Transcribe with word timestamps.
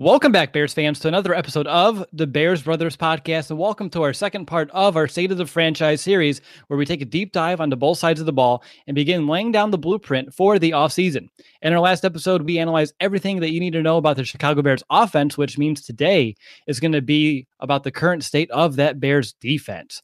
Welcome 0.00 0.32
back, 0.32 0.54
Bears 0.54 0.72
fans, 0.72 0.98
to 1.00 1.08
another 1.08 1.34
episode 1.34 1.66
of 1.66 2.06
the 2.10 2.26
Bears 2.26 2.62
Brothers 2.62 2.96
podcast, 2.96 3.50
and 3.50 3.58
welcome 3.58 3.90
to 3.90 4.02
our 4.02 4.14
second 4.14 4.46
part 4.46 4.70
of 4.70 4.96
our 4.96 5.06
State 5.06 5.30
of 5.30 5.36
the 5.36 5.44
Franchise 5.44 6.00
series, 6.00 6.40
where 6.68 6.78
we 6.78 6.86
take 6.86 7.02
a 7.02 7.04
deep 7.04 7.32
dive 7.32 7.60
onto 7.60 7.76
both 7.76 7.98
sides 7.98 8.18
of 8.18 8.24
the 8.24 8.32
ball 8.32 8.64
and 8.86 8.94
begin 8.94 9.26
laying 9.26 9.52
down 9.52 9.70
the 9.70 9.76
blueprint 9.76 10.32
for 10.32 10.58
the 10.58 10.70
offseason. 10.70 11.28
In 11.60 11.74
our 11.74 11.80
last 11.80 12.06
episode, 12.06 12.40
we 12.40 12.58
analyzed 12.58 12.94
everything 12.98 13.40
that 13.40 13.50
you 13.50 13.60
need 13.60 13.74
to 13.74 13.82
know 13.82 13.98
about 13.98 14.16
the 14.16 14.24
Chicago 14.24 14.62
Bears 14.62 14.82
offense, 14.88 15.36
which 15.36 15.58
means 15.58 15.82
today 15.82 16.34
is 16.66 16.80
going 16.80 16.92
to 16.92 17.02
be 17.02 17.46
about 17.58 17.84
the 17.84 17.92
current 17.92 18.24
state 18.24 18.50
of 18.52 18.76
that 18.76 19.00
Bears 19.00 19.34
defense. 19.34 20.00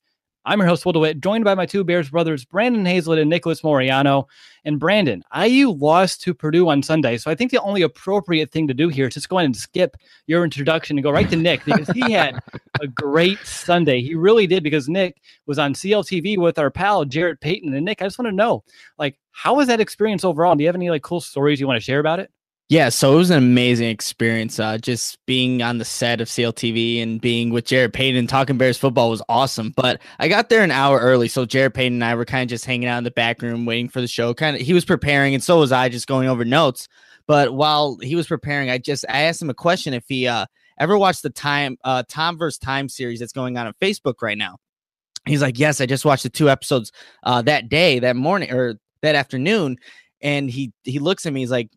I'm 0.49 0.61
your 0.61 0.69
host, 0.69 0.87
Will 0.87 0.93
DeWitt, 0.93 1.21
joined 1.21 1.45
by 1.45 1.57
my 1.57 1.67
two 1.67 1.83
Bears 1.83 2.09
brothers, 2.09 2.45
Brandon 2.45 2.87
Hazlett 2.87 3.19
and 3.19 3.29
Nicholas 3.29 3.63
Moriano. 3.63 4.27
And 4.65 4.79
Brandon, 4.79 5.25
IU 5.37 5.71
lost 5.71 6.23
to 6.23 6.35
Purdue 6.35 6.69
on 6.69 6.85
Sunday. 6.85 7.17
So 7.17 7.33
I 7.33 7.35
think 7.35 7.51
the 7.51 7.61
only 7.63 7.83
appropriate 7.83 8.53
thing 8.53 8.69
to 8.69 8.75
do 8.75 8.89
here 8.89 9.09
is 9.09 9.15
just 9.15 9.29
go 9.29 9.39
ahead 9.39 9.47
and 9.47 9.57
skip 9.57 9.97
your 10.29 10.45
introduction 10.45 10.97
and 10.97 11.03
go 11.03 11.11
right 11.11 11.29
to 11.31 11.37
Nick 11.37 11.65
because 11.65 11.89
he 11.89 12.13
had 12.13 12.41
a 12.81 12.87
great 12.87 13.41
Sunday. 13.41 14.01
He 14.01 14.15
really 14.15 14.47
did 14.47 14.63
because 14.63 14.89
Nick 14.89 15.21
was 15.47 15.59
on 15.59 15.75
CLTV 15.75 16.39
with 16.39 16.61
our 16.61 16.71
pal, 16.71 17.05
Jarrett 17.05 17.41
Payton. 17.41 17.75
And 17.75 17.85
Nick, 17.85 18.01
I 18.01 18.07
just 18.07 18.19
want 18.19 18.29
to 18.29 18.33
know, 18.33 18.63
like, 18.99 19.19
how 19.33 19.57
was 19.57 19.67
that 19.67 19.81
experience 19.81 20.25
overall? 20.25 20.55
Do 20.55 20.63
you 20.63 20.69
have 20.69 20.77
any 20.77 20.91
like 20.91 21.03
cool 21.03 21.21
stories 21.21 21.59
you 21.59 21.67
want 21.67 21.77
to 21.77 21.85
share 21.85 21.99
about 21.99 22.21
it? 22.21 22.31
Yeah, 22.69 22.89
so 22.89 23.13
it 23.13 23.17
was 23.17 23.31
an 23.31 23.39
amazing 23.39 23.89
experience. 23.89 24.59
Uh, 24.59 24.77
just 24.77 25.25
being 25.25 25.63
on 25.63 25.79
the 25.79 25.85
set 25.85 26.21
of 26.21 26.27
CLTV 26.27 27.01
and 27.01 27.21
being 27.21 27.51
with 27.51 27.65
Jarrett 27.65 27.93
Payton 27.93 28.27
talking 28.27 28.59
Bears 28.59 28.77
football 28.77 29.09
was 29.09 29.23
awesome. 29.29 29.73
But 29.77 30.03
I 30.19 30.27
got 30.27 30.49
there 30.49 30.65
an 30.65 30.73
hour 30.73 30.99
early, 30.99 31.29
so 31.29 31.47
Jarrett 31.47 31.75
Payton 31.75 31.95
and 31.95 32.05
I 32.05 32.17
were 32.17 32.25
kind 32.25 32.43
of 32.43 32.49
just 32.49 32.65
hanging 32.65 32.89
out 32.89 32.99
in 32.99 33.05
the 33.05 33.13
back 33.13 33.41
room 33.41 33.67
waiting 33.67 33.89
for 33.89 34.01
the 34.01 34.09
show. 34.09 34.35
Kind 34.35 34.57
of, 34.57 34.63
he 34.63 34.75
was 34.75 34.85
preparing, 34.85 35.33
and 35.33 35.45
so 35.45 35.61
was 35.61 35.71
I, 35.71 35.89
just 35.89 36.09
going 36.09 36.29
over 36.29 36.45
notes. 36.45 36.89
But 37.29 37.55
while 37.55 37.99
he 38.03 38.17
was 38.17 38.27
preparing, 38.27 38.69
I 38.69 38.79
just 38.79 39.05
I 39.09 39.23
asked 39.23 39.41
him 39.41 39.51
a 39.51 39.55
question 39.55 39.95
if 39.95 40.05
he 40.09 40.27
uh, 40.27 40.47
ever 40.81 40.99
watched 40.99 41.23
the 41.23 41.31
time 41.31 41.77
uh, 41.85 42.03
Tom 42.09 42.37
versus 42.37 42.59
Time 42.59 42.89
series 42.89 43.21
that's 43.21 43.33
going 43.33 43.57
on 43.57 43.69
on 43.69 43.75
Facebook 43.81 44.23
right 44.23 44.39
now. 44.39 44.57
He's 45.25 45.43
like, 45.43 45.57
yes, 45.57 45.81
I 45.81 45.87
just 45.87 46.05
watched 46.05 46.25
the 46.25 46.31
two 46.31 46.51
episodes 46.51 46.91
uh, 47.23 47.43
that 47.43 47.69
day, 47.69 48.01
that 48.01 48.17
morning, 48.17 48.53
or 48.53 48.75
that 49.03 49.15
afternoon. 49.15 49.79
And 50.21 50.51
he 50.51 50.73
he 50.83 50.99
looks 50.99 51.27
at 51.27 51.33
me, 51.33 51.41
he's 51.41 51.51
like, 51.53 51.71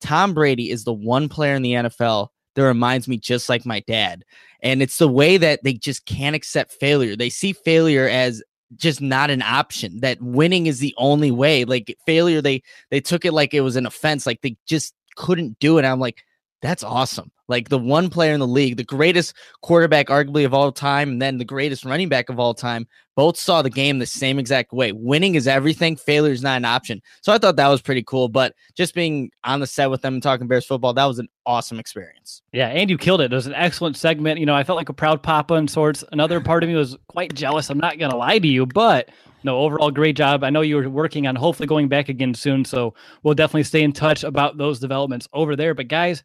Tom 0.00 0.34
Brady 0.34 0.70
is 0.70 0.84
the 0.84 0.92
one 0.92 1.28
player 1.28 1.54
in 1.54 1.62
the 1.62 1.72
NFL 1.72 2.28
that 2.54 2.62
reminds 2.62 3.06
me 3.06 3.16
just 3.18 3.48
like 3.48 3.64
my 3.66 3.80
dad. 3.86 4.24
And 4.62 4.82
it's 4.82 4.98
the 4.98 5.08
way 5.08 5.36
that 5.36 5.62
they 5.62 5.74
just 5.74 6.06
can't 6.06 6.36
accept 6.36 6.72
failure. 6.72 7.16
They 7.16 7.30
see 7.30 7.52
failure 7.52 8.08
as 8.08 8.42
just 8.74 9.00
not 9.00 9.30
an 9.30 9.42
option 9.42 10.00
that 10.00 10.20
winning 10.20 10.66
is 10.66 10.80
the 10.80 10.94
only 10.98 11.30
way 11.30 11.64
like 11.64 11.96
failure 12.04 12.42
they 12.42 12.60
they 12.90 13.00
took 13.00 13.24
it 13.24 13.32
like 13.32 13.54
it 13.54 13.60
was 13.60 13.76
an 13.76 13.86
offense 13.86 14.26
like 14.26 14.40
they 14.40 14.56
just 14.66 14.92
couldn't 15.14 15.56
do 15.60 15.78
it 15.78 15.84
i'm 15.84 16.00
like 16.00 16.24
that's 16.62 16.82
awesome 16.82 17.30
like 17.48 17.68
the 17.68 17.78
one 17.78 18.08
player 18.08 18.34
in 18.34 18.40
the 18.40 18.46
league, 18.46 18.76
the 18.76 18.84
greatest 18.84 19.34
quarterback, 19.62 20.06
arguably 20.06 20.44
of 20.44 20.54
all 20.54 20.72
time, 20.72 21.10
and 21.10 21.22
then 21.22 21.38
the 21.38 21.44
greatest 21.44 21.84
running 21.84 22.08
back 22.08 22.28
of 22.28 22.38
all 22.38 22.54
time, 22.54 22.86
both 23.14 23.38
saw 23.38 23.62
the 23.62 23.70
game 23.70 23.98
the 23.98 24.06
same 24.06 24.38
exact 24.38 24.72
way. 24.72 24.92
Winning 24.92 25.36
is 25.36 25.48
everything, 25.48 25.96
failure 25.96 26.32
is 26.32 26.42
not 26.42 26.58
an 26.58 26.64
option. 26.64 27.00
So 27.22 27.32
I 27.32 27.38
thought 27.38 27.56
that 27.56 27.68
was 27.68 27.80
pretty 27.80 28.02
cool. 28.02 28.28
But 28.28 28.54
just 28.74 28.94
being 28.94 29.30
on 29.44 29.60
the 29.60 29.66
set 29.66 29.90
with 29.90 30.02
them 30.02 30.14
and 30.14 30.22
talking 30.22 30.46
Bears 30.46 30.66
football, 30.66 30.92
that 30.94 31.04
was 31.04 31.18
an 31.18 31.28
awesome 31.46 31.78
experience. 31.78 32.42
Yeah, 32.52 32.68
and 32.68 32.90
you 32.90 32.98
killed 32.98 33.22
it. 33.22 33.32
It 33.32 33.36
was 33.36 33.46
an 33.46 33.54
excellent 33.54 33.96
segment. 33.96 34.38
You 34.38 34.46
know, 34.46 34.54
I 34.54 34.64
felt 34.64 34.76
like 34.76 34.90
a 34.90 34.94
proud 34.94 35.22
papa 35.22 35.54
in 35.54 35.66
sorts. 35.66 36.04
Another 36.12 36.40
part 36.40 36.62
of 36.62 36.68
me 36.68 36.74
was 36.74 36.96
quite 37.08 37.34
jealous. 37.34 37.70
I'm 37.70 37.78
not 37.78 37.98
gonna 37.98 38.16
lie 38.16 38.38
to 38.38 38.48
you, 38.48 38.66
but 38.66 39.08
no, 39.44 39.60
overall 39.60 39.90
great 39.90 40.16
job. 40.16 40.42
I 40.42 40.50
know 40.50 40.60
you 40.60 40.76
were 40.76 40.90
working 40.90 41.26
on 41.26 41.36
hopefully 41.36 41.68
going 41.68 41.88
back 41.88 42.08
again 42.08 42.34
soon. 42.34 42.64
So 42.64 42.94
we'll 43.22 43.34
definitely 43.34 43.62
stay 43.62 43.82
in 43.82 43.92
touch 43.92 44.24
about 44.24 44.58
those 44.58 44.80
developments 44.80 45.28
over 45.32 45.54
there. 45.54 45.72
But 45.72 45.88
guys, 45.88 46.24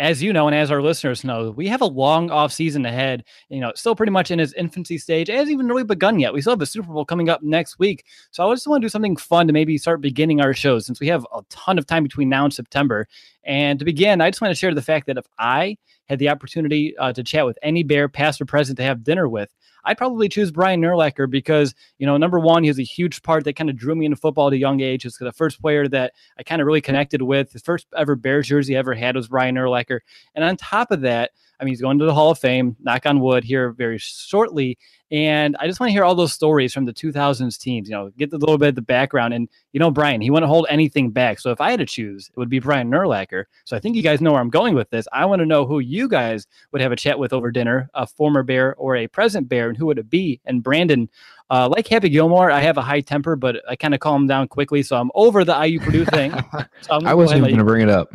as 0.00 0.22
you 0.22 0.32
know, 0.32 0.48
and 0.48 0.56
as 0.56 0.70
our 0.70 0.80
listeners 0.80 1.24
know, 1.24 1.50
we 1.50 1.68
have 1.68 1.82
a 1.82 1.86
long 1.86 2.30
off 2.30 2.54
season 2.54 2.86
ahead. 2.86 3.22
You 3.50 3.60
know, 3.60 3.70
still 3.76 3.94
pretty 3.94 4.10
much 4.10 4.30
in 4.30 4.40
its 4.40 4.54
infancy 4.54 4.96
stage. 4.96 5.28
It 5.28 5.34
hasn't 5.34 5.52
even 5.52 5.68
really 5.68 5.84
begun 5.84 6.18
yet. 6.18 6.32
We 6.32 6.40
still 6.40 6.52
have 6.52 6.58
the 6.58 6.64
Super 6.64 6.90
Bowl 6.90 7.04
coming 7.04 7.28
up 7.28 7.42
next 7.42 7.78
week. 7.78 8.06
So 8.30 8.50
I 8.50 8.54
just 8.54 8.66
want 8.66 8.80
to 8.80 8.86
do 8.86 8.88
something 8.88 9.14
fun 9.14 9.46
to 9.46 9.52
maybe 9.52 9.76
start 9.76 10.00
beginning 10.00 10.40
our 10.40 10.54
shows 10.54 10.86
since 10.86 11.00
we 11.00 11.06
have 11.08 11.26
a 11.34 11.42
ton 11.50 11.78
of 11.78 11.86
time 11.86 12.02
between 12.02 12.30
now 12.30 12.44
and 12.44 12.54
September. 12.54 13.06
And 13.44 13.78
to 13.78 13.84
begin, 13.84 14.22
I 14.22 14.30
just 14.30 14.40
want 14.40 14.52
to 14.52 14.58
share 14.58 14.74
the 14.74 14.80
fact 14.80 15.06
that 15.06 15.18
if 15.18 15.26
I 15.38 15.76
had 16.06 16.18
the 16.18 16.30
opportunity 16.30 16.96
uh, 16.96 17.12
to 17.12 17.22
chat 17.22 17.44
with 17.44 17.58
any 17.62 17.82
bear, 17.82 18.08
past 18.08 18.40
or 18.40 18.46
present, 18.46 18.78
to 18.78 18.82
have 18.82 19.04
dinner 19.04 19.28
with, 19.28 19.54
I'd 19.84 19.98
probably 19.98 20.28
choose 20.28 20.50
Brian 20.50 20.80
Urlacher 20.82 21.30
because, 21.30 21.74
you 21.98 22.06
know, 22.06 22.16
number 22.16 22.38
one, 22.38 22.62
he 22.62 22.68
has 22.68 22.78
a 22.78 22.84
huge 22.84 23.22
part 23.22 23.44
that 23.44 23.56
kind 23.56 23.70
of 23.70 23.76
drew 23.76 23.94
me 23.94 24.06
into 24.06 24.16
football 24.16 24.48
at 24.48 24.52
a 24.52 24.58
young 24.58 24.80
age. 24.80 25.02
He's 25.02 25.16
the 25.16 25.32
first 25.32 25.60
player 25.60 25.88
that 25.88 26.12
I 26.38 26.42
kind 26.42 26.60
of 26.60 26.66
really 26.66 26.80
connected 26.80 27.22
with. 27.22 27.52
His 27.52 27.62
first 27.62 27.86
ever 27.96 28.16
Bears 28.16 28.48
jersey 28.48 28.76
I 28.76 28.78
ever 28.80 28.94
had 28.94 29.16
was 29.16 29.28
Brian 29.28 29.56
Urlacher. 29.56 30.00
And 30.34 30.44
on 30.44 30.56
top 30.56 30.90
of 30.90 31.02
that, 31.02 31.30
I 31.58 31.64
mean, 31.64 31.72
he's 31.72 31.82
going 31.82 31.98
to 31.98 32.06
the 32.06 32.14
Hall 32.14 32.30
of 32.30 32.38
Fame, 32.38 32.76
knock 32.80 33.04
on 33.04 33.20
wood, 33.20 33.44
here 33.44 33.72
very 33.72 33.98
shortly. 33.98 34.78
And 35.10 35.56
I 35.58 35.66
just 35.66 35.80
want 35.80 35.88
to 35.88 35.92
hear 35.92 36.04
all 36.04 36.14
those 36.14 36.32
stories 36.32 36.72
from 36.72 36.84
the 36.84 36.92
2000s 36.92 37.58
teams, 37.58 37.88
you 37.88 37.94
know, 37.96 38.10
get 38.16 38.32
a 38.32 38.36
little 38.36 38.58
bit 38.58 38.68
of 38.68 38.74
the 38.76 38.82
background. 38.82 39.34
And, 39.34 39.48
you 39.72 39.80
know, 39.80 39.90
Brian, 39.90 40.20
he 40.20 40.30
wouldn't 40.30 40.48
hold 40.48 40.66
anything 40.70 41.10
back. 41.10 41.40
So 41.40 41.50
if 41.50 41.60
I 41.60 41.72
had 41.72 41.80
to 41.80 41.86
choose, 41.86 42.28
it 42.28 42.38
would 42.38 42.48
be 42.48 42.60
Brian 42.60 42.90
Urlacher. 42.90 43.46
So 43.64 43.76
I 43.76 43.80
think 43.80 43.96
you 43.96 44.02
guys 44.02 44.20
know 44.20 44.30
where 44.32 44.40
I'm 44.40 44.50
going 44.50 44.76
with 44.76 44.88
this. 44.90 45.08
I 45.12 45.26
want 45.26 45.40
to 45.40 45.46
know 45.46 45.66
who 45.66 45.80
you 45.80 46.08
guys 46.08 46.46
would 46.70 46.80
have 46.80 46.92
a 46.92 46.96
chat 46.96 47.18
with 47.18 47.32
over 47.32 47.50
dinner, 47.50 47.90
a 47.94 48.06
former 48.06 48.44
Bear 48.44 48.76
or 48.76 48.94
a 48.94 49.08
present 49.08 49.48
Bear, 49.48 49.68
and 49.68 49.76
who 49.76 49.86
would 49.86 49.98
it 49.98 50.08
be? 50.08 50.40
And 50.44 50.62
Brandon, 50.62 51.10
uh, 51.50 51.68
like 51.68 51.88
Happy 51.88 52.08
Gilmore, 52.08 52.52
I 52.52 52.60
have 52.60 52.76
a 52.76 52.82
high 52.82 53.00
temper, 53.00 53.34
but 53.34 53.60
I 53.68 53.74
kind 53.74 53.94
of 53.94 54.00
calm 54.00 54.28
down 54.28 54.46
quickly. 54.46 54.84
So 54.84 54.96
I'm 54.96 55.10
over 55.16 55.44
the 55.44 55.58
IU 55.60 55.80
Purdue 55.80 56.04
thing. 56.04 56.32
So 56.82 56.98
I 57.04 57.14
wasn't 57.14 57.38
even 57.38 57.50
going 57.50 57.58
to 57.58 57.64
bring 57.64 57.82
it 57.82 57.90
up. 57.90 58.14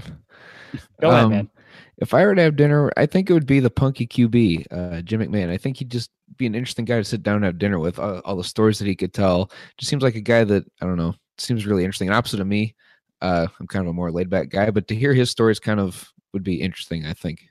Go 1.01 1.09
um, 1.09 1.15
ahead, 1.15 1.30
man. 1.30 1.50
If 1.97 2.13
I 2.13 2.25
were 2.25 2.36
to 2.36 2.42
have 2.42 2.56
dinner, 2.56 2.92
I 2.97 3.06
think 3.06 3.30
it 3.30 3.33
would 3.33 3.45
be 3.45 3.59
the 3.59 3.69
punky 3.69 4.07
QB, 4.07 4.65
uh, 4.71 5.01
Jim 5.01 5.21
McMahon. 5.21 5.50
I 5.50 5.57
think 5.57 5.77
he'd 5.77 5.92
just 5.92 6.09
be 6.38 6.46
an 6.46 6.56
interesting 6.56 6.86
guy 6.86 6.98
to 6.98 7.04
sit 7.04 7.24
down 7.24 7.38
and 7.38 7.46
have 7.46 7.58
dinner 7.58 7.80
with. 7.80 8.00
Uh, 8.00 8.22
all 8.26 8.36
the 8.36 8.44
stories 8.44 8.80
that 8.80 8.88
he 8.88 8.96
could 8.96 9.14
tell. 9.14 9.52
Just 9.78 9.90
seems 9.90 10.04
like 10.04 10.16
a 10.16 10.22
guy 10.22 10.44
that 10.44 10.66
I 10.82 10.86
don't 10.86 10.98
know 10.98 11.16
seems 11.38 11.66
really 11.66 11.84
interesting. 11.84 12.08
And 12.08 12.16
opposite 12.16 12.40
of 12.40 12.48
me, 12.48 12.76
uh, 13.22 13.48
I'm 13.60 13.68
kind 13.68 13.86
of 13.86 13.90
a 13.90 13.94
more 13.94 14.12
laid 14.12 14.30
back 14.30 14.50
guy, 14.50 14.72
but 14.72 14.88
to 14.88 14.96
hear 14.96 15.14
his 15.14 15.30
stories 15.30 15.60
kind 15.60 15.80
of 15.80 16.12
would 16.34 16.44
be 16.44 16.62
interesting. 16.62 17.06
I 17.06 17.14
think. 17.14 17.48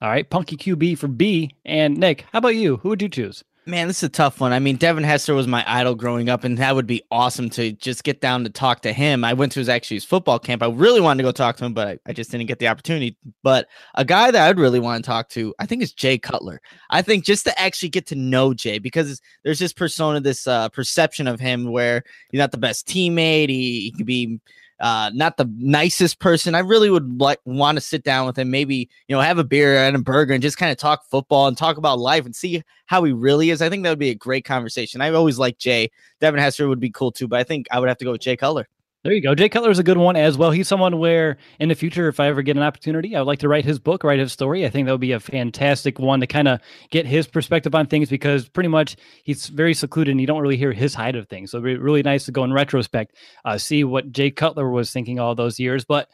All 0.00 0.08
right, 0.08 0.28
punky 0.28 0.56
QB 0.56 0.98
for 0.98 1.08
B. 1.08 1.50
And 1.64 1.96
Nick, 1.98 2.24
how 2.32 2.38
about 2.38 2.54
you? 2.54 2.76
Who 2.78 2.90
would 2.90 3.02
you 3.02 3.08
choose? 3.08 3.42
Man, 3.68 3.86
this 3.86 3.98
is 3.98 4.04
a 4.04 4.08
tough 4.08 4.40
one. 4.40 4.54
I 4.54 4.60
mean, 4.60 4.76
Devin 4.76 5.04
Hester 5.04 5.34
was 5.34 5.46
my 5.46 5.62
idol 5.66 5.94
growing 5.94 6.30
up, 6.30 6.42
and 6.42 6.56
that 6.56 6.74
would 6.74 6.86
be 6.86 7.02
awesome 7.10 7.50
to 7.50 7.72
just 7.72 8.02
get 8.02 8.22
down 8.22 8.42
to 8.44 8.48
talk 8.48 8.80
to 8.80 8.94
him. 8.94 9.24
I 9.24 9.34
went 9.34 9.52
to 9.52 9.60
his 9.60 9.68
actually 9.68 9.98
his 9.98 10.06
football 10.06 10.38
camp. 10.38 10.62
I 10.62 10.68
really 10.68 11.02
wanted 11.02 11.18
to 11.18 11.28
go 11.28 11.32
talk 11.32 11.58
to 11.58 11.66
him, 11.66 11.74
but 11.74 11.86
I, 11.86 11.98
I 12.06 12.12
just 12.14 12.30
didn't 12.30 12.46
get 12.46 12.60
the 12.60 12.68
opportunity. 12.68 13.18
But 13.42 13.68
a 13.94 14.06
guy 14.06 14.30
that 14.30 14.48
I'd 14.48 14.58
really 14.58 14.80
want 14.80 15.04
to 15.04 15.06
talk 15.06 15.28
to, 15.30 15.54
I 15.58 15.66
think, 15.66 15.82
is 15.82 15.92
Jay 15.92 16.16
Cutler. 16.16 16.62
I 16.88 17.02
think 17.02 17.26
just 17.26 17.44
to 17.44 17.60
actually 17.60 17.90
get 17.90 18.06
to 18.06 18.14
know 18.14 18.54
Jay, 18.54 18.78
because 18.78 19.20
there's 19.44 19.58
this 19.58 19.74
persona, 19.74 20.18
this 20.20 20.46
uh, 20.46 20.70
perception 20.70 21.26
of 21.26 21.38
him 21.38 21.70
where 21.70 22.04
he's 22.30 22.38
not 22.38 22.52
the 22.52 22.56
best 22.56 22.88
teammate. 22.88 23.50
He, 23.50 23.82
he 23.82 23.92
could 23.94 24.06
be 24.06 24.40
uh, 24.80 25.10
not 25.14 25.36
the 25.36 25.50
nicest 25.56 26.20
person. 26.20 26.54
I 26.54 26.60
really 26.60 26.90
would 26.90 27.20
like 27.20 27.40
want 27.44 27.76
to 27.76 27.80
sit 27.80 28.04
down 28.04 28.26
with 28.26 28.38
him, 28.38 28.50
maybe 28.50 28.88
you 29.08 29.16
know, 29.16 29.20
have 29.20 29.38
a 29.38 29.44
beer 29.44 29.76
and 29.76 29.96
a 29.96 29.98
burger, 30.00 30.34
and 30.34 30.42
just 30.42 30.58
kind 30.58 30.72
of 30.72 30.78
talk 30.78 31.04
football 31.06 31.46
and 31.46 31.56
talk 31.56 31.76
about 31.76 31.98
life 31.98 32.24
and 32.24 32.34
see 32.34 32.62
how 32.86 33.02
he 33.04 33.12
really 33.12 33.50
is. 33.50 33.62
I 33.62 33.68
think 33.68 33.82
that 33.84 33.90
would 33.90 33.98
be 33.98 34.10
a 34.10 34.14
great 34.14 34.44
conversation. 34.44 35.00
I 35.00 35.10
always 35.10 35.38
like 35.38 35.58
Jay. 35.58 35.90
Devin 36.20 36.40
Hester 36.40 36.68
would 36.68 36.80
be 36.80 36.90
cool 36.90 37.12
too, 37.12 37.28
but 37.28 37.38
I 37.38 37.44
think 37.44 37.66
I 37.70 37.80
would 37.80 37.88
have 37.88 37.98
to 37.98 38.04
go 38.04 38.12
with 38.12 38.20
Jay 38.20 38.36
Cutler. 38.36 38.68
There 39.04 39.12
you 39.12 39.22
go. 39.22 39.32
Jay 39.36 39.48
Cutler 39.48 39.70
is 39.70 39.78
a 39.78 39.84
good 39.84 39.96
one 39.96 40.16
as 40.16 40.36
well. 40.36 40.50
He's 40.50 40.66
someone 40.66 40.98
where 40.98 41.36
in 41.60 41.68
the 41.68 41.76
future, 41.76 42.08
if 42.08 42.18
I 42.18 42.26
ever 42.26 42.42
get 42.42 42.56
an 42.56 42.64
opportunity, 42.64 43.14
I 43.14 43.20
would 43.20 43.28
like 43.28 43.38
to 43.38 43.48
write 43.48 43.64
his 43.64 43.78
book, 43.78 44.02
write 44.02 44.18
his 44.18 44.32
story. 44.32 44.66
I 44.66 44.70
think 44.70 44.86
that 44.86 44.92
would 44.92 45.00
be 45.00 45.12
a 45.12 45.20
fantastic 45.20 46.00
one 46.00 46.18
to 46.18 46.26
kind 46.26 46.48
of 46.48 46.60
get 46.90 47.06
his 47.06 47.28
perspective 47.28 47.76
on 47.76 47.86
things 47.86 48.10
because 48.10 48.48
pretty 48.48 48.68
much 48.68 48.96
he's 49.22 49.46
very 49.46 49.72
secluded 49.72 50.10
and 50.10 50.20
you 50.20 50.26
don't 50.26 50.42
really 50.42 50.56
hear 50.56 50.72
his 50.72 50.94
side 50.94 51.14
of 51.14 51.28
things. 51.28 51.52
So 51.52 51.58
it'd 51.58 51.64
be 51.64 51.76
really 51.76 52.02
nice 52.02 52.24
to 52.24 52.32
go 52.32 52.42
in 52.42 52.52
retrospect, 52.52 53.14
uh, 53.44 53.56
see 53.56 53.84
what 53.84 54.10
Jay 54.10 54.32
Cutler 54.32 54.68
was 54.68 54.92
thinking 54.92 55.20
all 55.20 55.36
those 55.36 55.60
years. 55.60 55.84
But 55.84 56.08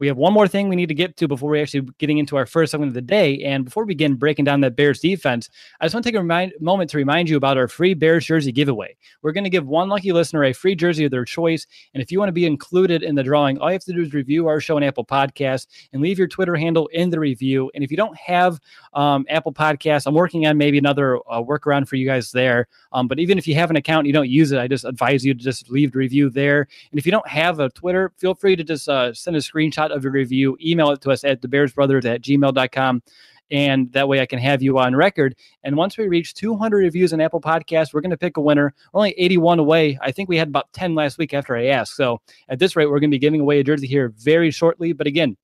we 0.00 0.06
have 0.06 0.16
one 0.16 0.32
more 0.32 0.48
thing 0.48 0.68
we 0.68 0.76
need 0.76 0.88
to 0.88 0.94
get 0.94 1.16
to 1.18 1.28
before 1.28 1.50
we 1.50 1.60
actually 1.60 1.88
getting 1.98 2.18
into 2.18 2.36
our 2.36 2.46
first 2.46 2.72
segment 2.72 2.88
of 2.88 2.94
the 2.94 3.00
day. 3.00 3.42
And 3.42 3.64
before 3.64 3.84
we 3.84 3.94
begin 3.94 4.14
breaking 4.16 4.44
down 4.44 4.60
that 4.62 4.76
Bears 4.76 5.00
defense, 5.00 5.48
I 5.80 5.84
just 5.84 5.94
want 5.94 6.04
to 6.04 6.10
take 6.10 6.16
a 6.16 6.20
remind, 6.20 6.52
moment 6.60 6.90
to 6.90 6.96
remind 6.96 7.28
you 7.28 7.36
about 7.36 7.56
our 7.56 7.68
free 7.68 7.94
Bears 7.94 8.26
jersey 8.26 8.52
giveaway. 8.52 8.96
We're 9.22 9.32
going 9.32 9.44
to 9.44 9.50
give 9.50 9.66
one 9.66 9.88
lucky 9.88 10.12
listener 10.12 10.44
a 10.44 10.52
free 10.52 10.74
jersey 10.74 11.04
of 11.04 11.10
their 11.10 11.24
choice. 11.24 11.66
And 11.94 12.02
if 12.02 12.10
you 12.10 12.18
want 12.18 12.28
to 12.28 12.32
be 12.32 12.44
included 12.44 13.02
in 13.02 13.14
the 13.14 13.22
drawing, 13.22 13.58
all 13.58 13.68
you 13.68 13.74
have 13.74 13.84
to 13.84 13.92
do 13.92 14.02
is 14.02 14.12
review 14.12 14.48
our 14.48 14.60
show 14.60 14.76
on 14.76 14.82
Apple 14.82 15.04
Podcasts 15.04 15.66
and 15.92 16.02
leave 16.02 16.18
your 16.18 16.28
Twitter 16.28 16.56
handle 16.56 16.88
in 16.88 17.10
the 17.10 17.20
review. 17.20 17.70
And 17.74 17.84
if 17.84 17.90
you 17.90 17.96
don't 17.96 18.16
have 18.18 18.58
um, 18.94 19.24
Apple 19.28 19.52
Podcasts, 19.52 20.06
I'm 20.06 20.14
working 20.14 20.46
on 20.46 20.58
maybe 20.58 20.78
another 20.78 21.18
uh, 21.28 21.42
workaround 21.42 21.86
for 21.86 21.96
you 21.96 22.06
guys 22.06 22.32
there. 22.32 22.66
Um, 22.92 23.06
but 23.06 23.20
even 23.20 23.38
if 23.38 23.46
you 23.46 23.54
have 23.54 23.70
an 23.70 23.76
account 23.76 24.00
and 24.00 24.06
you 24.08 24.12
don't 24.12 24.30
use 24.30 24.50
it, 24.50 24.58
I 24.58 24.66
just 24.66 24.84
advise 24.84 25.24
you 25.24 25.34
to 25.34 25.40
just 25.40 25.70
leave 25.70 25.92
the 25.92 25.98
review 25.98 26.30
there. 26.30 26.66
And 26.90 26.98
if 26.98 27.06
you 27.06 27.12
don't 27.12 27.28
have 27.28 27.60
a 27.60 27.70
Twitter, 27.70 28.12
feel 28.16 28.34
free 28.34 28.56
to 28.56 28.64
just 28.64 28.88
uh, 28.88 29.14
send 29.14 29.36
a 29.36 29.40
screenshot 29.40 29.83
of 29.92 30.04
your 30.04 30.12
review, 30.12 30.56
email 30.64 30.90
it 30.90 31.00
to 31.02 31.10
us 31.10 31.24
at 31.24 31.40
thebearsbrothers 31.42 32.04
at 32.04 32.22
gmail.com. 32.22 33.02
And 33.50 33.92
that 33.92 34.08
way 34.08 34.20
I 34.20 34.26
can 34.26 34.38
have 34.38 34.62
you 34.62 34.78
on 34.78 34.96
record. 34.96 35.36
And 35.62 35.76
once 35.76 35.98
we 35.98 36.08
reach 36.08 36.34
200 36.34 36.78
reviews 36.78 37.12
on 37.12 37.20
Apple 37.20 37.40
Podcasts, 37.40 37.92
we're 37.92 38.00
going 38.00 38.10
to 38.10 38.16
pick 38.16 38.36
a 38.36 38.40
winner. 38.40 38.74
only 38.94 39.12
81 39.12 39.58
away. 39.58 39.98
I 40.00 40.12
think 40.12 40.28
we 40.28 40.38
had 40.38 40.48
about 40.48 40.72
10 40.72 40.94
last 40.94 41.18
week 41.18 41.34
after 41.34 41.54
I 41.54 41.66
asked. 41.66 41.94
So 41.94 42.20
at 42.48 42.58
this 42.58 42.74
rate, 42.74 42.86
we're 42.86 43.00
going 43.00 43.10
to 43.10 43.14
be 43.14 43.18
giving 43.18 43.40
away 43.40 43.60
a 43.60 43.64
jersey 43.64 43.86
here 43.86 44.12
very 44.16 44.50
shortly. 44.50 44.92
But 44.92 45.06
again, 45.06 45.36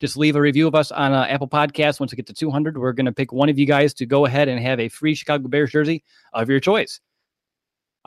just 0.00 0.16
leave 0.16 0.36
a 0.36 0.40
review 0.40 0.66
of 0.66 0.74
us 0.74 0.90
on 0.90 1.12
uh, 1.12 1.26
Apple 1.28 1.48
Podcasts. 1.48 2.00
Once 2.00 2.12
we 2.12 2.16
get 2.16 2.26
to 2.26 2.34
200, 2.34 2.76
we're 2.76 2.92
going 2.92 3.06
to 3.06 3.12
pick 3.12 3.32
one 3.32 3.48
of 3.48 3.58
you 3.58 3.66
guys 3.66 3.94
to 3.94 4.06
go 4.06 4.26
ahead 4.26 4.48
and 4.48 4.60
have 4.60 4.80
a 4.80 4.88
free 4.88 5.14
Chicago 5.14 5.48
Bears 5.48 5.70
jersey 5.70 6.04
of 6.32 6.48
your 6.50 6.60
choice. 6.60 7.00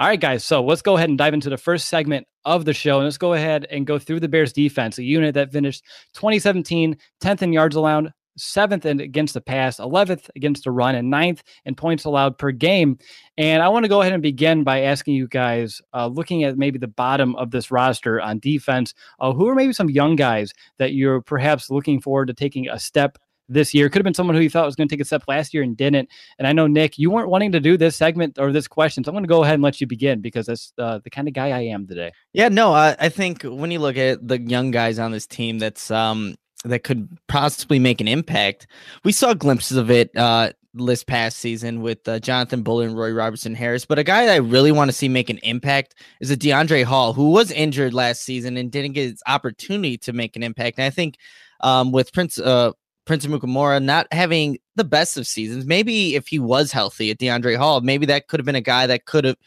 All 0.01 0.07
right, 0.07 0.19
guys. 0.19 0.43
So 0.43 0.63
let's 0.63 0.81
go 0.81 0.97
ahead 0.97 1.09
and 1.09 1.17
dive 1.19 1.35
into 1.35 1.51
the 1.51 1.59
first 1.59 1.87
segment 1.87 2.25
of 2.43 2.65
the 2.65 2.73
show. 2.73 2.95
And 2.95 3.03
let's 3.03 3.19
go 3.19 3.33
ahead 3.33 3.67
and 3.69 3.85
go 3.85 3.99
through 3.99 4.21
the 4.21 4.27
Bears 4.27 4.51
defense, 4.51 4.97
a 4.97 5.03
unit 5.03 5.35
that 5.35 5.51
finished 5.51 5.83
2017, 6.15 6.97
10th 7.23 7.41
in 7.43 7.53
yards 7.53 7.75
allowed, 7.75 8.11
seventh 8.35 8.87
in 8.87 8.99
against 8.99 9.35
the 9.35 9.41
pass, 9.41 9.77
11th 9.77 10.27
against 10.35 10.63
the 10.63 10.71
run, 10.71 10.95
and 10.95 11.11
ninth 11.11 11.43
in 11.65 11.75
points 11.75 12.05
allowed 12.05 12.39
per 12.39 12.49
game. 12.49 12.97
And 13.37 13.61
I 13.61 13.69
want 13.69 13.83
to 13.85 13.89
go 13.89 14.01
ahead 14.01 14.13
and 14.13 14.23
begin 14.23 14.63
by 14.63 14.81
asking 14.81 15.13
you 15.13 15.27
guys, 15.27 15.79
uh, 15.93 16.07
looking 16.07 16.45
at 16.45 16.57
maybe 16.57 16.79
the 16.79 16.87
bottom 16.87 17.35
of 17.35 17.51
this 17.51 17.69
roster 17.69 18.19
on 18.19 18.39
defense, 18.39 18.95
uh, 19.19 19.33
who 19.33 19.47
are 19.49 19.53
maybe 19.53 19.71
some 19.71 19.91
young 19.91 20.15
guys 20.15 20.51
that 20.79 20.93
you're 20.93 21.21
perhaps 21.21 21.69
looking 21.69 22.01
forward 22.01 22.25
to 22.25 22.33
taking 22.33 22.67
a 22.67 22.79
step 22.79 23.19
this 23.51 23.73
year. 23.73 23.89
Could 23.89 23.99
have 23.99 24.03
been 24.03 24.13
someone 24.13 24.35
who 24.35 24.41
you 24.41 24.49
thought 24.49 24.65
was 24.65 24.75
going 24.75 24.87
to 24.87 24.95
take 24.95 25.01
a 25.01 25.05
step 25.05 25.23
last 25.27 25.53
year 25.53 25.63
and 25.63 25.75
didn't. 25.75 26.09
And 26.39 26.47
I 26.47 26.53
know 26.53 26.67
Nick, 26.67 26.97
you 26.97 27.11
weren't 27.11 27.29
wanting 27.29 27.51
to 27.53 27.59
do 27.59 27.77
this 27.77 27.95
segment 27.95 28.39
or 28.39 28.51
this 28.51 28.67
question, 28.67 29.03
so 29.03 29.09
I'm 29.09 29.13
going 29.13 29.23
to 29.23 29.29
go 29.29 29.43
ahead 29.43 29.55
and 29.55 29.63
let 29.63 29.81
you 29.81 29.87
begin 29.87 30.21
because 30.21 30.45
that's 30.45 30.73
uh, 30.77 30.99
the 31.03 31.09
kind 31.09 31.27
of 31.27 31.33
guy 31.33 31.49
I 31.49 31.61
am 31.61 31.87
today. 31.87 32.11
Yeah, 32.33 32.49
no, 32.49 32.73
I, 32.73 32.95
I 32.99 33.09
think 33.09 33.43
when 33.43 33.71
you 33.71 33.79
look 33.79 33.97
at 33.97 34.27
the 34.27 34.39
young 34.39 34.71
guys 34.71 34.99
on 34.99 35.11
this 35.11 35.27
team, 35.27 35.59
that's 35.59 35.91
um 35.91 36.35
that 36.63 36.83
could 36.83 37.09
possibly 37.27 37.79
make 37.79 38.01
an 38.01 38.07
impact. 38.07 38.67
We 39.03 39.11
saw 39.11 39.33
glimpses 39.33 39.77
of 39.77 39.89
it 39.89 40.15
uh, 40.15 40.51
this 40.73 41.03
past 41.03 41.37
season 41.37 41.81
with 41.81 42.07
uh, 42.07 42.19
Jonathan 42.19 42.61
Bullard 42.63 42.89
and 42.89 42.97
Roy 42.97 43.11
Robertson 43.11 43.55
Harris. 43.55 43.85
But 43.85 43.99
a 43.99 44.03
guy 44.03 44.25
that 44.25 44.33
I 44.33 44.37
really 44.37 44.71
want 44.71 44.89
to 44.89 44.95
see 44.95 45.09
make 45.09 45.29
an 45.29 45.39
impact 45.39 45.95
is 46.19 46.31
a 46.31 46.37
Deiondre' 46.37 46.83
Hall, 46.83 47.13
who 47.13 47.31
was 47.31 47.51
injured 47.51 47.93
last 47.93 48.21
season 48.21 48.57
and 48.57 48.71
didn't 48.71 48.93
get 48.93 49.09
his 49.09 49.23
opportunity 49.27 49.97
to 49.99 50.13
make 50.13 50.35
an 50.35 50.43
impact. 50.43 50.77
And 50.77 50.85
I 50.85 50.91
think 50.91 51.17
um, 51.61 51.91
with 51.91 52.13
Prince 52.13 52.39
uh, 52.39 52.71
Prince 53.05 53.25
Amukamara 53.25 53.83
not 53.83 54.07
having 54.11 54.59
the 54.75 54.83
best 54.83 55.17
of 55.17 55.27
seasons, 55.27 55.65
maybe 55.65 56.15
if 56.15 56.27
he 56.27 56.39
was 56.39 56.71
healthy 56.71 57.11
at 57.11 57.17
Deiondre' 57.17 57.57
Hall, 57.57 57.81
maybe 57.81 58.05
that 58.05 58.27
could 58.27 58.39
have 58.39 58.45
been 58.45 58.55
a 58.55 58.61
guy 58.61 58.87
that 58.87 59.05
could 59.05 59.25
have 59.25 59.37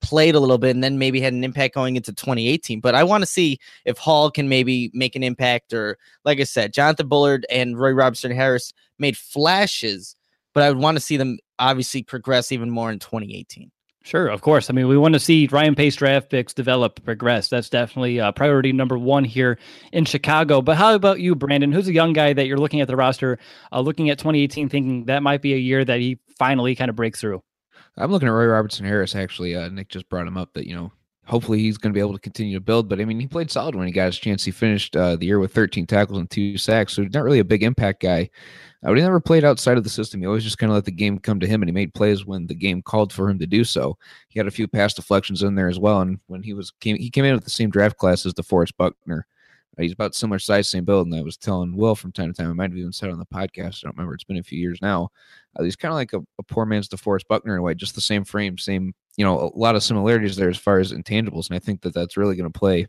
played 0.00 0.34
a 0.34 0.40
little 0.40 0.58
bit 0.58 0.74
and 0.74 0.82
then 0.82 0.98
maybe 0.98 1.20
had 1.20 1.32
an 1.32 1.44
impact 1.44 1.74
going 1.74 1.96
into 1.96 2.12
2018. 2.12 2.80
But 2.80 2.94
I 2.94 3.04
want 3.04 3.22
to 3.22 3.26
see 3.26 3.58
if 3.84 3.98
Hall 3.98 4.30
can 4.30 4.48
maybe 4.48 4.90
make 4.94 5.14
an 5.16 5.22
impact 5.22 5.72
or, 5.72 5.98
like 6.24 6.40
I 6.40 6.44
said, 6.44 6.72
Jonathan 6.72 7.08
Bullard 7.08 7.46
and 7.50 7.78
Roy 7.78 7.92
Robertson 7.92 8.30
Harris 8.30 8.72
made 8.98 9.16
flashes, 9.16 10.16
but 10.54 10.62
I 10.62 10.68
would 10.70 10.78
want 10.78 10.96
to 10.96 11.02
see 11.02 11.16
them 11.16 11.38
obviously 11.58 12.02
progress 12.02 12.52
even 12.52 12.70
more 12.70 12.90
in 12.90 12.98
2018. 12.98 13.70
Sure, 14.02 14.28
of 14.28 14.40
course. 14.40 14.70
I 14.70 14.72
mean, 14.72 14.88
we 14.88 14.96
want 14.96 15.12
to 15.12 15.20
see 15.20 15.46
Ryan 15.50 15.74
Pace 15.74 15.94
draft 15.94 16.30
picks 16.30 16.54
develop, 16.54 17.04
progress. 17.04 17.48
That's 17.48 17.68
definitely 17.68 18.18
uh, 18.18 18.32
priority 18.32 18.72
number 18.72 18.98
one 18.98 19.24
here 19.24 19.58
in 19.92 20.06
Chicago. 20.06 20.62
But 20.62 20.78
how 20.78 20.94
about 20.94 21.20
you, 21.20 21.34
Brandon? 21.34 21.70
Who's 21.70 21.86
a 21.86 21.92
young 21.92 22.14
guy 22.14 22.32
that 22.32 22.46
you're 22.46 22.58
looking 22.58 22.80
at 22.80 22.88
the 22.88 22.96
roster, 22.96 23.38
uh, 23.72 23.80
looking 23.80 24.08
at 24.08 24.18
2018, 24.18 24.70
thinking 24.70 25.04
that 25.04 25.22
might 25.22 25.42
be 25.42 25.52
a 25.52 25.58
year 25.58 25.84
that 25.84 26.00
he 26.00 26.18
finally 26.38 26.74
kind 26.74 26.88
of 26.88 26.96
breaks 26.96 27.20
through? 27.20 27.42
I'm 27.98 28.10
looking 28.10 28.28
at 28.28 28.32
Roy 28.32 28.46
Robertson 28.46 28.86
Harris. 28.86 29.14
Actually, 29.14 29.54
uh, 29.54 29.68
Nick 29.68 29.88
just 29.88 30.08
brought 30.08 30.26
him 30.26 30.38
up. 30.38 30.54
That 30.54 30.66
you 30.66 30.74
know, 30.74 30.92
hopefully 31.26 31.60
he's 31.60 31.78
going 31.78 31.92
to 31.92 31.96
be 31.96 32.00
able 32.00 32.12
to 32.12 32.18
continue 32.18 32.56
to 32.56 32.60
build. 32.60 32.88
But 32.88 33.00
I 33.00 33.04
mean, 33.04 33.20
he 33.20 33.26
played 33.26 33.50
solid 33.50 33.74
when 33.74 33.86
he 33.86 33.92
got 33.92 34.06
his 34.06 34.18
chance. 34.18 34.44
He 34.44 34.50
finished 34.50 34.96
uh, 34.96 35.16
the 35.16 35.26
year 35.26 35.38
with 35.38 35.54
13 35.54 35.86
tackles 35.86 36.18
and 36.18 36.30
two 36.30 36.58
sacks, 36.58 36.94
so 36.94 37.02
not 37.02 37.24
really 37.24 37.38
a 37.38 37.44
big 37.44 37.62
impact 37.62 38.02
guy. 38.02 38.30
Uh, 38.82 38.88
but 38.88 38.96
he 38.96 39.02
never 39.02 39.20
played 39.20 39.44
outside 39.44 39.76
of 39.76 39.84
the 39.84 39.90
system. 39.90 40.20
He 40.20 40.26
always 40.26 40.44
just 40.44 40.58
kind 40.58 40.70
of 40.70 40.74
let 40.74 40.84
the 40.84 40.90
game 40.90 41.18
come 41.18 41.38
to 41.40 41.46
him, 41.46 41.62
and 41.62 41.68
he 41.68 41.72
made 41.72 41.94
plays 41.94 42.24
when 42.24 42.46
the 42.46 42.54
game 42.54 42.82
called 42.82 43.12
for 43.12 43.28
him 43.28 43.38
to 43.38 43.46
do 43.46 43.62
so. 43.64 43.96
He 44.28 44.38
had 44.38 44.46
a 44.46 44.50
few 44.50 44.66
pass 44.66 44.94
deflections 44.94 45.42
in 45.42 45.54
there 45.54 45.68
as 45.68 45.78
well. 45.78 46.00
And 46.00 46.18
when 46.26 46.42
he 46.42 46.54
was 46.54 46.72
came, 46.80 46.96
he 46.96 47.10
came 47.10 47.24
in 47.24 47.34
with 47.34 47.44
the 47.44 47.50
same 47.50 47.70
draft 47.70 47.96
class 47.96 48.24
as 48.24 48.34
DeForest 48.34 48.76
Buckner. 48.76 49.26
Uh, 49.78 49.82
he's 49.82 49.92
about 49.92 50.14
similar 50.14 50.38
size, 50.38 50.68
same 50.68 50.84
build, 50.84 51.06
and 51.06 51.14
I 51.14 51.22
was 51.22 51.36
telling 51.36 51.76
Will 51.76 51.94
from 51.94 52.12
time 52.12 52.32
to 52.32 52.36
time. 52.36 52.50
I 52.50 52.54
might 52.54 52.70
have 52.70 52.78
even 52.78 52.92
said 52.92 53.10
on 53.10 53.18
the 53.18 53.26
podcast. 53.26 53.84
I 53.84 53.86
don't 53.86 53.96
remember. 53.96 54.14
It's 54.14 54.24
been 54.24 54.38
a 54.38 54.42
few 54.42 54.58
years 54.58 54.80
now. 54.82 55.10
Uh, 55.56 55.62
he's 55.62 55.76
kind 55.76 55.92
of 55.92 55.96
like 55.96 56.12
a, 56.12 56.20
a, 56.38 56.42
poor 56.42 56.64
man's 56.64 56.88
DeForest 56.88 57.26
Buckner 57.28 57.54
in 57.54 57.60
a 57.60 57.62
way, 57.62 57.74
just 57.74 57.94
the 57.94 58.00
same 58.00 58.24
frame, 58.24 58.56
same 58.56 58.94
you 59.20 59.26
know, 59.26 59.52
a 59.54 59.58
lot 59.58 59.76
of 59.76 59.82
similarities 59.82 60.34
there 60.34 60.48
as 60.48 60.56
far 60.56 60.78
as 60.78 60.94
intangibles, 60.94 61.50
and 61.50 61.56
I 61.56 61.58
think 61.58 61.82
that 61.82 61.92
that's 61.92 62.16
really 62.16 62.36
going 62.36 62.50
to 62.50 62.58
play 62.58 62.86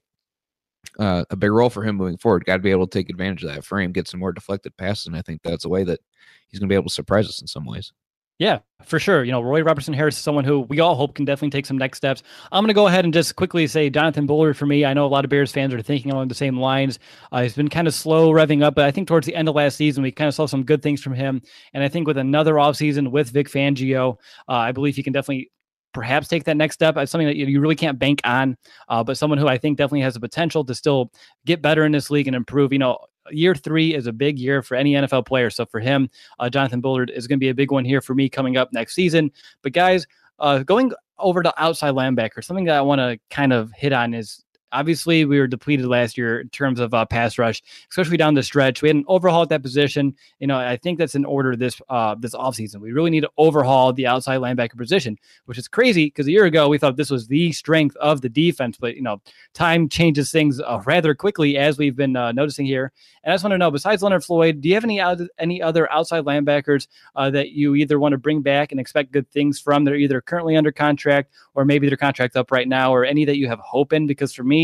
uh, 0.97 1.25
a 1.29 1.35
big 1.35 1.51
role 1.51 1.69
for 1.69 1.83
him 1.83 1.97
moving 1.97 2.15
forward. 2.15 2.45
Got 2.45 2.55
to 2.55 2.63
be 2.63 2.71
able 2.71 2.88
to 2.88 2.97
take 2.97 3.09
advantage 3.09 3.43
of 3.43 3.53
that 3.53 3.65
frame, 3.65 3.91
get 3.91 4.07
some 4.07 4.21
more 4.21 4.31
deflected 4.31 4.77
passes, 4.77 5.07
and 5.07 5.17
I 5.17 5.23
think 5.23 5.41
that's 5.43 5.65
a 5.65 5.69
way 5.69 5.83
that 5.83 6.00
he's 6.47 6.61
going 6.61 6.69
to 6.69 6.71
be 6.71 6.75
able 6.75 6.88
to 6.88 6.93
surprise 6.93 7.27
us 7.27 7.41
in 7.41 7.47
some 7.47 7.65
ways. 7.65 7.91
Yeah, 8.39 8.59
for 8.85 8.97
sure. 8.97 9.25
You 9.25 9.33
know, 9.33 9.41
Roy 9.41 9.61
Robertson 9.61 9.93
Harris 9.93 10.15
is 10.15 10.23
someone 10.23 10.45
who 10.45 10.61
we 10.61 10.79
all 10.79 10.95
hope 10.95 11.15
can 11.15 11.25
definitely 11.25 11.50
take 11.50 11.65
some 11.65 11.77
next 11.77 11.97
steps. 11.97 12.23
I'm 12.53 12.63
going 12.63 12.69
to 12.69 12.73
go 12.73 12.88
ahead 12.88 13.03
and 13.03 13.13
just 13.13 13.35
quickly 13.35 13.67
say 13.67 13.89
Jonathan 13.89 14.25
Bullard 14.25 14.55
for 14.55 14.65
me. 14.65 14.85
I 14.85 14.93
know 14.93 15.05
a 15.05 15.07
lot 15.07 15.25
of 15.25 15.29
Bears 15.29 15.51
fans 15.51 15.73
are 15.73 15.81
thinking 15.81 16.13
along 16.13 16.29
the 16.29 16.33
same 16.33 16.57
lines. 16.57 16.97
Uh, 17.33 17.41
he's 17.41 17.57
been 17.57 17.67
kind 17.67 17.89
of 17.89 17.93
slow 17.93 18.31
revving 18.31 18.63
up, 18.63 18.73
but 18.75 18.85
I 18.85 18.91
think 18.91 19.09
towards 19.09 19.27
the 19.27 19.35
end 19.35 19.50
of 19.50 19.55
last 19.55 19.75
season, 19.75 20.01
we 20.01 20.13
kind 20.13 20.29
of 20.29 20.33
saw 20.33 20.45
some 20.45 20.63
good 20.63 20.81
things 20.81 21.03
from 21.03 21.13
him. 21.13 21.41
And 21.73 21.83
I 21.83 21.89
think 21.89 22.07
with 22.07 22.17
another 22.17 22.53
offseason 22.53 23.11
with 23.11 23.29
Vic 23.31 23.50
Fangio, 23.50 24.13
uh, 24.47 24.53
I 24.53 24.71
believe 24.71 24.95
he 24.95 25.03
can 25.03 25.11
definitely 25.11 25.51
perhaps 25.93 26.27
take 26.27 26.43
that 26.45 26.57
next 26.57 26.75
step. 26.75 26.98
It's 26.98 27.12
something 27.12 27.27
that 27.27 27.36
you 27.36 27.60
really 27.60 27.75
can't 27.75 28.00
bank 28.00 28.21
on, 28.24 28.57
uh, 28.89 29.03
but 29.03 29.17
someone 29.17 29.38
who 29.38 29.48
I 29.48 29.57
think 29.57 29.77
definitely 29.77 30.01
has 30.01 30.13
the 30.13 30.19
potential 30.19 30.63
to 30.65 30.75
still 30.75 31.12
get 31.45 31.62
better 31.62 31.86
in 31.86 31.91
this 31.91 32.10
league 32.10 32.27
and 32.27 32.36
improve. 32.36 32.71
You 32.71 32.79
know, 32.79 32.98
year 33.29 33.55
three 33.55 33.93
is 33.93 34.07
a 34.07 34.13
big 34.13 34.39
year 34.39 34.62
for 34.62 34.75
any 34.75 34.93
NFL 34.93 35.25
player. 35.25 35.50
So 35.50 35.65
for 35.65 35.79
him, 35.79 36.10
uh, 36.39 36.50
Jonathan 36.50 36.81
Bullard 36.81 37.10
is 37.10 37.27
going 37.27 37.38
to 37.38 37.43
be 37.43 37.50
a 37.50 37.55
big 37.55 37.71
one 37.71 37.86
here 37.86 38.01
for 38.01 38.15
me 38.15 38.29
coming 38.29 38.57
up 38.57 38.69
next 38.74 38.95
season. 38.95 39.31
But 39.62 39.74
guys, 39.74 40.07
uh, 40.39 40.60
going 40.60 40.91
over 41.19 41.43
to 41.43 41.53
outside 41.62 41.93
linebacker, 41.93 42.43
something 42.43 42.65
that 42.65 42.77
I 42.77 42.81
want 42.81 43.00
to 43.00 43.19
kind 43.29 43.53
of 43.53 43.71
hit 43.74 43.93
on 43.93 44.13
is 44.13 44.43
Obviously, 44.71 45.25
we 45.25 45.39
were 45.39 45.47
depleted 45.47 45.85
last 45.85 46.17
year 46.17 46.41
in 46.41 46.49
terms 46.49 46.79
of 46.79 46.93
uh, 46.93 47.05
pass 47.05 47.37
rush, 47.37 47.61
especially 47.89 48.17
down 48.17 48.33
the 48.33 48.43
stretch. 48.43 48.81
We 48.81 48.89
had 48.89 48.95
an 48.95 49.05
overhaul 49.07 49.43
at 49.43 49.49
that 49.49 49.63
position. 49.63 50.15
You 50.39 50.47
know, 50.47 50.57
I 50.57 50.77
think 50.77 50.97
that's 50.97 51.15
in 51.15 51.25
order 51.25 51.55
this 51.55 51.81
uh, 51.89 52.15
this 52.15 52.33
offseason. 52.33 52.81
We 52.81 52.91
really 52.91 53.09
need 53.09 53.21
to 53.21 53.31
overhaul 53.37 53.93
the 53.93 54.07
outside 54.07 54.39
linebacker 54.39 54.77
position, 54.77 55.17
which 55.45 55.57
is 55.57 55.67
crazy 55.67 56.05
because 56.05 56.27
a 56.27 56.31
year 56.31 56.45
ago 56.45 56.69
we 56.69 56.77
thought 56.77 56.95
this 56.95 57.11
was 57.11 57.27
the 57.27 57.51
strength 57.51 57.95
of 57.97 58.21
the 58.21 58.29
defense. 58.29 58.77
But 58.77 58.95
you 58.95 59.01
know, 59.01 59.21
time 59.53 59.89
changes 59.89 60.31
things 60.31 60.59
uh, 60.59 60.81
rather 60.85 61.13
quickly, 61.15 61.57
as 61.57 61.77
we've 61.77 61.95
been 61.95 62.15
uh, 62.15 62.31
noticing 62.31 62.65
here. 62.65 62.91
And 63.23 63.31
I 63.31 63.35
just 63.35 63.43
want 63.43 63.53
to 63.53 63.57
know, 63.57 63.71
besides 63.71 64.01
Leonard 64.01 64.23
Floyd, 64.23 64.61
do 64.61 64.69
you 64.69 64.75
have 64.75 64.83
any 64.83 64.99
other, 64.99 65.27
any 65.37 65.61
other 65.61 65.91
outside 65.91 66.23
linebackers 66.23 66.87
uh, 67.15 67.29
that 67.31 67.51
you 67.51 67.75
either 67.75 67.99
want 67.99 68.13
to 68.13 68.17
bring 68.17 68.41
back 68.41 68.71
and 68.71 68.79
expect 68.79 69.11
good 69.11 69.29
things 69.31 69.59
from 69.59 69.83
that 69.83 69.93
are 69.93 69.97
either 69.97 70.21
currently 70.21 70.55
under 70.55 70.71
contract 70.71 71.31
or 71.53 71.65
maybe 71.65 71.87
their 71.87 71.97
contract 71.97 72.35
up 72.35 72.51
right 72.51 72.67
now, 72.67 72.93
or 72.93 73.05
any 73.05 73.25
that 73.25 73.37
you 73.37 73.47
have 73.47 73.59
hope 73.59 73.93
in? 73.93 74.07
Because 74.07 74.33
for 74.33 74.43
me, 74.43 74.60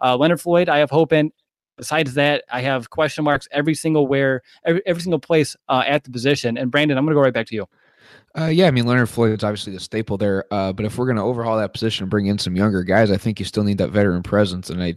uh, 0.00 0.16
Leonard 0.16 0.40
Floyd, 0.40 0.68
I 0.68 0.78
have 0.78 0.90
hope 0.90 1.12
in. 1.12 1.32
Besides 1.76 2.14
that, 2.14 2.44
I 2.50 2.60
have 2.60 2.90
question 2.90 3.24
marks 3.24 3.48
every 3.50 3.74
single 3.74 4.06
where, 4.06 4.42
every, 4.64 4.82
every 4.86 5.02
single 5.02 5.18
place 5.18 5.56
uh, 5.68 5.84
at 5.86 6.04
the 6.04 6.10
position. 6.10 6.58
And 6.58 6.70
Brandon, 6.70 6.98
I'm 6.98 7.04
going 7.04 7.14
to 7.14 7.18
go 7.18 7.22
right 7.22 7.32
back 7.32 7.46
to 7.46 7.54
you. 7.54 7.66
Uh, 8.38 8.46
yeah, 8.46 8.66
I 8.66 8.70
mean 8.70 8.86
Leonard 8.86 9.10
Floyd 9.10 9.38
is 9.38 9.44
obviously 9.44 9.72
the 9.72 9.80
staple 9.80 10.16
there. 10.16 10.44
Uh, 10.50 10.72
but 10.72 10.86
if 10.86 10.96
we're 10.96 11.06
going 11.06 11.16
to 11.16 11.22
overhaul 11.22 11.58
that 11.58 11.72
position 11.72 12.04
and 12.04 12.10
bring 12.10 12.26
in 12.26 12.38
some 12.38 12.56
younger 12.56 12.82
guys, 12.82 13.10
I 13.10 13.16
think 13.16 13.38
you 13.38 13.44
still 13.44 13.64
need 13.64 13.78
that 13.78 13.90
veteran 13.90 14.22
presence. 14.22 14.70
And 14.70 14.82
I, 14.82 14.96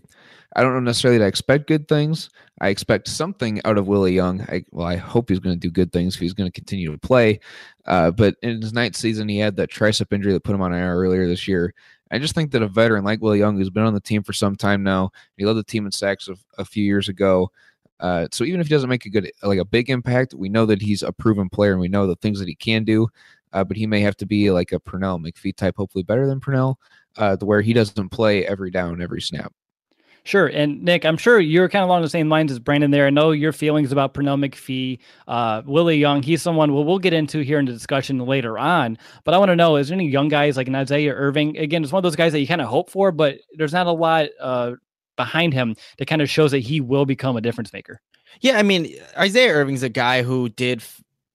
I 0.55 0.61
don't 0.61 0.73
know 0.73 0.79
necessarily 0.79 1.17
that 1.17 1.25
I 1.25 1.27
expect 1.27 1.67
good 1.67 1.87
things. 1.87 2.29
I 2.61 2.69
expect 2.69 3.09
something 3.09 3.61
out 3.65 3.77
of 3.77 3.87
Willie 3.87 4.13
Young. 4.13 4.41
I, 4.43 4.63
well, 4.71 4.87
I 4.87 4.95
hope 4.95 5.29
he's 5.29 5.39
going 5.39 5.55
to 5.55 5.59
do 5.59 5.69
good 5.69 5.91
things 5.91 6.15
if 6.15 6.21
he's 6.21 6.33
going 6.33 6.49
to 6.49 6.53
continue 6.53 6.91
to 6.91 6.97
play. 6.97 7.41
Uh, 7.85 8.11
but 8.11 8.35
in 8.41 8.61
his 8.61 8.71
ninth 8.71 8.95
season, 8.95 9.27
he 9.27 9.37
had 9.37 9.57
that 9.57 9.69
tricep 9.69 10.13
injury 10.13 10.31
that 10.31 10.45
put 10.45 10.55
him 10.55 10.61
on 10.61 10.73
IR 10.73 10.95
earlier 10.95 11.27
this 11.27 11.47
year. 11.47 11.73
I 12.11 12.19
just 12.19 12.35
think 12.35 12.51
that 12.51 12.61
a 12.61 12.67
veteran 12.67 13.03
like 13.03 13.21
Will 13.21 13.35
Young, 13.35 13.57
who's 13.57 13.69
been 13.69 13.83
on 13.83 13.93
the 13.93 13.99
team 13.99 14.23
for 14.23 14.33
some 14.33 14.55
time 14.55 14.83
now, 14.83 15.11
he 15.37 15.45
led 15.45 15.53
the 15.53 15.63
team 15.63 15.85
in 15.85 15.91
sacks 15.91 16.27
a, 16.27 16.35
a 16.57 16.65
few 16.65 16.83
years 16.83 17.09
ago. 17.09 17.51
Uh, 17.99 18.27
so 18.31 18.43
even 18.43 18.59
if 18.59 18.67
he 18.67 18.73
doesn't 18.73 18.89
make 18.89 19.05
a 19.05 19.09
good, 19.09 19.31
like 19.41 19.59
a 19.59 19.65
big 19.65 19.89
impact, 19.89 20.33
we 20.33 20.49
know 20.49 20.65
that 20.65 20.81
he's 20.81 21.01
a 21.01 21.11
proven 21.11 21.49
player 21.49 21.71
and 21.71 21.81
we 21.81 21.87
know 21.87 22.05
the 22.05 22.15
things 22.17 22.39
that 22.39 22.47
he 22.47 22.55
can 22.55 22.83
do. 22.83 23.07
Uh, 23.53 23.63
but 23.63 23.77
he 23.77 23.87
may 23.87 24.01
have 24.01 24.17
to 24.17 24.25
be 24.25 24.51
like 24.51 24.73
a 24.73 24.79
Pernell 24.79 25.19
McPhee 25.19 25.55
type, 25.55 25.75
hopefully 25.77 26.03
better 26.03 26.27
than 26.27 26.41
Pernell, 26.41 26.75
uh, 27.17 27.37
where 27.37 27.61
he 27.61 27.71
doesn't 27.71 28.09
play 28.09 28.45
every 28.45 28.69
down, 28.69 29.01
every 29.01 29.21
snap. 29.21 29.53
Sure. 30.25 30.47
And 30.47 30.81
Nick, 30.81 31.05
I'm 31.05 31.17
sure 31.17 31.39
you're 31.39 31.69
kind 31.69 31.83
of 31.83 31.89
along 31.89 32.01
the 32.01 32.09
same 32.09 32.29
lines 32.29 32.51
as 32.51 32.57
Brandon 32.57 32.89
there. 32.89 33.05
I 33.05 33.11
know 33.11 33.29
your 33.29 33.53
feelings 33.53 33.91
about 33.91 34.15
Pernell 34.15 34.43
McPhee, 34.43 34.97
uh, 35.27 35.61
Willie 35.67 35.97
Young. 35.97 36.23
He's 36.23 36.41
someone 36.41 36.73
we'll, 36.73 36.83
we'll 36.83 36.97
get 36.97 37.13
into 37.13 37.41
here 37.41 37.59
in 37.59 37.65
the 37.65 37.71
discussion 37.71 38.17
later 38.17 38.57
on. 38.57 38.97
But 39.23 39.35
I 39.35 39.37
want 39.37 39.49
to 39.49 39.55
know 39.55 39.75
is 39.75 39.89
there 39.89 39.95
any 39.95 40.09
young 40.09 40.27
guys 40.27 40.57
like 40.57 40.67
an 40.67 40.73
Isaiah 40.73 41.13
Irving? 41.13 41.59
Again, 41.59 41.83
it's 41.83 41.91
one 41.93 41.99
of 41.99 42.03
those 42.03 42.15
guys 42.15 42.31
that 42.31 42.39
you 42.39 42.47
kind 42.47 42.61
of 42.61 42.67
hope 42.67 42.89
for, 42.89 43.11
but 43.11 43.37
there's 43.53 43.71
not 43.71 43.85
a 43.85 43.91
lot 43.91 44.29
uh, 44.41 44.71
behind 45.15 45.53
him 45.53 45.75
that 45.99 46.07
kind 46.07 46.23
of 46.23 46.29
shows 46.29 46.49
that 46.51 46.59
he 46.59 46.81
will 46.81 47.05
become 47.05 47.37
a 47.37 47.41
difference 47.41 47.71
maker. 47.71 48.01
Yeah, 48.41 48.57
I 48.57 48.63
mean, 48.63 48.95
Isaiah 49.15 49.53
Irving's 49.53 49.83
a 49.83 49.89
guy 49.89 50.23
who 50.23 50.49
did 50.49 50.81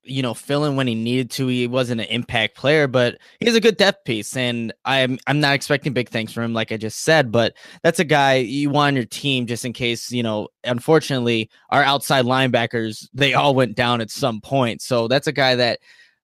you 0.03 0.23
know, 0.23 0.35
fill 0.35 0.65
in 0.65 0.77
when 0.77 0.87
he 0.87 0.95
needed 0.95 1.31
to. 1.33 1.47
He 1.47 1.67
wasn't 1.67 2.01
an 2.01 2.07
impact 2.09 2.57
player, 2.57 2.87
but 2.87 3.19
he's 3.39 3.55
a 3.55 3.61
good 3.61 3.77
depth 3.77 4.05
piece. 4.05 4.37
And 4.37 4.73
I'm 4.85 5.19
I'm 5.27 5.41
not 5.41 5.55
expecting 5.55 5.93
big 5.93 6.09
things 6.09 6.33
from 6.33 6.45
him, 6.45 6.55
like 6.55 6.73
I 6.73 6.77
just 6.77 7.03
said, 7.03 7.31
but 7.31 7.55
that's 7.83 7.99
a 7.99 8.05
guy 8.05 8.37
you 8.37 8.71
want 8.71 8.89
on 8.89 8.97
your 8.97 9.05
team 9.05 9.47
just 9.47 9.65
in 9.65 9.73
case, 9.73 10.11
you 10.11 10.23
know, 10.23 10.49
unfortunately, 10.65 11.51
our 11.71 11.83
outside 11.83 12.25
linebackers, 12.25 13.09
they 13.13 13.35
all 13.35 13.55
went 13.55 13.77
down 13.77 14.01
at 14.01 14.11
some 14.11 14.41
point. 14.41 14.83
So 14.83 15.09
that's 15.09 15.27
a 15.27 15.33
guy 15.33 15.55
that 15.57 15.81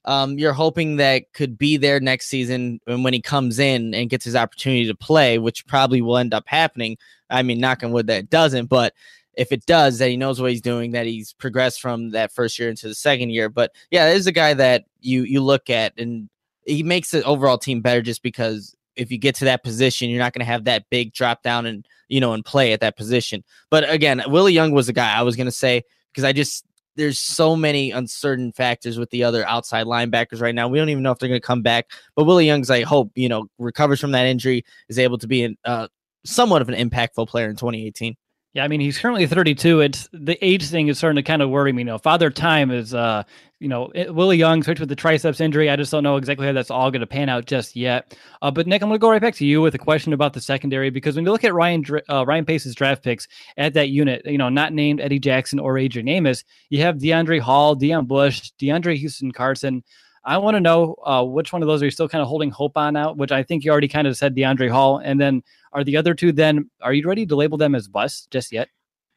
um, 0.06 0.38
you're 0.38 0.52
hoping 0.52 0.96
that 0.96 1.32
could 1.32 1.58
be 1.58 1.76
there 1.76 1.98
next 2.00 2.28
season 2.28 2.80
and 2.86 3.02
when 3.02 3.12
he 3.12 3.20
comes 3.20 3.58
in 3.58 3.92
and 3.92 4.08
gets 4.08 4.24
his 4.24 4.36
opportunity 4.36 4.86
to 4.86 4.94
play, 4.94 5.38
which 5.38 5.66
probably 5.66 6.00
will 6.00 6.16
end 6.16 6.32
up 6.32 6.44
happening. 6.46 6.96
I 7.28 7.42
mean, 7.42 7.58
knock 7.58 7.82
on 7.82 7.90
wood 7.90 8.06
that 8.06 8.30
doesn't, 8.30 8.66
but 8.66 8.94
if 9.36 9.52
it 9.52 9.66
does, 9.66 9.98
that 9.98 10.08
he 10.08 10.16
knows 10.16 10.40
what 10.40 10.50
he's 10.50 10.62
doing, 10.62 10.92
that 10.92 11.06
he's 11.06 11.32
progressed 11.34 11.80
from 11.80 12.10
that 12.10 12.32
first 12.32 12.58
year 12.58 12.70
into 12.70 12.88
the 12.88 12.94
second 12.94 13.30
year. 13.30 13.48
But 13.48 13.72
yeah, 13.90 14.06
there's 14.06 14.26
a 14.26 14.32
guy 14.32 14.54
that 14.54 14.84
you 15.00 15.22
you 15.22 15.42
look 15.42 15.70
at 15.70 15.92
and 15.98 16.28
he 16.64 16.82
makes 16.82 17.10
the 17.10 17.22
overall 17.24 17.58
team 17.58 17.80
better 17.80 18.02
just 18.02 18.22
because 18.22 18.74
if 18.96 19.12
you 19.12 19.18
get 19.18 19.34
to 19.36 19.44
that 19.44 19.62
position, 19.62 20.10
you're 20.10 20.18
not 20.18 20.32
going 20.32 20.44
to 20.44 20.50
have 20.50 20.64
that 20.64 20.88
big 20.90 21.12
drop 21.12 21.42
down 21.42 21.66
and 21.66 21.86
you 22.08 22.20
know 22.20 22.32
and 22.32 22.44
play 22.44 22.72
at 22.72 22.80
that 22.80 22.96
position. 22.96 23.44
But 23.70 23.88
again, 23.90 24.22
Willie 24.26 24.52
Young 24.52 24.72
was 24.72 24.86
the 24.86 24.92
guy 24.92 25.14
I 25.14 25.22
was 25.22 25.36
going 25.36 25.46
to 25.46 25.52
say 25.52 25.82
because 26.12 26.24
I 26.24 26.32
just 26.32 26.64
there's 26.96 27.18
so 27.18 27.54
many 27.54 27.90
uncertain 27.90 28.52
factors 28.52 28.98
with 28.98 29.10
the 29.10 29.22
other 29.22 29.46
outside 29.46 29.86
linebackers 29.86 30.40
right 30.40 30.54
now. 30.54 30.66
We 30.66 30.78
don't 30.78 30.88
even 30.88 31.02
know 31.02 31.12
if 31.12 31.18
they're 31.18 31.28
going 31.28 31.40
to 31.40 31.46
come 31.46 31.62
back. 31.62 31.90
But 32.14 32.24
Willie 32.24 32.46
Young's, 32.46 32.70
I 32.70 32.82
hope, 32.82 33.12
you 33.14 33.28
know, 33.28 33.48
recovers 33.58 34.00
from 34.00 34.12
that 34.12 34.26
injury, 34.26 34.64
is 34.88 34.98
able 34.98 35.18
to 35.18 35.26
be 35.26 35.44
an, 35.44 35.58
uh, 35.64 35.88
somewhat 36.24 36.62
of 36.62 36.68
an 36.68 36.74
impactful 36.74 37.28
player 37.28 37.50
in 37.50 37.56
2018. 37.56 38.16
Yeah, 38.56 38.64
I 38.64 38.68
mean 38.68 38.80
he's 38.80 38.98
currently 38.98 39.26
32. 39.26 39.80
It's 39.80 40.08
the 40.14 40.42
age 40.42 40.70
thing 40.70 40.88
is 40.88 40.96
starting 40.96 41.16
to 41.16 41.22
kind 41.22 41.42
of 41.42 41.50
worry 41.50 41.74
me. 41.74 41.82
You 41.82 41.84
know, 41.84 41.98
Father 41.98 42.30
Time 42.30 42.70
is, 42.70 42.94
uh, 42.94 43.22
you 43.60 43.68
know, 43.68 43.92
Willie 44.08 44.38
Young, 44.38 44.60
especially 44.60 44.84
with 44.84 44.88
the 44.88 44.96
triceps 44.96 45.42
injury. 45.42 45.68
I 45.68 45.76
just 45.76 45.92
don't 45.92 46.02
know 46.02 46.16
exactly 46.16 46.46
how 46.46 46.54
that's 46.54 46.70
all 46.70 46.90
going 46.90 47.00
to 47.00 47.06
pan 47.06 47.28
out 47.28 47.44
just 47.44 47.76
yet. 47.76 48.16
Uh, 48.40 48.50
but 48.50 48.66
Nick, 48.66 48.80
I'm 48.80 48.88
going 48.88 48.98
to 48.98 49.02
go 49.02 49.10
right 49.10 49.20
back 49.20 49.34
to 49.34 49.44
you 49.44 49.60
with 49.60 49.74
a 49.74 49.78
question 49.78 50.14
about 50.14 50.32
the 50.32 50.40
secondary 50.40 50.88
because 50.88 51.16
when 51.16 51.26
you 51.26 51.32
look 51.32 51.44
at 51.44 51.52
Ryan 51.52 51.84
uh, 52.08 52.24
Ryan 52.24 52.46
Pace's 52.46 52.74
draft 52.74 53.04
picks 53.04 53.28
at 53.58 53.74
that 53.74 53.90
unit, 53.90 54.22
you 54.24 54.38
know, 54.38 54.48
not 54.48 54.72
named 54.72 55.02
Eddie 55.02 55.18
Jackson 55.18 55.58
or 55.58 55.76
Adrian 55.76 56.08
Amos, 56.08 56.42
you 56.70 56.80
have 56.80 56.96
Deiondre' 56.96 57.40
Hall, 57.40 57.76
Deon 57.76 58.06
Bush, 58.06 58.52
DeAndre 58.58 58.96
Houston 58.96 59.32
Carson. 59.32 59.84
I 60.26 60.38
want 60.38 60.56
to 60.56 60.60
know 60.60 60.96
uh, 61.04 61.24
which 61.24 61.52
one 61.52 61.62
of 61.62 61.68
those 61.68 61.80
are 61.80 61.84
you 61.84 61.90
still 61.92 62.08
kind 62.08 62.20
of 62.20 62.28
holding 62.28 62.50
hope 62.50 62.76
on 62.76 62.96
out, 62.96 63.16
which 63.16 63.30
I 63.30 63.44
think 63.44 63.64
you 63.64 63.70
already 63.70 63.88
kind 63.88 64.08
of 64.08 64.16
said 64.16 64.34
Deiondre' 64.34 64.68
Hall. 64.68 64.98
And 64.98 65.20
then 65.20 65.42
are 65.72 65.84
the 65.84 65.96
other 65.96 66.14
two 66.14 66.32
then, 66.32 66.68
are 66.82 66.92
you 66.92 67.06
ready 67.06 67.24
to 67.24 67.36
label 67.36 67.56
them 67.56 67.76
as 67.76 67.86
busts 67.86 68.26
just 68.26 68.50
yet? 68.50 68.68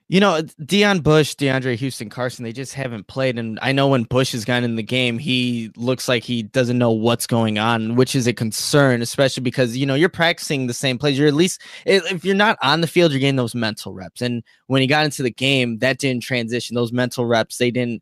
You 0.08 0.20
know, 0.20 0.42
Deon 0.62 1.04
Bush, 1.04 1.36
DeAndre 1.36 1.76
Houston 1.76 2.10
Carson, 2.10 2.44
they 2.44 2.52
just 2.52 2.74
haven't 2.74 3.06
played. 3.06 3.38
And 3.38 3.60
I 3.62 3.72
know 3.72 3.88
when 3.88 4.04
Bush 4.04 4.32
has 4.32 4.44
gotten 4.44 4.64
in 4.64 4.76
the 4.76 4.82
game, 4.82 5.20
he 5.20 5.72
looks 5.76 6.08
like 6.08 6.24
he 6.24 6.42
doesn't 6.42 6.80
know 6.80 6.92
what's 6.92 7.28
going 7.28 7.60
on, 7.60 7.96
which 7.96 8.16
is 8.16 8.26
a 8.26 8.34
concern, 8.34 9.04
especially 9.04 9.44
because, 9.44 9.78
you 9.78 9.86
know, 9.86 9.94
you're 9.94 10.10
practicing 10.10 10.66
the 10.66 10.74
same 10.74 10.98
plays. 10.98 11.18
You're 11.18 11.28
at 11.28 11.36
least, 11.36 11.62
if 11.86 12.26
you're 12.26 12.34
not 12.34 12.58
on 12.64 12.82
the 12.82 12.88
field, 12.88 13.12
you're 13.12 13.20
getting 13.20 13.36
those 13.36 13.54
mental 13.54 13.94
reps. 13.94 14.22
And 14.22 14.44
when 14.66 14.82
he 14.82 14.88
got 14.88 15.06
into 15.06 15.22
the 15.22 15.32
game, 15.32 15.78
that 15.80 16.00
didn't 16.00 16.24
transition. 16.24 16.76
Those 16.76 16.92
mental 16.92 17.28
reps, 17.28 17.58
they 17.58 17.70
didn't 17.70 18.02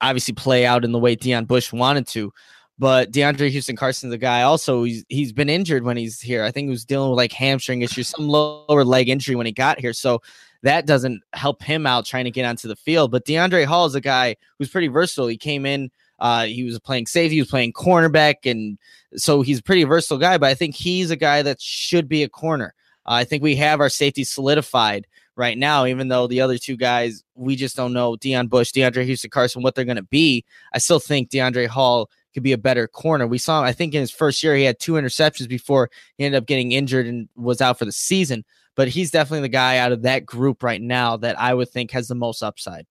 obviously 0.00 0.34
play 0.34 0.66
out 0.66 0.84
in 0.84 0.92
the 0.92 0.98
way 0.98 1.16
Deon 1.16 1.46
Bush 1.46 1.72
wanted 1.72 2.06
to. 2.08 2.32
But 2.78 3.12
DeAndre 3.12 3.50
Houston 3.50 3.76
Carson's 3.76 4.14
a 4.14 4.18
guy 4.18 4.40
also 4.40 4.84
he's 4.84 5.04
he's 5.08 5.32
been 5.34 5.50
injured 5.50 5.84
when 5.84 5.98
he's 5.98 6.18
here. 6.18 6.42
I 6.42 6.50
think 6.50 6.66
he 6.66 6.70
was 6.70 6.86
dealing 6.86 7.10
with 7.10 7.18
like 7.18 7.32
hamstring 7.32 7.82
issues, 7.82 8.08
some 8.08 8.26
lower 8.26 8.84
leg 8.84 9.10
injury 9.10 9.36
when 9.36 9.44
he 9.44 9.52
got 9.52 9.78
here. 9.78 9.92
So 9.92 10.22
that 10.62 10.86
doesn't 10.86 11.22
help 11.34 11.62
him 11.62 11.86
out 11.86 12.06
trying 12.06 12.24
to 12.24 12.30
get 12.30 12.46
onto 12.46 12.68
the 12.68 12.76
field. 12.76 13.10
But 13.10 13.26
Deiondre' 13.26 13.66
Hall 13.66 13.84
is 13.84 13.94
a 13.94 14.00
guy 14.00 14.36
who's 14.58 14.70
pretty 14.70 14.88
versatile. 14.88 15.26
He 15.26 15.36
came 15.36 15.66
in, 15.66 15.90
uh, 16.18 16.44
he 16.44 16.64
was 16.64 16.78
playing 16.78 17.06
safety, 17.06 17.36
he 17.36 17.40
was 17.42 17.50
playing 17.50 17.74
cornerback, 17.74 18.50
and 18.50 18.78
so 19.14 19.42
he's 19.42 19.58
a 19.58 19.62
pretty 19.62 19.84
versatile 19.84 20.18
guy. 20.18 20.38
But 20.38 20.48
I 20.48 20.54
think 20.54 20.74
he's 20.74 21.10
a 21.10 21.16
guy 21.16 21.42
that 21.42 21.60
should 21.60 22.08
be 22.08 22.22
a 22.22 22.28
corner. 22.28 22.74
Uh, 23.06 23.12
I 23.12 23.24
think 23.24 23.42
we 23.42 23.56
have 23.56 23.80
our 23.80 23.88
safety 23.88 24.24
solidified 24.24 25.06
right 25.36 25.56
now, 25.56 25.86
even 25.86 26.08
though 26.08 26.26
the 26.26 26.40
other 26.40 26.58
two 26.58 26.76
guys, 26.76 27.22
we 27.34 27.56
just 27.56 27.76
don't 27.76 27.92
know 27.92 28.16
Deon 28.16 28.48
Bush, 28.48 28.72
DeAndre 28.72 29.04
Houston 29.04 29.30
Carson, 29.30 29.62
what 29.62 29.74
they're 29.74 29.84
going 29.84 29.96
to 29.96 30.02
be. 30.02 30.44
I 30.72 30.78
still 30.78 31.00
think 31.00 31.30
Deiondre' 31.30 31.66
Hall 31.66 32.10
could 32.34 32.42
be 32.42 32.52
a 32.52 32.58
better 32.58 32.86
corner. 32.86 33.26
We 33.26 33.38
saw, 33.38 33.62
I 33.62 33.72
think 33.72 33.94
in 33.94 34.00
his 34.00 34.10
first 34.10 34.42
year, 34.42 34.54
he 34.54 34.64
had 34.64 34.78
two 34.78 34.92
interceptions 34.92 35.48
before 35.48 35.90
he 36.16 36.24
ended 36.24 36.40
up 36.40 36.46
getting 36.46 36.72
injured 36.72 37.06
and 37.06 37.28
was 37.36 37.60
out 37.60 37.78
for 37.78 37.84
the 37.84 37.92
season. 37.92 38.44
But 38.76 38.88
he's 38.88 39.10
definitely 39.10 39.42
the 39.42 39.48
guy 39.48 39.78
out 39.78 39.92
of 39.92 40.02
that 40.02 40.24
group 40.24 40.62
right 40.62 40.80
now 40.80 41.16
that 41.18 41.38
I 41.40 41.54
would 41.54 41.68
think 41.68 41.90
has 41.90 42.08
the 42.08 42.14
most 42.14 42.42
upside. 42.42 42.86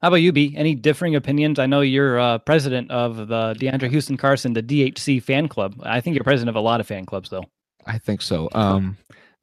How 0.00 0.08
about 0.08 0.16
you, 0.16 0.32
B? 0.32 0.54
Any 0.56 0.74
differing 0.74 1.16
opinions? 1.16 1.58
I 1.58 1.66
know 1.66 1.80
you're 1.80 2.18
uh, 2.18 2.38
president 2.38 2.90
of 2.90 3.16
the 3.28 3.54
DeAndre 3.58 3.90
Houston 3.90 4.16
Carson, 4.16 4.52
the 4.52 4.62
DHC 4.62 5.22
fan 5.22 5.48
club. 5.48 5.74
I 5.82 6.00
think 6.00 6.14
you're 6.14 6.24
president 6.24 6.50
of 6.50 6.56
a 6.56 6.60
lot 6.60 6.80
of 6.80 6.86
fan 6.86 7.04
clubs, 7.04 7.30
though. 7.30 7.44
I 7.84 7.98
think 7.98 8.22
so. 8.22 8.48
Um, 8.52 8.96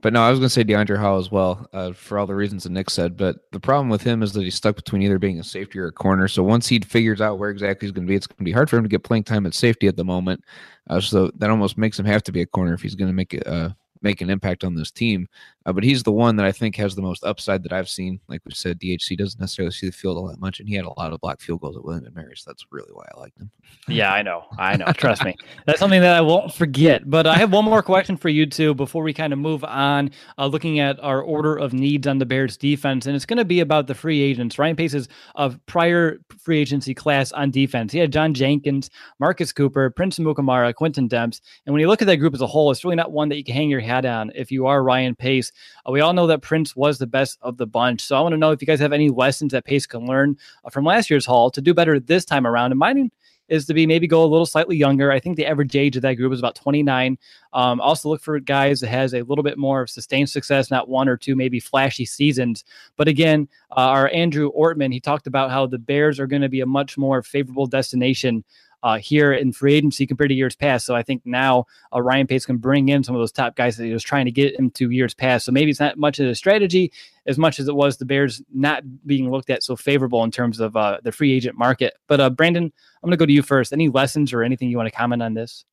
But 0.06 0.14
no, 0.14 0.22
I 0.22 0.30
was 0.30 0.38
going 0.38 0.50
to 0.50 0.54
say 0.54 0.64
Deiondre' 0.64 1.00
Hall 1.00 1.18
as 1.18 1.32
well, 1.32 1.68
uh, 1.74 1.92
for 1.92 2.20
all 2.20 2.28
the 2.28 2.36
reasons 2.36 2.62
that 2.62 2.72
Nick 2.72 2.92
said. 2.92 3.18
But 3.18 3.38
the 3.52 3.60
problem 3.60 3.90
with 3.90 4.04
him 4.04 4.22
is 4.22 4.34
that 4.34 4.44
he's 4.44 4.54
stuck 4.54 4.76
between 4.76 5.02
either 5.02 5.18
being 5.18 5.40
a 5.40 5.44
safety 5.44 5.80
or 5.80 5.88
a 5.88 5.92
corner. 5.92 6.28
So 6.28 6.44
once 6.44 6.68
he 6.68 6.78
figures 6.78 7.22
out 7.22 7.40
where 7.40 7.50
exactly 7.50 7.88
he's 7.88 7.92
going 7.92 8.06
to 8.06 8.12
be, 8.12 8.16
it's 8.16 8.28
going 8.28 8.38
to 8.38 8.44
be 8.44 8.52
hard 8.52 8.70
for 8.70 8.78
him 8.78 8.84
to 8.84 8.88
get 8.88 9.04
playing 9.04 9.24
time 9.24 9.48
at 9.48 9.56
safety 9.56 9.88
at 9.88 9.96
the 9.96 10.06
moment. 10.06 10.44
Uh, 10.92 11.02
so 11.02 11.32
that 11.40 11.50
almost 11.50 11.80
makes 11.80 11.98
him 11.98 12.06
have 12.06 12.22
to 12.22 12.32
be 12.32 12.42
a 12.42 12.46
corner 12.46 12.76
if 12.76 12.84
he's 12.84 12.94
going 12.94 13.08
to 13.08 13.16
make 13.16 13.34
it, 13.34 13.48
uh, 13.48 13.70
make 14.02 14.22
an 14.22 14.30
impact 14.30 14.64
on 14.64 14.76
this 14.76 14.92
team. 14.92 15.28
Uh, 15.66 15.74
but 15.74 15.84
he's 15.84 16.04
the 16.04 16.12
one 16.12 16.36
that 16.36 16.46
I 16.46 16.52
think 16.52 16.76
has 16.76 16.96
the 16.96 17.02
most 17.02 17.24
upside 17.24 17.64
that 17.64 17.74
I've 17.74 17.90
seen. 17.90 18.20
Like 18.28 18.42
we 18.46 18.54
said, 18.54 18.80
DHC 18.80 19.18
doesn't 19.18 19.40
necessarily 19.40 19.72
see 19.72 19.88
the 19.88 19.92
field 19.92 20.18
all 20.18 20.28
that 20.28 20.40
much, 20.40 20.60
and 20.60 20.70
he 20.70 20.76
had 20.76 20.86
a 20.86 21.00
lot 21.00 21.12
of 21.12 21.20
block 21.22 21.42
field 21.42 21.62
goals 21.62 21.76
at 21.76 21.84
William 21.84 22.06
and 22.06 22.14
Mary, 22.14 22.36
so 22.36 22.52
that's 22.52 22.66
really 22.70 22.92
why 22.94 23.06
I 23.16 23.20
liked 23.20 23.40
him. 23.40 23.50
Yeah, 23.88 24.14
I 24.14 24.22
know. 24.22 24.44
I 24.60 24.78
know. 24.78 24.86
Trust 24.94 25.24
me. 25.24 25.36
That's 25.66 25.80
something 25.80 26.02
that 26.02 26.16
I 26.16 26.22
won't 26.22 26.54
forget. 26.54 27.10
But 27.10 27.26
I 27.26 27.36
have 27.38 27.52
one 27.52 27.66
more 27.66 27.82
question 27.82 28.16
for 28.16 28.30
you 28.30 28.46
two 28.46 28.76
before 28.76 29.04
we 29.04 29.14
kind 29.14 29.34
of 29.34 29.40
move 29.40 29.64
on, 29.64 30.12
uh, 30.38 30.46
looking 30.46 30.80
at 30.80 31.00
our 31.00 31.22
order 31.22 31.56
of 31.56 31.74
needs 31.74 32.06
on 32.06 32.20
the 32.20 32.26
Bears 32.26 32.58
defense. 32.58 33.08
And 33.08 33.16
it's 33.16 33.26
going 33.26 33.38
to 33.38 33.46
be 33.46 33.60
about 33.60 33.88
the 33.88 33.96
free 33.96 34.22
agents. 34.22 34.60
Ryan 34.60 34.76
Pace's 34.76 35.08
of 35.34 35.60
prior 35.66 36.20
free 36.40 36.60
agency 36.60 36.94
class 36.94 37.32
on 37.32 37.50
defense. 37.52 37.92
He 37.92 38.00
had 38.00 38.14
John 38.14 38.34
Jenkins, 38.34 38.90
Marcus 39.20 39.52
Cooper, 39.52 39.90
Prince 39.90 40.20
Amukamara, 40.20 40.74
Quintin 40.74 41.10
Demps. 41.10 41.42
And 41.66 41.74
when 41.74 41.82
you 41.82 41.88
look 41.88 42.02
at 42.02 42.08
that 42.08 42.18
group 42.18 42.34
as 42.34 42.42
a 42.42 42.48
whole, 42.48 42.72
it's 42.72 42.84
really 42.84 42.96
not 42.96 43.12
one 43.12 43.30
that 43.30 43.38
you 43.38 43.44
can 43.44 43.56
hang 43.56 43.70
your 43.70 43.82
hat 43.86 44.06
on 44.06 44.32
if 44.36 44.52
you 44.52 44.68
are 44.68 44.84
Ryan 44.84 45.16
Pace. 45.16 45.52
Uh, 45.88 45.92
we 45.92 46.02
all 46.02 46.14
know 46.14 46.28
that 46.28 46.42
Prince 46.42 46.76
was 46.76 46.98
the 46.98 47.08
best 47.08 47.38
of 47.42 47.58
the 47.58 47.68
bunch. 47.68 48.02
So 48.02 48.18
I 48.18 48.22
want 48.22 48.34
to 48.34 48.38
know 48.38 48.52
if 48.52 48.62
you 48.62 48.68
guys 48.68 48.80
have 48.80 48.94
any 48.94 49.10
lessons 49.10 49.52
that 49.54 49.66
Pace 49.66 49.86
can 49.86 50.06
learn 50.06 50.38
uh, 50.64 50.70
from 50.70 50.86
last 50.86 51.10
year's 51.10 51.26
haul 51.26 51.50
to 51.52 51.62
do 51.62 51.74
better 51.74 52.00
this 52.00 52.26
time 52.26 52.46
around. 52.46 52.72
And 52.72 52.80
mine 52.80 53.12
is 53.48 53.66
to 53.66 53.74
be 53.74 53.86
maybe 53.86 54.08
go 54.08 54.24
a 54.24 54.26
little 54.26 54.46
slightly 54.46 54.76
younger. 54.76 55.12
I 55.12 55.20
think 55.20 55.38
the 55.38 55.46
average 55.46 55.76
age 55.76 55.96
of 55.96 56.02
that 56.02 56.16
group 56.16 56.34
is 56.34 56.40
about 56.40 56.56
29. 56.56 57.18
Um, 57.54 57.80
also 57.80 58.10
look 58.10 58.22
for 58.22 58.40
guys 58.40 58.80
that 58.80 58.88
has 58.88 59.14
a 59.14 59.22
little 59.22 59.44
bit 59.44 59.58
more 59.58 59.84
of 59.84 59.90
sustained 59.90 60.30
success, 60.30 60.72
not 60.72 60.90
one 60.90 61.08
or 61.08 61.18
two 61.18 61.36
maybe 61.36 61.60
flashy 61.60 62.06
seasons. 62.06 62.64
But 62.98 63.08
again, 63.08 63.48
uh, 63.72 63.82
our 63.82 64.10
Andrew 64.10 64.52
Ortman, 64.52 64.92
he 64.92 65.00
talked 65.00 65.28
about 65.28 65.52
how 65.52 65.68
the 65.68 65.78
Bears 65.78 66.20
are 66.20 66.28
going 66.28 66.42
to 66.42 66.50
be 66.50 66.62
a 66.62 66.66
much 66.66 66.98
more 66.98 67.22
favorable 67.22 67.68
destination 67.68 68.44
uh, 68.86 69.00
here 69.00 69.34
in 69.34 69.52
free 69.52 69.74
agency 69.74 70.06
compared 70.06 70.30
to 70.30 70.36
years 70.36 70.56
past. 70.56 70.86
So 70.86 70.96
I 70.96 71.02
think 71.02 71.24
now 71.26 71.66
uh, 71.92 72.00
Ryan 72.04 72.28
Pace 72.28 72.46
can 72.46 72.58
bring 72.58 72.90
in 72.90 73.04
some 73.04 73.16
of 73.16 73.20
those 73.20 73.32
top 73.32 73.56
guys 73.56 73.78
that 73.78 73.86
he 73.86 73.92
was 73.92 74.04
trying 74.04 74.26
to 74.26 74.32
get 74.32 74.60
into 74.60 74.92
years 74.92 75.16
past. 75.16 75.46
So 75.46 75.52
maybe 75.52 75.72
it's 75.72 75.80
not 75.80 75.98
much 75.98 76.20
of 76.20 76.28
a 76.28 76.36
strategy 76.36 76.92
as 77.26 77.40
much 77.40 77.60
as 77.60 77.68
it 77.68 77.76
was 77.76 77.98
the 77.98 78.06
Bears 78.06 78.44
not 78.54 78.84
being 79.08 79.32
looked 79.32 79.50
at 79.50 79.64
so 79.64 79.76
favorable 79.76 80.24
in 80.24 80.30
terms 80.30 80.60
of 80.60 80.78
uh, 80.78 81.00
the 81.02 81.12
free 81.12 81.34
agent 81.34 81.58
market. 81.58 81.96
But 82.06 82.22
uh, 82.22 82.30
Brandon, 82.30 82.66
I'm 82.66 83.08
going 83.08 83.12
to 83.12 83.18
go 83.18 83.26
to 83.26 83.34
you 83.34 83.42
first. 83.42 83.74
Any 83.74 83.90
lessons 83.90 84.32
or 84.34 84.44
anything 84.44 84.70
you 84.70 84.78
want 84.78 84.88
to 84.88 84.96
comment 84.96 85.24
on 85.24 85.34
this? 85.34 85.66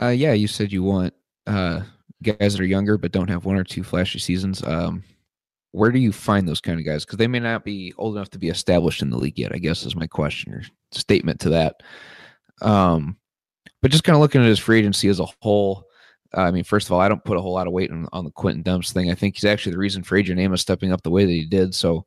Uh, 0.00 0.08
yeah, 0.08 0.34
you 0.34 0.46
said 0.46 0.70
you 0.70 0.82
want 0.82 1.14
uh, 1.46 1.80
guys 2.22 2.52
that 2.52 2.60
are 2.60 2.66
younger 2.66 2.98
but 2.98 3.10
don't 3.10 3.30
have 3.30 3.46
one 3.46 3.56
or 3.56 3.64
two 3.64 3.82
flashy 3.82 4.18
seasons. 4.18 4.62
Um, 4.62 5.02
where 5.72 5.90
do 5.90 5.98
you 5.98 6.12
find 6.12 6.46
those 6.46 6.60
kind 6.60 6.78
of 6.78 6.84
guys? 6.84 7.06
Because 7.06 7.16
they 7.16 7.26
may 7.26 7.40
not 7.40 7.64
be 7.64 7.94
old 7.96 8.16
enough 8.16 8.28
to 8.30 8.38
be 8.38 8.50
established 8.50 9.00
in 9.00 9.08
the 9.08 9.16
league 9.16 9.38
yet. 9.38 9.54
I 9.54 9.58
guess 9.58 9.86
is 9.86 9.96
my 9.96 10.06
question 10.06 10.52
or 10.52 10.62
statement 10.92 11.40
to 11.40 11.48
that. 11.50 11.82
Um, 12.62 13.16
but 13.82 13.90
just 13.90 14.04
kind 14.04 14.14
of 14.14 14.20
looking 14.20 14.40
at 14.40 14.46
his 14.46 14.58
free 14.58 14.78
agency 14.78 15.08
as 15.08 15.20
a 15.20 15.26
whole, 15.40 15.84
uh, 16.36 16.42
I 16.42 16.50
mean, 16.50 16.64
first 16.64 16.86
of 16.86 16.92
all, 16.92 17.00
I 17.00 17.08
don't 17.08 17.24
put 17.24 17.36
a 17.36 17.40
whole 17.40 17.54
lot 17.54 17.66
of 17.66 17.72
weight 17.72 17.90
on, 17.90 18.08
on 18.12 18.24
the 18.24 18.30
Quintin 18.30 18.62
Demps 18.62 18.92
thing. 18.92 19.10
I 19.10 19.14
think 19.14 19.36
he's 19.36 19.44
actually 19.44 19.72
the 19.72 19.78
reason 19.78 20.02
for 20.02 20.16
Adrian 20.16 20.38
Amos 20.38 20.60
stepping 20.60 20.92
up 20.92 21.02
the 21.02 21.10
way 21.10 21.24
that 21.24 21.32
he 21.32 21.46
did. 21.46 21.74
So, 21.74 22.04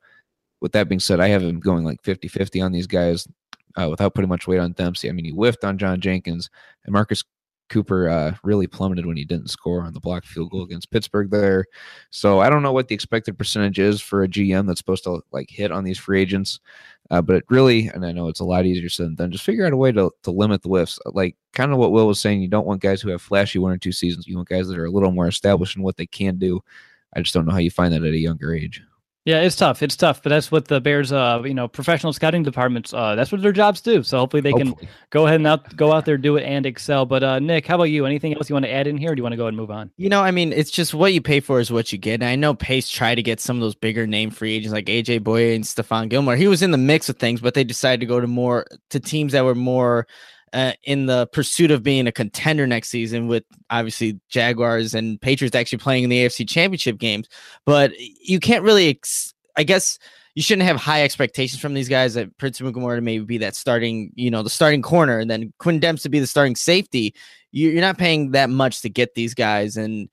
with 0.61 0.71
that 0.73 0.87
being 0.87 0.99
said, 0.99 1.19
I 1.19 1.27
have 1.27 1.43
him 1.43 1.59
going 1.59 1.83
like 1.83 2.01
50 2.03 2.27
50 2.29 2.61
on 2.61 2.71
these 2.71 2.87
guys 2.87 3.27
uh, 3.75 3.87
without 3.89 4.13
putting 4.13 4.29
much 4.29 4.47
weight 4.47 4.59
on 4.59 4.71
Dempsey. 4.73 5.09
I 5.09 5.11
mean, 5.11 5.25
he 5.25 5.31
whiffed 5.31 5.65
on 5.65 5.77
John 5.77 5.99
Jenkins, 5.99 6.49
and 6.85 6.93
Marcus 6.93 7.23
Cooper 7.73 8.07
uh, 8.07 8.35
really 8.43 8.67
plummeted 8.67 9.07
when 9.07 9.17
he 9.17 9.25
didn't 9.25 9.49
score 9.49 9.81
on 9.81 9.93
the 9.93 9.99
block 9.99 10.25
field 10.25 10.51
goal 10.51 10.61
against 10.61 10.91
Pittsburgh 10.91 11.31
there. 11.31 11.65
So 12.11 12.39
I 12.39 12.49
don't 12.49 12.61
know 12.61 12.71
what 12.71 12.87
the 12.87 12.93
expected 12.93 13.35
percentage 13.35 13.79
is 13.79 13.99
for 13.99 14.23
a 14.23 14.27
GM 14.27 14.67
that's 14.67 14.79
supposed 14.79 15.03
to 15.05 15.21
like 15.31 15.49
hit 15.49 15.71
on 15.71 15.83
these 15.83 15.97
free 15.97 16.21
agents. 16.21 16.59
Uh, 17.09 17.21
but 17.21 17.43
really, 17.49 17.87
and 17.87 18.05
I 18.05 18.11
know 18.11 18.27
it's 18.27 18.39
a 18.39 18.45
lot 18.45 18.67
easier 18.67 18.89
said 18.89 19.17
than 19.17 19.31
just 19.31 19.43
figure 19.43 19.65
out 19.65 19.73
a 19.73 19.77
way 19.77 19.91
to, 19.91 20.11
to 20.21 20.31
limit 20.31 20.61
the 20.61 20.69
whiffs. 20.69 20.99
Like 21.05 21.35
kind 21.53 21.71
of 21.71 21.79
what 21.79 21.91
Will 21.91 22.07
was 22.07 22.19
saying, 22.19 22.41
you 22.41 22.47
don't 22.47 22.67
want 22.67 22.81
guys 22.81 23.01
who 23.01 23.09
have 23.09 23.21
flashy 23.21 23.57
one 23.57 23.71
or 23.71 23.77
two 23.77 23.91
seasons. 23.91 24.27
You 24.27 24.35
want 24.35 24.49
guys 24.49 24.67
that 24.67 24.77
are 24.77 24.85
a 24.85 24.91
little 24.91 25.11
more 25.11 25.27
established 25.27 25.75
in 25.75 25.81
what 25.81 25.97
they 25.97 26.05
can 26.05 26.37
do. 26.37 26.61
I 27.15 27.21
just 27.21 27.33
don't 27.33 27.45
know 27.45 27.51
how 27.51 27.59
you 27.59 27.71
find 27.71 27.93
that 27.93 28.03
at 28.03 28.13
a 28.13 28.17
younger 28.17 28.53
age. 28.53 28.81
Yeah, 29.25 29.39
it's 29.39 29.55
tough. 29.55 29.81
It's 29.81 29.95
tough, 29.95 30.21
but 30.21 30.31
that's 30.31 30.51
what 30.51 30.67
the 30.67 30.81
Bears, 30.81 31.13
uh, 31.13 31.41
you 31.45 31.53
know, 31.53 31.69
professional 31.69 32.11
scouting 32.11 32.43
departments, 32.43 32.93
uh, 32.93 33.15
that's 33.15 33.31
what 33.31 33.41
their 33.41 33.53
jobs 33.53 33.79
do. 33.79 34.03
So 34.03 34.17
hopefully 34.17 34.41
they 34.41 34.51
hopefully. 34.51 34.75
can 34.75 34.89
go 35.11 35.25
ahead 35.25 35.37
and 35.37 35.47
out, 35.47 35.73
go 35.77 35.93
out 35.93 36.03
there, 36.03 36.17
do 36.17 36.35
it, 36.35 36.43
and 36.43 36.65
excel. 36.65 37.05
But 37.05 37.23
uh, 37.23 37.39
Nick, 37.39 37.65
how 37.65 37.75
about 37.75 37.85
you? 37.85 38.05
Anything 38.05 38.35
else 38.35 38.49
you 38.49 38.53
want 38.55 38.65
to 38.65 38.71
add 38.71 38.85
in 38.85 38.97
here, 38.97 39.13
or 39.13 39.15
do 39.15 39.21
you 39.21 39.23
want 39.23 39.31
to 39.31 39.37
go 39.37 39.43
ahead 39.43 39.53
and 39.53 39.57
move 39.57 39.71
on? 39.71 39.91
You 39.95 40.09
know, 40.09 40.21
I 40.21 40.31
mean, 40.31 40.51
it's 40.51 40.71
just 40.71 40.93
what 40.93 41.13
you 41.13 41.21
pay 41.21 41.39
for 41.39 41.61
is 41.61 41.71
what 41.71 41.93
you 41.93 41.97
get. 41.97 42.15
And 42.15 42.25
I 42.25 42.35
know 42.35 42.53
Pace 42.53 42.89
tried 42.89 43.15
to 43.15 43.23
get 43.23 43.39
some 43.39 43.55
of 43.55 43.61
those 43.61 43.75
bigger 43.75 44.05
name 44.05 44.29
free 44.29 44.55
agents 44.55 44.73
like 44.73 44.87
AJ 44.87 45.21
Bouye 45.21 45.55
and 45.55 45.63
Stephon 45.63 46.09
Gilmore. 46.09 46.35
He 46.35 46.49
was 46.49 46.61
in 46.61 46.71
the 46.71 46.77
mix 46.77 47.07
of 47.07 47.15
things, 47.15 47.39
but 47.39 47.53
they 47.53 47.63
decided 47.63 48.01
to 48.01 48.05
go 48.05 48.19
to 48.19 48.27
more 48.27 48.65
to 48.89 48.99
teams 48.99 49.31
that 49.31 49.45
were 49.45 49.55
more 49.55 50.05
uh, 50.53 50.73
in 50.83 51.07
the 51.07 51.27
pursuit 51.27 51.71
of 51.71 51.83
being 51.83 52.07
a 52.07 52.11
contender 52.11 52.67
next 52.67 52.89
season 52.89 53.27
with 53.27 53.43
obviously 53.69 54.19
Jaguars 54.29 54.93
and 54.93 55.19
Patriots 55.19 55.55
actually 55.55 55.79
playing 55.79 56.03
in 56.03 56.09
the 56.09 56.25
AFC 56.25 56.47
championship 56.47 56.97
games. 56.99 57.27
But 57.65 57.91
you 57.97 58.39
can't 58.39 58.63
really 58.63 58.89
ex- 58.89 59.33
I 59.57 59.63
guess 59.63 59.97
you 60.35 60.41
shouldn't 60.41 60.67
have 60.67 60.77
high 60.77 61.03
expectations 61.03 61.61
from 61.61 61.73
these 61.73 61.89
guys 61.89 62.13
that 62.15 62.35
Prince 62.37 62.59
Amukamara 62.59 62.95
to 62.95 63.01
maybe 63.01 63.25
be 63.25 63.37
that 63.39 63.55
starting, 63.55 64.11
you 64.15 64.31
know, 64.31 64.41
the 64.41 64.49
starting 64.49 64.81
corner, 64.81 65.19
and 65.19 65.29
then 65.29 65.53
Quinn 65.59 65.79
Demps 65.79 66.01
to 66.03 66.09
be 66.09 66.19
the 66.19 66.27
starting 66.27 66.55
safety. 66.55 67.13
You're 67.51 67.81
not 67.81 67.99
paying 67.99 68.31
that 68.31 68.49
much 68.49 68.81
to 68.81 68.89
get 68.89 69.13
these 69.13 69.33
guys, 69.33 69.77
and 69.77 70.09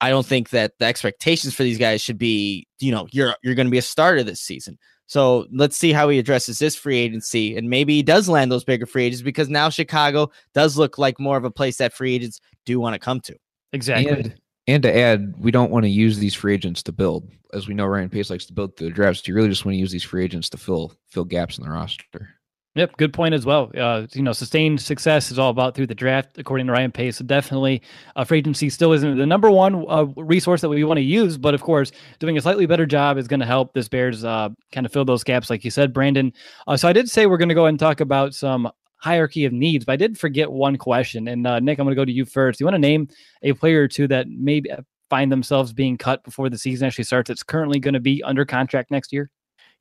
I 0.00 0.10
don't 0.10 0.26
think 0.26 0.50
that 0.50 0.72
the 0.78 0.86
expectations 0.86 1.54
for 1.54 1.62
these 1.62 1.78
guys 1.78 2.00
should 2.00 2.18
be, 2.18 2.66
you 2.80 2.90
know, 2.90 3.06
you're 3.12 3.34
you're 3.42 3.54
going 3.54 3.68
to 3.68 3.72
be 3.72 3.78
a 3.78 3.82
starter 3.82 4.24
this 4.24 4.40
season. 4.40 4.78
So 5.10 5.48
let's 5.50 5.76
see 5.76 5.92
how 5.92 6.08
he 6.08 6.20
addresses 6.20 6.60
this 6.60 6.76
free 6.76 6.96
agency, 6.96 7.56
and 7.56 7.68
maybe 7.68 7.96
he 7.96 8.02
does 8.04 8.28
land 8.28 8.52
those 8.52 8.62
bigger 8.62 8.86
free 8.86 9.06
agents 9.06 9.22
because 9.22 9.48
now 9.48 9.68
Chicago 9.68 10.30
does 10.54 10.78
look 10.78 10.98
like 10.98 11.18
more 11.18 11.36
of 11.36 11.44
a 11.44 11.50
place 11.50 11.78
that 11.78 11.92
free 11.92 12.14
agents 12.14 12.40
do 12.64 12.78
want 12.78 12.94
to 12.94 13.00
come 13.00 13.20
to. 13.22 13.34
Exactly. 13.72 14.08
And, 14.08 14.34
and 14.68 14.82
to 14.84 14.96
add, 14.96 15.34
we 15.36 15.50
don't 15.50 15.72
want 15.72 15.82
to 15.82 15.88
use 15.88 16.18
these 16.18 16.34
free 16.34 16.54
agents 16.54 16.80
to 16.84 16.92
build. 16.92 17.28
As 17.52 17.66
we 17.66 17.74
know, 17.74 17.86
Ryan 17.86 18.08
Pace 18.08 18.30
likes 18.30 18.46
to 18.46 18.52
build 18.52 18.76
through 18.76 18.90
the 18.90 18.94
drafts. 18.94 19.26
You 19.26 19.34
really 19.34 19.48
just 19.48 19.64
want 19.64 19.74
to 19.74 19.80
use 19.80 19.90
these 19.90 20.04
free 20.04 20.22
agents 20.22 20.48
to 20.50 20.56
fill 20.56 20.92
fill 21.08 21.24
gaps 21.24 21.58
in 21.58 21.64
the 21.64 21.70
roster. 21.70 22.36
Yep, 22.76 22.98
good 22.98 23.12
point 23.12 23.34
as 23.34 23.44
well. 23.44 23.68
Uh, 23.76 24.06
you 24.12 24.22
know, 24.22 24.32
sustained 24.32 24.80
success 24.80 25.32
is 25.32 25.40
all 25.40 25.50
about 25.50 25.74
through 25.74 25.88
the 25.88 25.94
draft, 25.94 26.38
according 26.38 26.68
to 26.68 26.72
Ryan 26.72 26.92
Pace. 26.92 27.16
So 27.16 27.24
definitely, 27.24 27.82
uh, 28.14 28.22
free 28.24 28.38
agency 28.38 28.70
still 28.70 28.92
isn't 28.92 29.18
the 29.18 29.26
number 29.26 29.50
one 29.50 29.84
uh, 29.88 30.04
resource 30.16 30.60
that 30.60 30.68
we 30.68 30.84
want 30.84 30.98
to 30.98 31.02
use, 31.02 31.36
but 31.36 31.52
of 31.52 31.62
course, 31.62 31.90
doing 32.20 32.38
a 32.38 32.40
slightly 32.40 32.66
better 32.66 32.86
job 32.86 33.18
is 33.18 33.26
going 33.26 33.40
to 33.40 33.46
help 33.46 33.72
this 33.74 33.88
Bears 33.88 34.24
uh, 34.24 34.50
kind 34.70 34.86
of 34.86 34.92
fill 34.92 35.04
those 35.04 35.24
gaps, 35.24 35.50
like 35.50 35.64
you 35.64 35.70
said, 35.70 35.92
Brandon. 35.92 36.32
Uh, 36.68 36.76
so 36.76 36.86
I 36.86 36.92
did 36.92 37.10
say 37.10 37.26
we're 37.26 37.38
going 37.38 37.48
to 37.48 37.56
go 37.56 37.66
and 37.66 37.76
talk 37.76 37.98
about 37.98 38.34
some 38.34 38.70
hierarchy 38.98 39.44
of 39.46 39.52
needs, 39.52 39.84
but 39.84 39.94
I 39.94 39.96
did 39.96 40.16
forget 40.16 40.52
one 40.52 40.76
question. 40.76 41.26
And 41.26 41.48
uh, 41.48 41.58
Nick, 41.58 41.80
I'm 41.80 41.86
going 41.86 41.96
to 41.96 42.00
go 42.00 42.04
to 42.04 42.12
you 42.12 42.24
first. 42.24 42.60
You 42.60 42.66
want 42.66 42.74
to 42.74 42.78
name 42.78 43.08
a 43.42 43.52
player 43.52 43.82
or 43.82 43.88
two 43.88 44.06
that 44.08 44.28
maybe 44.28 44.70
find 45.08 45.32
themselves 45.32 45.72
being 45.72 45.98
cut 45.98 46.22
before 46.22 46.48
the 46.48 46.58
season 46.58 46.86
actually 46.86 47.04
starts 47.04 47.30
it's 47.30 47.42
currently 47.42 47.80
going 47.80 47.94
to 47.94 48.00
be 48.00 48.22
under 48.22 48.44
contract 48.44 48.92
next 48.92 49.12
year? 49.12 49.28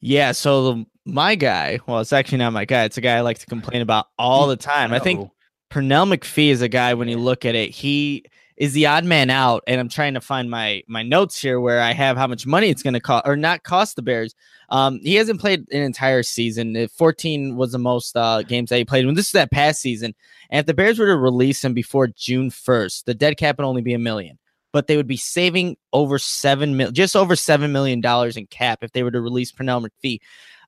Yeah. 0.02 0.32
So 0.32 0.86
my 1.14 1.36
guy, 1.36 1.80
well, 1.86 2.00
it's 2.00 2.14
actually 2.14 2.40
not 2.40 2.54
my 2.54 2.66
guy. 2.66 2.84
It's 2.86 2.98
a 2.98 3.02
guy 3.02 3.18
I 3.18 3.22
like 3.22 3.40
to 3.40 3.46
complain 3.46 3.82
about 3.82 4.08
all 4.18 4.48
the 4.48 4.56
time. 4.56 4.94
I 4.94 5.00
think 5.00 5.30
Pernell 5.72 6.14
McPhee 6.14 6.50
is 6.50 6.62
a 6.62 6.70
guy 6.70 6.94
when 6.94 7.08
you 7.08 7.18
look 7.18 7.46
at 7.46 7.56
it, 7.56 7.72
he 7.72 8.26
is 8.58 8.74
the 8.74 8.88
odd 8.88 9.06
man 9.06 9.30
out. 9.30 9.64
And 9.68 9.80
I'm 9.80 9.90
trying 9.90 10.14
to 10.16 10.22
find 10.22 10.50
my 10.50 10.84
my 10.88 11.04
notes 11.04 11.42
here 11.42 11.60
where 11.60 11.82
I 11.82 11.94
have 11.94 12.18
how 12.18 12.28
much 12.28 12.46
money 12.46 12.70
it's 12.70 12.84
going 12.84 12.94
to 12.94 13.00
cost 13.00 13.28
or 13.28 13.36
not 13.36 13.64
cost 13.64 13.96
the 13.96 14.02
Bears. 14.02 14.36
Um, 14.70 15.00
he 15.02 15.16
hasn't 15.16 15.40
played 15.40 15.66
an 15.72 15.82
entire 15.82 16.22
season. 16.22 16.88
14 16.90 17.56
was 17.56 17.72
the 17.72 17.80
most 17.80 18.16
uh, 18.16 18.44
games 18.44 18.70
that 18.70 18.78
he 18.78 18.86
played. 18.86 19.06
When 19.06 19.16
this 19.16 19.28
is 19.28 19.32
that 19.32 19.52
past 19.52 19.82
season, 19.82 20.14
and 20.50 20.60
if 20.60 20.66
the 20.66 20.74
Bears 20.74 21.00
were 21.00 21.08
to 21.08 21.18
release 21.18 21.64
him 21.64 21.74
before 21.74 22.08
June 22.08 22.52
1st, 22.52 23.06
the 23.06 23.16
dead 23.16 23.38
cap 23.38 23.58
would 23.58 23.66
only 23.66 23.82
be 23.82 23.94
a 23.94 24.00
million 24.00 24.38
but 24.72 24.88
they 24.88 24.98
would 24.98 25.08
be 25.08 25.18
saving 25.18 25.78
over 25.94 26.20
seven 26.20 26.78
mil, 26.78 26.92
just 26.92 27.16
over 27.16 27.36
seven 27.36 27.72
million 27.72 28.02
dollars 28.02 28.38
in 28.38 28.46
cap 28.48 28.84
if 28.84 28.92
they 28.92 29.04
were 29.04 29.12
to 29.12 29.22
release 29.22 29.52
Pernell 29.52 29.86
McPhee. 29.86 30.20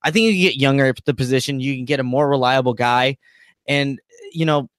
I 0.03 0.11
think 0.11 0.33
you 0.33 0.49
get 0.49 0.59
younger 0.59 0.85
at 0.85 1.03
the 1.05 1.13
position, 1.13 1.59
you 1.59 1.75
can 1.75 1.85
get 1.85 1.99
a 1.99 2.03
more 2.03 2.27
reliable 2.27 2.73
guy, 2.73 3.17
and 3.67 3.99
you 4.31 4.45
know 4.45 4.69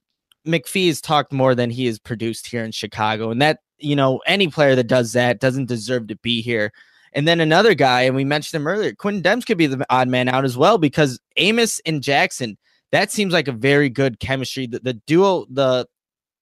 McPhee 0.46 0.88
has 0.88 1.00
talked 1.00 1.32
more 1.32 1.54
than 1.54 1.70
he 1.70 1.87
has 1.87 1.98
produced 1.98 2.46
here 2.46 2.64
in 2.64 2.72
Chicago, 2.72 3.30
and 3.30 3.40
that 3.42 3.61
you 3.78 3.96
know 3.96 4.20
any 4.26 4.48
player 4.48 4.74
that 4.74 4.87
does 4.87 5.12
that 5.12 5.40
doesn't 5.40 5.66
deserve 5.66 6.08
to 6.08 6.16
be 6.16 6.42
here. 6.42 6.72
And 7.14 7.28
then 7.28 7.40
another 7.40 7.74
guy, 7.74 8.02
and 8.02 8.16
we 8.16 8.24
mentioned 8.24 8.61
him 8.61 8.66
earlier, 8.66 8.94
Quintin 8.94 9.22
Demps 9.22 9.44
could 9.44 9.58
be 9.58 9.66
the 9.66 9.85
odd 9.90 10.08
man 10.08 10.28
out 10.28 10.44
as 10.44 10.56
well 10.56 10.78
because 10.78 11.20
Amos 11.37 11.80
and 11.85 12.02
Jackson. 12.02 12.56
That 12.90 13.11
seems 13.11 13.32
like 13.32 13.48
a 13.48 13.52
very 13.52 13.88
good 13.88 14.20
chemistry. 14.20 14.66
The, 14.66 14.80
the 14.80 14.94
duo, 14.94 15.46
the 15.48 15.87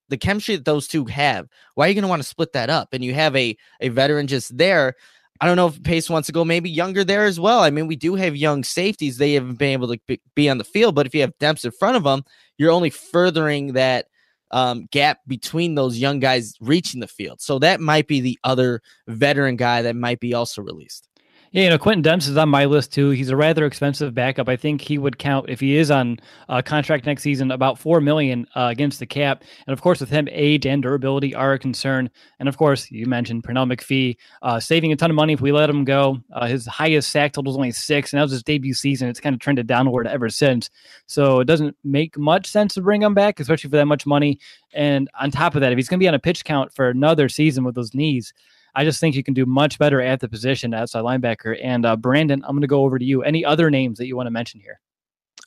the 0.09 0.19
chemistry 0.19 0.57
that 0.57 0.65
those 0.65 0.89
two 0.89 1.05
have. 1.05 1.47
Why 1.75 1.87
are 1.87 1.89
you 1.89 1.95
going 1.95 2.03
to 2.03 2.09
want 2.09 2.23
to 2.23 2.29
split 2.29 2.53
that 2.55 2.69
up? 2.71 2.89
And 2.93 3.05
you 3.05 3.15
have 3.15 3.35
a 3.37 3.57
a 3.81 3.89
veteran 3.89 4.27
just 4.27 4.57
there. 4.57 4.95
I 5.41 5.47
don't 5.47 5.57
know 5.57 5.69
if 5.69 5.83
Pace 5.83 6.11
wants 6.11 6.27
to 6.27 6.33
go 6.33 6.45
maybe 6.45 6.69
younger 6.69 7.03
there 7.03 7.25
as 7.25 7.41
well. 7.41 7.61
I 7.61 7.71
mean, 7.71 7.87
we 7.87 7.97
do 7.97 8.15
have 8.15 8.37
young 8.37 8.63
safeties. 8.63 9.17
They 9.17 9.33
haven't 9.33 9.59
been 9.59 9.73
able 9.73 9.89
to 9.89 10.19
be, 10.35 10.51
on 10.51 10.59
the 10.59 10.65
field, 10.65 10.95
but 10.95 11.07
if 11.07 11.15
you 11.15 11.23
have 11.23 11.37
Demps 11.39 11.65
in 11.65 11.71
front 11.71 11.97
of 11.97 12.05
them, 12.05 12.25
you're 12.59 12.71
only 12.71 12.91
furthering 12.91 13.73
that 13.73 14.07
um, 14.51 14.87
gap 14.91 15.21
between 15.27 15.77
those 15.77 15.99
young 15.99 16.19
guys 16.19 16.55
reaching 16.61 17.01
the 17.01 17.09
field. 17.09 17.41
So 17.41 17.59
that 17.61 17.81
might 17.81 18.07
be 18.07 18.21
the 18.21 18.39
other 18.45 18.83
veteran 19.09 19.57
guy 19.57 19.83
that 19.83 19.97
might 19.97 20.21
be 20.21 20.35
also 20.35 20.61
released. 20.61 21.09
Yeah, 21.53 21.65
you 21.65 21.71
know, 21.71 21.79
Quintin 21.79 22.05
Demps 22.05 22.29
is 22.29 22.37
on 22.37 22.49
my 22.49 22.65
list 22.65 22.93
too. 22.93 23.11
He's 23.11 23.31
a 23.31 23.35
rather 23.37 23.67
expensive 23.67 24.15
backup. 24.15 24.49
I 24.49 24.55
think 24.55 24.81
he 24.81 24.99
would 24.99 25.19
count 25.19 25.51
if 25.51 25.59
he 25.59 25.77
is 25.77 25.91
on 25.91 26.21
uh, 26.49 26.63
contract 26.63 27.07
next 27.07 27.25
season 27.25 27.51
about 27.51 27.77
four 27.77 28.01
million 28.01 28.47
uh, 28.55 28.69
against 28.71 29.01
the 29.01 29.07
cap. 29.07 29.43
And 29.67 29.73
of 29.73 29.83
course, 29.83 29.99
with 29.99 30.11
him, 30.11 30.29
age 30.31 30.65
and 30.65 30.81
durability 30.81 31.35
are 31.35 31.55
a 31.55 31.59
concern. 31.59 32.09
And 32.39 32.49
of 32.49 32.57
course, 32.57 32.89
you 32.93 33.05
mentioned 33.07 33.43
Pernell 33.43 33.69
McPhee 33.69 34.17
uh, 34.43 34.61
saving 34.61 34.93
a 34.93 34.97
ton 34.97 35.11
of 35.11 35.17
money 35.17 35.33
if 35.33 35.41
we 35.41 35.51
let 35.51 35.69
him 35.69 35.85
go. 35.85 36.21
Uh, 36.33 36.47
his 36.47 36.67
highest 36.67 37.11
sack 37.11 37.33
total 37.33 37.53
is 37.53 37.57
only 37.57 37.73
six, 37.73 38.13
and 38.13 38.19
that 38.19 38.25
was 38.25 38.33
his 38.33 38.45
debut 38.45 38.73
season. 38.73 39.09
It's 39.09 39.19
kind 39.19 39.35
of 39.35 39.41
trended 39.41 39.67
downward 39.67 40.07
ever 40.07 40.29
since. 40.29 40.71
So 41.07 41.41
it 41.41 41.47
doesn't 41.47 41.77
make 41.83 42.17
much 42.17 42.47
sense 42.47 42.75
to 42.75 42.81
bring 42.81 43.03
him 43.03 43.15
back, 43.15 43.41
especially 43.41 43.71
for 43.71 43.77
that 43.77 43.87
much 43.87 44.07
money. 44.07 44.39
And 44.73 45.11
on 45.21 45.33
top 45.33 45.57
of 45.57 45.63
that, 45.63 45.73
if 45.73 45.79
he's 45.79 45.89
going 45.89 45.99
to 45.99 46.05
be 46.05 46.09
on 46.09 46.15
a 46.15 46.21
pitch 46.21 46.45
count 46.45 46.73
for 46.73 46.89
another 46.89 47.29
season 47.29 47.65
with 47.65 47.75
those 47.75 47.93
knees. 47.93 48.33
I 48.75 48.85
just 48.85 49.01
think 49.01 49.15
you 49.15 49.23
can 49.23 49.35
do 49.35 49.47
much 49.47 49.79
better 49.79 50.01
at 50.01 50.21
the 50.21 50.29
position 50.29 50.75
outside 50.75 51.03
linebacker. 51.03 51.59
And 51.63 51.85
uh, 51.85 51.97
Brandon, 51.97 52.43
I'm 52.45 52.53
going 52.53 52.63
to 52.63 52.67
go 52.67 52.85
over 52.85 52.99
to 52.99 53.05
you. 53.05 53.23
Any 53.23 53.45
other 53.45 53.71
names 53.71 53.99
that 53.99 54.07
you 54.07 54.17
want 54.17 54.27
to 54.27 54.31
mention 54.31 54.61
here? 54.61 54.81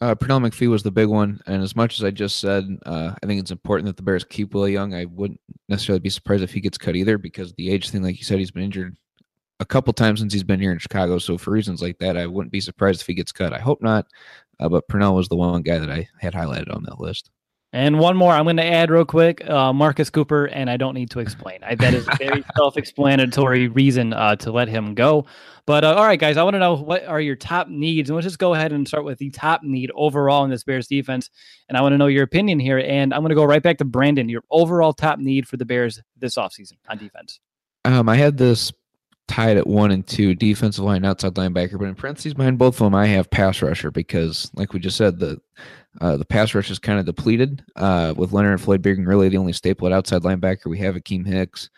Uh, 0.02 0.16
Pernell 0.16 0.46
McPhee 0.46 0.70
was 0.70 0.84
the 0.84 0.92
big 0.92 1.08
one, 1.08 1.40
and 1.46 1.64
as 1.64 1.76
much 1.76 1.98
as 1.98 2.04
I 2.04 2.12
just 2.12 2.40
said, 2.40 2.66
uh, 2.86 3.14
I 3.22 3.26
think 3.26 3.40
it's 3.40 3.52
important 3.52 3.86
that 3.86 3.96
the 3.96 4.04
Bears 4.04 4.26
keep 4.26 4.54
Will 4.54 4.68
Young. 4.68 4.94
I 4.94 5.06
wouldn't 5.06 5.40
necessarily 5.70 6.00
be 6.00 6.10
surprised 6.10 6.44
if 6.44 6.52
he 6.52 6.60
gets 6.60 6.78
cut 6.78 6.96
either, 6.96 7.18
because 7.18 7.54
the 7.54 7.70
age 7.70 7.90
thing, 7.90 8.02
like 8.02 8.18
you 8.18 8.26
said, 8.26 8.40
he's 8.40 8.52
been 8.52 8.64
injured 8.64 8.98
a 9.60 9.66
couple 9.66 9.94
times 9.94 10.20
since 10.20 10.34
he's 10.34 10.44
been 10.44 10.60
here 10.60 10.74
in 10.74 10.80
Chicago. 10.80 11.20
So 11.20 11.38
for 11.38 11.52
reasons 11.52 11.82
like 11.82 12.00
that, 12.00 12.18
I 12.18 12.26
wouldn't 12.26 12.52
be 12.52 12.60
surprised 12.60 13.00
if 13.02 13.08
he 13.08 13.14
gets 13.14 13.32
cut. 13.32 13.54
I 13.54 13.60
hope 13.60 13.82
not, 13.82 14.08
uh, 14.60 14.68
but 14.68 14.88
Pernell 14.90 15.16
was 15.16 15.30
the 15.30 15.38
one 15.38 15.62
guy 15.62 15.80
that 15.80 15.92
I 15.92 16.10
had 16.20 16.34
highlighted 16.34 16.76
on 16.76 16.84
that 16.84 17.00
list. 17.00 17.30
And 17.74 17.98
one 18.00 18.16
more 18.16 18.32
I'm 18.32 18.46
going 18.46 18.58
to 18.58 18.64
add 18.64 18.92
real 18.92 19.04
quick 19.04 19.50
uh, 19.50 19.74
Marcus 19.74 20.12
Cooper, 20.12 20.46
and 20.46 20.70
I 20.70 20.78
don't 20.78 20.94
need 20.94 21.10
to 21.10 21.20
explain. 21.20 21.58
I, 21.64 21.74
that 21.74 21.96
is 21.96 22.08
very 22.20 22.44
self 22.56 22.78
explanatory 22.78 23.68
reason 23.68 24.14
uh, 24.14 24.36
to 24.38 24.52
let 24.52 24.68
him 24.68 24.94
go. 24.94 25.26
But 25.66 25.84
uh, 25.84 25.96
all 25.96 26.06
right, 26.06 26.20
guys, 26.20 26.38
I 26.38 26.44
want 26.44 26.54
to 26.54 26.60
know 26.60 26.76
what 26.76 27.04
are 27.06 27.20
your 27.20 27.36
top 27.36 27.68
needs? 27.70 28.10
And 28.10 28.16
let's 28.16 28.28
just 28.28 28.38
go 28.38 28.54
ahead 28.54 28.74
and 28.74 28.88
start 28.88 29.06
with 29.06 29.18
the 29.18 29.32
top 29.32 29.64
need 29.64 29.92
overall 29.96 30.44
in 30.44 30.52
this 30.52 30.64
Bears 30.64 30.88
defense. 30.88 31.32
And 31.68 31.76
I 31.76 31.82
want 31.82 31.94
to 31.94 31.98
know 31.98 32.06
your 32.06 32.24
opinion 32.24 32.60
here. 32.60 32.78
And 32.78 33.12
I'm 33.12 33.22
going 33.22 33.30
to 33.30 33.36
go 33.36 33.44
right 33.44 33.64
back 33.64 33.80
to 33.80 33.86
Brandon, 33.86 34.30
your 34.30 34.44
overall 34.52 34.94
top 34.94 35.18
need 35.18 35.48
for 35.48 35.58
the 35.58 35.66
Bears 35.66 36.00
this 36.18 36.36
offseason 36.36 36.74
on 36.90 37.00
defense. 37.00 37.40
Um, 37.86 38.08
I 38.08 38.18
had 38.18 38.38
this 38.38 38.72
tied 39.28 39.58
at 39.58 39.66
one 39.66 39.90
and 39.90 40.06
two 40.06 40.36
defensive 40.36 40.84
line, 40.84 41.06
outside 41.06 41.34
linebacker, 41.34 41.80
but 41.80 41.88
in 41.88 41.96
parentheses 41.96 42.36
behind 42.36 42.60
both 42.60 42.76
of 42.76 42.86
them, 42.86 42.94
I 42.94 43.08
have 43.08 43.32
pass 43.32 43.62
rusher 43.62 43.90
because, 43.90 44.52
like 44.54 44.74
we 44.74 44.80
just 44.80 44.98
said, 44.98 45.18
the 45.18 45.42
uh, 46.02 46.18
the 46.18 46.26
pass 46.26 46.54
rush 46.56 46.72
is 46.72 46.80
kind 46.80 47.00
of 47.00 47.06
depleted 47.06 47.64
uh, 47.76 48.14
with 48.18 48.34
Leonard 48.34 48.54
and 48.54 48.62
Floyd 48.62 48.82
being 48.82 49.06
really 49.06 49.30
the 49.30 49.38
only 49.38 49.54
staple 49.54 49.88
at 49.88 49.94
outside 49.94 50.24
linebacker. 50.24 50.66
We 50.66 50.80
have 50.80 50.96
Akiem 50.96 51.26
Hicks, 51.26 51.70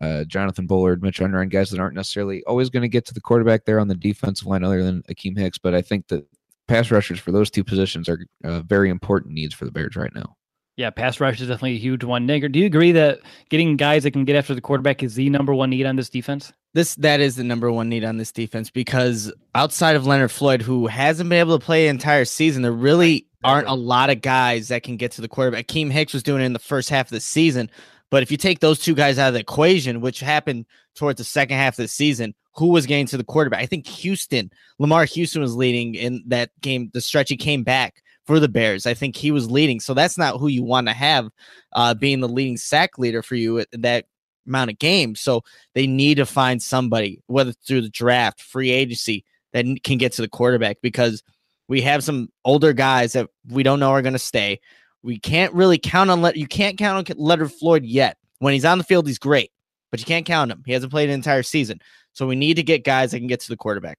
uh, 0.00 0.24
Jonathan 0.24 0.66
Bullard, 0.66 1.02
Mitch 1.02 1.20
Unrein, 1.20 1.50
guys 1.50 1.70
that 1.70 1.80
aren't 1.80 1.94
necessarily 1.94 2.42
always 2.44 2.70
going 2.70 2.82
to 2.82 2.88
get 2.88 3.04
to 3.06 3.14
the 3.14 3.20
quarterback 3.20 3.64
there 3.64 3.80
on 3.80 3.88
the 3.88 3.94
defensive 3.94 4.46
line, 4.46 4.64
other 4.64 4.82
than 4.82 5.02
Akiem 5.04 5.38
Hicks. 5.38 5.58
But 5.58 5.74
I 5.74 5.82
think 5.82 6.08
that 6.08 6.26
pass 6.66 6.90
rushers 6.90 7.18
for 7.18 7.32
those 7.32 7.50
two 7.50 7.64
positions 7.64 8.08
are 8.08 8.24
uh, 8.44 8.60
very 8.60 8.90
important 8.90 9.34
needs 9.34 9.54
for 9.54 9.64
the 9.64 9.72
Bears 9.72 9.96
right 9.96 10.14
now. 10.14 10.36
Yeah, 10.76 10.90
pass 10.90 11.18
rush 11.18 11.40
is 11.40 11.48
definitely 11.48 11.74
a 11.74 11.80
huge 11.80 12.04
one. 12.04 12.24
Nick, 12.24 12.52
do 12.52 12.58
you 12.60 12.66
agree 12.66 12.92
that 12.92 13.18
getting 13.48 13.76
guys 13.76 14.04
that 14.04 14.12
can 14.12 14.24
get 14.24 14.36
after 14.36 14.54
the 14.54 14.60
quarterback 14.60 15.02
is 15.02 15.16
the 15.16 15.28
number 15.28 15.52
one 15.52 15.70
need 15.70 15.86
on 15.86 15.96
this 15.96 16.08
defense? 16.08 16.52
This 16.72 16.94
that 16.96 17.18
is 17.18 17.34
the 17.34 17.42
number 17.42 17.72
one 17.72 17.88
need 17.88 18.04
on 18.04 18.18
this 18.18 18.30
defense 18.30 18.70
because 18.70 19.32
outside 19.56 19.96
of 19.96 20.06
Leonard 20.06 20.30
Floyd, 20.30 20.62
who 20.62 20.86
hasn't 20.86 21.28
been 21.30 21.40
able 21.40 21.58
to 21.58 21.64
play 21.64 21.84
the 21.84 21.90
entire 21.90 22.24
season, 22.24 22.62
there 22.62 22.70
really 22.70 23.26
aren't 23.44 23.68
a 23.68 23.74
lot 23.74 24.10
of 24.10 24.20
guys 24.20 24.68
that 24.68 24.82
can 24.82 24.96
get 24.96 25.12
to 25.12 25.20
the 25.20 25.28
quarterback. 25.28 25.66
Akiem 25.66 25.90
Hicks 25.90 26.12
was 26.12 26.22
doing 26.22 26.42
it 26.42 26.46
in 26.46 26.52
the 26.52 26.58
first 26.58 26.90
half 26.90 27.06
of 27.06 27.10
the 27.10 27.20
season, 27.20 27.70
but 28.10 28.22
if 28.22 28.30
you 28.30 28.36
take 28.36 28.60
those 28.60 28.78
two 28.78 28.94
guys 28.94 29.18
out 29.18 29.28
of 29.28 29.34
the 29.34 29.40
equation, 29.40 30.00
which 30.00 30.20
happened 30.20 30.66
towards 30.94 31.18
the 31.18 31.24
second 31.24 31.56
half 31.56 31.74
of 31.74 31.84
the 31.84 31.88
season, 31.88 32.34
who 32.54 32.68
was 32.68 32.86
getting 32.86 33.06
to 33.06 33.16
the 33.16 33.24
quarterback? 33.24 33.60
I 33.60 33.66
think 33.66 33.86
Houston, 33.86 34.50
Lamar 34.78 35.04
Houston 35.04 35.42
was 35.42 35.54
leading 35.54 35.94
in 35.94 36.24
that 36.26 36.50
game. 36.60 36.90
The 36.92 37.00
stretch 37.00 37.28
he 37.28 37.36
came 37.36 37.62
back 37.62 38.02
for 38.26 38.40
the 38.40 38.48
Bears. 38.48 38.86
I 38.86 38.94
think 38.94 39.14
he 39.14 39.30
was 39.30 39.50
leading. 39.50 39.78
So 39.78 39.94
that's 39.94 40.18
not 40.18 40.38
who 40.38 40.48
you 40.48 40.64
want 40.64 40.88
to 40.88 40.92
have 40.92 41.28
uh, 41.74 41.94
being 41.94 42.20
the 42.20 42.28
leading 42.28 42.56
sack 42.56 42.98
leader 42.98 43.22
for 43.22 43.36
you 43.36 43.60
at 43.60 43.68
that 43.72 44.06
amount 44.46 44.70
of 44.70 44.78
games. 44.78 45.20
So 45.20 45.44
they 45.74 45.86
need 45.86 46.16
to 46.16 46.26
find 46.26 46.60
somebody, 46.60 47.22
whether 47.26 47.52
through 47.52 47.82
the 47.82 47.90
draft, 47.90 48.40
free 48.40 48.70
agency, 48.70 49.24
that 49.52 49.64
can 49.84 49.98
get 49.98 50.12
to 50.12 50.22
the 50.22 50.28
quarterback 50.28 50.78
because 50.82 51.22
we 51.68 51.82
have 51.82 52.02
some 52.02 52.30
older 52.44 52.72
guys 52.72 53.12
that 53.12 53.28
we 53.48 53.62
don't 53.62 53.80
know 53.80 53.90
are 53.90 54.02
going 54.02 54.14
to 54.14 54.18
stay. 54.18 54.60
We 55.02 55.18
can't 55.18 55.52
really 55.54 55.78
count 55.78 56.10
on 56.10 56.22
let 56.22 56.36
you 56.36 56.46
can't 56.46 56.76
count 56.76 57.10
on 57.10 57.16
Leonard 57.18 57.52
Floyd 57.52 57.84
yet. 57.84 58.16
When 58.40 58.52
he's 58.52 58.64
on 58.64 58.78
the 58.78 58.84
field, 58.84 59.06
he's 59.06 59.18
great, 59.18 59.50
but 59.90 60.00
you 60.00 60.06
can't 60.06 60.26
count 60.26 60.50
him. 60.50 60.62
He 60.66 60.72
hasn't 60.72 60.92
played 60.92 61.08
an 61.08 61.14
entire 61.14 61.42
season. 61.42 61.80
So 62.12 62.26
we 62.26 62.36
need 62.36 62.54
to 62.54 62.62
get 62.62 62.84
guys 62.84 63.10
that 63.10 63.18
can 63.18 63.26
get 63.26 63.40
to 63.40 63.48
the 63.48 63.56
quarterback. 63.56 63.98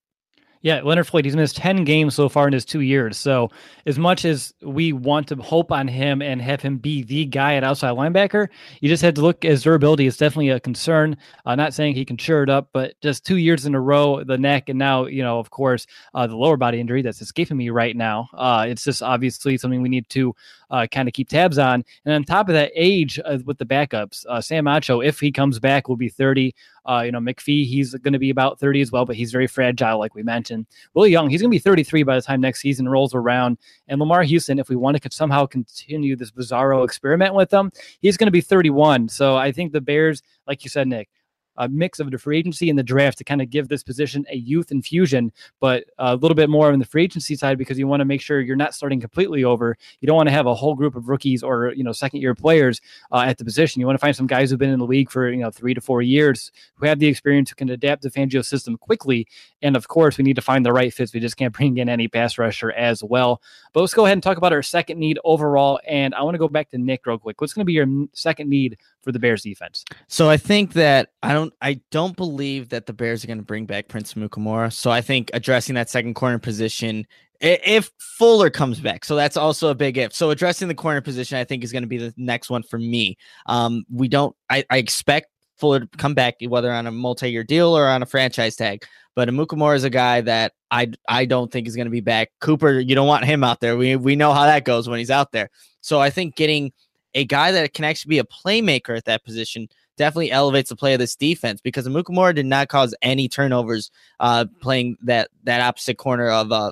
Yeah, 0.62 0.82
Leonard 0.82 1.08
Floyd, 1.08 1.24
he's 1.24 1.38
missed 1.38 1.56
10 1.56 1.86
games 1.86 2.16
so 2.16 2.28
far 2.28 2.46
in 2.46 2.52
his 2.52 2.66
two 2.66 2.82
years. 2.82 3.18
So, 3.18 3.50
as 3.86 3.98
much 3.98 4.26
as 4.26 4.54
we 4.62 4.92
want 4.92 5.30
to 5.30 5.36
hope 5.38 5.72
on 5.72 5.88
him 5.88 6.22
and 6.22 6.42
have 6.42 6.62
him 6.62 6.78
be 6.78 7.02
the 7.02 7.26
guy 7.26 7.56
at 7.56 7.64
outside 7.64 7.96
linebacker, 7.96 8.50
you 8.82 8.90
just 8.90 9.02
had 9.02 9.16
to 9.16 9.22
look 9.22 9.46
as 9.46 9.64
durability 9.64 10.06
is 10.06 10.18
definitely 10.18 10.50
a 10.50 10.60
concern. 10.60 11.16
Uh, 11.46 11.56
not 11.56 11.74
saying 11.74 11.96
he 11.96 12.04
can 12.04 12.18
sure 12.18 12.44
it 12.44 12.50
up, 12.50 12.70
but 12.74 12.94
just 13.02 13.26
two 13.26 13.38
years 13.38 13.66
in 13.66 13.74
a 13.74 13.80
row, 13.80 14.22
the 14.26 14.38
neck, 14.38 14.68
and 14.68 14.78
now, 14.78 15.06
you 15.06 15.24
know, 15.24 15.40
of 15.40 15.50
course, 15.50 15.88
uh, 16.14 16.28
the 16.28 16.36
lower 16.36 16.58
body 16.58 16.82
injury 16.82 17.02
that's 17.02 17.22
escaping 17.22 17.56
me 17.56 17.70
right 17.70 17.96
now. 17.96 18.28
Uh, 18.34 18.66
it's 18.68 18.84
just 18.84 19.02
obviously 19.02 19.58
something 19.58 19.82
we 19.82 19.88
need 19.88 20.10
to 20.10 20.36
uh, 20.72 20.88
kind 20.92 21.08
of 21.08 21.14
keep 21.14 21.30
tabs 21.30 21.58
on. 21.58 21.84
And 22.06 22.14
on 22.14 22.24
top 22.24 22.50
of 22.50 22.54
that, 22.54 22.72
age 22.76 23.20
uh, 23.24 23.40
with 23.46 23.58
the 23.58 23.66
backups, 23.66 24.26
uh, 24.28 24.42
Sam 24.42 24.66
Acho, 24.66 25.06
if 25.06 25.20
he 25.20 25.32
comes 25.32 25.60
back, 25.60 25.88
will 25.88 25.96
be 25.96 26.10
30. 26.10 26.54
Uh, 26.86 27.04
you 27.06 27.12
know, 27.12 27.20
McPhee, 27.20 27.68
he's 27.68 27.94
going 27.96 28.14
to 28.14 28.20
be 28.20 28.30
about 28.30 28.60
30 28.60 28.82
as 28.82 28.92
well, 28.92 29.06
but 29.06 29.16
he's 29.16 29.32
very 29.32 29.48
fragile, 29.48 30.00
like 30.00 30.16
we 30.16 30.24
mentioned. 30.24 30.49
Willie 30.94 31.12
Young, 31.12 31.30
he's 31.30 31.42
going 31.42 31.50
to 31.50 31.56
be 31.56 31.60
33 31.60 32.04
by 32.04 32.16
the 32.16 32.22
time 32.22 32.42
next 32.42 32.62
season 32.62 32.88
rolls 32.88 33.14
around. 33.14 33.58
And 33.88 34.00
Lamar 34.00 34.24
Houston, 34.24 34.60
if 34.60 34.70
we 34.70 34.76
want 34.76 35.02
to 35.02 35.10
somehow 35.12 35.46
continue 35.46 36.16
this 36.16 36.32
bizarro 36.32 36.84
experiment 36.84 37.34
with 37.36 37.50
them, 37.50 37.72
he's 38.02 38.18
going 38.18 38.28
to 38.28 38.32
be 38.32 38.42
31. 38.42 39.10
So 39.10 39.36
I 39.36 39.52
think 39.52 39.72
the 39.72 39.82
Bears, 39.82 40.22
like 40.48 40.64
you 40.64 40.70
said, 40.70 40.88
Nick, 40.88 41.10
a 41.58 41.68
mix 41.68 42.00
of 42.00 42.10
the 42.12 42.18
free 42.18 42.38
agency 42.38 42.70
and 42.70 42.80
the 42.80 42.84
draft 42.84 43.18
to 43.18 43.24
kind 43.24 43.42
of 43.42 43.50
give 43.50 43.68
this 43.68 43.84
position 43.84 44.26
a 44.30 44.36
youth 44.36 44.72
infusion, 44.72 45.32
but 45.60 45.86
a 45.98 46.16
little 46.16 46.36
bit 46.36 46.50
more 46.50 46.72
on 46.72 46.80
the 46.80 46.86
free 46.86 47.04
agency 47.04 47.36
side 47.36 47.58
because 47.58 47.78
you 47.78 47.88
want 47.88 48.02
to 48.02 48.06
make 48.06 48.22
sure 48.22 48.40
you're 48.40 48.56
not 48.56 48.74
starting 48.74 49.00
completely 49.00 49.44
over. 49.44 49.78
You 50.00 50.08
don't 50.08 50.16
want 50.16 50.30
to 50.30 50.34
have 50.34 50.46
a 50.46 50.54
whole 50.54 50.76
group 50.76 50.96
of 50.96 51.10
rookies 51.10 51.44
or 51.44 51.74
you 51.74 51.84
know 51.84 51.92
second 51.92 52.22
year 52.22 52.36
players 52.36 52.82
uh, 53.12 53.24
at 53.28 53.38
the 53.38 53.46
position. 53.46 53.80
You 53.80 53.86
want 53.86 53.98
to 53.98 54.02
find 54.02 54.16
some 54.16 54.28
guys 54.28 54.50
who've 54.50 54.60
been 54.60 54.70
in 54.70 54.80
the 54.80 54.86
league 54.86 55.12
for 55.12 55.30
you 55.30 55.42
know 55.42 55.52
three 55.52 55.74
to 55.74 55.82
four 55.82 56.02
years 56.02 56.52
who 56.76 56.86
have 56.86 57.00
the 57.00 57.08
experience 57.08 57.50
who 57.50 57.56
can 57.56 57.70
adapt 57.70 58.02
the 58.02 58.12
Fangio 58.12 58.44
system 58.44 58.78
quickly. 58.78 59.28
And 59.62 59.76
of 59.76 59.88
course, 59.88 60.18
we 60.18 60.24
need 60.24 60.36
to 60.36 60.42
find 60.42 60.66
the 60.66 60.74
right 60.74 60.94
fits. 60.94 61.14
We 61.14 61.20
just 61.20 61.38
can't 61.38 61.54
bring 61.54 61.78
in 61.78 61.90
any 61.90 62.08
pass 62.08 62.38
rusher 62.38 62.72
as 62.72 63.04
well. 63.04 63.42
But 63.74 63.82
let's 63.82 63.94
go 63.94 64.06
ahead 64.06 64.14
and 64.14 64.24
talk 64.24 64.38
about 64.38 64.54
our 64.54 64.64
second 64.64 65.00
need 65.00 65.20
overall. 65.24 65.80
And 65.88 66.16
I 66.16 66.24
want 66.24 66.36
to 66.36 66.40
go 66.40 66.48
back 66.48 66.70
to 66.72 66.78
Nick 66.78 67.06
real 67.06 67.18
quick. 67.18 67.42
What's 67.42 67.54
going 67.54 67.62
to 67.62 67.66
be 67.66 67.74
your 67.74 67.88
second 68.14 68.50
need 68.50 68.78
for 69.02 69.12
the 69.12 69.20
Bears 69.20 69.44
defense? 69.44 69.86
So 70.08 70.30
I 70.30 70.38
think 70.38 70.74
that 70.74 71.10
I 71.24 71.34
don't 71.34 71.54
I 71.62 71.82
don't 71.92 72.16
believe 72.16 72.70
that 72.70 72.86
the 72.86 72.94
Bears 72.94 73.24
are 73.24 73.28
going 73.28 73.40
to 73.40 73.46
bring 73.46 73.66
back 73.66 73.88
Prince 73.88 74.14
Amukamara. 74.14 74.74
So 74.74 74.92
I 74.92 75.02
think 75.02 75.32
addressing 75.34 75.76
that 75.76 75.90
second 75.90 76.16
corner 76.16 76.40
position 76.40 77.06
if 77.42 77.92
Fuller 77.98 78.50
comes 78.50 78.80
back. 78.80 79.06
So 79.06 79.16
that's 79.16 79.38
also 79.38 79.70
a 79.70 79.76
big 79.76 79.98
if. 79.98 80.14
So 80.14 80.30
addressing 80.30 80.68
the 80.68 80.76
corner 80.76 81.02
position, 81.02 81.38
I 81.38 81.44
think 81.44 81.64
is 81.64 81.72
going 81.72 81.84
to 81.84 81.88
be 81.88 81.98
the 81.98 82.14
next 82.18 82.50
one 82.50 82.64
for 82.64 82.78
me. 82.78 83.18
Um, 83.46 83.86
we 83.92 84.08
don't. 84.08 84.36
I, 84.50 84.66
I 84.70 84.78
expect 84.78 85.28
Fuller 85.58 85.82
to 85.82 85.88
come 85.98 86.14
back, 86.14 86.36
whether 86.48 86.72
on 86.72 86.88
a 86.88 86.92
multi-year 86.92 87.44
deal 87.44 87.78
or 87.78 87.88
on 87.88 88.04
a 88.04 88.06
franchise 88.06 88.56
tag. 88.56 88.84
But 89.16 89.30
Amukamara 89.30 89.76
is 89.76 89.84
a 89.84 89.90
guy 89.90 90.22
that 90.22 90.54
I 90.72 90.92
I 91.08 91.26
don't 91.26 91.52
think 91.52 91.68
is 91.68 91.76
going 91.76 91.88
to 91.88 91.92
be 91.92 92.02
back. 92.02 92.30
Cooper, 92.42 92.80
you 92.80 92.96
don't 92.96 93.08
want 93.08 93.26
him 93.26 93.44
out 93.44 93.60
there. 93.60 93.78
We 93.78 93.96
we 93.96 94.16
know 94.16 94.34
how 94.34 94.46
that 94.46 94.66
goes 94.66 94.88
when 94.90 95.00
he's 95.00 95.12
out 95.12 95.32
there. 95.32 95.50
So 95.82 96.00
I 96.00 96.10
think 96.10 96.36
getting 96.36 96.72
a 97.14 97.26
guy 97.26 97.52
that 97.52 97.74
can 97.74 97.86
actually 97.86 98.10
be 98.10 98.20
a 98.20 98.24
playmaker 98.24 98.96
at 98.96 99.06
that 99.06 99.24
position 99.24 99.68
definitely 99.98 100.32
elevates 100.32 100.70
the 100.70 100.76
play 100.76 100.94
of 100.94 101.00
this 101.00 101.16
defense 101.16 101.60
because 101.62 101.88
Amukamara 101.88 102.34
did 102.34 102.46
not 102.46 102.70
cause 102.70 102.96
any 103.02 103.28
turnovers 103.28 103.92
uh, 104.20 104.46
playing 104.62 104.98
that 105.04 105.30
that 105.44 105.62
opposite 105.62 105.98
corner 105.98 106.30
of 106.30 106.52
uh, 106.52 106.72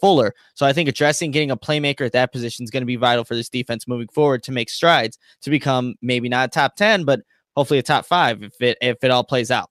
Fuller. 0.00 0.34
So 0.54 0.66
I 0.66 0.72
think 0.72 0.88
addressing 0.88 1.30
getting 1.30 1.50
a 1.50 1.56
playmaker 1.56 2.06
at 2.06 2.12
that 2.12 2.32
position 2.32 2.64
is 2.64 2.70
going 2.70 2.82
to 2.82 2.86
be 2.86 2.96
vital 2.96 3.24
for 3.24 3.34
this 3.34 3.48
defense 3.48 3.86
moving 3.86 4.08
forward 4.08 4.42
to 4.44 4.52
make 4.52 4.70
strides 4.70 5.18
to 5.42 5.50
become 5.50 5.94
maybe 6.00 6.28
not 6.28 6.48
a 6.48 6.50
top 6.50 6.76
10, 6.76 7.04
but 7.04 7.20
hopefully 7.56 7.78
a 7.78 7.82
top 7.82 8.06
five 8.06 8.42
if 8.42 8.60
it 8.60 8.78
if 8.80 9.02
it 9.02 9.10
all 9.10 9.24
plays 9.24 9.50
out. 9.50 9.70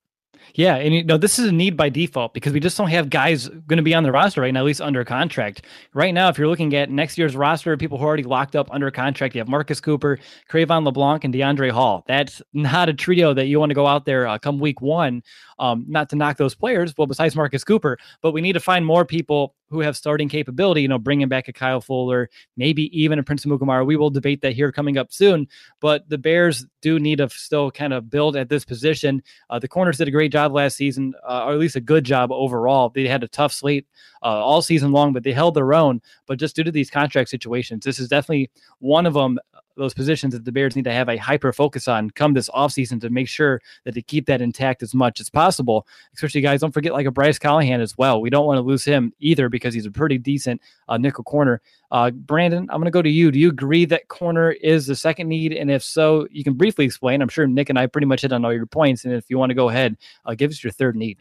Yeah, 0.55 0.75
and 0.75 0.93
you 0.93 1.03
know 1.03 1.17
this 1.17 1.39
is 1.39 1.47
a 1.47 1.51
need 1.51 1.75
by 1.75 1.89
default 1.89 2.33
because 2.33 2.53
we 2.53 2.59
just 2.59 2.77
don't 2.77 2.89
have 2.89 3.09
guys 3.09 3.49
going 3.49 3.77
to 3.77 3.83
be 3.83 3.93
on 3.93 4.03
the 4.03 4.11
roster 4.11 4.41
right 4.41 4.53
now, 4.53 4.61
at 4.61 4.65
least 4.65 4.81
under 4.81 5.03
contract. 5.03 5.65
Right 5.93 6.13
now, 6.13 6.29
if 6.29 6.37
you're 6.37 6.47
looking 6.47 6.75
at 6.75 6.89
next 6.89 7.17
year's 7.17 7.35
roster, 7.35 7.75
people 7.77 7.97
who 7.97 8.03
are 8.03 8.07
already 8.07 8.23
locked 8.23 8.55
up 8.55 8.69
under 8.71 8.91
contract, 8.91 9.35
you 9.35 9.39
have 9.39 9.47
Marcus 9.47 9.81
Cooper, 9.81 10.19
Cre'Von 10.49 10.83
LeBlanc, 10.83 11.23
and 11.23 11.33
Deiondre' 11.33 11.71
Hall. 11.71 12.03
That's 12.07 12.41
not 12.53 12.89
a 12.89 12.93
trio 12.93 13.33
that 13.33 13.45
you 13.45 13.59
want 13.59 13.71
to 13.71 13.75
go 13.75 13.87
out 13.87 14.05
there 14.05 14.27
uh, 14.27 14.37
come 14.37 14.59
week 14.59 14.81
one. 14.81 15.23
Um, 15.59 15.85
not 15.87 16.09
to 16.09 16.15
knock 16.15 16.37
those 16.37 16.55
players, 16.55 16.93
well, 16.97 17.07
besides 17.07 17.35
Marcus 17.35 17.63
Cooper, 17.63 17.97
but 18.21 18.31
we 18.31 18.41
need 18.41 18.53
to 18.53 18.59
find 18.59 18.85
more 18.85 19.05
people 19.05 19.55
who 19.73 19.79
have 19.79 19.97
starting 19.97 20.29
capability, 20.29 20.81
you 20.81 20.87
know, 20.87 20.99
bringing 20.99 21.27
back 21.27 21.47
a 21.47 21.53
Kyle 21.53 21.81
Fuller, 21.81 22.29
maybe 22.55 22.83
even 22.97 23.17
a 23.17 23.23
Prince 23.23 23.43
Amukamara. 23.43 23.85
We 23.85 23.95
will 23.95 24.11
debate 24.11 24.41
that 24.41 24.53
here 24.53 24.71
coming 24.71 24.97
up 24.97 25.11
soon. 25.11 25.47
But 25.79 26.07
the 26.07 26.17
Bears 26.17 26.65
do 26.81 26.99
need 26.99 27.17
to 27.17 27.29
still 27.29 27.71
kind 27.71 27.91
of 27.91 28.09
build 28.09 28.35
at 28.35 28.49
this 28.49 28.63
position. 28.63 29.23
Uh, 29.49 29.57
the 29.57 29.67
corners 29.67 29.97
did 29.97 30.07
a 30.07 30.11
great 30.11 30.31
job 30.31 30.53
last 30.53 30.77
season, 30.77 31.13
uh, 31.27 31.45
or 31.45 31.53
at 31.53 31.59
least 31.59 31.75
a 31.75 31.81
good 31.81 32.03
job 32.03 32.31
overall. 32.31 32.89
They 32.89 33.07
had 33.07 33.23
a 33.23 33.27
tough 33.27 33.51
slate 33.51 33.87
uh, 34.21 34.27
all 34.27 34.61
season 34.61 34.91
long, 34.91 35.11
but 35.11 35.23
they 35.23 35.33
held 35.33 35.55
their 35.55 35.73
own. 35.73 36.01
But 36.27 36.37
just 36.37 36.55
due 36.55 36.63
to 36.63 36.71
these 36.71 36.91
contract 36.91 37.29
situations, 37.29 37.83
this 37.83 37.97
is 37.97 38.09
definitely 38.09 38.51
one 38.79 39.07
of 39.07 39.15
them 39.15 39.39
those 39.75 39.93
positions 39.93 40.33
that 40.33 40.45
the 40.45 40.51
Bears 40.51 40.75
need 40.75 40.85
to 40.85 40.91
have 40.91 41.09
a 41.09 41.17
hyper 41.17 41.51
focus 41.51 41.87
on 41.87 42.09
come 42.11 42.33
this 42.33 42.49
offseason 42.49 43.01
to 43.01 43.09
make 43.09 43.27
sure 43.27 43.61
that 43.85 43.93
they 43.93 44.01
keep 44.01 44.25
that 44.27 44.41
intact 44.41 44.83
as 44.83 44.93
much 44.93 45.19
as 45.19 45.29
possible. 45.29 45.87
Especially, 46.13 46.41
guys, 46.41 46.61
don't 46.61 46.73
forget 46.73 46.93
like 46.93 47.05
a 47.05 47.11
Bryce 47.11 47.39
Callahan 47.39 47.81
as 47.81 47.97
well. 47.97 48.21
We 48.21 48.29
don't 48.29 48.45
want 48.45 48.57
to 48.57 48.61
lose 48.61 48.85
him 48.85 49.13
either 49.19 49.49
because 49.49 49.73
he's 49.73 49.85
a 49.85 49.91
pretty 49.91 50.17
decent 50.17 50.61
uh, 50.87 50.97
nickel 50.97 51.23
corner. 51.23 51.61
Uh, 51.91 52.11
Brandon, 52.11 52.67
I'm 52.69 52.77
going 52.77 52.85
to 52.85 52.91
go 52.91 53.01
to 53.01 53.09
you. 53.09 53.31
Do 53.31 53.39
you 53.39 53.49
agree 53.49 53.85
that 53.85 54.07
corner 54.07 54.51
is 54.51 54.87
the 54.87 54.95
second 54.95 55.27
need? 55.27 55.53
And 55.53 55.69
if 55.69 55.83
so, 55.83 56.27
you 56.31 56.43
can 56.43 56.53
briefly 56.53 56.85
explain. 56.85 57.21
I'm 57.21 57.29
sure 57.29 57.45
Nick 57.47 57.69
and 57.69 57.77
I 57.77 57.87
pretty 57.87 58.07
much 58.07 58.21
hit 58.21 58.33
on 58.33 58.43
all 58.43 58.53
your 58.53 58.65
points. 58.65 59.05
And 59.05 59.13
if 59.13 59.29
you 59.29 59.37
want 59.37 59.51
to 59.51 59.55
go 59.55 59.69
ahead, 59.69 59.97
uh, 60.25 60.33
give 60.33 60.51
us 60.51 60.63
your 60.63 60.71
third 60.71 60.95
need. 60.95 61.17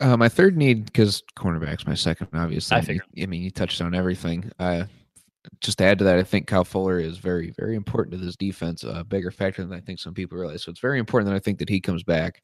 Uh, 0.00 0.16
my 0.16 0.28
third 0.28 0.56
need, 0.56 0.86
because 0.86 1.22
cornerback's 1.36 1.86
my 1.86 1.94
second, 1.94 2.28
obviously. 2.34 2.76
I. 2.76 3.22
I 3.22 3.26
mean, 3.26 3.42
you 3.42 3.50
touched 3.50 3.80
on 3.80 3.94
everything. 3.94 4.50
Just 5.60 5.78
to 5.78 5.84
add 5.84 5.98
to 5.98 6.04
that, 6.04 6.18
I 6.18 6.22
think 6.22 6.46
Kyle 6.46 6.64
Fuller 6.64 6.98
is 6.98 7.18
very, 7.18 7.50
very 7.50 7.76
important 7.76 8.18
to 8.18 8.24
this 8.24 8.36
defense, 8.36 8.82
a 8.82 9.04
bigger 9.04 9.30
factor 9.30 9.62
than 9.62 9.76
I 9.76 9.80
think 9.80 9.98
some 9.98 10.14
people 10.14 10.38
realize. 10.38 10.62
So 10.62 10.70
it's 10.70 10.80
very 10.80 10.98
important 10.98 11.30
that 11.30 11.36
I 11.36 11.40
think 11.40 11.58
that 11.58 11.68
he 11.68 11.80
comes 11.80 12.02
back. 12.02 12.42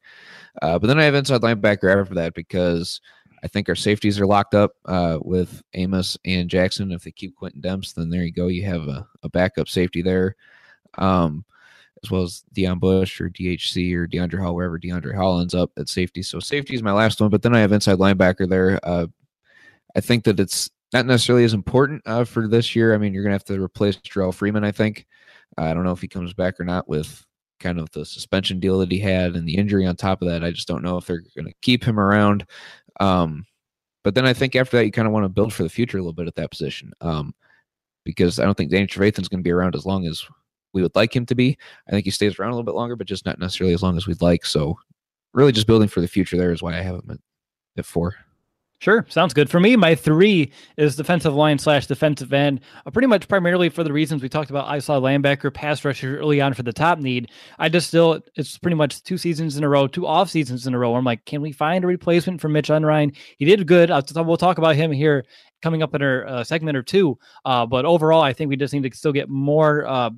Uh, 0.61 0.77
but 0.77 0.87
then 0.87 0.99
I 0.99 1.03
have 1.03 1.15
inside 1.15 1.41
linebacker 1.41 1.99
after 1.99 2.13
that 2.15 2.35
because 2.35 3.01
I 3.43 3.47
think 3.47 3.69
our 3.69 3.75
safeties 3.75 4.19
are 4.19 4.27
locked 4.27 4.53
up 4.53 4.75
uh, 4.85 5.17
with 5.21 5.63
Amos 5.73 6.17
and 6.25 6.49
Jackson. 6.49 6.91
If 6.91 7.03
they 7.03 7.11
keep 7.11 7.35
Quintin 7.35 7.61
Demps, 7.61 7.93
then 7.93 8.09
there 8.09 8.23
you 8.23 8.31
go. 8.31 8.47
You 8.47 8.65
have 8.65 8.87
a, 8.87 9.07
a 9.23 9.29
backup 9.29 9.67
safety 9.67 10.03
there, 10.03 10.35
um, 10.99 11.43
as 12.03 12.11
well 12.11 12.21
as 12.21 12.43
Deon 12.55 12.79
Bush 12.79 13.19
or 13.19 13.29
DHC 13.29 13.95
or 13.95 14.07
Deiondre' 14.07 14.39
Hall, 14.39 14.53
wherever 14.53 14.77
Deiondre' 14.77 15.15
Hall 15.15 15.39
ends 15.39 15.55
up 15.55 15.71
at 15.77 15.89
safety. 15.89 16.21
So 16.21 16.39
safety 16.39 16.75
is 16.75 16.83
my 16.83 16.91
last 16.91 17.19
one. 17.19 17.31
But 17.31 17.41
then 17.41 17.55
I 17.55 17.59
have 17.59 17.71
inside 17.71 17.97
linebacker 17.97 18.47
there. 18.47 18.79
Uh, 18.83 19.07
I 19.95 20.01
think 20.01 20.23
that 20.25 20.39
it's 20.39 20.69
not 20.93 21.05
necessarily 21.05 21.43
as 21.43 21.53
important 21.53 22.01
uh, 22.05 22.23
for 22.23 22.47
this 22.47 22.75
year. 22.75 22.93
I 22.93 22.97
mean, 22.97 23.13
you're 23.13 23.23
going 23.23 23.31
to 23.31 23.35
have 23.35 23.45
to 23.45 23.61
replace 23.61 23.97
Jerrell 23.97 24.33
Freeman, 24.33 24.63
I 24.63 24.71
think. 24.71 25.05
I 25.57 25.73
don't 25.73 25.83
know 25.83 25.91
if 25.91 26.01
he 26.01 26.07
comes 26.07 26.33
back 26.33 26.59
or 26.59 26.65
not 26.65 26.87
with 26.87 27.25
kind 27.59 27.79
of 27.79 27.89
the 27.91 28.05
suspension 28.05 28.59
deal 28.59 28.79
that 28.79 28.91
he 28.91 28.99
had 28.99 29.35
and 29.35 29.47
the 29.47 29.55
injury 29.55 29.85
on 29.85 29.95
top 29.95 30.21
of 30.21 30.27
that. 30.27 30.43
I 30.43 30.51
just 30.51 30.67
don't 30.67 30.83
know 30.83 30.97
if 30.97 31.05
they're 31.05 31.23
going 31.35 31.47
to 31.47 31.53
keep 31.61 31.83
him 31.83 31.99
around. 31.99 32.45
Um, 32.99 33.45
but 34.03 34.15
then 34.15 34.25
I 34.25 34.33
think 34.33 34.55
after 34.55 34.77
that, 34.77 34.85
you 34.85 34.91
kind 34.91 35.07
of 35.07 35.13
want 35.13 35.25
to 35.25 35.29
build 35.29 35.53
for 35.53 35.63
the 35.63 35.69
future 35.69 35.97
a 35.97 36.01
little 36.01 36.13
bit 36.13 36.27
at 36.27 36.35
that 36.35 36.51
position 36.51 36.91
um, 37.01 37.33
because 38.03 38.39
I 38.39 38.45
don't 38.45 38.55
think 38.55 38.71
Danny 38.71 38.87
Trevathan's 38.87 39.27
going 39.27 39.39
to 39.39 39.47
be 39.47 39.51
around 39.51 39.75
as 39.75 39.85
long 39.85 40.07
as 40.07 40.25
we 40.73 40.81
would 40.81 40.95
like 40.95 41.15
him 41.15 41.25
to 41.27 41.35
be. 41.35 41.57
I 41.87 41.91
think 41.91 42.05
he 42.05 42.11
stays 42.11 42.39
around 42.39 42.51
a 42.51 42.55
little 42.55 42.65
bit 42.65 42.75
longer, 42.75 42.95
but 42.95 43.07
just 43.07 43.25
not 43.25 43.39
necessarily 43.39 43.73
as 43.73 43.83
long 43.83 43.97
as 43.97 44.07
we'd 44.07 44.21
like. 44.21 44.45
So, 44.45 44.77
really, 45.33 45.51
just 45.51 45.67
building 45.67 45.87
for 45.87 46.01
the 46.01 46.07
future 46.07 46.37
there 46.37 46.51
is 46.51 46.61
why 46.61 46.77
I 46.77 46.81
have 46.81 46.95
him 46.95 47.11
at, 47.11 47.19
at 47.77 47.85
four. 47.85 48.15
Sure, 48.81 49.05
sounds 49.09 49.35
good. 49.35 49.47
For 49.47 49.59
me, 49.59 49.75
my 49.75 49.93
three 49.93 50.51
is 50.75 50.95
defensive 50.95 51.35
line 51.35 51.59
slash 51.59 51.85
defensive 51.85 52.33
end. 52.33 52.61
Uh, 52.83 52.89
pretty 52.89 53.07
much 53.07 53.27
primarily 53.27 53.69
for 53.69 53.83
the 53.83 53.93
reasons 53.93 54.23
we 54.23 54.27
talked 54.27 54.49
about. 54.49 54.67
I 54.67 54.79
saw 54.79 54.99
linebacker, 54.99 55.53
pass 55.53 55.85
rusher 55.85 56.17
early 56.17 56.41
on 56.41 56.55
for 56.55 56.63
the 56.63 56.73
top 56.73 56.97
need. 56.97 57.29
I 57.59 57.69
just 57.69 57.89
still, 57.89 58.21
it's 58.33 58.57
pretty 58.57 58.73
much 58.73 59.03
two 59.03 59.19
seasons 59.19 59.55
in 59.55 59.63
a 59.63 59.69
row, 59.69 59.85
two 59.85 60.07
off 60.07 60.31
seasons 60.31 60.65
in 60.65 60.73
a 60.73 60.79
row. 60.79 60.89
Where 60.89 60.97
I'm 60.97 61.05
like, 61.05 61.23
can 61.25 61.43
we 61.43 61.51
find 61.51 61.83
a 61.83 61.87
replacement 61.87 62.41
for 62.41 62.49
Mitch 62.49 62.71
Unrein? 62.71 63.15
He 63.37 63.45
did 63.45 63.67
good. 63.67 63.91
I'll, 63.91 64.03
we'll 64.25 64.35
talk 64.35 64.57
about 64.57 64.75
him 64.75 64.91
here 64.91 65.25
coming 65.61 65.83
up 65.83 65.93
in 65.93 66.01
our 66.01 66.25
uh, 66.25 66.43
segment 66.43 66.75
or 66.75 66.81
two. 66.81 67.19
Uh, 67.45 67.67
but 67.67 67.85
overall, 67.85 68.23
I 68.23 68.33
think 68.33 68.49
we 68.49 68.55
just 68.55 68.73
need 68.73 68.89
to 68.89 68.97
still 68.97 69.13
get 69.13 69.29
more 69.29 69.85
uh, 69.85 70.09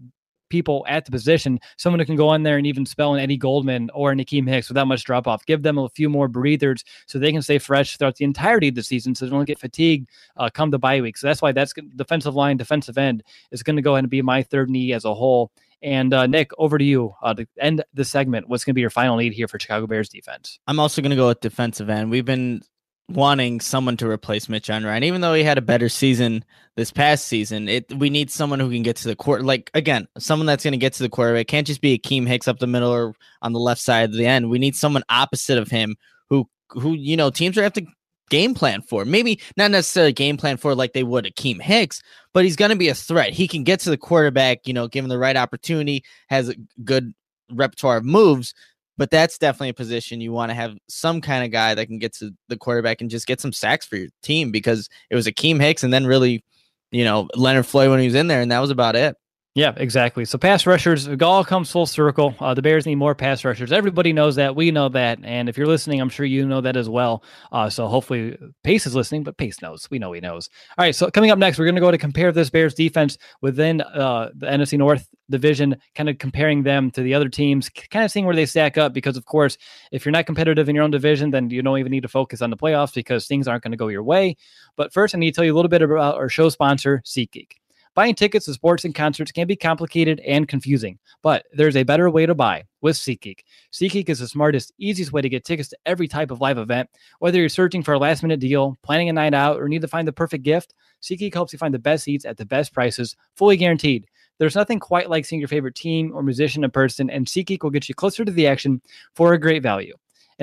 people 0.54 0.86
at 0.88 1.04
the 1.04 1.10
position, 1.10 1.60
someone 1.78 2.00
who 2.00 2.06
can 2.06 2.16
go 2.16 2.32
in 2.36 2.44
there 2.44 2.58
and 2.58 2.68
even 2.68 2.86
spell 2.86 3.16
an 3.16 3.20
Eddie 3.20 3.38
Goldman 3.38 3.90
or 3.92 4.12
an 4.12 4.20
Akiem 4.20 4.48
Hicks 4.48 4.68
without 4.68 4.86
much 4.88 5.04
drop 5.04 5.28
off. 5.28 5.44
Give 5.48 5.64
them 5.64 5.80
a 5.80 5.90
few 5.90 6.10
more 6.10 6.28
breathers 6.28 6.84
so 7.08 7.18
they 7.18 7.32
can 7.32 7.42
stay 7.42 7.58
fresh 7.58 7.98
throughout 7.98 8.18
the 8.18 8.26
entirety 8.26 8.68
of 8.68 8.76
the 8.76 8.84
season 8.84 9.16
so 9.16 9.26
they 9.26 9.32
don't 9.32 9.46
get 9.46 9.58
fatigued 9.58 10.12
uh, 10.38 10.52
come 10.54 10.70
the 10.70 10.78
bye 10.78 11.02
week. 11.02 11.18
So 11.18 11.26
that's 11.26 11.42
why 11.42 11.54
that's 11.54 11.74
defensive 11.96 12.36
line, 12.36 12.58
defensive 12.58 13.00
end 13.00 13.24
is 13.52 13.64
going 13.64 13.78
to 13.78 13.82
go 13.82 13.96
ahead 13.96 14.04
and 14.04 14.12
be 14.12 14.22
my 14.22 14.44
third 14.44 14.70
knee 14.70 14.94
as 14.94 15.06
a 15.06 15.14
whole. 15.16 15.52
And 15.82 16.14
uh, 16.14 16.28
Nick, 16.28 16.52
over 16.60 16.78
to 16.78 16.86
you 16.86 17.16
uh, 17.24 17.34
to 17.34 17.48
end 17.60 17.84
the 17.96 18.06
segment. 18.06 18.48
What's 18.48 18.64
going 18.64 18.74
to 18.74 18.76
be 18.76 18.82
your 18.82 18.92
final 18.92 19.18
need 19.18 19.34
here 19.34 19.48
for 19.48 19.60
Chicago 19.60 19.88
Bears 19.88 20.08
defense? 20.08 20.60
I'm 20.68 20.80
also 20.80 21.02
going 21.02 21.10
to 21.10 21.16
go 21.16 21.30
with 21.30 21.42
defensive 21.42 21.90
end. 21.90 22.12
We've 22.12 22.24
been 22.24 22.62
wanting 23.10 23.60
someone 23.60 23.98
to 23.98 24.10
replace 24.10 24.50
Mitch 24.50 24.70
Unrein. 24.70 25.04
Even 25.04 25.22
though 25.22 25.34
he 25.34 25.44
had 25.44 25.58
a 25.58 25.62
better 25.62 25.90
season 25.90 26.44
this 26.76 26.92
past 26.92 27.28
season, 27.28 27.68
it 27.68 27.92
we 27.94 28.10
need 28.10 28.32
someone 28.32 28.60
who 28.60 28.70
can 28.70 28.84
get 28.84 28.96
to 28.98 29.08
the 29.08 29.16
court. 29.16 29.44
Like 29.44 29.70
again, 29.74 30.08
someone 30.18 30.46
that's 30.46 30.64
going 30.64 30.74
to 30.74 30.78
get 30.78 30.94
to 30.94 31.04
the 31.04 31.10
quarterback. 31.10 31.48
Can't 31.48 31.68
just 31.68 31.82
be 31.82 31.98
Akiem 31.98 32.28
Hicks 32.28 32.48
up 32.48 32.60
the 32.60 32.68
middle 32.68 32.92
or 32.92 33.16
on 33.42 33.54
the 33.54 33.60
left 33.60 33.82
side 33.82 34.10
of 34.10 34.16
the 34.16 34.26
end. 34.26 34.50
We 34.50 34.60
need 34.60 34.76
someone 34.76 35.04
opposite 35.10 35.58
of 35.58 35.70
him 35.70 35.96
who 36.30 36.48
who 36.70 36.94
you 36.94 37.18
know 37.18 37.30
teams 37.30 37.58
are 37.58 37.64
have 37.64 37.74
to 37.74 37.86
game 38.30 38.54
plan 38.54 38.82
for. 38.82 39.06
Maybe 39.06 39.40
not 39.58 39.72
necessarily 39.72 40.14
game 40.14 40.38
plan 40.38 40.58
for 40.58 40.74
like 40.74 40.94
they 40.94 41.04
would 41.04 41.26
Akiem 41.26 41.62
Hicks, 41.62 42.02
but 42.34 42.46
he's 42.46 42.56
going 42.56 42.72
to 42.72 42.78
be 42.78 42.90
a 42.90 42.96
threat. 42.96 43.34
He 43.34 43.48
can 43.48 43.64
get 43.64 43.80
to 43.82 43.90
the 43.90 43.98
quarterback, 43.98 44.66
you 44.66 44.74
know, 44.74 44.88
given 44.88 45.10
the 45.10 45.20
right 45.20 45.38
opportunity, 45.38 46.04
has 46.30 46.50
a 46.50 46.56
good 46.84 47.14
repertoire 47.52 47.98
of 47.98 48.06
moves 48.06 48.54
but 48.98 49.10
that's 49.10 49.38
definitely 49.38 49.70
a 49.70 49.74
position 49.74 50.22
you 50.22 50.32
want 50.32 50.50
to 50.50 50.56
have 50.56 50.78
some 50.88 51.22
kind 51.22 51.44
of 51.44 51.52
guy 51.52 51.74
that 51.76 51.88
can 51.88 52.00
get 52.00 52.14
to 52.16 52.32
the 52.50 52.58
quarterback 52.58 53.02
and 53.02 53.10
just 53.10 53.28
get 53.28 53.42
some 53.42 53.54
sacks 53.54 53.86
for 53.86 53.98
your 53.98 54.10
team 54.22 54.52
because 54.52 54.88
it 55.10 55.16
was 55.16 55.28
Akiem 55.28 55.60
Hicks 55.60 55.84
and 55.84 55.94
then 55.94 56.06
really, 56.06 56.44
you 56.92 57.04
know, 57.04 57.28
Leonard 57.36 57.66
Floyd 57.66 57.90
when 57.90 58.00
he 58.00 58.06
was 58.06 58.16
in 58.16 58.28
there, 58.28 58.42
and 58.42 58.52
that 58.52 58.60
was 58.60 58.70
about 58.70 58.96
it. 58.96 59.16
Yeah, 59.56 59.74
exactly. 59.78 60.26
So 60.26 60.40
pass 60.40 60.66
rushers, 60.66 61.06
it 61.06 61.22
all 61.22 61.44
comes 61.44 61.70
full 61.70 61.86
circle. 61.86 62.34
Uh, 62.40 62.56
the 62.56 62.64
Bears 62.64 62.88
need 62.88 62.96
more 62.96 63.14
pass 63.14 63.46
rushers. 63.46 63.72
Everybody 63.72 64.12
knows 64.12 64.36
that. 64.38 64.56
We 64.56 64.72
know 64.72 64.90
that. 64.90 65.20
And 65.22 65.48
if 65.48 65.60
you're 65.60 65.68
listening, 65.68 66.02
I'm 66.02 66.10
sure 66.10 66.26
you 66.26 66.48
know 66.48 66.60
that 66.62 66.76
as 66.76 66.90
well. 66.90 67.24
Uh, 67.52 67.70
so 67.70 67.86
hopefully 67.86 68.36
Pace 68.64 68.88
is 68.88 68.96
listening, 68.96 69.22
but 69.22 69.38
Pace 69.38 69.62
knows. 69.62 69.88
We 69.92 70.00
know 70.00 70.12
he 70.12 70.22
knows. 70.22 70.50
All 70.76 70.84
right. 70.84 70.96
So 70.96 71.12
coming 71.12 71.30
up 71.30 71.38
next, 71.38 71.60
we're 71.60 71.66
going 71.66 71.76
to 71.76 71.82
go 71.82 71.92
to 71.92 72.00
compare 72.00 72.32
this 72.32 72.50
Bears 72.50 72.74
defense 72.74 73.20
within 73.42 73.82
uh, 73.82 74.32
the 74.34 74.48
NFC 74.48 74.76
North 74.76 75.08
division, 75.30 75.78
kind 75.94 76.10
of 76.10 76.18
comparing 76.18 76.64
them 76.64 76.90
to 76.90 77.04
the 77.04 77.14
other 77.14 77.30
teams, 77.30 77.70
kind 77.70 78.04
of 78.04 78.10
seeing 78.10 78.26
where 78.26 78.36
they 78.36 78.48
stack 78.48 78.80
up. 78.80 78.92
Because 78.92 79.18
of 79.18 79.26
course, 79.26 79.60
if 79.92 80.04
you're 80.04 80.14
not 80.14 80.26
competitive 80.26 80.68
in 80.68 80.74
your 80.74 80.84
own 80.84 80.90
division, 80.90 81.30
then 81.30 81.52
you 81.52 81.62
don't 81.62 81.78
even 81.78 81.92
need 81.92 82.02
to 82.02 82.08
focus 82.08 82.42
on 82.42 82.50
the 82.50 82.58
playoffs 82.58 82.96
because 82.96 83.28
things 83.28 83.48
aren't 83.48 83.62
going 83.62 83.72
to 83.72 83.78
go 83.78 83.90
your 83.90 84.04
way. 84.04 84.36
But 84.78 84.92
first, 84.94 85.14
I 85.14 85.20
need 85.20 85.30
to 85.30 85.36
tell 85.36 85.46
you 85.46 85.54
a 85.54 85.58
little 85.58 85.70
bit 85.70 85.84
about 85.84 86.16
our 86.16 86.28
show 86.28 86.50
sponsor, 86.50 87.04
SeatGeek. 87.06 87.52
Buying 87.96 88.16
tickets 88.16 88.48
to 88.48 88.54
sports 88.54 88.86
and 88.86 88.96
concerts 88.96 89.32
can 89.32 89.46
be 89.46 89.56
complicated 89.56 90.20
and 90.22 90.48
confusing, 90.48 90.98
but 91.22 91.46
there's 91.54 91.76
a 91.76 91.84
better 91.84 92.10
way 92.10 92.26
to 92.26 92.34
buy 92.34 92.64
with 92.82 92.96
SeatGeek. 92.96 93.42
SeatGeek 93.72 94.10
is 94.10 94.18
the 94.18 94.28
smartest, 94.28 94.74
easiest 94.80 95.14
way 95.14 95.22
to 95.22 95.30
get 95.30 95.46
tickets 95.46 95.70
to 95.70 95.78
every 95.86 96.08
type 96.08 96.32
of 96.32 96.42
live 96.42 96.58
event. 96.58 96.90
Whether 97.20 97.40
you're 97.40 97.50
searching 97.50 97.84
for 97.84 97.94
a 97.94 98.00
last 98.00 98.24
minute 98.24 98.40
deal, 98.40 98.80
planning 98.82 99.10
a 99.10 99.14
night 99.14 99.36
out, 99.36 99.62
or 99.62 99.70
need 99.70 99.84
to 99.84 99.88
find 99.88 100.08
the 100.08 100.12
perfect 100.12 100.44
gift, 100.44 100.74
SeatGeek 101.04 101.36
helps 101.36 101.54
you 101.54 101.60
find 101.60 101.72
the 101.72 101.78
best 101.78 102.04
seats 102.04 102.26
at 102.26 102.38
the 102.38 102.48
best 102.48 102.74
prices, 102.74 103.16
fully 103.38 103.58
guaranteed. 103.58 104.08
There's 104.40 104.56
nothing 104.56 104.80
quite 104.80 105.12
like 105.12 105.24
seeing 105.26 105.40
your 105.40 105.48
favorite 105.48 105.76
team 105.76 106.14
or 106.16 106.24
musician 106.24 106.64
in 106.64 106.72
person, 106.72 107.12
and 107.12 107.28
SeatGeek 107.28 107.62
will 107.62 107.70
get 107.70 107.88
you 107.88 107.94
closer 107.94 108.26
to 108.26 108.32
the 108.32 108.48
action 108.48 108.82
for 109.14 109.34
a 109.34 109.40
great 109.40 109.62
value. 109.62 109.94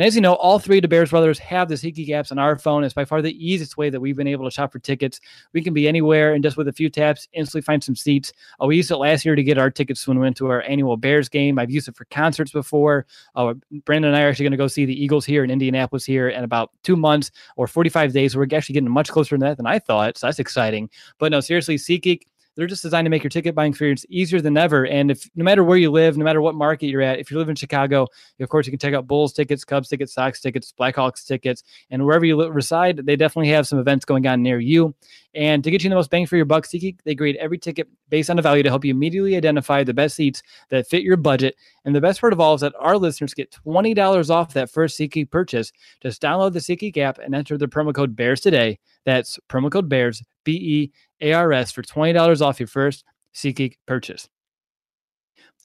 And 0.00 0.06
as 0.06 0.14
you 0.14 0.22
know, 0.22 0.32
all 0.36 0.58
three 0.58 0.78
of 0.78 0.82
the 0.82 0.88
Bears 0.88 1.10
brothers 1.10 1.38
have 1.40 1.68
the 1.68 1.74
SeatGeek 1.74 2.08
apps 2.08 2.32
on 2.32 2.38
our 2.38 2.58
phone. 2.58 2.84
It's 2.84 2.94
by 2.94 3.04
far 3.04 3.20
the 3.20 3.36
easiest 3.36 3.76
way 3.76 3.90
that 3.90 4.00
we've 4.00 4.16
been 4.16 4.26
able 4.26 4.46
to 4.46 4.50
shop 4.50 4.72
for 4.72 4.78
tickets. 4.78 5.20
We 5.52 5.62
can 5.62 5.74
be 5.74 5.86
anywhere 5.86 6.32
and 6.32 6.42
just 6.42 6.56
with 6.56 6.68
a 6.68 6.72
few 6.72 6.88
taps, 6.88 7.28
instantly 7.34 7.60
find 7.60 7.84
some 7.84 7.94
seats. 7.94 8.32
Uh, 8.62 8.64
we 8.64 8.76
used 8.78 8.90
it 8.90 8.96
last 8.96 9.26
year 9.26 9.36
to 9.36 9.42
get 9.42 9.58
our 9.58 9.68
tickets 9.70 10.08
when 10.08 10.16
we 10.16 10.22
went 10.22 10.38
to 10.38 10.48
our 10.48 10.62
annual 10.62 10.96
Bears 10.96 11.28
game. 11.28 11.58
I've 11.58 11.70
used 11.70 11.86
it 11.86 11.96
for 11.96 12.06
concerts 12.06 12.50
before. 12.50 13.04
Uh, 13.34 13.52
Brandon 13.84 14.08
and 14.08 14.16
I 14.16 14.22
are 14.22 14.30
actually 14.30 14.44
going 14.44 14.52
to 14.52 14.56
go 14.56 14.68
see 14.68 14.86
the 14.86 15.04
Eagles 15.04 15.26
here 15.26 15.44
in 15.44 15.50
Indianapolis 15.50 16.06
here 16.06 16.30
in 16.30 16.44
about 16.44 16.70
two 16.82 16.96
months 16.96 17.30
or 17.56 17.66
45 17.66 18.14
days. 18.14 18.34
We're 18.34 18.48
actually 18.54 18.72
getting 18.72 18.90
much 18.90 19.10
closer 19.10 19.36
to 19.36 19.44
that 19.44 19.58
than 19.58 19.66
I 19.66 19.80
thought. 19.80 20.16
So 20.16 20.28
that's 20.28 20.38
exciting. 20.38 20.88
But 21.18 21.30
no, 21.30 21.40
seriously, 21.40 21.76
SeatGeek 21.76 22.22
they're 22.56 22.66
just 22.66 22.82
designed 22.82 23.06
to 23.06 23.10
make 23.10 23.22
your 23.22 23.30
ticket 23.30 23.54
buying 23.54 23.70
experience 23.70 24.04
easier 24.08 24.40
than 24.40 24.56
ever. 24.56 24.86
And 24.86 25.10
if 25.10 25.28
no 25.34 25.44
matter 25.44 25.64
where 25.64 25.78
you 25.78 25.90
live, 25.90 26.16
no 26.16 26.24
matter 26.24 26.40
what 26.40 26.54
market 26.54 26.86
you're 26.86 27.02
at, 27.02 27.18
if 27.18 27.30
you 27.30 27.38
live 27.38 27.48
in 27.48 27.56
Chicago, 27.56 28.06
of 28.40 28.48
course 28.48 28.66
you 28.66 28.72
can 28.72 28.78
check 28.78 28.94
out 28.94 29.06
Bulls 29.06 29.32
tickets, 29.32 29.64
Cubs 29.64 29.88
tickets, 29.88 30.12
Sox 30.12 30.40
tickets, 30.40 30.72
Blackhawks 30.78 31.26
tickets, 31.26 31.62
and 31.90 32.04
wherever 32.04 32.24
you 32.24 32.40
reside, 32.48 32.98
they 33.06 33.16
definitely 33.16 33.50
have 33.50 33.66
some 33.66 33.78
events 33.78 34.04
going 34.04 34.26
on 34.26 34.42
near 34.42 34.58
you. 34.58 34.94
And 35.34 35.62
to 35.62 35.70
get 35.70 35.84
you 35.84 35.90
the 35.90 35.96
most 35.96 36.10
bang 36.10 36.26
for 36.26 36.36
your 36.36 36.44
buck, 36.44 36.66
SeatGeek, 36.66 36.98
they 37.04 37.14
grade 37.14 37.36
every 37.36 37.58
ticket 37.58 37.88
based 38.08 38.30
on 38.30 38.38
a 38.38 38.42
value 38.42 38.64
to 38.64 38.68
help 38.68 38.84
you 38.84 38.90
immediately 38.90 39.36
identify 39.36 39.84
the 39.84 39.94
best 39.94 40.16
seats 40.16 40.42
that 40.70 40.88
fit 40.88 41.04
your 41.04 41.16
budget. 41.16 41.54
And 41.84 41.94
the 41.94 42.00
best 42.00 42.20
part 42.20 42.32
of 42.32 42.40
all 42.40 42.54
is 42.54 42.60
that 42.62 42.74
our 42.78 42.98
listeners 42.98 43.32
get 43.32 43.56
$20 43.64 44.30
off 44.30 44.52
that 44.54 44.70
first 44.70 44.98
SeatGeek 44.98 45.30
purchase. 45.30 45.72
Just 46.02 46.20
download 46.20 46.52
the 46.52 46.58
SeatGeek 46.58 46.96
app 46.98 47.18
and 47.18 47.34
enter 47.34 47.56
the 47.56 47.68
promo 47.68 47.94
code 47.94 48.16
BEARS 48.16 48.40
today. 48.40 48.78
That's 49.04 49.38
promo 49.48 49.70
code 49.70 49.88
BEARS, 49.88 50.22
B 50.44 50.52
E 50.52 50.92
A 51.20 51.32
R 51.32 51.52
S, 51.52 51.72
for 51.72 51.82
$20 51.82 52.40
off 52.40 52.60
your 52.60 52.66
first 52.66 53.04
SeatGeek 53.34 53.74
purchase. 53.86 54.28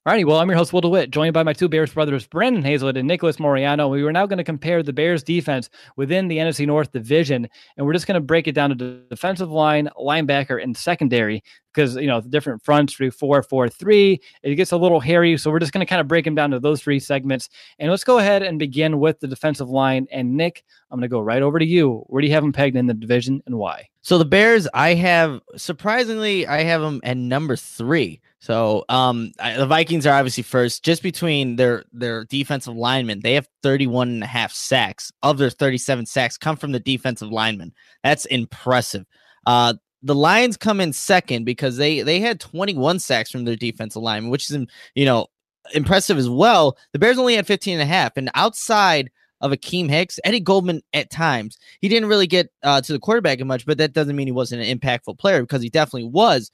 Alrighty, 0.07 0.23
well, 0.23 0.37
I'm 0.37 0.47
your 0.47 0.57
host, 0.57 0.71
Will 0.71 0.81
DeWitt, 0.81 1.09
joined 1.09 1.33
by 1.33 1.41
my 1.41 1.51
two 1.51 1.67
Bears 1.67 1.91
brothers, 1.91 2.27
Brandon 2.27 2.61
Hazelwood 2.61 2.95
and 2.95 3.07
Nicholas 3.07 3.37
Moriano. 3.37 3.89
We 3.89 4.03
are 4.03 4.11
now 4.11 4.27
going 4.27 4.37
to 4.37 4.43
compare 4.43 4.83
the 4.83 4.93
Bears 4.93 5.23
defense 5.23 5.67
within 5.97 6.27
the 6.27 6.37
NFC 6.37 6.67
North 6.67 6.91
division, 6.91 7.47
and 7.75 7.87
we're 7.87 7.93
just 7.93 8.05
going 8.05 8.13
to 8.13 8.21
break 8.21 8.47
it 8.47 8.51
down 8.51 8.69
to 8.69 9.01
defensive 9.09 9.49
line, 9.49 9.89
linebacker, 9.99 10.61
and 10.61 10.77
secondary 10.77 11.41
because, 11.75 11.95
you 11.97 12.07
know, 12.07 12.21
the 12.21 12.29
different 12.29 12.63
fronts, 12.63 12.93
through 12.93 13.11
four 13.11 13.43
four 13.43 13.67
three. 13.69 14.21
it 14.43 14.55
gets 14.55 14.71
a 14.71 14.77
little 14.77 14.99
hairy. 14.99 15.37
So 15.37 15.51
we're 15.51 15.59
just 15.59 15.73
going 15.73 15.85
to 15.85 15.89
kind 15.89 16.01
of 16.01 16.07
break 16.07 16.25
them 16.25 16.35
down 16.35 16.51
to 16.51 16.59
those 16.59 16.81
three 16.81 16.99
segments. 16.99 17.49
And 17.79 17.91
let's 17.91 18.03
go 18.03 18.19
ahead 18.19 18.43
and 18.43 18.57
begin 18.57 18.99
with 18.99 19.19
the 19.19 19.27
defensive 19.27 19.69
line. 19.69 20.07
And 20.11 20.35
Nick, 20.35 20.63
I'm 20.89 20.99
going 20.99 21.09
to 21.09 21.13
go 21.13 21.19
right 21.19 21.41
over 21.41 21.59
to 21.59 21.65
you. 21.65 22.03
Where 22.07 22.21
do 22.21 22.27
you 22.27 22.33
have 22.33 22.43
them 22.43 22.53
pegged 22.53 22.75
in 22.75 22.87
the 22.87 22.93
division 22.93 23.43
and 23.45 23.57
why? 23.57 23.89
So 24.01 24.17
the 24.17 24.25
Bears, 24.25 24.67
I 24.73 24.93
have 24.93 25.41
surprisingly, 25.57 26.45
I 26.47 26.61
have 26.61 26.81
them 26.81 27.01
at 27.03 27.17
number 27.17 27.55
three. 27.55 28.21
So 28.39 28.85
um, 28.89 29.31
I, 29.39 29.55
the 29.55 29.65
Vikings 29.65 30.05
are 30.05 30.15
obviously 30.15 30.43
first, 30.43 30.85
just 30.85 31.01
between 31.01 31.55
their 31.55 31.83
their 31.91 32.25
defensive 32.25 32.75
linemen. 32.75 33.21
They 33.21 33.33
have 33.33 33.47
31 33.63 34.09
and 34.09 34.23
a 34.23 34.27
half 34.27 34.51
sacks. 34.51 35.11
Of 35.23 35.39
their 35.39 35.49
37 35.49 36.05
sacks 36.05 36.37
come 36.37 36.55
from 36.55 36.71
the 36.71 36.79
defensive 36.79 37.29
linemen. 37.29 37.73
That's 38.03 38.25
impressive. 38.25 39.07
Uh, 39.47 39.73
the 40.05 40.15
Lions 40.15 40.55
come 40.55 40.79
in 40.79 40.93
second 40.93 41.45
because 41.45 41.77
they 41.77 42.01
they 42.01 42.19
had 42.19 42.39
21 42.39 42.99
sacks 42.99 43.31
from 43.31 43.43
their 43.43 43.55
defensive 43.55 44.01
linemen, 44.01 44.31
which 44.31 44.49
is 44.49 44.65
you 44.93 45.05
know 45.05 45.27
impressive 45.73 46.17
as 46.17 46.29
well. 46.29 46.77
The 46.93 46.99
Bears 46.99 47.17
only 47.17 47.35
had 47.35 47.47
15 47.47 47.73
and 47.73 47.81
a 47.81 47.91
half, 47.91 48.15
and 48.15 48.29
outside 48.35 49.09
of 49.41 49.51
Akiem 49.51 49.89
Hicks, 49.89 50.19
Eddie 50.23 50.39
Goldman 50.39 50.81
at 50.93 51.09
times 51.09 51.57
he 51.81 51.89
didn't 51.89 52.07
really 52.07 52.27
get 52.27 52.49
uh, 52.63 52.81
to 52.81 52.93
the 52.93 52.99
quarterback 52.99 53.43
much, 53.43 53.65
but 53.65 53.79
that 53.79 53.93
doesn't 53.93 54.15
mean 54.15 54.27
he 54.27 54.31
wasn't 54.31 54.61
an 54.61 54.79
impactful 54.79 55.17
player 55.17 55.41
because 55.41 55.61
he 55.61 55.69
definitely 55.69 56.09
was 56.09 56.51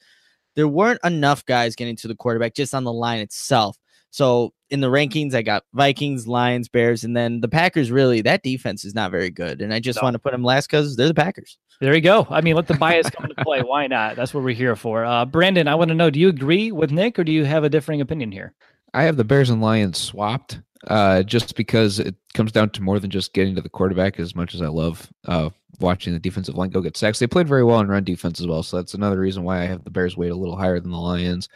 there 0.54 0.68
weren't 0.68 1.00
enough 1.04 1.44
guys 1.44 1.76
getting 1.76 1.96
to 1.96 2.08
the 2.08 2.14
quarterback 2.14 2.54
just 2.54 2.74
on 2.74 2.84
the 2.84 2.92
line 2.92 3.20
itself. 3.20 3.76
So 4.12 4.52
in 4.68 4.80
the 4.80 4.88
rankings, 4.88 5.34
I 5.34 5.40
got 5.40 5.64
Vikings, 5.72 6.28
Lions, 6.28 6.68
Bears, 6.68 7.02
and 7.02 7.16
then 7.16 7.40
the 7.40 7.48
Packers. 7.48 7.90
Really, 7.90 8.20
that 8.20 8.42
defense 8.42 8.84
is 8.84 8.94
not 8.94 9.10
very 9.10 9.30
good, 9.30 9.62
and 9.62 9.72
I 9.72 9.80
just 9.80 10.00
no. 10.00 10.04
want 10.04 10.14
to 10.14 10.18
put 10.18 10.32
them 10.32 10.44
last 10.44 10.66
because 10.66 10.96
they're 10.96 11.08
the 11.08 11.14
Packers. 11.14 11.56
There 11.80 11.94
you 11.94 12.02
go. 12.02 12.26
I 12.30 12.42
mean, 12.42 12.54
let 12.54 12.66
the 12.66 12.74
bias 12.74 13.08
come 13.10 13.24
into 13.24 13.42
play. 13.42 13.62
Why 13.62 13.86
not? 13.86 14.14
That's 14.14 14.34
what 14.34 14.44
we're 14.44 14.54
here 14.54 14.76
for. 14.76 15.04
Uh, 15.04 15.24
Brandon, 15.24 15.66
I 15.66 15.74
want 15.74 15.88
to 15.88 15.94
know: 15.94 16.10
Do 16.10 16.20
you 16.20 16.28
agree 16.28 16.72
with 16.72 16.92
Nick, 16.92 17.18
or 17.18 17.24
do 17.24 17.32
you 17.32 17.44
have 17.44 17.64
a 17.64 17.70
differing 17.70 18.02
opinion 18.02 18.30
here? 18.30 18.52
I 18.92 19.04
have 19.04 19.16
the 19.16 19.24
Bears 19.24 19.48
and 19.48 19.62
Lions 19.62 19.96
swapped, 19.96 20.60
uh, 20.88 21.22
just 21.22 21.56
because 21.56 21.98
it 21.98 22.14
comes 22.34 22.52
down 22.52 22.68
to 22.70 22.82
more 22.82 23.00
than 23.00 23.10
just 23.10 23.32
getting 23.32 23.54
to 23.54 23.62
the 23.62 23.70
quarterback. 23.70 24.20
As 24.20 24.36
much 24.36 24.54
as 24.54 24.60
I 24.60 24.68
love 24.68 25.10
uh, 25.24 25.48
watching 25.80 26.12
the 26.12 26.18
defensive 26.18 26.54
line 26.54 26.68
go 26.68 26.82
get 26.82 26.98
sacks. 26.98 27.18
They 27.18 27.26
played 27.26 27.48
very 27.48 27.64
well 27.64 27.80
in 27.80 27.88
run 27.88 28.04
defense 28.04 28.40
as 28.40 28.46
well. 28.46 28.62
So 28.62 28.76
that's 28.76 28.92
another 28.92 29.18
reason 29.18 29.42
why 29.42 29.62
I 29.62 29.66
have 29.66 29.84
the 29.84 29.90
Bears 29.90 30.18
weight 30.18 30.32
a 30.32 30.36
little 30.36 30.56
higher 30.56 30.78
than 30.80 30.90
the 30.90 30.98
Lions. 30.98 31.48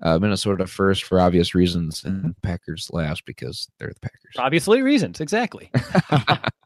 Uh, 0.00 0.18
Minnesota 0.18 0.66
first 0.66 1.04
for 1.04 1.20
obvious 1.20 1.54
reasons, 1.54 2.04
and 2.04 2.40
Packers 2.42 2.88
last 2.92 3.24
because 3.24 3.68
they're 3.78 3.92
the 3.92 4.00
Packers. 4.00 4.34
Obviously, 4.38 4.80
reasons 4.82 5.20
exactly. 5.20 5.70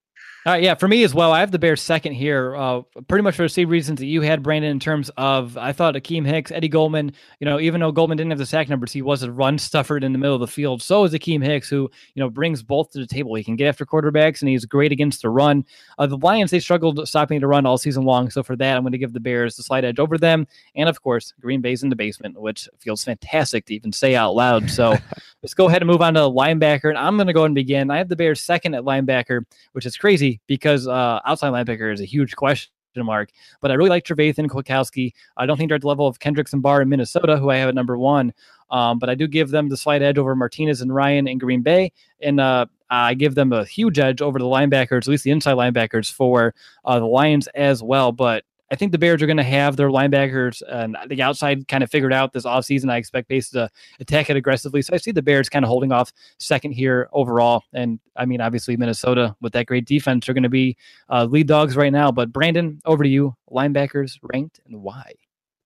All 0.45 0.53
right, 0.53 0.63
yeah, 0.65 0.75
for 0.75 0.89
me 0.89 1.05
as 1.05 1.15
well. 1.15 1.31
I 1.31 1.39
have 1.39 1.53
the 1.53 1.59
Bears 1.61 1.81
second 1.81 2.15
here, 2.15 2.57
uh, 2.57 2.81
pretty 3.07 3.23
much 3.23 3.37
for 3.37 3.45
the 3.45 3.49
same 3.49 3.69
reasons 3.69 4.01
that 4.01 4.07
you 4.07 4.23
had, 4.23 4.43
Brandon. 4.43 4.73
In 4.73 4.81
terms 4.81 5.09
of, 5.17 5.57
I 5.57 5.71
thought 5.71 5.95
Akiem 5.95 6.27
Hicks, 6.27 6.51
Eddie 6.51 6.69
Goldman. 6.69 7.13
You 7.39 7.45
know, 7.45 7.61
even 7.61 7.81
though 7.81 7.93
Goldman 7.93 8.19
didn't 8.19 8.33
have 8.33 8.41
the 8.41 8.47
sack 8.47 8.69
numbers, 8.69 8.91
he 8.91 9.03
was 9.03 9.23
a 9.23 9.31
run 9.31 9.57
stuffer 9.57 9.99
in 9.99 10.13
the 10.13 10.19
middle 10.19 10.35
of 10.35 10.41
the 10.41 10.49
field. 10.49 10.83
So 10.83 11.05
is 11.05 11.13
Akiem 11.13 11.45
Hicks, 11.45 11.69
who 11.69 11.89
you 12.15 12.21
know 12.21 12.29
brings 12.29 12.61
both 12.61 12.91
to 12.91 12.99
the 12.99 13.07
table. 13.07 13.37
He 13.37 13.45
can 13.45 13.55
get 13.55 13.69
after 13.69 13.87
quarterbacks, 13.87 14.43
and 14.43 14.49
he's 14.49 14.65
great 14.65 14.91
against 14.91 15.23
the 15.23 15.31
run. 15.31 15.65
Uh, 15.97 16.09
the 16.09 16.17
Lions 16.17 16.51
they 16.51 16.59
struggled 16.59 17.07
stopping 17.07 17.39
the 17.39 17.47
run 17.47 17.65
all 17.65 17.79
season 17.79 18.03
long. 18.03 18.29
So 18.29 18.43
for 18.43 18.57
that, 18.57 18.77
I'm 18.77 18.83
going 18.83 18.91
to 18.91 18.99
give 18.99 19.13
the 19.13 19.21
Bears 19.21 19.55
the 19.55 19.63
slight 19.63 19.85
edge 19.85 20.01
over 20.01 20.19
them. 20.19 20.49
And 20.75 20.89
of 20.89 21.03
course, 21.03 21.35
Green 21.41 21.61
Bay's 21.61 21.85
in 21.85 21.89
the 21.89 21.95
basement, 21.95 22.41
which 22.41 22.69
feels 22.81 23.05
fantastic 23.05 23.65
to 23.67 23.77
even 23.77 23.93
say 23.93 24.17
out 24.17 24.35
loud. 24.35 24.69
So 24.69 24.97
let's 25.43 25.55
go 25.55 25.69
ahead 25.69 25.83
and 25.83 25.89
move 25.89 26.03
on 26.03 26.15
to 26.15 26.21
linebacker, 26.23 26.89
and 26.89 26.99
I'm 26.99 27.17
going 27.17 27.29
to 27.29 27.33
go 27.33 27.45
and 27.45 27.55
begin. 27.55 27.93
I 27.93 27.99
have 27.99 28.09
the 28.09 28.17
Bears 28.17 28.41
second 28.41 28.75
at 28.75 28.83
linebacker, 28.83 29.45
which 29.71 29.87
is 29.87 29.97
crazy 29.97 30.32
because. 30.47 30.87
Uh, 30.87 31.21
outside 31.27 31.53
linebacker 31.53 31.93
is 31.93 32.01
a 32.01 32.05
huge 32.05 32.37
question 32.37 32.71
mark. 32.97 33.31
But 33.61 33.71
I 33.71 33.75
really 33.75 33.89
like 33.91 34.05
Trevathan 34.05 34.49
Kwiatkoski. 34.49 35.13
I 35.37 35.47
don't 35.47 35.57
think 35.57 35.71
they're 35.71 35.77
at 35.77 35.81
the 35.81 35.89
level 35.89 36.07
of 36.07 36.19
Kendricks 36.19 36.53
and 36.53 36.63
Barr 36.63 36.83
in 36.83 36.89
Minnesota, 36.91 37.39
who 37.39 37.51
I 37.51 37.57
have 37.57 37.71
at 37.71 37.75
number 37.75 37.97
one. 37.97 38.35
Um, 38.71 38.99
but 38.99 39.09
I 39.09 39.15
do 39.15 39.27
give 39.27 39.51
them 39.51 39.69
the 39.69 39.77
slight 39.77 40.03
edge 40.03 40.19
over 40.19 40.35
Martinez 40.35 40.81
and 40.83 40.95
Ryan 40.95 41.27
in 41.27 41.39
Green 41.39 41.63
Bay. 41.63 41.93
And 42.21 42.41
uh, 42.41 42.67
I 42.91 43.15
give 43.15 43.35
them 43.35 43.53
a 43.53 43.65
huge 43.65 43.99
edge 43.99 44.21
over 44.21 44.39
the 44.39 44.45
linebackers, 44.45 44.99
at 44.99 45.09
least 45.09 45.25
the 45.25 45.31
inside 45.31 45.57
linebackers 45.57 46.13
for 46.13 46.55
uh, 46.85 46.99
the 46.99 47.07
Lions 47.07 47.47
as 47.49 47.83
well. 47.83 48.13
But 48.13 48.45
I 48.73 48.75
think 48.75 48.91
the 48.91 48.99
Bears 48.99 49.23
are 49.23 49.27
going 49.27 49.37
to 49.37 49.43
have 49.43 49.77
their 49.77 49.91
linebackers 49.91 50.63
and 50.67 50.97
the 51.09 51.21
outside 51.21 51.69
kind 51.69 51.85
of 51.85 51.91
figured 51.91 52.13
out 52.13 52.33
this 52.33 52.45
offseason. 52.47 52.91
I 52.91 52.97
expect 52.97 53.29
Pace 53.29 53.51
to 53.51 53.69
attack 54.01 54.31
it 54.31 54.37
aggressively. 54.37 54.81
So 54.81 54.95
I 54.95 54.97
see 54.97 55.11
the 55.11 55.21
Bears 55.21 55.51
kind 55.51 55.63
of 55.63 55.69
holding 55.69 55.93
off 55.93 56.11
second 56.39 56.73
here 56.73 57.11
overall. 57.13 57.65
And 57.75 58.01
I 58.17 58.25
mean, 58.25 58.41
obviously, 58.41 58.79
Minnesota 58.79 59.37
with 59.43 59.53
that 59.53 59.67
great 59.67 59.85
defense 59.85 60.27
are 60.27 60.33
going 60.33 60.43
to 60.43 60.49
be 60.49 60.79
uh, 61.11 61.27
lead 61.27 61.49
dogs 61.49 61.77
right 61.77 61.93
now. 61.93 62.11
But 62.11 62.33
Brandon, 62.33 62.81
over 62.87 63.05
to 63.05 63.11
you. 63.11 63.37
Linebackers 63.51 64.19
ranked 64.23 64.61
and 64.65 64.83
why? 64.83 65.13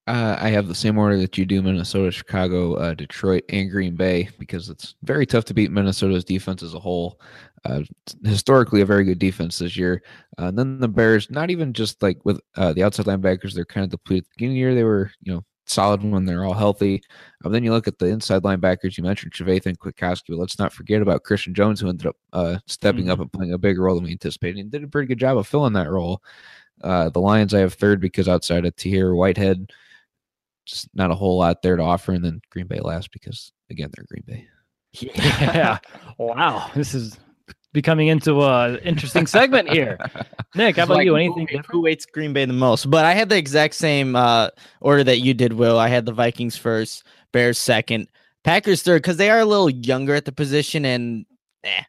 Uh, 0.06 0.36
I 0.38 0.50
have 0.50 0.68
the 0.68 0.74
same 0.74 0.98
order 0.98 1.18
that 1.18 1.36
you 1.36 1.44
do 1.44 1.60
Minnesota, 1.62 2.12
Chicago, 2.12 2.74
uh, 2.74 2.94
Detroit, 2.94 3.42
and 3.48 3.70
Green 3.70 3.96
Bay 3.96 4.28
because 4.38 4.68
it's 4.68 4.94
very 5.02 5.26
tough 5.26 5.44
to 5.46 5.54
beat 5.54 5.72
Minnesota's 5.72 6.24
defense 6.24 6.62
as 6.62 6.74
a 6.74 6.78
whole. 6.78 7.20
Uh, 7.64 7.82
historically, 8.24 8.80
a 8.80 8.86
very 8.86 9.02
good 9.02 9.18
defense 9.18 9.58
this 9.58 9.76
year. 9.76 10.02
Uh, 10.38 10.46
and 10.46 10.58
then 10.58 10.78
the 10.78 10.86
Bears, 10.86 11.28
not 11.30 11.50
even 11.50 11.72
just 11.72 12.00
like 12.04 12.24
with 12.24 12.40
uh, 12.56 12.72
the 12.72 12.84
outside 12.84 13.06
linebackers, 13.06 13.52
they're 13.52 13.64
kind 13.64 13.82
of 13.82 13.90
depleted. 13.90 14.24
At 14.24 14.28
the 14.28 14.34
beginning 14.36 14.52
of 14.52 14.54
the 14.54 14.60
year, 14.60 14.74
they 14.76 14.84
were, 14.84 15.10
you 15.22 15.34
know, 15.34 15.44
solid 15.64 16.04
when 16.04 16.24
they're 16.24 16.44
all 16.44 16.54
healthy. 16.54 17.02
Um, 17.44 17.50
then 17.50 17.64
you 17.64 17.72
look 17.72 17.88
at 17.88 17.98
the 17.98 18.06
inside 18.06 18.42
linebackers. 18.42 18.96
You 18.96 19.02
mentioned 19.02 19.32
Trevathan 19.32 19.66
and 19.66 19.80
Kwiatkoski, 19.80 20.28
but 20.28 20.38
let's 20.38 20.60
not 20.60 20.72
forget 20.72 21.02
about 21.02 21.24
Christian 21.24 21.52
Jones, 21.52 21.80
who 21.80 21.88
ended 21.88 22.06
up 22.06 22.16
uh, 22.32 22.58
stepping 22.66 23.02
mm-hmm. 23.02 23.10
up 23.10 23.20
and 23.20 23.32
playing 23.32 23.52
a 23.52 23.58
bigger 23.58 23.82
role 23.82 23.96
than 23.96 24.04
we 24.04 24.12
anticipated 24.12 24.60
and 24.60 24.70
did 24.70 24.84
a 24.84 24.88
pretty 24.88 25.08
good 25.08 25.18
job 25.18 25.36
of 25.36 25.48
filling 25.48 25.72
that 25.72 25.90
role. 25.90 26.22
Uh, 26.82 27.08
the 27.08 27.20
Lions, 27.20 27.54
I 27.54 27.60
have 27.60 27.74
third 27.74 28.00
because 28.00 28.28
outside 28.28 28.64
of 28.64 28.76
Tahir 28.76 29.16
Whitehead, 29.16 29.72
just 30.66 30.88
not 30.94 31.10
a 31.10 31.14
whole 31.14 31.38
lot 31.38 31.62
there 31.62 31.76
to 31.76 31.82
offer. 31.82 32.12
And 32.12 32.24
then 32.24 32.40
Green 32.50 32.66
Bay 32.66 32.80
last 32.80 33.10
because, 33.12 33.52
again, 33.70 33.90
they're 33.94 34.06
Green 34.08 34.24
Bay. 34.26 34.46
Yeah. 34.92 35.78
wow. 36.18 36.70
This 36.74 36.94
is 36.94 37.18
becoming 37.72 38.08
into 38.08 38.42
a 38.42 38.78
interesting 38.78 39.26
segment 39.26 39.70
here. 39.70 39.98
Nick, 40.54 40.76
how 40.76 40.84
about 40.84 40.98
like, 40.98 41.04
you? 41.04 41.16
Anything? 41.16 41.46
Who, 41.48 41.58
who 41.68 41.82
weights 41.82 42.06
Green 42.06 42.32
Bay 42.32 42.44
the 42.44 42.52
most? 42.52 42.90
But 42.90 43.04
I 43.04 43.12
had 43.12 43.28
the 43.28 43.36
exact 43.36 43.74
same 43.74 44.16
uh, 44.16 44.48
order 44.80 45.04
that 45.04 45.18
you 45.18 45.34
did, 45.34 45.52
Will. 45.52 45.78
I 45.78 45.88
had 45.88 46.06
the 46.06 46.12
Vikings 46.12 46.56
first, 46.56 47.04
Bears 47.32 47.58
second, 47.58 48.08
Packers 48.44 48.82
third 48.82 49.02
because 49.02 49.16
they 49.16 49.28
are 49.28 49.40
a 49.40 49.44
little 49.44 49.68
younger 49.68 50.14
at 50.14 50.24
the 50.24 50.32
position 50.32 50.84
and 50.84 51.26
eh, 51.64 51.82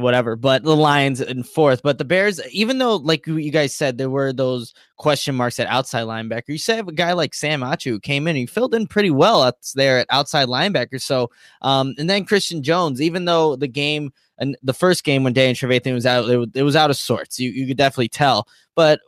whatever. 0.00 0.36
But 0.36 0.62
the 0.62 0.76
Lions 0.76 1.20
in 1.20 1.42
fourth. 1.42 1.82
But 1.82 1.98
the 1.98 2.04
Bears, 2.04 2.40
even 2.50 2.78
though, 2.78 2.96
like 2.96 3.26
you 3.26 3.50
guys 3.50 3.74
said, 3.74 3.98
there 3.98 4.10
were 4.10 4.32
those 4.32 4.74
question 4.96 5.34
marks 5.34 5.60
at 5.60 5.66
outside 5.68 6.04
linebacker, 6.04 6.48
you 6.48 6.58
said 6.58 6.88
a 6.88 6.92
guy 6.92 7.12
like 7.12 7.34
Sam 7.34 7.60
Acho 7.60 8.00
came 8.02 8.26
in, 8.26 8.30
and 8.30 8.38
he 8.38 8.46
filled 8.46 8.74
in 8.74 8.86
pretty 8.86 9.10
well 9.10 9.42
up 9.42 9.58
there 9.74 9.98
at 9.98 10.06
outside 10.10 10.48
linebacker. 10.48 11.00
So, 11.00 11.30
um, 11.62 11.94
and 11.98 12.08
then 12.08 12.24
Christian 12.24 12.62
Jones, 12.62 13.00
even 13.00 13.24
though 13.24 13.56
the 13.56 13.68
game 13.68 14.12
and 14.38 14.56
the 14.62 14.74
first 14.74 15.04
game 15.04 15.24
when 15.24 15.32
Danny 15.32 15.54
Trevathan 15.54 15.94
was 15.94 16.06
out, 16.06 16.28
it, 16.28 16.50
it 16.54 16.62
was 16.62 16.76
out 16.76 16.90
of 16.90 16.96
sorts. 16.96 17.38
You 17.38 17.50
you 17.50 17.66
could 17.66 17.76
definitely 17.76 18.08
tell. 18.08 18.46
But 18.74 19.00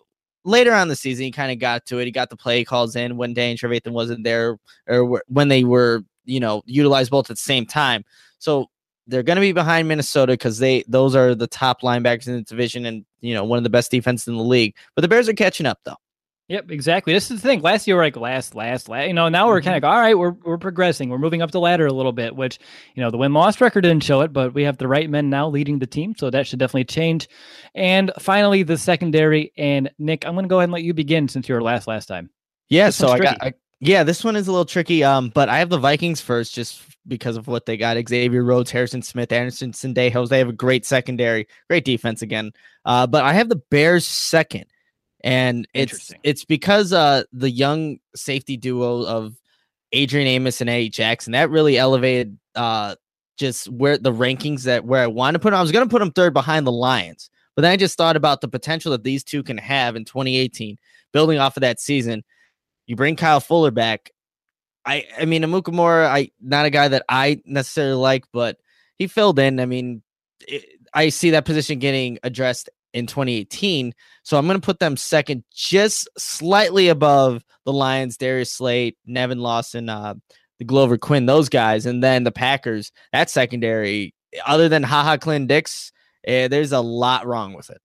later 0.45 0.73
on 0.73 0.89
the 0.89 0.97
season, 0.97 1.25
he 1.25 1.31
kind 1.31 1.53
of 1.53 1.59
got 1.59 1.87
to 1.87 1.99
it. 1.99 2.07
He 2.07 2.11
got 2.11 2.31
the 2.31 2.37
play 2.37 2.65
calls 2.65 2.97
in 2.97 3.17
when 3.17 3.35
Danny 3.35 3.57
Trevathan 3.57 3.93
wasn't 3.93 4.25
there, 4.25 4.59
or 4.89 5.23
when 5.29 5.49
they 5.49 5.65
were, 5.65 6.03
you 6.25 6.41
know, 6.41 6.63
utilized 6.67 7.11
both 7.11 7.31
at 7.31 7.37
the 7.37 7.43
same 7.43 7.67
time. 7.67 8.05
So 8.39 8.70
they're 9.11 9.23
going 9.23 9.37
to 9.37 9.41
be 9.41 9.53
behind 9.53 9.89
Minnesota 9.89 10.33
because 10.33 10.59
they 10.59 10.85
those 10.89 11.15
are 11.15 11.35
the 11.35 11.47
top 11.47 11.83
linebackers 11.83 12.27
in 12.27 12.35
the 12.35 12.43
division 12.43 12.87
and 12.87 13.05
you 13.21 13.35
know 13.35 13.45
one 13.45 13.59
of 13.59 13.65
the 13.65 13.71
best 13.71 13.91
defenses 13.91 14.29
in 14.29 14.37
the 14.37 14.43
league. 14.43 14.75
But 14.95 15.03
the 15.03 15.09
Bears 15.09 15.29
are 15.29 15.35
catching 15.35 15.67
up 15.67 15.81
though. 15.85 15.97
Yep, 16.51 16.73
exactly. 16.73 17.13
This 17.13 17.31
is 17.31 17.41
the 17.41 17.49
thing. 17.49 17.61
Last 17.61 17.87
year, 17.87 17.95
we're 17.95 18.03
like 18.03 18.17
last, 18.17 18.57
last, 18.57 18.89
last. 18.89 19.07
You 19.07 19.15
know, 19.15 19.29
now 19.29 19.47
we're 19.47 19.61
kind 19.61 19.77
of 19.77 19.83
mm-hmm. 19.85 19.87
like, 19.87 19.95
all 19.95 20.01
right, 20.01 20.19
we're 20.19 20.33
we're 20.33 20.59
progressing. 20.59 21.09
We're 21.09 21.19
moving 21.19 21.43
up 21.43 21.53
the 21.53 21.61
ladder 21.61 21.87
a 21.87 21.93
little 21.93 22.11
bit. 22.11 22.35
Which 22.35 22.59
you 22.97 23.05
know, 23.05 23.13
the 23.13 23.19
win 23.19 23.33
loss 23.33 23.61
record 23.61 23.83
didn't 23.83 24.03
show 24.03 24.23
it, 24.23 24.33
but 24.33 24.53
we 24.53 24.65
have 24.65 24.77
the 24.77 24.89
right 24.89 25.09
men 25.09 25.31
now 25.31 25.49
leading 25.49 25.79
the 25.79 25.87
team, 25.87 26.17
so 26.17 26.29
that 26.29 26.49
should 26.49 26.59
definitely 26.59 26.87
change. 26.87 27.29
And 27.77 28.11
finally, 28.19 28.65
the 28.65 28.77
secondary. 28.77 29.53
And 29.57 29.93
Nick, 30.01 30.27
I'm 30.27 30.35
going 30.35 30.45
to 30.45 30.49
go 30.49 30.59
ahead 30.59 30.65
and 30.65 30.73
let 30.73 30.83
you 30.83 30.93
begin 30.93 31.29
since 31.29 31.49
you 31.49 31.55
were 31.55 31.63
last 31.63 31.87
last 31.87 32.07
time. 32.07 32.31
Yeah, 32.69 32.91
so 32.91 33.11
I 33.11 33.21
got. 33.21 33.41
I, 33.41 33.53
yeah, 33.81 34.05
this 34.05 34.23
one 34.23 34.37
is 34.37 34.47
a 34.47 34.53
little 34.53 34.67
tricky. 34.67 35.03
Um, 35.03 35.31
but 35.31 35.49
I 35.49 35.59
have 35.59 35.71
the 35.71 35.79
Vikings 35.79 36.21
first, 36.21 36.55
just 36.55 36.83
because 37.09 37.37
of 37.37 37.47
what 37.47 37.65
they 37.65 37.77
got. 37.77 37.97
Xavier 38.09 38.45
Rhodes, 38.45 38.71
Harrison 38.71 39.03
Smith, 39.03 39.33
Anderson 39.33 39.73
Sendejo. 39.73 40.29
They 40.29 40.39
have 40.39 40.51
a 40.51 40.53
great 40.53 40.85
secondary, 40.85 41.49
great 41.69 41.85
defense 41.85 42.21
again. 42.21 42.53
Uh, 42.85 43.07
but 43.07 43.25
I 43.25 43.33
have 43.33 43.49
the 43.49 43.63
Bears 43.71 44.07
second. 44.07 44.67
And 45.23 45.69
it's 45.75 46.13
it's 46.23 46.47
because 46.47 46.95
uh 46.95 47.25
the 47.31 47.51
young 47.51 47.99
safety 48.17 48.57
duo 48.57 49.05
of 49.05 49.35
Adrian 49.93 50.27
Amos 50.27 50.63
and 50.63 50.71
Eddie 50.71 50.89
Jackson 50.89 51.35
that 51.35 51.51
really 51.51 51.77
elevated 51.77 52.39
uh 52.55 52.95
just 53.37 53.69
where 53.69 53.99
the 53.99 54.13
rankings 54.13 54.63
that 54.63 54.87
where 54.87 55.03
I 55.03 55.09
want 55.09 55.35
to 55.35 55.39
put 55.39 55.51
them. 55.51 55.59
I 55.59 55.63
was 55.63 55.73
gonna 55.73 55.89
put 55.89 55.99
them 55.99 56.11
third 56.11 56.33
behind 56.33 56.67
the 56.67 56.73
Lions, 56.73 57.29
but 57.55 57.63
then 57.63 57.71
I 57.71 57.77
just 57.77 57.99
thought 57.99 58.17
about 58.17 58.41
the 58.41 58.49
potential 58.49 58.93
that 58.93 59.05
these 59.05 59.23
two 59.23 59.43
can 59.43 59.59
have 59.59 59.95
in 59.95 60.07
2018, 60.07 60.79
building 61.13 61.39
off 61.39 61.59
of 61.59 61.61
that 61.61 61.81
season. 61.81 62.25
You 62.91 62.97
bring 62.97 63.15
Kyle 63.15 63.39
Fuller 63.39 63.71
back, 63.71 64.11
I 64.85 65.07
I 65.17 65.25
mean 65.25 65.43
Amukamara, 65.43 66.09
I 66.09 66.33
not 66.41 66.67
a 66.67 66.71
guy 66.71 66.89
that 66.89 67.05
I 67.09 67.41
necessarily 67.47 67.95
like, 67.95 68.25
but 68.33 68.57
he 68.97 69.07
filled 69.07 69.39
in. 69.39 69.61
I 69.61 69.67
mean, 69.67 70.03
it, 70.49 70.65
I 70.93 71.11
see 71.11 71.31
that 71.31 71.45
position 71.45 71.79
getting 71.79 72.19
addressed 72.25 72.69
in 72.93 73.07
2018. 73.07 73.95
So 74.25 74.37
I'm 74.37 74.47
going 74.49 74.61
to 74.61 74.67
put 74.67 74.81
them 74.81 74.97
second, 74.97 75.45
just 75.55 76.09
slightly 76.19 76.89
above 76.89 77.45
the 77.65 77.73
Lions, 77.73 78.17
Darius 78.17 78.53
Slay, 78.53 78.97
Nevin 79.07 79.39
Lawson, 79.39 79.89
uh, 79.89 80.15
the 80.59 80.65
Glover 80.65 80.99
Quinn, 80.99 81.27
those 81.27 81.49
guys, 81.49 81.87
and 81.87 82.03
then 82.03 82.25
the 82.25 82.33
Packers. 82.33 82.91
That 83.13 83.31
secondary, 83.31 84.17
other 84.45 84.69
than 84.69 84.83
Haha 84.83 85.17
Clinton 85.17 85.47
Dix, 85.47 85.93
eh, 86.25 86.49
there's 86.49 86.73
a 86.73 86.81
lot 86.81 87.25
wrong 87.25 87.53
with 87.53 87.71
it. 87.71 87.81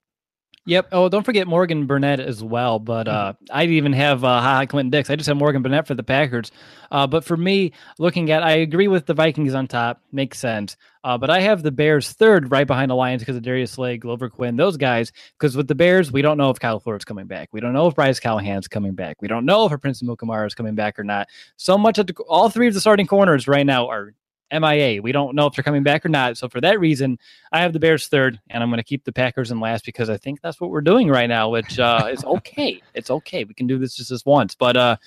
Yep. 0.68 0.88
Oh, 0.92 1.10
don't 1.10 1.24
forget 1.24 1.48
Morgan 1.48 1.86
Burnett 1.86 2.20
as 2.20 2.44
well. 2.44 2.80
But 2.80 3.08
uh, 3.08 3.34
I 3.52 3.66
even 3.66 3.94
have 3.94 4.24
uh, 4.24 4.42
Haha 4.42 4.66
Clinton 4.66 4.90
Dix. 4.90 5.12
I 5.12 5.16
just 5.16 5.28
have 5.28 5.38
Morgan 5.38 5.62
Burnett 5.62 5.86
for 5.86 5.94
the 5.94 6.02
Packers. 6.02 6.52
Uh, 6.92 7.06
but 7.06 7.24
for 7.24 7.38
me, 7.38 7.72
looking 8.00 8.32
at, 8.32 8.42
I 8.42 8.54
agree 8.54 8.88
with 8.88 9.06
the 9.06 9.14
Vikings 9.14 9.54
on 9.54 9.68
top. 9.68 10.02
Makes 10.12 10.40
sense. 10.40 10.76
Uh, 11.04 11.20
but 11.20 11.30
I 11.30 11.40
have 11.42 11.62
the 11.62 11.72
Bears 11.72 12.14
third, 12.14 12.50
right 12.50 12.66
behind 12.66 12.90
the 12.90 12.96
Lions 12.96 13.22
because 13.22 13.36
of 13.36 13.44
Darius 13.44 13.74
Slay, 13.74 13.98
Glover 13.98 14.28
Quinn, 14.28 14.56
those 14.56 14.76
guys. 14.76 15.12
Because 15.38 15.56
with 15.56 15.68
the 15.68 15.76
Bears, 15.76 16.12
we 16.12 16.24
don't 16.24 16.38
know 16.38 16.50
if 16.50 16.60
Kyle 16.60 16.80
Fuller's 16.80 17.06
coming 17.06 17.28
back. 17.28 17.50
We 17.52 17.60
don't 17.60 17.74
know 17.74 17.86
if 17.86 17.94
Bryce 17.94 18.20
Callahan's 18.20 18.68
coming 18.68 18.96
back. 18.96 19.22
We 19.22 19.28
don't 19.28 19.46
know 19.46 19.68
if 19.68 19.82
Prince 19.82 20.02
Amukamara 20.02 20.48
is 20.48 20.56
coming 20.56 20.74
back 20.74 20.98
or 20.98 21.04
not. 21.04 21.28
So 21.58 21.78
much 21.78 22.00
of 22.00 22.08
the, 22.08 22.16
all 22.28 22.50
three 22.50 22.68
of 22.68 22.74
the 22.74 22.82
starting 22.82 23.06
corners 23.06 23.48
right 23.48 23.68
now 23.68 23.88
are 23.88 24.16
MIA. 24.52 25.02
We 25.02 25.12
don't 25.12 25.36
know 25.36 25.48
if 25.48 25.54
they're 25.54 25.64
coming 25.64 25.84
back 25.84 26.06
or 26.06 26.10
not. 26.10 26.38
So 26.38 26.48
for 26.48 26.62
that 26.62 26.80
reason, 26.80 27.18
I 27.52 27.62
have 27.62 27.74
the 27.74 27.80
Bears 27.80 28.08
third, 28.08 28.40
and 28.50 28.62
I'm 28.62 28.70
going 28.70 28.78
to 28.78 28.84
keep 28.84 29.04
the 29.04 29.12
Packers 29.12 29.52
in 29.52 29.60
last 29.60 29.86
because 29.86 30.10
I 30.10 30.18
think 30.18 30.42
that's 30.42 30.62
what 30.62 30.70
we're 30.70 30.82
doing 30.82 31.10
right 31.10 31.28
now, 31.28 31.50
which 31.50 31.80
uh, 31.80 32.10
is 32.12 32.24
okay. 32.26 32.82
It's 32.94 33.10
okay. 33.10 33.44
We 33.44 33.54
can 33.54 33.68
do 33.68 33.78
this 33.78 33.96
just 33.96 34.10
this 34.10 34.26
once. 34.26 34.56
But 34.56 34.78
uh, 34.78 34.98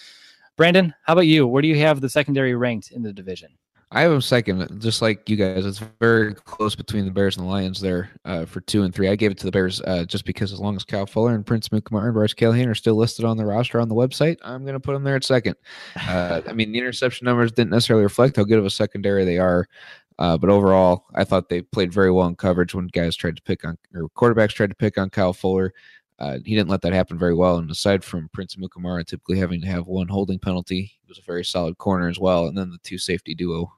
Brandon, 0.57 0.95
how 1.05 1.13
about 1.15 1.27
you? 1.27 1.47
Where 1.47 1.63
do 1.63 1.69
you 1.69 1.79
have 1.79 2.01
the 2.01 2.09
secondary 2.09 2.55
ranked 2.55 2.91
in 2.91 3.03
the 3.03 3.13
division? 3.13 3.51
I 3.91 4.03
have 4.03 4.11
them 4.11 4.21
second, 4.21 4.83
just 4.83 5.01
like 5.01 5.31
you 5.31 5.37
guys. 5.37 5.65
It's 5.65 5.79
very 5.99 6.35
close 6.35 6.75
between 6.75 7.07
the 7.07 7.11
Bears 7.11 7.39
and 7.39 7.47
the 7.47 7.51
Lions 7.51 7.81
there 7.81 8.11
uh, 8.27 8.45
for 8.45 8.61
two 8.61 8.83
and 8.83 8.95
three. 8.95 9.09
I 9.09 9.17
gave 9.17 9.31
it 9.31 9.39
to 9.39 9.47
the 9.47 9.51
Bears 9.51 9.81
uh, 9.81 10.05
just 10.05 10.27
because 10.27 10.53
as 10.53 10.61
long 10.61 10.77
as 10.77 10.85
Kyle 10.85 11.07
Fuller 11.07 11.35
and 11.35 11.47
Prince 11.47 11.71
Amukamara 11.71 12.05
and 12.05 12.13
Bryce 12.13 12.35
Callahan 12.35 12.69
are 12.69 12.75
still 12.75 12.97
listed 12.97 13.25
on 13.25 13.39
the 13.39 13.47
roster 13.47 13.81
on 13.81 13.89
the 13.89 13.95
website, 13.95 14.37
I'm 14.43 14.63
going 14.65 14.75
to 14.75 14.81
put 14.81 14.93
them 14.93 15.05
there 15.05 15.17
at 15.17 15.25
second. 15.25 15.57
Uh, 16.09 16.41
I 16.49 16.53
mean, 16.53 16.73
the 16.73 16.79
interception 16.79 17.27
numbers 17.27 17.53
didn't 17.53 17.71
necessarily 17.71 18.03
reflect 18.03 18.37
how 18.37 18.45
good 18.45 18.59
of 18.59 18.65
a 18.65 18.71
secondary 18.71 19.25
they 19.27 19.37
are. 19.37 19.69
Uh, 20.19 20.39
but 20.39 20.49
overall, 20.49 21.05
I 21.15 21.25
thought 21.25 21.49
they 21.49 21.61
played 21.61 21.93
very 21.93 22.11
well 22.11 22.27
in 22.27 22.35
coverage 22.35 22.75
when 22.75 22.87
guys 22.87 23.15
tried 23.15 23.37
to 23.37 23.43
pick 23.43 23.65
on, 23.65 23.77
or 23.95 24.09
quarterbacks 24.17 24.53
tried 24.53 24.71
to 24.71 24.75
pick 24.75 24.97
on 24.97 25.11
Kyle 25.11 25.35
Fuller. 25.35 25.75
Uh, 26.19 26.39
he 26.45 26.55
didn't 26.55 26.71
let 26.71 26.81
that 26.83 26.93
happen 26.93 27.19
very 27.19 27.35
well. 27.35 27.59
And 27.59 27.71
aside 27.71 28.03
from 28.03 28.31
Prince 28.33 28.57
Amukamara 28.57 29.07
typically 29.07 29.39
having 29.39 29.61
to 29.61 29.69
have 29.69 29.87
one 29.87 30.09
holding 30.09 30.39
penalty, 30.39 30.83
he 30.83 31.09
was 31.09 31.19
a 31.19 31.23
very 31.23 31.45
solid 31.45 31.79
corner 31.79 32.09
as 32.09 32.19
well. 32.19 32.47
And 32.47 32.57
then 32.57 32.71
the 32.71 32.79
two 32.79 32.99
safety 32.99 33.35
duo 33.35 33.73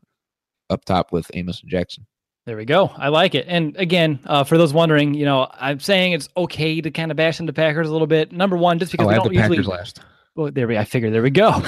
up 0.71 0.85
top 0.85 1.13
with 1.13 1.31
Amos 1.35 1.61
and 1.61 1.71
Jackson. 1.71 2.07
There 2.47 2.57
we 2.57 2.65
go. 2.65 2.91
I 2.97 3.09
like 3.09 3.35
it. 3.35 3.45
And 3.49 3.77
again, 3.77 4.19
uh, 4.25 4.45
for 4.45 4.57
those 4.57 4.73
wondering, 4.73 5.15
you 5.15 5.25
know, 5.25 5.49
I'm 5.53 5.79
saying 5.79 6.13
it's 6.13 6.29
okay 6.37 6.81
to 6.81 6.91
kind 6.91 7.11
of 7.11 7.17
bash 7.17 7.39
into 7.39 7.53
Packers 7.53 7.89
a 7.89 7.93
little 7.93 8.07
bit. 8.07 8.33
Number 8.33 8.57
one, 8.57 8.79
just 8.79 8.93
because 8.93 9.05
oh, 9.05 9.09
we 9.09 9.15
I 9.15 9.19
don't 9.19 9.33
usually. 9.33 9.57
Packers 9.57 9.69
last. 9.69 10.01
Well, 10.37 10.51
there 10.51 10.67
we. 10.67 10.79
I 10.79 10.85
figure 10.85 11.11
there 11.11 11.23
we 11.23 11.31
go. 11.31 11.51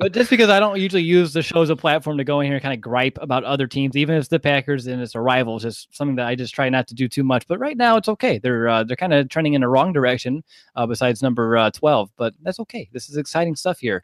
but 0.00 0.12
just 0.12 0.30
because 0.30 0.48
I 0.48 0.58
don't 0.58 0.80
usually 0.80 1.02
use 1.02 1.32
the 1.32 1.42
show 1.42 1.62
as 1.62 1.70
a 1.70 1.76
platform 1.76 2.18
to 2.18 2.24
go 2.24 2.40
in 2.40 2.46
here 2.46 2.54
and 2.54 2.62
kind 2.62 2.74
of 2.74 2.80
gripe 2.80 3.18
about 3.20 3.44
other 3.44 3.66
teams, 3.66 3.94
even 3.94 4.16
if 4.16 4.20
it's 4.20 4.28
the 4.28 4.40
Packers 4.40 4.86
and 4.86 5.00
it's 5.00 5.14
a 5.14 5.20
rival, 5.20 5.56
it's 5.56 5.64
just 5.64 5.94
something 5.94 6.16
that 6.16 6.26
I 6.26 6.34
just 6.34 6.54
try 6.54 6.68
not 6.70 6.88
to 6.88 6.94
do 6.94 7.08
too 7.08 7.22
much. 7.22 7.46
But 7.46 7.58
right 7.58 7.76
now, 7.76 7.96
it's 7.98 8.08
okay. 8.08 8.38
They're 8.38 8.68
uh, 8.68 8.84
they're 8.84 8.96
kind 8.96 9.12
of 9.12 9.28
trending 9.28 9.54
in 9.54 9.60
the 9.60 9.68
wrong 9.68 9.92
direction. 9.92 10.42
Uh, 10.74 10.86
besides 10.86 11.22
number 11.22 11.56
uh, 11.56 11.70
twelve, 11.70 12.10
but 12.16 12.34
that's 12.42 12.58
okay. 12.60 12.88
This 12.92 13.08
is 13.08 13.16
exciting 13.16 13.54
stuff 13.54 13.78
here. 13.78 14.02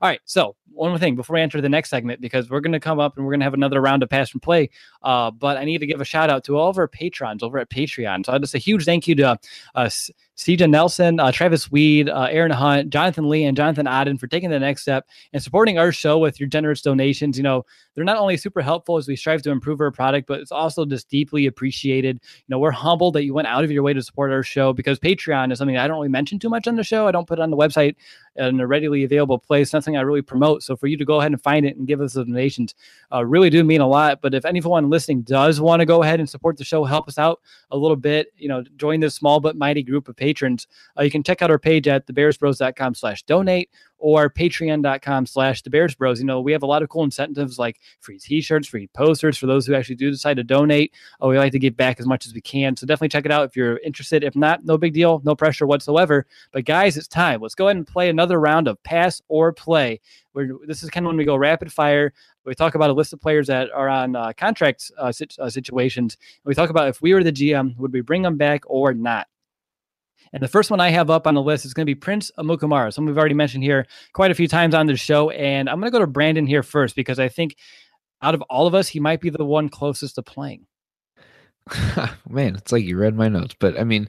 All 0.00 0.08
right. 0.08 0.20
So 0.24 0.56
one 0.76 0.90
more 0.90 0.98
thing 0.98 1.16
before 1.16 1.34
we 1.34 1.40
enter 1.40 1.60
the 1.60 1.68
next 1.68 1.90
segment, 1.90 2.20
because 2.20 2.50
we're 2.50 2.60
going 2.60 2.72
to 2.72 2.80
come 2.80 3.00
up 3.00 3.16
and 3.16 3.24
we're 3.24 3.32
going 3.32 3.40
to 3.40 3.44
have 3.44 3.54
another 3.54 3.80
round 3.80 4.02
of 4.02 4.08
pass 4.08 4.32
and 4.32 4.42
play. 4.42 4.70
Uh, 5.02 5.30
but 5.30 5.56
I 5.56 5.64
need 5.64 5.78
to 5.78 5.86
give 5.86 6.00
a 6.00 6.04
shout 6.04 6.30
out 6.30 6.44
to 6.44 6.56
all 6.56 6.68
of 6.68 6.78
our 6.78 6.88
patrons 6.88 7.42
over 7.42 7.58
at 7.58 7.70
Patreon. 7.70 8.26
So 8.26 8.38
just 8.38 8.54
a 8.54 8.58
huge 8.58 8.84
thank 8.84 9.08
you 9.08 9.14
to 9.16 9.38
uh, 9.74 9.88
CJ 10.36 10.68
Nelson, 10.68 11.18
uh, 11.18 11.32
Travis 11.32 11.70
Weed, 11.70 12.10
uh, 12.10 12.28
Aaron 12.30 12.50
Hunt, 12.50 12.90
Jonathan 12.90 13.28
Lee, 13.28 13.44
and 13.44 13.56
Jonathan 13.56 13.86
Odden 13.86 14.20
for 14.20 14.26
taking 14.26 14.50
the 14.50 14.58
next 14.58 14.82
step 14.82 15.08
and 15.32 15.42
supporting 15.42 15.78
our 15.78 15.92
show 15.92 16.18
with 16.18 16.38
your 16.38 16.48
generous 16.48 16.82
donations. 16.82 17.38
You 17.38 17.42
know, 17.42 17.64
they're 17.94 18.04
not 18.04 18.18
only 18.18 18.36
super 18.36 18.60
helpful 18.60 18.98
as 18.98 19.08
we 19.08 19.16
strive 19.16 19.40
to 19.42 19.50
improve 19.50 19.80
our 19.80 19.90
product, 19.90 20.28
but 20.28 20.40
it's 20.40 20.52
also 20.52 20.84
just 20.84 21.08
deeply 21.08 21.46
appreciated. 21.46 22.20
You 22.22 22.44
know, 22.48 22.58
we're 22.58 22.70
humbled 22.70 23.14
that 23.14 23.24
you 23.24 23.32
went 23.32 23.48
out 23.48 23.64
of 23.64 23.70
your 23.70 23.82
way 23.82 23.94
to 23.94 24.02
support 24.02 24.30
our 24.30 24.42
show 24.42 24.74
because 24.74 24.98
Patreon 24.98 25.52
is 25.52 25.58
something 25.58 25.78
I 25.78 25.88
don't 25.88 25.96
really 25.96 26.08
mention 26.08 26.38
too 26.38 26.50
much 26.50 26.68
on 26.68 26.76
the 26.76 26.84
show. 26.84 27.08
I 27.08 27.12
don't 27.12 27.26
put 27.26 27.38
it 27.38 27.42
on 27.42 27.50
the 27.50 27.56
website 27.56 27.96
in 28.36 28.60
a 28.60 28.66
readily 28.66 29.04
available 29.04 29.38
place, 29.38 29.72
nothing 29.72 29.96
I 29.96 30.02
really 30.02 30.20
promote. 30.20 30.62
So 30.66 30.76
for 30.76 30.86
you 30.86 30.96
to 30.96 31.04
go 31.04 31.20
ahead 31.20 31.32
and 31.32 31.42
find 31.42 31.64
it 31.64 31.76
and 31.76 31.86
give 31.86 32.00
us 32.00 32.14
the 32.14 32.24
donations 32.24 32.74
uh, 33.12 33.24
really 33.24 33.50
do 33.50 33.62
mean 33.64 33.80
a 33.80 33.86
lot. 33.86 34.20
But 34.20 34.34
if 34.34 34.44
anyone 34.44 34.90
listening 34.90 35.22
does 35.22 35.60
want 35.60 35.80
to 35.80 35.86
go 35.86 36.02
ahead 36.02 36.20
and 36.20 36.28
support 36.28 36.56
the 36.56 36.64
show, 36.64 36.84
help 36.84 37.08
us 37.08 37.18
out 37.18 37.40
a 37.70 37.76
little 37.76 37.96
bit, 37.96 38.32
you 38.36 38.48
know, 38.48 38.62
join 38.76 39.00
this 39.00 39.14
small 39.14 39.40
but 39.40 39.56
mighty 39.56 39.82
group 39.82 40.08
of 40.08 40.16
patrons, 40.16 40.66
uh, 40.98 41.02
you 41.02 41.10
can 41.10 41.22
check 41.22 41.42
out 41.42 41.50
our 41.50 41.58
page 41.58 41.88
at 41.88 42.06
thebearsbros.com 42.06 42.94
slash 42.94 43.22
donate 43.24 43.70
or 43.98 44.28
patreon.com 44.30 45.26
slash 45.26 45.62
the 45.62 45.70
bears 45.70 45.94
bros. 45.94 46.20
You 46.20 46.26
know 46.26 46.40
we 46.40 46.52
have 46.52 46.62
a 46.62 46.66
lot 46.66 46.82
of 46.82 46.88
cool 46.88 47.04
incentives 47.04 47.58
like 47.58 47.80
free 48.00 48.18
t-shirts 48.18 48.68
free 48.68 48.88
posters 48.88 49.38
for 49.38 49.46
those 49.46 49.66
who 49.66 49.74
actually 49.74 49.96
do 49.96 50.10
decide 50.10 50.36
to 50.36 50.44
donate. 50.44 50.92
Oh 51.20 51.28
we 51.28 51.38
like 51.38 51.52
to 51.52 51.58
give 51.58 51.76
back 51.76 52.00
as 52.00 52.06
much 52.06 52.26
as 52.26 52.34
we 52.34 52.40
can. 52.40 52.76
So 52.76 52.86
definitely 52.86 53.08
check 53.08 53.24
it 53.24 53.32
out 53.32 53.46
if 53.46 53.56
you're 53.56 53.78
interested. 53.78 54.24
If 54.24 54.36
not 54.36 54.64
no 54.64 54.78
big 54.78 54.92
deal 54.92 55.20
no 55.24 55.34
pressure 55.34 55.66
whatsoever. 55.66 56.26
But 56.52 56.64
guys 56.64 56.96
it's 56.96 57.08
time. 57.08 57.40
Let's 57.40 57.54
go 57.54 57.68
ahead 57.68 57.76
and 57.76 57.86
play 57.86 58.08
another 58.08 58.40
round 58.40 58.68
of 58.68 58.82
pass 58.82 59.22
or 59.28 59.52
play. 59.52 60.00
Where 60.32 60.50
this 60.66 60.82
is 60.82 60.90
kind 60.90 61.06
of 61.06 61.08
when 61.08 61.16
we 61.16 61.24
go 61.24 61.36
rapid 61.36 61.72
fire. 61.72 62.12
We 62.44 62.54
talk 62.54 62.76
about 62.76 62.90
a 62.90 62.92
list 62.92 63.12
of 63.12 63.20
players 63.20 63.48
that 63.48 63.72
are 63.72 63.88
on 63.88 64.14
uh, 64.14 64.32
contract 64.36 64.92
uh, 64.98 65.10
sit- 65.10 65.36
uh, 65.40 65.50
situations. 65.50 66.16
We 66.44 66.54
talk 66.54 66.70
about 66.70 66.88
if 66.88 67.02
we 67.02 67.12
were 67.12 67.24
the 67.24 67.32
gm 67.32 67.76
would 67.76 67.92
we 67.92 68.02
bring 68.02 68.22
them 68.22 68.36
back 68.36 68.62
or 68.66 68.94
not 68.94 69.26
and 70.32 70.42
the 70.42 70.48
first 70.48 70.70
one 70.70 70.80
I 70.80 70.90
have 70.90 71.10
up 71.10 71.26
on 71.26 71.34
the 71.34 71.42
list 71.42 71.64
is 71.64 71.74
going 71.74 71.84
to 71.84 71.90
be 71.90 71.94
Prince 71.94 72.30
Amukamara, 72.38 72.92
someone 72.92 73.12
we've 73.12 73.18
already 73.18 73.34
mentioned 73.34 73.64
here 73.64 73.86
quite 74.12 74.30
a 74.30 74.34
few 74.34 74.48
times 74.48 74.74
on 74.74 74.86
the 74.86 74.96
show. 74.96 75.30
And 75.30 75.68
I'm 75.68 75.80
going 75.80 75.90
to 75.90 75.96
go 75.96 76.00
to 76.00 76.06
Brandon 76.06 76.46
here 76.46 76.62
first 76.62 76.96
because 76.96 77.18
I 77.18 77.28
think 77.28 77.56
out 78.22 78.34
of 78.34 78.42
all 78.42 78.66
of 78.66 78.74
us, 78.74 78.88
he 78.88 79.00
might 79.00 79.20
be 79.20 79.30
the 79.30 79.44
one 79.44 79.68
closest 79.68 80.16
to 80.16 80.22
playing. 80.22 80.66
Man, 82.28 82.56
it's 82.56 82.72
like 82.72 82.84
you 82.84 82.96
read 82.96 83.16
my 83.16 83.28
notes, 83.28 83.56
but 83.58 83.78
I 83.78 83.84
mean, 83.84 84.08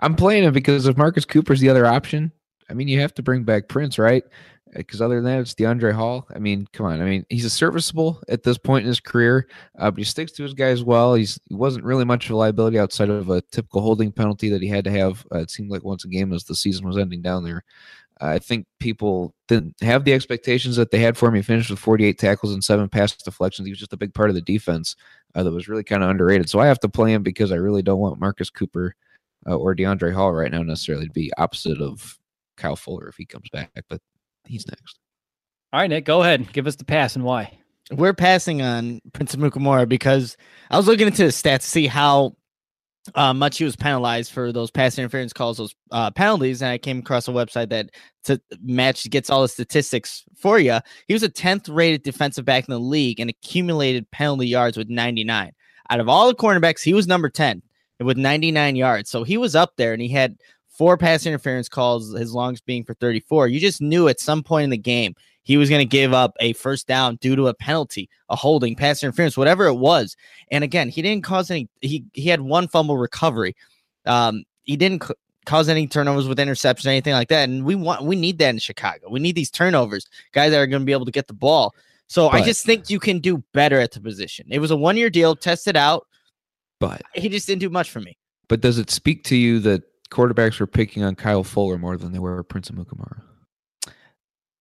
I'm 0.00 0.14
playing 0.16 0.44
him 0.44 0.52
because 0.52 0.86
if 0.86 0.96
Marcus 0.96 1.24
Cooper's 1.24 1.60
the 1.60 1.68
other 1.68 1.86
option, 1.86 2.32
I 2.68 2.74
mean, 2.74 2.88
you 2.88 3.00
have 3.00 3.14
to 3.14 3.22
bring 3.22 3.44
back 3.44 3.68
Prince, 3.68 3.98
right? 3.98 4.24
Because 4.74 5.00
other 5.00 5.16
than 5.16 5.24
that, 5.24 5.40
it's 5.40 5.54
Deiondre' 5.54 5.92
Hall. 5.92 6.26
I 6.34 6.38
mean, 6.38 6.66
come 6.72 6.86
on. 6.86 7.00
I 7.00 7.04
mean, 7.04 7.24
he's 7.28 7.44
a 7.44 7.50
serviceable 7.50 8.22
at 8.28 8.42
this 8.42 8.58
point 8.58 8.82
in 8.82 8.88
his 8.88 9.00
career, 9.00 9.48
uh, 9.78 9.90
but 9.90 9.98
he 9.98 10.04
sticks 10.04 10.32
to 10.32 10.42
his 10.42 10.54
guys 10.54 10.82
well. 10.82 11.14
He's 11.14 11.40
he 11.48 11.54
wasn't 11.54 11.84
really 11.84 12.04
much 12.04 12.26
of 12.26 12.32
a 12.32 12.36
liability 12.36 12.78
outside 12.78 13.08
of 13.08 13.30
a 13.30 13.40
typical 13.40 13.80
holding 13.80 14.12
penalty 14.12 14.48
that 14.50 14.62
he 14.62 14.68
had 14.68 14.84
to 14.84 14.90
have. 14.90 15.26
Uh, 15.32 15.38
it 15.38 15.50
seemed 15.50 15.70
like 15.70 15.84
once 15.84 16.04
a 16.04 16.08
game 16.08 16.32
as 16.32 16.44
the 16.44 16.54
season 16.54 16.86
was 16.86 16.98
ending 16.98 17.22
down 17.22 17.44
there. 17.44 17.64
Uh, 18.20 18.26
I 18.26 18.38
think 18.38 18.66
people 18.80 19.34
didn't 19.46 19.74
have 19.80 20.04
the 20.04 20.12
expectations 20.12 20.76
that 20.76 20.90
they 20.90 20.98
had 20.98 21.16
for 21.16 21.28
him. 21.28 21.34
He 21.34 21.42
finished 21.42 21.70
with 21.70 21.78
48 21.78 22.18
tackles 22.18 22.52
and 22.52 22.62
seven 22.62 22.88
pass 22.88 23.16
deflections. 23.16 23.66
He 23.66 23.72
was 23.72 23.78
just 23.78 23.92
a 23.92 23.98
big 23.98 24.12
part 24.12 24.28
of 24.28 24.34
the 24.34 24.42
defense 24.42 24.96
uh, 25.34 25.42
that 25.42 25.52
was 25.52 25.68
really 25.68 25.84
kind 25.84 26.02
of 26.02 26.10
underrated. 26.10 26.48
So 26.50 26.58
I 26.58 26.66
have 26.66 26.80
to 26.80 26.88
play 26.88 27.12
him 27.12 27.22
because 27.22 27.52
I 27.52 27.56
really 27.56 27.82
don't 27.82 28.00
want 28.00 28.20
Marcus 28.20 28.50
Cooper 28.50 28.94
uh, 29.46 29.56
or 29.56 29.74
Deiondre' 29.74 30.12
Hall 30.12 30.32
right 30.32 30.50
now 30.50 30.62
necessarily 30.62 31.06
to 31.06 31.12
be 31.12 31.32
opposite 31.38 31.80
of 31.80 32.18
Kyle 32.56 32.76
Fuller 32.76 33.08
if 33.08 33.16
he 33.16 33.24
comes 33.24 33.48
back. 33.50 33.70
But 33.88 34.00
he's 34.48 34.66
next. 34.66 34.98
All 35.72 35.80
right, 35.80 35.90
Nick, 35.90 36.04
go 36.04 36.22
ahead. 36.22 36.52
Give 36.52 36.66
us 36.66 36.76
the 36.76 36.84
pass 36.84 37.14
and 37.14 37.24
why. 37.24 37.58
We're 37.90 38.14
passing 38.14 38.62
on 38.62 39.00
Prince 39.12 39.34
Amukamara 39.34 39.88
because 39.88 40.36
I 40.70 40.76
was 40.76 40.86
looking 40.86 41.06
into 41.06 41.24
his 41.24 41.40
stats 41.40 41.60
to 41.60 41.66
see 41.66 41.86
how 41.86 42.36
uh, 43.14 43.32
much 43.32 43.58
he 43.58 43.64
was 43.64 43.76
penalized 43.76 44.32
for 44.32 44.52
those 44.52 44.70
pass 44.70 44.98
interference 44.98 45.32
calls, 45.32 45.58
those 45.58 45.74
uh, 45.90 46.10
penalties, 46.10 46.62
and 46.62 46.70
I 46.70 46.78
came 46.78 46.98
across 46.98 47.28
a 47.28 47.32
website 47.32 47.70
that 47.70 47.90
to 48.24 48.40
match 48.62 49.08
gets 49.10 49.30
all 49.30 49.42
the 49.42 49.48
statistics 49.48 50.24
for 50.36 50.58
you. 50.58 50.78
He 51.06 51.14
was 51.14 51.22
a 51.22 51.28
10th 51.28 51.74
rated 51.74 52.02
defensive 52.02 52.44
back 52.44 52.68
in 52.68 52.72
the 52.72 52.80
league 52.80 53.20
and 53.20 53.30
accumulated 53.30 54.10
penalty 54.10 54.48
yards 54.48 54.76
with 54.76 54.88
99. 54.88 55.52
Out 55.90 56.00
of 56.00 56.08
all 56.08 56.28
the 56.28 56.34
cornerbacks, 56.34 56.82
he 56.82 56.94
was 56.94 57.06
number 57.06 57.30
10 57.30 57.62
with 58.00 58.16
99 58.16 58.76
yards. 58.76 59.10
So 59.10 59.24
he 59.24 59.38
was 59.38 59.56
up 59.56 59.74
there 59.76 59.92
and 59.92 60.02
he 60.02 60.08
had 60.08 60.36
four 60.78 60.96
pass 60.96 61.26
interference 61.26 61.68
calls, 61.68 62.16
his 62.16 62.32
longs 62.32 62.60
being 62.60 62.84
for 62.84 62.94
34. 62.94 63.48
You 63.48 63.58
just 63.58 63.82
knew 63.82 64.06
at 64.06 64.20
some 64.20 64.44
point 64.44 64.64
in 64.64 64.70
the 64.70 64.78
game 64.78 65.14
he 65.42 65.56
was 65.56 65.68
going 65.68 65.80
to 65.80 65.84
give 65.84 66.14
up 66.14 66.36
a 66.38 66.52
first 66.52 66.86
down 66.86 67.16
due 67.16 67.34
to 67.34 67.48
a 67.48 67.54
penalty, 67.54 68.08
a 68.28 68.36
holding, 68.36 68.76
pass 68.76 69.02
interference, 69.02 69.36
whatever 69.36 69.66
it 69.66 69.74
was. 69.74 70.16
And 70.52 70.62
again, 70.62 70.88
he 70.88 71.02
didn't 71.02 71.24
cause 71.24 71.50
any. 71.50 71.68
He 71.80 72.04
he 72.14 72.28
had 72.28 72.40
one 72.40 72.68
fumble 72.68 72.96
recovery. 72.96 73.56
Um, 74.06 74.44
he 74.62 74.76
didn't 74.76 75.02
c- 75.02 75.14
cause 75.46 75.68
any 75.68 75.88
turnovers 75.88 76.28
with 76.28 76.38
interceptions 76.38 76.86
or 76.86 76.90
anything 76.90 77.14
like 77.14 77.28
that. 77.28 77.48
And 77.48 77.64
we 77.64 77.74
want 77.74 78.04
we 78.04 78.14
need 78.14 78.38
that 78.38 78.50
in 78.50 78.58
Chicago. 78.58 79.10
We 79.10 79.18
need 79.18 79.34
these 79.34 79.50
turnovers, 79.50 80.06
guys 80.32 80.52
that 80.52 80.60
are 80.60 80.66
going 80.66 80.82
to 80.82 80.86
be 80.86 80.92
able 80.92 81.06
to 81.06 81.12
get 81.12 81.26
the 81.26 81.34
ball. 81.34 81.74
So 82.06 82.30
but, 82.30 82.42
I 82.42 82.44
just 82.44 82.64
think 82.64 82.88
you 82.88 83.00
can 83.00 83.18
do 83.18 83.42
better 83.52 83.80
at 83.80 83.92
the 83.92 84.00
position. 84.00 84.46
It 84.48 84.60
was 84.60 84.70
a 84.70 84.76
one 84.76 84.96
year 84.96 85.10
deal, 85.10 85.34
test 85.34 85.66
it 85.66 85.76
out. 85.76 86.06
But 86.78 87.02
he 87.14 87.28
just 87.28 87.48
didn't 87.48 87.60
do 87.60 87.70
much 87.70 87.90
for 87.90 88.00
me. 88.00 88.16
But 88.46 88.60
does 88.60 88.78
it 88.78 88.90
speak 88.90 89.24
to 89.24 89.36
you 89.36 89.58
that 89.60 89.82
quarterbacks 90.10 90.60
were 90.60 90.66
picking 90.66 91.02
on 91.02 91.14
Kyle 91.14 91.44
Fuller 91.44 91.78
more 91.78 91.96
than 91.96 92.12
they 92.12 92.18
were 92.18 92.42
Prince 92.42 92.70
Amukamara. 92.70 93.22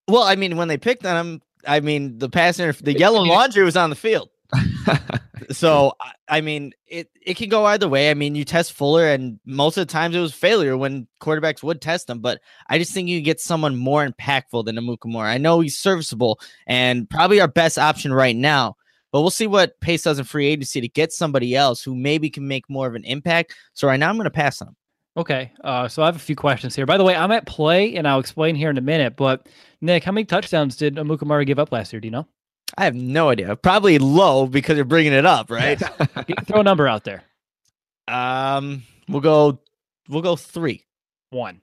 Well, 0.07 0.23
I 0.23 0.35
mean, 0.35 0.57
when 0.57 0.67
they 0.67 0.77
picked 0.77 1.05
on 1.05 1.25
him, 1.25 1.41
I 1.67 1.79
mean, 1.79 2.17
the 2.17 2.29
passenger, 2.29 2.71
the 2.81 2.97
yellow 2.97 3.21
laundry 3.23 3.63
was 3.63 3.77
on 3.77 3.89
the 3.89 3.95
field. 3.95 4.29
so 5.51 5.93
I 6.29 6.39
mean, 6.39 6.71
it 6.87 7.09
it 7.21 7.35
can 7.35 7.49
go 7.49 7.65
either 7.65 7.89
way. 7.89 8.09
I 8.09 8.13
mean, 8.13 8.35
you 8.35 8.45
test 8.45 8.73
Fuller, 8.73 9.07
and 9.07 9.39
most 9.45 9.77
of 9.77 9.85
the 9.85 9.91
times 9.91 10.15
it 10.15 10.19
was 10.19 10.33
failure 10.33 10.77
when 10.77 11.07
quarterbacks 11.21 11.61
would 11.63 11.81
test 11.81 12.07
them. 12.07 12.19
But 12.19 12.39
I 12.69 12.77
just 12.77 12.93
think 12.93 13.09
you 13.09 13.21
get 13.21 13.41
someone 13.41 13.75
more 13.75 14.07
impactful 14.07 14.65
than 14.65 14.77
Amukamara. 14.77 15.25
I 15.25 15.37
know 15.37 15.59
he's 15.59 15.77
serviceable 15.77 16.39
and 16.65 17.09
probably 17.09 17.41
our 17.41 17.47
best 17.47 17.77
option 17.77 18.13
right 18.13 18.35
now. 18.35 18.75
But 19.11 19.21
we'll 19.21 19.29
see 19.29 19.47
what 19.47 19.79
Pace 19.79 20.03
does 20.03 20.19
in 20.19 20.25
free 20.25 20.47
agency 20.47 20.81
to 20.81 20.87
get 20.89 21.13
somebody 21.13 21.55
else 21.55 21.81
who 21.81 21.95
maybe 21.95 22.29
can 22.29 22.47
make 22.47 22.69
more 22.69 22.87
of 22.87 22.95
an 22.95 23.05
impact. 23.05 23.55
So 23.73 23.87
right 23.87 23.97
now, 23.97 24.09
I'm 24.09 24.17
going 24.17 24.25
to 24.25 24.31
pass 24.31 24.61
on 24.61 24.69
him. 24.69 24.75
Okay, 25.17 25.51
uh, 25.63 25.87
so 25.87 26.03
I 26.03 26.05
have 26.05 26.15
a 26.15 26.19
few 26.19 26.35
questions 26.35 26.75
here. 26.75 26.85
By 26.85 26.97
the 26.97 27.03
way, 27.03 27.15
I'm 27.15 27.31
at 27.31 27.47
play, 27.47 27.95
and 27.95 28.07
I'll 28.07 28.19
explain 28.19 28.53
here 28.55 28.69
in 28.69 28.77
a 28.77 28.81
minute. 28.81 29.15
But 29.15 29.47
Nick, 29.81 30.03
how 30.03 30.11
many 30.11 30.25
touchdowns 30.25 30.75
did 30.75 30.95
Amukamara 30.95 31.43
give 31.45 31.57
up 31.57 31.71
last 31.71 31.91
year? 31.91 31.99
Do 31.99 32.07
you 32.07 32.11
know? 32.11 32.27
I 32.77 32.85
have 32.85 32.93
no 32.93 33.29
idea. 33.29 33.55
Probably 33.55 33.97
low 33.97 34.45
because 34.45 34.75
you're 34.75 34.85
bringing 34.85 35.13
it 35.13 35.25
up, 35.25 35.49
right? 35.49 35.81
Throw 36.45 36.59
a 36.59 36.63
number 36.63 36.87
out 36.87 37.03
there. 37.03 37.23
Um, 38.09 38.83
we'll 39.09 39.19
go. 39.19 39.59
We'll 40.07 40.21
go 40.21 40.37
three. 40.37 40.85
One. 41.31 41.59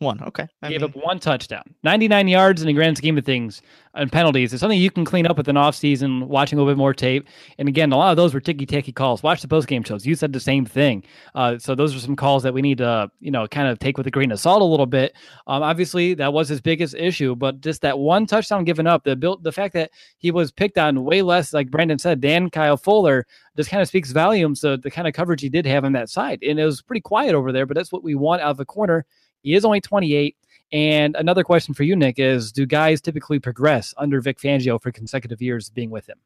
One. 0.00 0.22
Okay. 0.22 0.46
I 0.62 0.68
gave 0.68 0.82
mean... 0.82 0.90
up 0.90 0.96
one 0.96 1.18
touchdown. 1.18 1.64
99 1.82 2.28
yards 2.28 2.62
in 2.62 2.68
the 2.68 2.72
grand 2.72 2.96
scheme 2.96 3.18
of 3.18 3.24
things 3.24 3.62
and 3.94 4.12
penalties. 4.12 4.52
It's 4.52 4.60
something 4.60 4.78
you 4.78 4.92
can 4.92 5.04
clean 5.04 5.26
up 5.26 5.36
with 5.36 5.48
an 5.48 5.56
offseason, 5.56 6.28
watching 6.28 6.56
a 6.56 6.62
little 6.62 6.72
bit 6.72 6.78
more 6.78 6.94
tape. 6.94 7.26
And 7.58 7.68
again, 7.68 7.90
a 7.90 7.96
lot 7.96 8.10
of 8.12 8.16
those 8.16 8.32
were 8.32 8.40
ticky 8.40 8.64
tacky 8.64 8.92
calls. 8.92 9.24
Watch 9.24 9.42
the 9.42 9.48
post 9.48 9.66
game 9.66 9.82
shows. 9.82 10.06
You 10.06 10.14
said 10.14 10.32
the 10.32 10.38
same 10.38 10.64
thing. 10.64 11.02
Uh, 11.34 11.58
so 11.58 11.74
those 11.74 11.96
are 11.96 11.98
some 11.98 12.14
calls 12.14 12.44
that 12.44 12.54
we 12.54 12.62
need 12.62 12.78
to, 12.78 13.10
you 13.18 13.32
know, 13.32 13.48
kind 13.48 13.66
of 13.66 13.80
take 13.80 13.98
with 13.98 14.06
a 14.06 14.10
grain 14.10 14.30
of 14.30 14.38
salt 14.38 14.62
a 14.62 14.64
little 14.64 14.86
bit. 14.86 15.16
Um, 15.48 15.64
obviously, 15.64 16.14
that 16.14 16.32
was 16.32 16.48
his 16.48 16.60
biggest 16.60 16.94
issue, 16.94 17.34
but 17.34 17.60
just 17.60 17.82
that 17.82 17.98
one 17.98 18.24
touchdown 18.24 18.62
given 18.62 18.86
up, 18.86 19.02
the 19.02 19.16
built 19.16 19.42
the 19.42 19.50
fact 19.50 19.74
that 19.74 19.90
he 20.18 20.30
was 20.30 20.52
picked 20.52 20.78
on 20.78 21.04
way 21.04 21.22
less, 21.22 21.52
like 21.52 21.72
Brandon 21.72 21.98
said, 21.98 22.20
Dan 22.20 22.50
Kyle 22.50 22.76
Fuller 22.76 23.26
just 23.56 23.68
kind 23.68 23.82
of 23.82 23.88
speaks 23.88 24.12
volumes 24.12 24.60
to 24.60 24.76
the 24.76 24.92
kind 24.92 25.08
of 25.08 25.14
coverage 25.14 25.40
he 25.40 25.48
did 25.48 25.66
have 25.66 25.84
on 25.84 25.92
that 25.92 26.08
side. 26.08 26.38
And 26.42 26.60
it 26.60 26.64
was 26.64 26.82
pretty 26.82 27.00
quiet 27.00 27.34
over 27.34 27.50
there, 27.50 27.66
but 27.66 27.76
that's 27.76 27.90
what 27.90 28.04
we 28.04 28.14
want 28.14 28.42
out 28.42 28.52
of 28.52 28.56
the 28.56 28.64
corner. 28.64 29.04
He 29.42 29.54
is 29.54 29.64
only 29.64 29.80
28. 29.80 30.36
And 30.70 31.16
another 31.16 31.44
question 31.44 31.74
for 31.74 31.82
you, 31.82 31.96
Nick, 31.96 32.18
is 32.18 32.52
do 32.52 32.66
guys 32.66 33.00
typically 33.00 33.38
progress 33.38 33.94
under 33.96 34.20
Vic 34.20 34.38
Fangio 34.38 34.80
for 34.80 34.92
consecutive 34.92 35.40
years 35.40 35.70
being 35.70 35.90
with 35.90 36.08
him? 36.08 36.18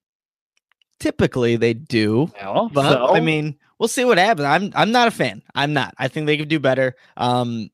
Typically 0.99 1.57
they 1.57 1.75
do. 1.75 2.31
Well, 2.41 2.71
but 2.73 2.93
so? 2.93 3.15
I 3.15 3.21
mean, 3.21 3.57
we'll 3.79 3.89
see 3.89 4.05
what 4.05 4.19
happens. 4.19 4.47
I'm 4.47 4.73
I'm 4.75 4.93
not 4.93 5.09
a 5.09 5.13
fan. 5.13 5.43
I'm 5.55 5.73
not. 5.73 5.95
I 5.99 6.09
think 6.09 6.27
they 6.27 6.37
could 6.37 6.49
do 6.49 6.61
better. 6.61 6.97
Um 7.17 7.71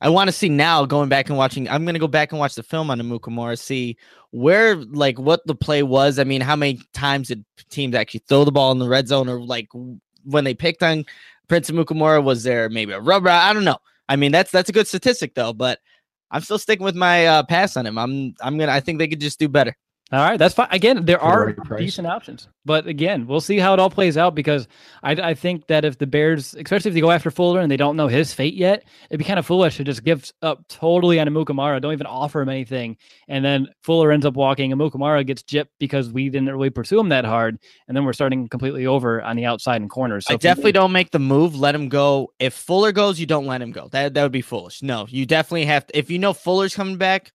I 0.00 0.08
want 0.08 0.26
to 0.28 0.32
see 0.32 0.48
now 0.48 0.84
going 0.84 1.08
back 1.08 1.28
and 1.28 1.38
watching. 1.38 1.68
I'm 1.68 1.84
going 1.84 1.94
to 1.94 2.00
go 2.00 2.08
back 2.08 2.32
and 2.32 2.40
watch 2.40 2.56
the 2.56 2.64
film 2.64 2.90
on 2.90 2.98
Amukamara, 2.98 3.56
see 3.56 3.96
where, 4.30 4.74
like, 4.74 5.16
what 5.16 5.46
the 5.46 5.54
play 5.54 5.84
was. 5.84 6.18
I 6.18 6.24
mean, 6.24 6.40
how 6.40 6.56
many 6.56 6.80
times 6.92 7.28
did 7.28 7.44
teams 7.70 7.94
actually 7.94 8.24
throw 8.26 8.44
the 8.44 8.50
ball 8.50 8.72
in 8.72 8.80
the 8.80 8.88
red 8.88 9.06
zone, 9.06 9.28
or 9.28 9.40
like 9.40 9.68
when 10.24 10.42
they 10.42 10.54
picked 10.54 10.82
on 10.82 11.04
Prince 11.46 11.70
Amukamara, 11.70 12.22
was 12.22 12.42
there 12.42 12.68
maybe 12.68 12.92
a 12.92 13.00
rubber? 13.00 13.28
I 13.28 13.52
don't 13.52 13.64
know. 13.64 13.78
I 14.12 14.16
mean, 14.16 14.30
that's 14.30 14.50
that's 14.50 14.68
a 14.68 14.72
good 14.72 14.86
statistic 14.86 15.34
though, 15.34 15.54
but 15.54 15.78
I'm 16.30 16.42
still 16.42 16.58
sticking 16.58 16.84
with 16.84 16.94
my 16.94 17.26
uh, 17.26 17.42
pass 17.44 17.78
on 17.78 17.86
him. 17.86 17.96
I'm 17.96 18.34
I'm 18.42 18.58
gonna 18.58 18.70
I 18.70 18.80
think 18.80 18.98
they 18.98 19.08
could 19.08 19.20
just 19.20 19.38
do 19.38 19.48
better. 19.48 19.74
All 20.12 20.18
right, 20.18 20.36
that's 20.36 20.54
fine. 20.54 20.68
Again, 20.70 21.06
there 21.06 21.18
are 21.18 21.54
decent 21.78 22.06
options, 22.06 22.46
but 22.66 22.86
again, 22.86 23.26
we'll 23.26 23.40
see 23.40 23.58
how 23.58 23.72
it 23.72 23.80
all 23.80 23.88
plays 23.88 24.18
out 24.18 24.34
because 24.34 24.68
I, 25.02 25.12
I 25.12 25.32
think 25.32 25.68
that 25.68 25.86
if 25.86 25.96
the 25.96 26.06
Bears, 26.06 26.54
especially 26.54 26.90
if 26.90 26.94
they 26.94 27.00
go 27.00 27.10
after 27.10 27.30
Fuller 27.30 27.60
and 27.60 27.70
they 27.70 27.78
don't 27.78 27.96
know 27.96 28.08
his 28.08 28.30
fate 28.30 28.52
yet, 28.52 28.84
it'd 29.08 29.18
be 29.18 29.24
kind 29.24 29.38
of 29.38 29.46
foolish 29.46 29.78
to 29.78 29.84
just 29.84 30.04
give 30.04 30.30
up 30.42 30.68
totally 30.68 31.18
on 31.18 31.28
Amukamara, 31.28 31.80
don't 31.80 31.94
even 31.94 32.06
offer 32.06 32.42
him 32.42 32.50
anything, 32.50 32.98
and 33.26 33.42
then 33.42 33.68
Fuller 33.84 34.12
ends 34.12 34.26
up 34.26 34.34
walking. 34.34 34.70
Amukamara 34.70 35.26
gets 35.26 35.42
jipped 35.44 35.72
because 35.78 36.10
we 36.10 36.28
didn't 36.28 36.50
really 36.50 36.68
pursue 36.68 37.00
him 37.00 37.08
that 37.08 37.24
hard, 37.24 37.58
and 37.88 37.96
then 37.96 38.04
we're 38.04 38.12
starting 38.12 38.48
completely 38.48 38.86
over 38.86 39.22
on 39.22 39.36
the 39.36 39.46
outside 39.46 39.80
and 39.80 39.88
corners. 39.88 40.26
So 40.26 40.34
I 40.34 40.36
definitely 40.36 40.72
don't 40.72 40.92
make 40.92 41.10
the 41.10 41.20
move. 41.20 41.56
Let 41.56 41.74
him 41.74 41.88
go. 41.88 42.34
If 42.38 42.52
Fuller 42.52 42.92
goes, 42.92 43.18
you 43.18 43.24
don't 43.24 43.46
let 43.46 43.62
him 43.62 43.72
go. 43.72 43.88
That 43.88 44.12
that 44.12 44.22
would 44.22 44.30
be 44.30 44.42
foolish. 44.42 44.82
No, 44.82 45.06
you 45.08 45.24
definitely 45.24 45.64
have 45.64 45.86
to. 45.86 45.98
If 45.98 46.10
you 46.10 46.18
know 46.18 46.34
Fuller's 46.34 46.74
coming 46.74 46.98
back 46.98 47.32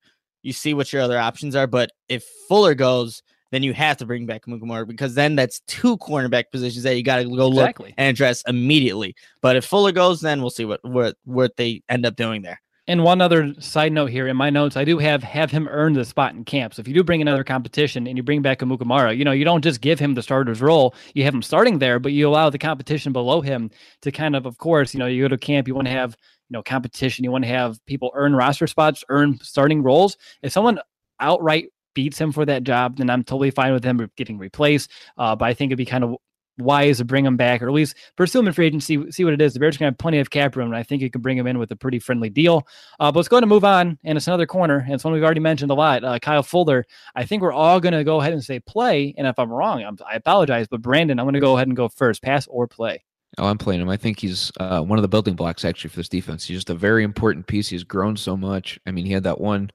you 0.48 0.54
see 0.54 0.74
what 0.74 0.94
your 0.94 1.02
other 1.02 1.20
options 1.20 1.56
are. 1.56 1.68
But 1.68 1.92
if 2.08 2.24
Fuller 2.48 2.74
goes, 2.74 3.22
then 3.52 3.64
you 3.64 3.74
have 3.74 3.98
to 3.98 4.06
bring 4.06 4.26
back 4.26 4.46
Mukamura 4.46 4.88
because 4.88 5.14
then 5.14 5.36
that's 5.36 5.60
two 5.68 5.98
cornerback 5.98 6.46
positions 6.52 6.84
that 6.84 6.96
you 6.96 7.04
got 7.04 7.18
to 7.18 7.26
go 7.26 7.50
exactly. 7.50 7.90
look 7.90 7.96
and 7.98 8.16
address 8.16 8.44
immediately. 8.48 9.14
But 9.42 9.58
if 9.58 9.66
Fuller 9.66 9.92
goes, 9.92 10.22
then 10.22 10.40
we'll 10.40 10.50
see 10.50 10.66
what 10.66 10.80
what 10.84 11.18
what 11.26 11.58
they 11.58 11.82
end 11.90 12.06
up 12.06 12.16
doing 12.16 12.42
there. 12.42 12.62
And 12.90 13.04
one 13.04 13.20
other 13.20 13.54
side 13.60 13.92
note 13.92 14.10
here 14.10 14.28
in 14.28 14.38
my 14.38 14.50
notes, 14.50 14.78
I 14.78 14.86
do 14.86 14.98
have 14.98 15.22
have 15.24 15.52
him 15.52 15.68
earn 15.70 15.94
the 15.94 16.06
spot 16.06 16.34
in 16.34 16.46
camp. 16.46 16.74
So 16.74 16.80
if 16.80 16.88
you 16.88 16.94
do 16.94 17.04
bring 17.04 17.22
another 17.22 17.44
competition 17.44 18.08
and 18.08 18.16
you 18.16 18.24
bring 18.24 18.42
back 18.42 18.62
a 18.62 18.66
Mukamara, 18.66 19.18
you 19.18 19.26
know, 19.26 19.34
you 19.34 19.44
don't 19.44 19.62
just 19.62 19.82
give 19.82 20.00
him 20.00 20.14
the 20.14 20.24
starter's 20.24 20.62
role. 20.62 20.96
You 21.14 21.26
have 21.26 21.34
him 21.34 21.42
starting 21.42 21.80
there, 21.80 22.00
but 22.00 22.14
you 22.14 22.28
allow 22.30 22.50
the 22.50 22.58
competition 22.58 23.12
below 23.12 23.42
him 23.42 23.72
to 24.04 24.12
kind 24.12 24.36
of, 24.38 24.46
of 24.46 24.58
course, 24.58 24.94
you 24.94 25.00
know, 25.00 25.06
you 25.06 25.24
go 25.24 25.28
to 25.28 25.38
camp, 25.38 25.68
you 25.68 25.76
want 25.76 25.88
to 25.88 25.94
have 25.94 26.16
you 26.50 26.54
know 26.54 26.64
competition. 26.64 27.24
You 27.24 27.32
want 27.32 27.44
to 27.44 27.50
have 27.50 27.84
people 27.86 28.12
earn 28.16 28.36
roster 28.36 28.68
spots, 28.68 29.04
earn 29.10 29.40
starting 29.42 29.84
roles. 29.84 30.18
If 30.42 30.52
someone 30.52 30.80
outright 31.20 31.70
beats 31.94 32.20
him 32.20 32.32
for 32.32 32.46
that 32.46 32.64
job, 32.64 32.98
then 32.98 33.10
I'm 33.10 33.24
totally 33.24 33.52
fine 33.52 33.74
with 33.74 33.84
him 33.84 34.10
getting 34.16 34.38
replaced. 34.38 34.92
Uh, 35.18 35.36
but 35.36 35.46
I 35.46 35.54
think 35.54 35.70
it'd 35.70 35.78
be 35.78 35.86
kind 35.86 36.04
of 36.04 36.16
wise 36.58 36.98
to 36.98 37.06
bring 37.06 37.26
him 37.26 37.38
back, 37.38 37.62
or 37.62 37.68
at 37.68 37.74
least 37.74 37.96
pursue 38.16 38.40
him 38.40 38.48
in 38.48 38.54
free 38.54 38.68
agency, 38.68 39.12
see 39.12 39.24
what 39.24 39.34
it 39.34 39.42
is. 39.42 39.54
The 39.54 39.60
Bears 39.60 39.78
to 39.78 39.84
have 39.86 39.98
plenty 39.98 40.20
of 40.20 40.30
cap 40.30 40.56
room, 40.56 40.68
and 40.68 40.76
I 40.76 40.84
think 40.84 41.02
you 41.02 41.10
can 41.10 41.22
bring 41.22 41.38
him 41.38 41.48
in 41.48 41.60
with 41.60 41.72
a 41.72 41.76
pretty 41.76 42.00
friendly 42.00 42.30
deal. 42.30 42.68
Uh, 43.00 43.12
but 43.12 43.20
let's 43.20 43.28
go 43.28 43.38
ahead 43.38 43.44
and 43.44 43.50
move 43.50 43.66
on, 43.66 43.98
and 44.04 44.18
it's 44.18 44.28
another 44.28 44.46
corner, 44.46 44.80
and 44.80 44.94
it's 44.94 45.04
one 45.04 45.14
we've 45.14 45.24
already 45.24 45.40
mentioned 45.40 45.72
a 45.72 45.76
lot. 45.76 46.04
Uh, 46.04 46.20
Kyle 46.20 46.44
Fuller. 46.44 46.86
I 47.16 47.26
think 47.26 47.42
we're 47.42 47.52
all 47.52 47.80
going 47.80 47.94
to 47.94 48.04
go 48.04 48.22
ahead 48.22 48.34
and 48.34 48.44
say 48.44 48.60
play, 48.60 49.14
and 49.18 49.28
if 49.28 49.38
I'm 49.40 49.52
wrong, 49.52 49.84
I'm, 49.84 49.98
I 50.10 50.16
apologize. 50.16 50.68
But 50.68 50.82
Brandon, 50.82 51.20
I'm 51.20 51.26
going 51.26 51.34
to 51.34 51.40
go 51.40 51.56
ahead 51.56 51.68
and 51.68 51.78
go 51.78 51.90
first, 51.90 52.22
pass 52.22 52.48
or 52.48 52.68
play. 52.68 53.04
Oh, 53.38 53.46
I'm 53.46 53.58
playing 53.58 53.82
him. 53.82 53.90
I 53.90 53.98
think 53.98 54.20
he's 54.20 54.52
uh, 54.60 54.82
one 54.82 54.98
of 54.98 55.04
the 55.04 55.08
building 55.08 55.36
blocks 55.36 55.64
actually 55.64 55.90
for 55.92 55.98
this 55.98 56.10
defense. 56.10 56.46
He's 56.46 56.58
just 56.58 56.70
a 56.70 56.76
very 56.76 57.04
important 57.04 57.46
piece. 57.46 57.68
He's 57.68 57.84
grown 57.84 58.18
so 58.18 58.36
much. 58.36 58.80
I 58.88 58.92
mean, 58.92 59.06
he 59.06 59.12
had 59.12 59.24
that 59.24 59.40
one 59.40 59.70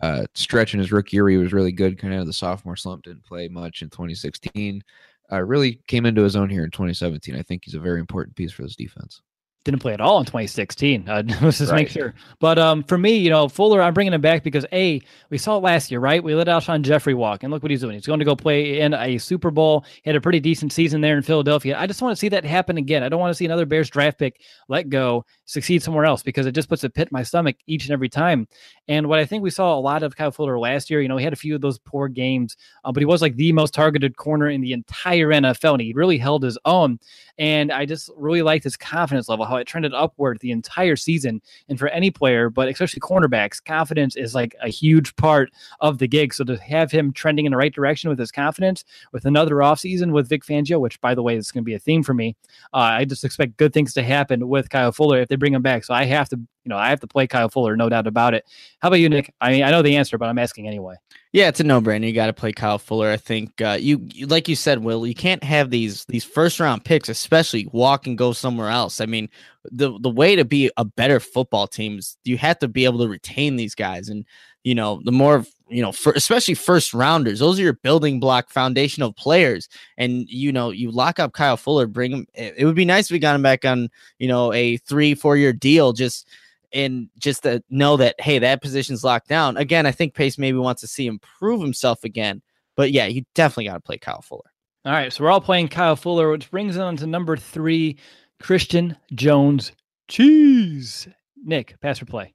uh, 0.00 0.24
stretch 0.34 0.72
in 0.72 0.80
his 0.80 0.92
rookie 0.92 1.16
year. 1.16 1.28
He 1.28 1.36
was 1.36 1.52
really 1.52 1.72
good, 1.72 1.98
kind 1.98 2.14
of 2.14 2.26
the 2.26 2.32
sophomore 2.32 2.76
slump. 2.76 3.04
Didn't 3.04 3.24
play 3.24 3.48
much 3.48 3.82
in 3.82 3.90
2016. 3.90 4.82
Uh, 5.30 5.42
really 5.42 5.80
came 5.86 6.04
into 6.04 6.22
his 6.22 6.36
own 6.36 6.50
here 6.50 6.64
in 6.64 6.70
2017. 6.70 7.34
I 7.34 7.42
think 7.42 7.64
he's 7.64 7.74
a 7.74 7.80
very 7.80 8.00
important 8.00 8.36
piece 8.36 8.52
for 8.52 8.62
this 8.62 8.76
defense 8.76 9.22
didn't 9.64 9.80
play 9.80 9.92
at 9.92 10.00
all 10.00 10.18
in 10.18 10.24
2016. 10.24 11.08
Uh, 11.08 11.22
let's 11.42 11.58
just 11.58 11.70
right. 11.70 11.78
make 11.78 11.88
sure. 11.88 12.14
But 12.40 12.58
um, 12.58 12.82
for 12.82 12.98
me, 12.98 13.16
you 13.16 13.30
know, 13.30 13.48
Fuller, 13.48 13.80
I'm 13.80 13.94
bringing 13.94 14.12
him 14.12 14.20
back 14.20 14.42
because 14.42 14.66
a 14.72 15.00
we 15.30 15.38
saw 15.38 15.56
it 15.56 15.62
last 15.62 15.90
year, 15.90 16.00
right? 16.00 16.22
We 16.22 16.34
let 16.34 16.48
Alshon 16.48 16.82
Jeffery 16.82 17.14
walk, 17.14 17.42
and 17.42 17.52
look 17.52 17.62
what 17.62 17.70
he's 17.70 17.80
doing. 17.80 17.94
He's 17.94 18.06
going 18.06 18.18
to 18.18 18.24
go 18.24 18.34
play 18.34 18.80
in 18.80 18.94
a 18.94 19.18
Super 19.18 19.50
Bowl. 19.50 19.84
He 20.02 20.10
had 20.10 20.16
a 20.16 20.20
pretty 20.20 20.40
decent 20.40 20.72
season 20.72 21.00
there 21.00 21.16
in 21.16 21.22
Philadelphia. 21.22 21.76
I 21.78 21.86
just 21.86 22.02
want 22.02 22.12
to 22.12 22.18
see 22.18 22.28
that 22.30 22.44
happen 22.44 22.76
again. 22.76 23.02
I 23.02 23.08
don't 23.08 23.20
want 23.20 23.30
to 23.30 23.36
see 23.36 23.44
another 23.44 23.66
Bears 23.66 23.90
draft 23.90 24.18
pick 24.18 24.40
let 24.68 24.88
go, 24.88 25.24
succeed 25.44 25.82
somewhere 25.82 26.04
else 26.04 26.22
because 26.22 26.46
it 26.46 26.52
just 26.52 26.68
puts 26.68 26.84
a 26.84 26.90
pit 26.90 27.08
in 27.08 27.12
my 27.12 27.22
stomach 27.22 27.56
each 27.66 27.84
and 27.84 27.92
every 27.92 28.08
time. 28.08 28.48
And 28.88 29.08
what 29.08 29.18
I 29.18 29.24
think 29.24 29.42
we 29.42 29.50
saw 29.50 29.76
a 29.76 29.80
lot 29.80 30.02
of 30.02 30.16
Kyle 30.16 30.30
Fuller 30.30 30.58
last 30.58 30.90
year, 30.90 31.00
you 31.00 31.08
know, 31.08 31.16
he 31.16 31.24
had 31.24 31.32
a 31.32 31.36
few 31.36 31.54
of 31.54 31.60
those 31.60 31.78
poor 31.78 32.08
games, 32.08 32.56
uh, 32.84 32.92
but 32.92 33.00
he 33.00 33.06
was 33.06 33.22
like 33.22 33.36
the 33.36 33.52
most 33.52 33.74
targeted 33.74 34.16
corner 34.16 34.48
in 34.48 34.60
the 34.60 34.72
entire 34.72 35.28
NFL, 35.28 35.74
and 35.74 35.82
he 35.82 35.92
really 35.92 36.18
held 36.18 36.42
his 36.42 36.58
own. 36.64 36.98
And 37.38 37.70
I 37.72 37.86
just 37.86 38.10
really 38.16 38.42
liked 38.42 38.64
his 38.64 38.76
confidence 38.76 39.28
level, 39.28 39.44
how 39.52 39.58
it 39.58 39.66
trended 39.66 39.94
upward 39.94 40.38
the 40.40 40.50
entire 40.50 40.96
season. 40.96 41.40
And 41.68 41.78
for 41.78 41.88
any 41.88 42.10
player, 42.10 42.50
but 42.50 42.68
especially 42.68 43.00
cornerbacks, 43.00 43.62
confidence 43.64 44.16
is 44.16 44.34
like 44.34 44.54
a 44.62 44.68
huge 44.68 45.14
part 45.16 45.50
of 45.80 45.98
the 45.98 46.08
gig. 46.08 46.34
So 46.34 46.44
to 46.44 46.56
have 46.58 46.90
him 46.90 47.12
trending 47.12 47.46
in 47.46 47.52
the 47.52 47.58
right 47.58 47.74
direction 47.74 48.10
with 48.10 48.18
his 48.18 48.32
confidence, 48.32 48.84
with 49.12 49.24
another 49.24 49.56
offseason 49.56 50.12
with 50.12 50.28
Vic 50.28 50.44
Fangio, 50.44 50.80
which 50.80 51.00
by 51.00 51.14
the 51.14 51.22
way 51.22 51.36
is 51.36 51.52
going 51.52 51.62
to 51.62 51.66
be 51.66 51.74
a 51.74 51.78
theme 51.78 52.02
for 52.02 52.14
me, 52.14 52.36
uh, 52.74 52.76
I 52.76 53.04
just 53.04 53.24
expect 53.24 53.56
good 53.56 53.72
things 53.72 53.94
to 53.94 54.02
happen 54.02 54.48
with 54.48 54.70
Kyle 54.70 54.92
Fuller 54.92 55.20
if 55.20 55.28
they 55.28 55.36
bring 55.36 55.54
him 55.54 55.62
back. 55.62 55.84
So 55.84 55.94
I 55.94 56.04
have 56.04 56.28
to 56.30 56.40
you 56.64 56.68
know, 56.68 56.76
I 56.76 56.90
have 56.90 57.00
to 57.00 57.06
play 57.06 57.26
Kyle 57.26 57.48
Fuller, 57.48 57.76
no 57.76 57.88
doubt 57.88 58.06
about 58.06 58.34
it. 58.34 58.44
How 58.80 58.88
about 58.88 59.00
you, 59.00 59.08
Nick? 59.08 59.32
I 59.40 59.50
mean, 59.50 59.64
I 59.64 59.70
know 59.70 59.82
the 59.82 59.96
answer, 59.96 60.16
but 60.18 60.28
I'm 60.28 60.38
asking 60.38 60.68
anyway. 60.68 60.94
Yeah, 61.32 61.48
it's 61.48 61.60
a 61.60 61.64
no-brainer. 61.64 62.06
You 62.06 62.12
got 62.12 62.26
to 62.26 62.34
play 62.34 62.52
Kyle 62.52 62.78
Fuller. 62.78 63.08
I 63.08 63.16
think 63.16 63.60
uh, 63.62 63.78
you, 63.80 64.06
you, 64.12 64.26
like 64.26 64.48
you 64.48 64.56
said, 64.56 64.80
Will. 64.80 65.06
You 65.06 65.14
can't 65.14 65.42
have 65.42 65.70
these 65.70 66.04
these 66.04 66.24
first 66.24 66.60
round 66.60 66.84
picks, 66.84 67.08
especially 67.08 67.66
walk 67.72 68.06
and 68.06 68.18
go 68.18 68.34
somewhere 68.34 68.68
else. 68.68 69.00
I 69.00 69.06
mean, 69.06 69.30
the 69.64 69.98
the 70.00 70.10
way 70.10 70.36
to 70.36 70.44
be 70.44 70.70
a 70.76 70.84
better 70.84 71.20
football 71.20 71.66
team 71.66 71.98
is 71.98 72.18
you 72.24 72.36
have 72.36 72.58
to 72.58 72.68
be 72.68 72.84
able 72.84 72.98
to 72.98 73.08
retain 73.08 73.56
these 73.56 73.74
guys, 73.74 74.10
and 74.10 74.26
you 74.62 74.74
know, 74.74 75.00
the 75.04 75.12
more 75.12 75.46
you 75.68 75.80
know, 75.80 75.90
for, 75.90 76.12
especially 76.12 76.52
first 76.52 76.92
rounders, 76.92 77.38
those 77.38 77.58
are 77.58 77.62
your 77.62 77.72
building 77.72 78.20
block 78.20 78.50
foundational 78.50 79.10
players. 79.10 79.70
And 79.96 80.28
you 80.28 80.52
know, 80.52 80.70
you 80.70 80.90
lock 80.90 81.18
up 81.18 81.32
Kyle 81.32 81.56
Fuller, 81.56 81.86
bring 81.86 82.12
him. 82.12 82.26
It, 82.34 82.54
it 82.58 82.64
would 82.66 82.74
be 82.74 82.84
nice 82.84 83.06
if 83.06 83.12
we 83.12 83.18
got 83.18 83.34
him 83.34 83.42
back 83.42 83.64
on 83.64 83.88
you 84.18 84.28
know 84.28 84.52
a 84.52 84.76
three 84.78 85.14
four 85.14 85.38
year 85.38 85.54
deal, 85.54 85.94
just 85.94 86.28
and 86.74 87.08
just 87.18 87.42
to 87.44 87.62
know 87.70 87.96
that 87.96 88.20
hey, 88.20 88.38
that 88.38 88.62
position's 88.62 89.04
locked 89.04 89.28
down. 89.28 89.56
Again, 89.56 89.86
I 89.86 89.92
think 89.92 90.14
Pace 90.14 90.38
maybe 90.38 90.58
wants 90.58 90.80
to 90.82 90.86
see 90.86 91.06
him 91.06 91.18
prove 91.38 91.60
himself 91.60 92.04
again. 92.04 92.42
But 92.76 92.92
yeah, 92.92 93.06
you 93.06 93.24
definitely 93.34 93.66
got 93.66 93.74
to 93.74 93.80
play 93.80 93.98
Kyle 93.98 94.22
Fuller. 94.22 94.50
All 94.84 94.92
right, 94.92 95.12
so 95.12 95.22
we're 95.22 95.30
all 95.30 95.40
playing 95.40 95.68
Kyle 95.68 95.94
Fuller, 95.94 96.30
which 96.30 96.50
brings 96.50 96.76
on 96.76 96.96
to 96.96 97.06
number 97.06 97.36
three, 97.36 97.98
Christian 98.40 98.96
Jones. 99.14 99.72
Cheese. 100.08 101.06
Nick, 101.44 101.80
pass 101.80 102.02
or 102.02 102.06
play? 102.06 102.34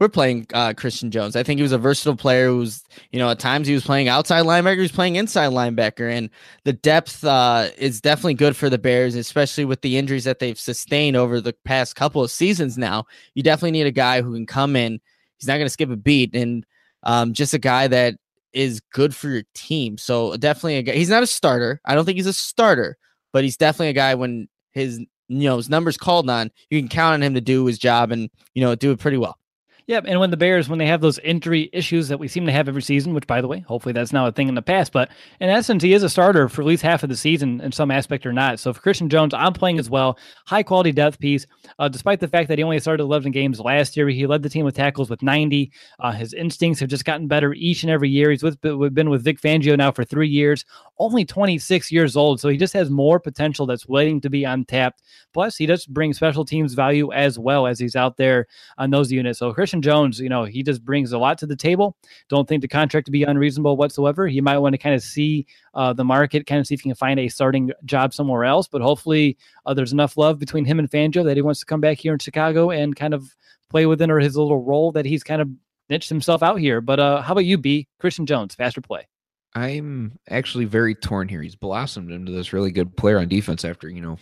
We're 0.00 0.08
playing 0.08 0.46
uh, 0.54 0.72
Christian 0.72 1.10
Jones. 1.10 1.36
I 1.36 1.42
think 1.42 1.58
he 1.58 1.62
was 1.62 1.72
a 1.72 1.78
versatile 1.78 2.16
player 2.16 2.48
who's, 2.48 2.82
you 3.10 3.18
know, 3.18 3.28
at 3.28 3.38
times 3.38 3.68
he 3.68 3.74
was 3.74 3.84
playing 3.84 4.08
outside 4.08 4.46
linebacker, 4.46 4.76
he 4.76 4.80
was 4.80 4.92
playing 4.92 5.16
inside 5.16 5.52
linebacker. 5.52 6.10
And 6.10 6.30
the 6.64 6.72
depth 6.72 7.22
uh, 7.22 7.68
is 7.76 8.00
definitely 8.00 8.34
good 8.34 8.56
for 8.56 8.70
the 8.70 8.78
Bears, 8.78 9.14
especially 9.14 9.66
with 9.66 9.82
the 9.82 9.98
injuries 9.98 10.24
that 10.24 10.38
they've 10.38 10.58
sustained 10.58 11.16
over 11.16 11.40
the 11.40 11.52
past 11.64 11.96
couple 11.96 12.24
of 12.24 12.30
seasons 12.30 12.78
now. 12.78 13.04
You 13.34 13.42
definitely 13.42 13.72
need 13.72 13.86
a 13.86 13.92
guy 13.92 14.22
who 14.22 14.32
can 14.32 14.46
come 14.46 14.74
in. 14.74 15.00
He's 15.36 15.46
not 15.46 15.56
going 15.56 15.66
to 15.66 15.70
skip 15.70 15.90
a 15.90 15.96
beat. 15.96 16.34
And 16.34 16.64
um, 17.02 17.34
just 17.34 17.52
a 17.52 17.58
guy 17.58 17.86
that 17.88 18.14
is 18.54 18.80
good 18.92 19.14
for 19.14 19.28
your 19.28 19.42
team. 19.54 19.98
So 19.98 20.34
definitely 20.38 20.76
a 20.76 20.82
guy. 20.82 20.92
He's 20.92 21.10
not 21.10 21.22
a 21.22 21.26
starter. 21.26 21.78
I 21.84 21.94
don't 21.94 22.06
think 22.06 22.16
he's 22.16 22.26
a 22.26 22.32
starter, 22.32 22.96
but 23.34 23.44
he's 23.44 23.58
definitely 23.58 23.90
a 23.90 23.94
guy 23.94 24.14
when 24.14 24.48
his 24.72 24.98
you 25.28 25.48
know 25.48 25.58
his 25.58 25.70
numbers 25.70 25.96
called 25.96 26.28
on, 26.28 26.50
you 26.70 26.80
can 26.80 26.88
count 26.88 27.14
on 27.14 27.22
him 27.22 27.34
to 27.34 27.40
do 27.40 27.64
his 27.64 27.78
job 27.78 28.10
and 28.10 28.28
you 28.54 28.62
know 28.62 28.74
do 28.74 28.90
it 28.90 28.98
pretty 28.98 29.16
well. 29.16 29.39
Yeah, 29.90 30.02
and 30.04 30.20
when 30.20 30.30
the 30.30 30.36
Bears, 30.36 30.68
when 30.68 30.78
they 30.78 30.86
have 30.86 31.00
those 31.00 31.18
injury 31.18 31.68
issues 31.72 32.06
that 32.06 32.20
we 32.20 32.28
seem 32.28 32.46
to 32.46 32.52
have 32.52 32.68
every 32.68 32.80
season, 32.80 33.12
which 33.12 33.26
by 33.26 33.40
the 33.40 33.48
way, 33.48 33.58
hopefully 33.58 33.92
that's 33.92 34.12
not 34.12 34.28
a 34.28 34.30
thing 34.30 34.46
in 34.46 34.54
the 34.54 34.62
past, 34.62 34.92
but 34.92 35.10
in 35.40 35.48
essence, 35.48 35.82
he 35.82 35.94
is 35.94 36.04
a 36.04 36.08
starter 36.08 36.48
for 36.48 36.62
at 36.62 36.68
least 36.68 36.84
half 36.84 37.02
of 37.02 37.08
the 37.08 37.16
season 37.16 37.60
in 37.60 37.72
some 37.72 37.90
aspect 37.90 38.24
or 38.24 38.32
not. 38.32 38.60
So 38.60 38.72
for 38.72 38.80
Christian 38.80 39.08
Jones, 39.08 39.34
I'm 39.34 39.52
playing 39.52 39.80
as 39.80 39.90
well. 39.90 40.16
High 40.46 40.62
quality 40.62 40.92
depth 40.92 41.18
piece. 41.18 41.44
Uh, 41.80 41.88
despite 41.88 42.20
the 42.20 42.28
fact 42.28 42.46
that 42.50 42.58
he 42.58 42.62
only 42.62 42.78
started 42.78 43.02
11 43.02 43.32
games 43.32 43.58
last 43.58 43.96
year, 43.96 44.08
he 44.08 44.28
led 44.28 44.44
the 44.44 44.48
team 44.48 44.64
with 44.64 44.76
tackles 44.76 45.10
with 45.10 45.24
90. 45.24 45.72
Uh, 45.98 46.12
his 46.12 46.34
instincts 46.34 46.78
have 46.78 46.88
just 46.88 47.04
gotten 47.04 47.26
better 47.26 47.52
each 47.54 47.82
and 47.82 47.90
every 47.90 48.10
year. 48.10 48.30
He's 48.30 48.44
with, 48.44 48.60
been 48.60 49.10
with 49.10 49.24
Vic 49.24 49.40
Fangio 49.40 49.76
now 49.76 49.90
for 49.90 50.04
three 50.04 50.28
years, 50.28 50.64
only 51.00 51.24
26 51.24 51.90
years 51.90 52.14
old. 52.14 52.38
So 52.38 52.48
he 52.48 52.56
just 52.56 52.74
has 52.74 52.90
more 52.90 53.18
potential 53.18 53.66
that's 53.66 53.88
waiting 53.88 54.20
to 54.20 54.30
be 54.30 54.44
untapped. 54.44 55.02
Plus, 55.32 55.56
he 55.56 55.66
does 55.66 55.84
bring 55.84 56.12
special 56.12 56.44
teams 56.44 56.74
value 56.74 57.12
as 57.12 57.40
well 57.40 57.66
as 57.66 57.80
he's 57.80 57.96
out 57.96 58.18
there 58.18 58.46
on 58.78 58.90
those 58.90 59.10
units. 59.10 59.40
So 59.40 59.52
Christian 59.52 59.79
Jones, 59.82 60.20
you 60.20 60.28
know, 60.28 60.44
he 60.44 60.62
just 60.62 60.84
brings 60.84 61.12
a 61.12 61.18
lot 61.18 61.38
to 61.38 61.46
the 61.46 61.56
table. 61.56 61.96
Don't 62.28 62.48
think 62.48 62.62
the 62.62 62.68
contract 62.68 63.06
to 63.06 63.10
be 63.10 63.22
unreasonable 63.22 63.76
whatsoever. 63.76 64.26
He 64.26 64.40
might 64.40 64.58
want 64.58 64.74
to 64.74 64.78
kind 64.78 64.94
of 64.94 65.02
see 65.02 65.46
uh, 65.74 65.92
the 65.92 66.04
market, 66.04 66.46
kind 66.46 66.60
of 66.60 66.66
see 66.66 66.74
if 66.74 66.80
he 66.80 66.88
can 66.88 66.96
find 66.96 67.18
a 67.20 67.28
starting 67.28 67.72
job 67.84 68.14
somewhere 68.14 68.44
else. 68.44 68.68
But 68.68 68.82
hopefully, 68.82 69.36
uh, 69.66 69.74
there's 69.74 69.92
enough 69.92 70.16
love 70.16 70.38
between 70.38 70.64
him 70.64 70.78
and 70.78 70.90
Fangio 70.90 71.24
that 71.24 71.36
he 71.36 71.42
wants 71.42 71.60
to 71.60 71.66
come 71.66 71.80
back 71.80 71.98
here 71.98 72.12
in 72.12 72.18
Chicago 72.18 72.70
and 72.70 72.96
kind 72.96 73.14
of 73.14 73.34
play 73.68 73.86
within 73.86 74.10
or 74.10 74.18
his 74.18 74.36
little 74.36 74.62
role 74.62 74.92
that 74.92 75.06
he's 75.06 75.22
kind 75.22 75.40
of 75.40 75.48
niched 75.88 76.08
himself 76.08 76.42
out 76.42 76.56
here. 76.56 76.80
But 76.80 77.00
uh, 77.00 77.22
how 77.22 77.32
about 77.32 77.44
you, 77.44 77.58
B? 77.58 77.88
Christian 77.98 78.26
Jones, 78.26 78.54
faster 78.54 78.80
play. 78.80 79.06
I'm 79.54 80.18
actually 80.28 80.64
very 80.64 80.94
torn 80.94 81.28
here. 81.28 81.42
He's 81.42 81.56
blossomed 81.56 82.12
into 82.12 82.30
this 82.30 82.52
really 82.52 82.70
good 82.70 82.96
player 82.96 83.18
on 83.18 83.28
defense 83.28 83.64
after, 83.64 83.88
you 83.88 84.00
know, 84.00 84.16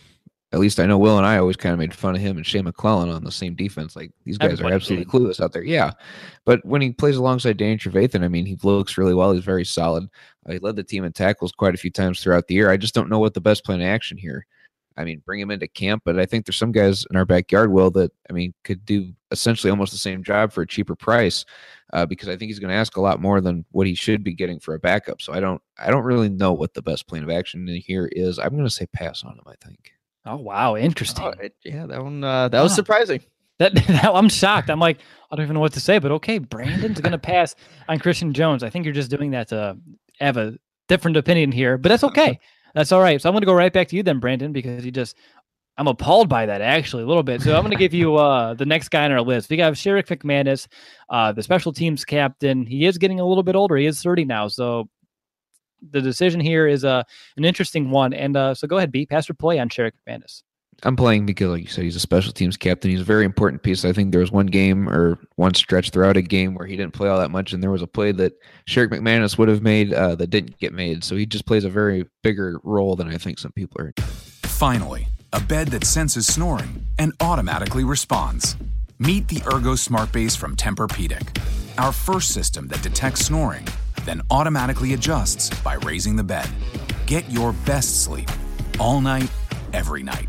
at 0.52 0.60
least 0.60 0.80
I 0.80 0.86
know 0.86 0.96
Will 0.96 1.18
and 1.18 1.26
I 1.26 1.36
always 1.36 1.56
kind 1.56 1.74
of 1.74 1.78
made 1.78 1.92
fun 1.92 2.14
of 2.14 2.22
him 2.22 2.38
and 2.38 2.46
Shea 2.46 2.62
McClellin 2.62 3.14
on 3.14 3.22
the 3.22 3.30
same 3.30 3.54
defense. 3.54 3.94
Like 3.94 4.10
these 4.24 4.38
guys 4.38 4.52
Everybody 4.52 4.72
are 4.72 4.76
absolutely 4.76 5.04
did. 5.04 5.12
clueless 5.12 5.40
out 5.42 5.52
there. 5.52 5.62
Yeah. 5.62 5.92
But 6.46 6.64
when 6.64 6.80
he 6.80 6.92
plays 6.92 7.16
alongside 7.16 7.58
Danny 7.58 7.76
Trevathan, 7.76 8.24
I 8.24 8.28
mean, 8.28 8.46
he 8.46 8.58
looks 8.62 8.96
really 8.96 9.14
well. 9.14 9.32
He's 9.32 9.44
very 9.44 9.66
solid. 9.66 10.08
Uh, 10.48 10.52
he 10.52 10.58
led 10.58 10.76
the 10.76 10.82
team 10.82 11.04
in 11.04 11.12
tackles 11.12 11.52
quite 11.52 11.74
a 11.74 11.78
few 11.78 11.90
times 11.90 12.22
throughout 12.22 12.46
the 12.46 12.54
year. 12.54 12.70
I 12.70 12.78
just 12.78 12.94
don't 12.94 13.10
know 13.10 13.18
what 13.18 13.34
the 13.34 13.42
best 13.42 13.62
plan 13.64 13.82
of 13.82 13.86
action 13.86 14.16
here. 14.16 14.46
I 14.96 15.04
mean, 15.04 15.22
bring 15.24 15.38
him 15.38 15.52
into 15.52 15.68
camp, 15.68 16.02
but 16.04 16.18
I 16.18 16.26
think 16.26 16.44
there's 16.44 16.56
some 16.56 16.72
guys 16.72 17.06
in 17.08 17.16
our 17.16 17.24
backyard, 17.24 17.70
Will, 17.70 17.90
that 17.92 18.10
I 18.28 18.32
mean 18.32 18.52
could 18.64 18.84
do 18.84 19.12
essentially 19.30 19.70
almost 19.70 19.92
the 19.92 19.98
same 19.98 20.24
job 20.24 20.50
for 20.50 20.62
a 20.62 20.66
cheaper 20.66 20.96
price, 20.96 21.44
uh, 21.92 22.04
because 22.04 22.28
I 22.28 22.36
think 22.36 22.48
he's 22.48 22.58
going 22.58 22.70
to 22.70 22.76
ask 22.76 22.96
a 22.96 23.00
lot 23.00 23.20
more 23.20 23.40
than 23.40 23.64
what 23.70 23.86
he 23.86 23.94
should 23.94 24.24
be 24.24 24.34
getting 24.34 24.58
for 24.58 24.74
a 24.74 24.80
backup. 24.80 25.22
So 25.22 25.32
I 25.32 25.38
don't, 25.38 25.62
I 25.78 25.90
don't 25.90 26.02
really 26.02 26.30
know 26.30 26.52
what 26.52 26.74
the 26.74 26.82
best 26.82 27.06
plan 27.06 27.22
of 27.22 27.30
action 27.30 27.68
here 27.68 28.08
is. 28.10 28.40
I'm 28.40 28.50
going 28.50 28.64
to 28.64 28.70
say 28.70 28.86
pass 28.86 29.22
on 29.22 29.34
him. 29.34 29.44
I 29.46 29.54
think. 29.64 29.92
Oh 30.28 30.36
wow, 30.36 30.76
interesting. 30.76 31.24
Oh, 31.24 31.32
it, 31.40 31.54
yeah, 31.64 31.86
that 31.86 32.02
one 32.02 32.22
uh, 32.22 32.48
that 32.48 32.58
wow. 32.58 32.64
was 32.64 32.74
surprising. 32.74 33.20
That, 33.58 33.74
that, 33.88 34.04
I'm 34.04 34.28
shocked. 34.28 34.68
I'm 34.68 34.78
like, 34.78 34.98
I 35.30 35.36
don't 35.36 35.44
even 35.44 35.54
know 35.54 35.60
what 35.60 35.72
to 35.72 35.80
say, 35.80 35.98
but 35.98 36.12
okay, 36.12 36.38
Brandon's 36.38 37.00
gonna 37.00 37.18
pass 37.32 37.54
on 37.88 37.98
Christian 37.98 38.34
Jones. 38.34 38.62
I 38.62 38.68
think 38.68 38.84
you're 38.84 38.94
just 38.94 39.10
doing 39.10 39.30
that 39.30 39.48
to 39.48 39.78
have 40.20 40.36
a 40.36 40.58
different 40.86 41.16
opinion 41.16 41.50
here, 41.50 41.78
but 41.78 41.88
that's 41.88 42.04
okay. 42.04 42.38
That's 42.74 42.92
all 42.92 43.00
right. 43.00 43.20
So 43.20 43.28
I'm 43.28 43.34
gonna 43.34 43.46
go 43.46 43.54
right 43.54 43.72
back 43.72 43.88
to 43.88 43.96
you 43.96 44.02
then, 44.02 44.20
Brandon, 44.20 44.52
because 44.52 44.84
you 44.84 44.92
just 44.92 45.16
I'm 45.78 45.86
appalled 45.86 46.28
by 46.28 46.44
that 46.44 46.60
actually 46.60 47.04
a 47.04 47.06
little 47.06 47.22
bit. 47.22 47.40
So 47.40 47.54
I'm 47.54 47.62
going 47.62 47.70
to 47.70 47.76
give 47.78 47.94
you 47.94 48.16
uh, 48.16 48.54
the 48.54 48.66
next 48.66 48.88
guy 48.88 49.04
on 49.04 49.12
our 49.12 49.22
list. 49.22 49.48
We 49.48 49.56
got 49.56 49.72
Sherrick 49.74 50.08
McManus, 50.08 50.66
uh, 51.08 51.30
the 51.30 51.42
special 51.42 51.72
teams 51.72 52.04
captain. 52.04 52.66
He 52.66 52.84
is 52.84 52.98
getting 52.98 53.20
a 53.20 53.24
little 53.24 53.44
bit 53.44 53.54
older. 53.54 53.76
He 53.76 53.86
is 53.86 54.02
30 54.02 54.24
now. 54.24 54.48
So 54.48 54.88
the 55.90 56.00
decision 56.00 56.40
here 56.40 56.66
is 56.66 56.84
uh, 56.84 57.02
an 57.36 57.44
interesting 57.44 57.90
one. 57.90 58.12
And 58.12 58.36
uh, 58.36 58.54
so 58.54 58.66
go 58.66 58.76
ahead, 58.78 58.92
B. 58.92 59.06
Pastor 59.06 59.34
play 59.34 59.58
on 59.58 59.68
Sherrick 59.68 59.92
McManus. 60.06 60.42
I'm 60.84 60.94
playing 60.94 61.26
because, 61.26 61.48
like 61.48 61.62
you 61.62 61.68
said, 61.68 61.82
he's 61.82 61.96
a 61.96 62.00
special 62.00 62.32
teams 62.32 62.56
captain. 62.56 62.90
He's 62.90 63.00
a 63.00 63.04
very 63.04 63.24
important 63.24 63.64
piece. 63.64 63.84
I 63.84 63.92
think 63.92 64.12
there 64.12 64.20
was 64.20 64.30
one 64.30 64.46
game 64.46 64.88
or 64.88 65.18
one 65.34 65.54
stretch 65.54 65.90
throughout 65.90 66.16
a 66.16 66.22
game 66.22 66.54
where 66.54 66.66
he 66.68 66.76
didn't 66.76 66.94
play 66.94 67.08
all 67.08 67.18
that 67.18 67.32
much, 67.32 67.52
and 67.52 67.60
there 67.60 67.72
was 67.72 67.82
a 67.82 67.86
play 67.88 68.12
that 68.12 68.34
Sherrick 68.68 68.90
McManus 68.90 69.36
would 69.38 69.48
have 69.48 69.60
made 69.60 69.92
uh, 69.92 70.14
that 70.14 70.28
didn't 70.28 70.56
get 70.58 70.72
made. 70.72 71.02
So 71.02 71.16
he 71.16 71.26
just 71.26 71.46
plays 71.46 71.64
a 71.64 71.68
very 71.68 72.06
bigger 72.22 72.60
role 72.62 72.94
than 72.94 73.08
I 73.08 73.18
think 73.18 73.40
some 73.40 73.50
people 73.52 73.80
are. 73.80 73.92
Finally, 74.44 75.08
a 75.32 75.40
bed 75.40 75.68
that 75.68 75.84
senses 75.84 76.28
snoring 76.28 76.86
and 76.96 77.12
automatically 77.20 77.82
responds. 77.82 78.56
Meet 79.00 79.26
the 79.26 79.42
Ergo 79.52 79.74
Smart 79.74 80.12
Base 80.12 80.36
from 80.36 80.54
Tempur-Pedic, 80.54 81.40
our 81.76 81.92
first 81.92 82.32
system 82.32 82.68
that 82.68 82.82
detects 82.82 83.26
snoring 83.26 83.66
then 84.08 84.22
automatically 84.30 84.94
adjusts 84.94 85.50
by 85.60 85.74
raising 85.74 86.16
the 86.16 86.24
bed. 86.24 86.48
Get 87.06 87.28
your 87.30 87.52
best 87.66 88.02
sleep 88.02 88.30
all 88.78 89.00
night, 89.00 89.30
every 89.72 90.02
night. 90.02 90.28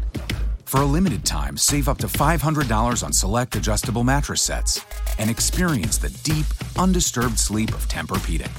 For 0.65 0.82
a 0.82 0.86
limited 0.86 1.25
time, 1.25 1.57
save 1.57 1.88
up 1.88 1.97
to 1.99 2.07
$500 2.07 3.03
on 3.03 3.13
select 3.13 3.55
adjustable 3.55 4.03
mattress 4.03 4.41
sets 4.41 4.86
and 5.17 5.30
experience 5.30 5.97
the 5.97 6.09
deep, 6.23 6.45
undisturbed 6.77 7.39
sleep 7.39 7.69
of 7.69 7.88
Tempur-Pedic. 7.88 8.51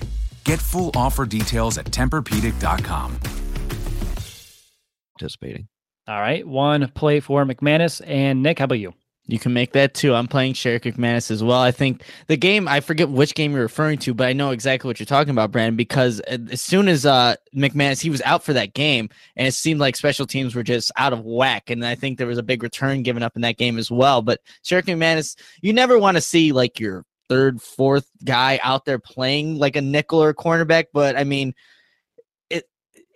Get 0.44 0.58
full 0.58 0.90
offer 0.96 1.26
details 1.26 1.78
at 1.78 1.86
TempurPedic.com. 1.86 3.18
Participating. 5.18 5.68
All 6.08 6.18
right, 6.20 6.46
one 6.46 6.88
play 6.88 7.20
for 7.20 7.44
McManus 7.44 8.00
and 8.04 8.42
Nick. 8.42 8.58
How 8.58 8.64
about 8.64 8.80
you? 8.80 8.94
You 9.32 9.38
can 9.38 9.52
make 9.52 9.72
that 9.72 9.94
too. 9.94 10.14
I'm 10.14 10.28
playing 10.28 10.54
Sherrick 10.54 10.82
McManus 10.82 11.30
as 11.30 11.42
well. 11.42 11.60
I 11.60 11.70
think 11.70 12.04
the 12.26 12.36
game, 12.36 12.66
I 12.68 12.80
forget 12.80 13.08
which 13.08 13.34
game 13.34 13.52
you're 13.52 13.62
referring 13.62 13.98
to, 14.00 14.14
but 14.14 14.26
I 14.26 14.32
know 14.32 14.50
exactly 14.50 14.88
what 14.88 14.98
you're 14.98 15.06
talking 15.06 15.30
about, 15.30 15.50
Brandon, 15.50 15.76
because 15.76 16.20
as 16.20 16.60
soon 16.60 16.88
as 16.88 17.06
uh, 17.06 17.36
McManus, 17.54 18.00
he 18.00 18.10
was 18.10 18.22
out 18.22 18.42
for 18.42 18.52
that 18.52 18.74
game, 18.74 19.08
and 19.36 19.46
it 19.46 19.54
seemed 19.54 19.80
like 19.80 19.96
special 19.96 20.26
teams 20.26 20.54
were 20.54 20.62
just 20.62 20.90
out 20.96 21.12
of 21.12 21.24
whack. 21.24 21.70
And 21.70 21.84
I 21.84 21.94
think 21.94 22.18
there 22.18 22.26
was 22.26 22.38
a 22.38 22.42
big 22.42 22.62
return 22.62 23.02
given 23.02 23.22
up 23.22 23.36
in 23.36 23.42
that 23.42 23.56
game 23.58 23.78
as 23.78 23.90
well. 23.90 24.22
But 24.22 24.40
Sherrick 24.64 24.84
McManus, 24.84 25.36
you 25.62 25.72
never 25.72 25.98
want 25.98 26.16
to 26.16 26.20
see 26.20 26.52
like 26.52 26.80
your 26.80 27.04
third, 27.28 27.62
fourth 27.62 28.10
guy 28.24 28.58
out 28.62 28.84
there 28.84 28.98
playing 28.98 29.56
like 29.56 29.76
a 29.76 29.80
nickel 29.80 30.22
or 30.22 30.34
cornerback. 30.34 30.86
But 30.92 31.16
I 31.16 31.24
mean, 31.24 31.54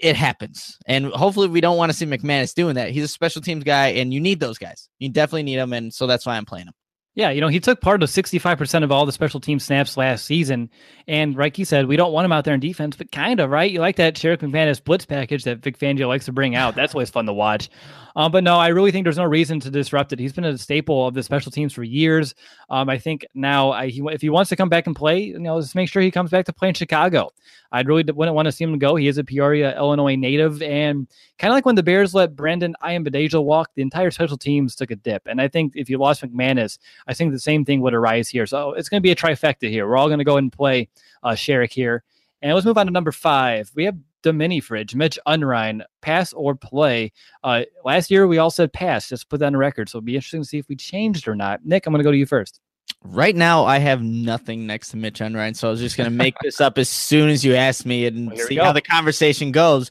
it 0.04 0.16
happens. 0.16 0.78
And 0.84 1.06
hopefully 1.06 1.48
we 1.48 1.62
don't 1.62 1.78
want 1.78 1.90
to 1.90 1.96
see 1.96 2.04
McManus 2.04 2.52
doing 2.52 2.74
that. 2.74 2.90
He's 2.90 3.04
a 3.04 3.08
special 3.08 3.40
teams 3.40 3.64
guy 3.64 3.88
and 3.88 4.12
you 4.12 4.20
need 4.20 4.38
those 4.38 4.58
guys. 4.58 4.90
You 4.98 5.08
definitely 5.08 5.44
need 5.44 5.56
them. 5.56 5.72
And 5.72 5.94
so 5.94 6.06
that's 6.06 6.26
why 6.26 6.36
I'm 6.36 6.44
playing 6.44 6.66
him. 6.66 6.74
Yeah, 7.14 7.30
you 7.30 7.40
know, 7.40 7.48
he 7.48 7.58
took 7.58 7.80
part 7.80 8.02
of 8.02 8.10
65% 8.10 8.82
of 8.82 8.92
all 8.92 9.06
the 9.06 9.12
special 9.12 9.40
team 9.40 9.58
snaps 9.58 9.96
last 9.96 10.26
season. 10.26 10.68
And 11.08 11.34
like 11.36 11.58
you 11.58 11.64
said, 11.64 11.86
we 11.86 11.96
don't 11.96 12.12
want 12.12 12.26
him 12.26 12.32
out 12.32 12.44
there 12.44 12.52
in 12.52 12.60
defense, 12.60 12.96
but 12.96 13.12
kind 13.12 13.40
of, 13.40 13.48
right? 13.48 13.70
You 13.70 13.80
like 13.80 13.96
that 13.96 14.16
Sherrick 14.16 14.38
McManus 14.38 14.82
blitz 14.82 15.06
package 15.06 15.44
that 15.44 15.60
Vic 15.60 15.78
Fangio 15.78 16.06
likes 16.06 16.26
to 16.26 16.32
bring 16.32 16.54
out. 16.54 16.74
That's 16.74 16.94
always 16.94 17.10
fun 17.10 17.24
to 17.26 17.32
watch. 17.32 17.70
Um, 18.16 18.30
but 18.30 18.44
no, 18.44 18.56
I 18.58 18.68
really 18.68 18.92
think 18.92 19.04
there's 19.04 19.16
no 19.16 19.24
reason 19.24 19.58
to 19.60 19.70
disrupt 19.70 20.12
it. 20.12 20.18
He's 20.18 20.32
been 20.32 20.44
a 20.44 20.56
staple 20.56 21.08
of 21.08 21.14
the 21.14 21.22
special 21.22 21.50
teams 21.50 21.72
for 21.72 21.82
years. 21.82 22.34
Um, 22.70 22.88
I 22.88 22.98
think 22.98 23.26
now 23.34 23.72
I, 23.72 23.88
he, 23.88 24.02
if 24.10 24.20
he 24.20 24.30
wants 24.30 24.48
to 24.50 24.56
come 24.56 24.68
back 24.68 24.86
and 24.86 24.94
play, 24.94 25.20
you 25.20 25.38
know, 25.38 25.56
let's 25.56 25.74
make 25.74 25.88
sure 25.88 26.00
he 26.00 26.10
comes 26.10 26.30
back 26.30 26.44
to 26.46 26.52
play 26.52 26.68
in 26.68 26.74
Chicago. 26.74 27.30
I 27.72 27.80
really 27.80 28.04
wouldn't 28.04 28.36
want 28.36 28.46
to 28.46 28.52
see 28.52 28.62
him 28.62 28.78
go. 28.78 28.94
He 28.94 29.08
is 29.08 29.18
a 29.18 29.24
Peoria, 29.24 29.76
Illinois 29.76 30.14
native. 30.14 30.62
And 30.62 31.08
kind 31.38 31.50
of 31.50 31.56
like 31.56 31.66
when 31.66 31.74
the 31.74 31.82
Bears 31.82 32.14
let 32.14 32.36
Brendon 32.36 32.76
Ayanbadejo 32.82 33.42
walk, 33.42 33.70
the 33.74 33.82
entire 33.82 34.12
special 34.12 34.38
teams 34.38 34.76
took 34.76 34.92
a 34.92 34.96
dip. 34.96 35.22
And 35.26 35.40
I 35.40 35.48
think 35.48 35.72
if 35.74 35.90
you 35.90 35.98
lost 35.98 36.22
McManus, 36.22 36.78
I 37.08 37.14
think 37.14 37.32
the 37.32 37.40
same 37.40 37.64
thing 37.64 37.80
would 37.80 37.94
arise 37.94 38.28
here. 38.28 38.46
So 38.46 38.74
it's 38.74 38.88
going 38.88 39.00
to 39.00 39.02
be 39.02 39.10
a 39.10 39.16
trifecta 39.16 39.68
here. 39.68 39.88
We're 39.88 39.96
all 39.96 40.06
going 40.06 40.18
to 40.18 40.24
go 40.24 40.36
and 40.36 40.52
play 40.52 40.88
uh, 41.24 41.30
Sherrick 41.30 41.72
here. 41.72 42.04
And 42.42 42.54
let's 42.54 42.66
move 42.66 42.78
on 42.78 42.86
to 42.86 42.92
number 42.92 43.10
five. 43.10 43.72
We 43.74 43.84
have 43.86 43.96
the 44.24 44.32
mini 44.32 44.58
fridge, 44.58 44.94
Mitch 44.96 45.18
Unrein, 45.26 45.84
pass 46.02 46.32
or 46.32 46.56
play. 46.56 47.12
Uh, 47.44 47.62
last 47.84 48.10
year 48.10 48.26
we 48.26 48.38
all 48.38 48.50
said 48.50 48.72
pass, 48.72 49.08
just 49.08 49.28
put 49.28 49.38
that 49.38 49.46
on 49.46 49.52
the 49.52 49.58
record. 49.58 49.88
So 49.88 49.98
it'll 49.98 50.06
be 50.06 50.16
interesting 50.16 50.42
to 50.42 50.48
see 50.48 50.58
if 50.58 50.68
we 50.68 50.74
changed 50.74 51.28
or 51.28 51.36
not. 51.36 51.64
Nick, 51.64 51.86
I'm 51.86 51.92
going 51.92 52.00
to 52.00 52.04
go 52.04 52.10
to 52.10 52.18
you 52.18 52.26
first. 52.26 52.60
Right 53.02 53.36
now, 53.36 53.64
I 53.64 53.78
have 53.78 54.02
nothing 54.02 54.66
next 54.66 54.88
to 54.88 54.96
Mitch 54.96 55.20
Unrein, 55.20 55.54
so 55.54 55.68
I 55.68 55.70
was 55.70 55.80
just 55.80 55.96
going 55.96 56.08
to 56.10 56.16
make 56.16 56.34
this 56.42 56.60
up 56.60 56.78
as 56.78 56.88
soon 56.88 57.28
as 57.28 57.44
you 57.44 57.54
asked 57.54 57.84
me 57.84 58.06
and 58.06 58.32
well, 58.32 58.46
see 58.46 58.56
how 58.56 58.72
the 58.72 58.80
conversation 58.80 59.52
goes. 59.52 59.90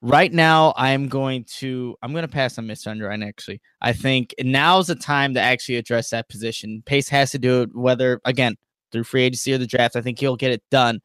Right 0.00 0.32
now, 0.32 0.72
I'm 0.76 1.08
going 1.08 1.44
to 1.58 1.96
I'm 2.02 2.12
going 2.12 2.22
to 2.22 2.28
pass 2.28 2.56
on 2.56 2.66
Mitch 2.66 2.86
Unrein. 2.86 3.26
Actually, 3.26 3.60
I 3.80 3.92
think 3.92 4.34
now's 4.40 4.86
the 4.86 4.94
time 4.94 5.34
to 5.34 5.40
actually 5.40 5.76
address 5.76 6.10
that 6.10 6.28
position. 6.28 6.82
Pace 6.86 7.08
has 7.08 7.32
to 7.32 7.38
do 7.38 7.62
it, 7.62 7.76
whether 7.76 8.20
again 8.24 8.56
through 8.92 9.04
free 9.04 9.24
agency 9.24 9.52
or 9.52 9.58
the 9.58 9.66
draft. 9.66 9.96
I 9.96 10.00
think 10.00 10.18
he'll 10.18 10.36
get 10.36 10.52
it 10.52 10.62
done 10.70 11.00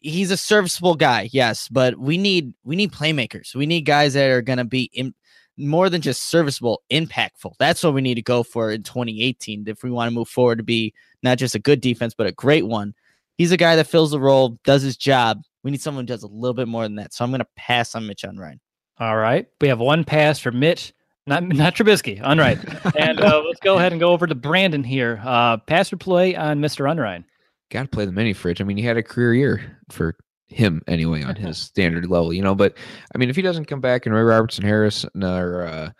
he's 0.00 0.30
a 0.30 0.36
serviceable 0.36 0.94
guy, 0.94 1.28
yes, 1.32 1.68
but 1.68 1.98
we 1.98 2.18
need 2.18 2.54
we 2.64 2.76
need 2.76 2.92
playmakers. 2.92 3.54
We 3.54 3.66
need 3.66 3.82
guys 3.82 4.14
that 4.14 4.30
are 4.30 4.42
going 4.42 4.58
to 4.58 4.64
be 4.64 4.90
in, 4.92 5.14
more 5.56 5.90
than 5.90 6.00
just 6.00 6.28
serviceable, 6.28 6.82
impactful. 6.90 7.54
That's 7.58 7.82
what 7.82 7.94
we 7.94 8.00
need 8.00 8.14
to 8.14 8.22
go 8.22 8.42
for 8.42 8.70
in 8.70 8.82
2018 8.82 9.64
if 9.68 9.82
we 9.82 9.90
want 9.90 10.08
to 10.08 10.14
move 10.14 10.28
forward 10.28 10.58
to 10.58 10.64
be 10.64 10.94
not 11.22 11.38
just 11.38 11.54
a 11.54 11.58
good 11.58 11.80
defense, 11.80 12.14
but 12.14 12.26
a 12.26 12.32
great 12.32 12.66
one. 12.66 12.94
He's 13.36 13.52
a 13.52 13.56
guy 13.56 13.76
that 13.76 13.86
fills 13.86 14.10
the 14.10 14.20
role, 14.20 14.58
does 14.64 14.82
his 14.82 14.96
job. 14.96 15.42
We 15.62 15.70
need 15.70 15.82
someone 15.82 16.04
who 16.04 16.08
does 16.08 16.22
a 16.22 16.28
little 16.28 16.54
bit 16.54 16.68
more 16.68 16.82
than 16.82 16.96
that. 16.96 17.12
So 17.12 17.24
I'm 17.24 17.30
going 17.30 17.40
to 17.40 17.48
pass 17.56 17.94
on 17.94 18.06
Mitch 18.06 18.22
Unrein. 18.22 18.58
All 18.98 19.16
right. 19.16 19.46
We 19.60 19.68
have 19.68 19.78
one 19.78 20.04
pass 20.04 20.38
for 20.38 20.50
Mitch, 20.50 20.92
not 21.26 21.42
not 21.44 21.74
Trubisky. 21.74 22.20
Unrein. 22.22 22.58
and 22.98 23.20
uh, 23.20 23.42
let's 23.46 23.60
go 23.60 23.76
ahead 23.76 23.92
and 23.92 24.00
go 24.00 24.12
over 24.12 24.26
to 24.26 24.34
Brandon 24.34 24.84
here. 24.84 25.20
Uh, 25.24 25.58
pass 25.58 25.92
or 25.92 25.96
play 25.96 26.34
on 26.36 26.60
Mr. 26.60 26.90
Unrein. 26.90 27.24
Got 27.70 27.82
to 27.82 27.88
play 27.88 28.04
the 28.04 28.12
mini 28.12 28.32
fridge. 28.32 28.60
I 28.60 28.64
mean, 28.64 28.76
he 28.76 28.82
had 28.82 28.96
a 28.96 29.02
career 29.02 29.34
year 29.34 29.78
for 29.90 30.16
him 30.48 30.82
anyway 30.88 31.22
on 31.22 31.36
his 31.36 31.58
standard 31.58 32.06
level, 32.06 32.32
you 32.32 32.42
know. 32.42 32.54
But 32.54 32.76
I 33.14 33.18
mean, 33.18 33.30
if 33.30 33.36
he 33.36 33.42
doesn't 33.42 33.66
come 33.66 33.80
back 33.80 34.06
and 34.06 34.14
Ray 34.14 34.22
Robertson 34.22 34.64
Harris 34.64 35.06
or 35.14 35.62
uh, 35.62 35.90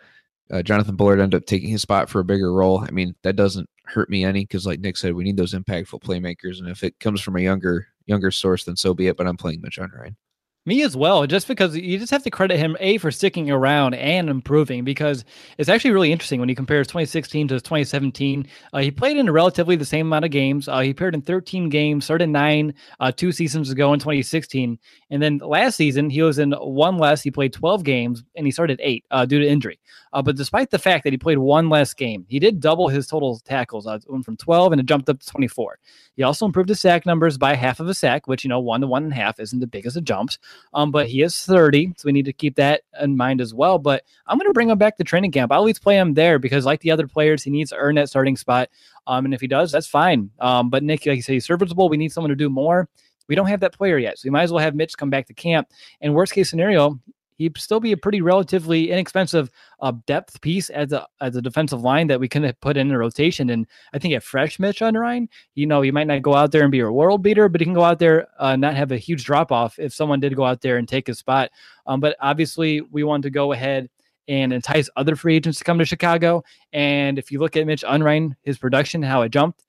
uh, 0.51 0.61
Jonathan 0.63 0.95
Bullard 0.95 1.21
end 1.21 1.33
up 1.33 1.45
taking 1.45 1.69
his 1.69 1.81
spot 1.81 2.09
for 2.09 2.19
a 2.19 2.25
bigger 2.25 2.53
role, 2.53 2.83
I 2.85 2.91
mean, 2.91 3.15
that 3.23 3.37
doesn't 3.37 3.69
hurt 3.85 4.09
me 4.09 4.25
any 4.25 4.43
because, 4.43 4.65
like 4.65 4.81
Nick 4.81 4.97
said, 4.97 5.13
we 5.13 5.23
need 5.23 5.37
those 5.37 5.53
impactful 5.53 6.01
playmakers, 6.01 6.59
and 6.59 6.67
if 6.67 6.83
it 6.83 6.99
comes 6.99 7.21
from 7.21 7.37
a 7.37 7.41
younger 7.41 7.87
younger 8.05 8.31
source, 8.31 8.65
then 8.65 8.75
so 8.75 8.93
be 8.93 9.07
it. 9.07 9.17
But 9.17 9.27
I'm 9.27 9.37
playing 9.37 9.61
Mitch 9.61 9.77
Unrein. 9.77 10.15
Me 10.63 10.83
as 10.83 10.95
well, 10.95 11.25
just 11.25 11.47
because 11.47 11.75
you 11.75 11.97
just 11.97 12.11
have 12.11 12.21
to 12.21 12.29
credit 12.29 12.59
him 12.59 12.77
a 12.79 12.99
for 12.99 13.09
sticking 13.09 13.49
around 13.49 13.95
and 13.95 14.29
improving 14.29 14.83
because 14.83 15.25
it's 15.57 15.69
actually 15.69 15.89
really 15.89 16.11
interesting 16.11 16.39
when 16.39 16.49
he 16.49 16.53
compares 16.53 16.85
2016 16.85 17.47
to 17.47 17.55
2017. 17.55 18.45
Uh, 18.71 18.77
he 18.77 18.91
played 18.91 19.17
in 19.17 19.27
relatively 19.31 19.75
the 19.75 19.83
same 19.83 20.05
amount 20.05 20.23
of 20.23 20.29
games. 20.29 20.67
Uh, 20.67 20.81
he 20.81 20.91
appeared 20.91 21.15
in 21.15 21.23
13 21.23 21.69
games, 21.69 22.05
started 22.05 22.29
nine 22.29 22.75
uh, 22.99 23.11
two 23.11 23.31
seasons 23.31 23.71
ago 23.71 23.91
in 23.91 23.99
2016, 23.99 24.77
and 25.09 25.23
then 25.23 25.39
last 25.39 25.77
season 25.77 26.11
he 26.11 26.21
was 26.21 26.37
in 26.37 26.51
one 26.51 26.99
less. 26.99 27.23
He 27.23 27.31
played 27.31 27.53
12 27.53 27.83
games 27.83 28.23
and 28.35 28.45
he 28.45 28.51
started 28.51 28.79
eight 28.83 29.03
uh, 29.09 29.25
due 29.25 29.39
to 29.39 29.47
injury. 29.47 29.79
Uh, 30.13 30.21
but 30.21 30.35
despite 30.35 30.69
the 30.69 30.79
fact 30.79 31.03
that 31.03 31.13
he 31.13 31.17
played 31.17 31.37
one 31.37 31.69
less 31.69 31.93
game, 31.93 32.25
he 32.27 32.39
did 32.39 32.59
double 32.59 32.87
his 32.87 33.07
total 33.07 33.39
tackles. 33.39 33.87
Uh, 33.87 33.99
went 34.07 34.25
from 34.25 34.37
12 34.37 34.73
and 34.73 34.81
it 34.81 34.85
jumped 34.85 35.09
up 35.09 35.19
to 35.19 35.27
24. 35.27 35.79
He 36.15 36.23
also 36.23 36.45
improved 36.45 36.69
his 36.69 36.81
sack 36.81 37.05
numbers 37.05 37.37
by 37.37 37.55
half 37.55 37.79
of 37.79 37.87
a 37.87 37.93
sack, 37.93 38.27
which 38.27 38.43
you 38.43 38.49
know 38.49 38.59
one 38.59 38.81
to 38.81 38.87
one 38.87 39.03
and 39.03 39.13
a 39.13 39.15
half 39.15 39.39
isn't 39.39 39.59
the 39.59 39.67
biggest 39.67 39.97
of 39.97 40.03
jumps. 40.03 40.37
Um, 40.73 40.91
but 40.91 41.07
he 41.07 41.21
is 41.21 41.45
30, 41.45 41.93
so 41.97 42.05
we 42.05 42.11
need 42.11 42.25
to 42.25 42.33
keep 42.33 42.55
that 42.55 42.81
in 42.99 43.15
mind 43.15 43.41
as 43.41 43.53
well. 43.53 43.77
But 43.79 44.03
I'm 44.27 44.37
going 44.37 44.49
to 44.49 44.53
bring 44.53 44.69
him 44.69 44.77
back 44.77 44.97
to 44.97 45.03
training 45.03 45.31
camp. 45.31 45.51
I'll 45.51 45.61
at 45.61 45.65
least 45.65 45.81
play 45.81 45.97
him 45.97 46.13
there 46.13 46.39
because, 46.39 46.65
like 46.65 46.81
the 46.81 46.91
other 46.91 47.07
players, 47.07 47.43
he 47.43 47.51
needs 47.51 47.69
to 47.69 47.77
earn 47.77 47.95
that 47.95 48.09
starting 48.09 48.35
spot. 48.35 48.69
Um, 49.07 49.25
and 49.25 49.33
if 49.33 49.41
he 49.41 49.47
does, 49.47 49.71
that's 49.71 49.87
fine. 49.87 50.29
Um, 50.39 50.69
but 50.69 50.83
Nick, 50.83 51.05
like 51.05 51.15
you 51.15 51.21
say, 51.21 51.33
he's 51.33 51.45
serviceable. 51.45 51.89
We 51.89 51.97
need 51.97 52.11
someone 52.11 52.29
to 52.29 52.35
do 52.35 52.49
more. 52.49 52.89
We 53.27 53.35
don't 53.35 53.47
have 53.47 53.61
that 53.61 53.73
player 53.73 53.97
yet, 53.97 54.19
so 54.19 54.25
we 54.25 54.31
might 54.31 54.43
as 54.43 54.51
well 54.51 54.63
have 54.63 54.75
Mitch 54.75 54.97
come 54.97 55.09
back 55.09 55.27
to 55.27 55.33
camp. 55.33 55.69
And 56.01 56.13
worst 56.13 56.33
case 56.33 56.49
scenario, 56.49 56.99
he'd 57.41 57.57
still 57.57 57.79
be 57.79 57.91
a 57.91 57.97
pretty 57.97 58.21
relatively 58.21 58.91
inexpensive 58.91 59.49
uh, 59.79 59.91
depth 60.05 60.39
piece 60.41 60.69
as 60.69 60.91
a 60.91 61.07
as 61.19 61.35
a 61.35 61.41
defensive 61.41 61.81
line 61.81 62.07
that 62.07 62.19
we 62.19 62.29
can 62.29 62.51
put 62.61 62.77
in 62.77 62.91
a 62.91 62.97
rotation. 62.97 63.49
And 63.49 63.65
I 63.93 63.99
think 63.99 64.13
at 64.13 64.23
fresh 64.23 64.59
Mitch 64.59 64.81
Unrein, 64.81 65.27
you 65.55 65.65
know, 65.65 65.81
he 65.81 65.91
might 65.91 66.07
not 66.07 66.21
go 66.21 66.35
out 66.35 66.51
there 66.51 66.61
and 66.61 66.71
be 66.71 66.79
a 66.79 66.91
world 66.91 67.23
beater, 67.23 67.49
but 67.49 67.59
he 67.59 67.65
can 67.65 67.73
go 67.73 67.83
out 67.83 67.99
there 67.99 68.27
uh, 68.39 68.55
not 68.55 68.75
have 68.75 68.91
a 68.91 68.97
huge 68.97 69.25
drop 69.25 69.51
off 69.51 69.79
if 69.79 69.93
someone 69.93 70.19
did 70.19 70.35
go 70.35 70.45
out 70.45 70.61
there 70.61 70.77
and 70.77 70.87
take 70.87 71.07
his 71.07 71.17
spot. 71.17 71.49
Um, 71.87 71.99
but 71.99 72.15
obviously, 72.19 72.81
we 72.81 73.03
want 73.03 73.23
to 73.23 73.29
go 73.29 73.53
ahead 73.53 73.89
and 74.27 74.53
entice 74.53 74.89
other 74.95 75.15
free 75.15 75.35
agents 75.35 75.57
to 75.57 75.63
come 75.63 75.79
to 75.79 75.85
Chicago. 75.85 76.43
And 76.71 77.17
if 77.17 77.31
you 77.31 77.39
look 77.39 77.57
at 77.57 77.65
Mitch 77.65 77.83
Unrein, 77.87 78.35
his 78.43 78.57
production, 78.57 79.01
how 79.01 79.23
it 79.23 79.29
jumped, 79.29 79.65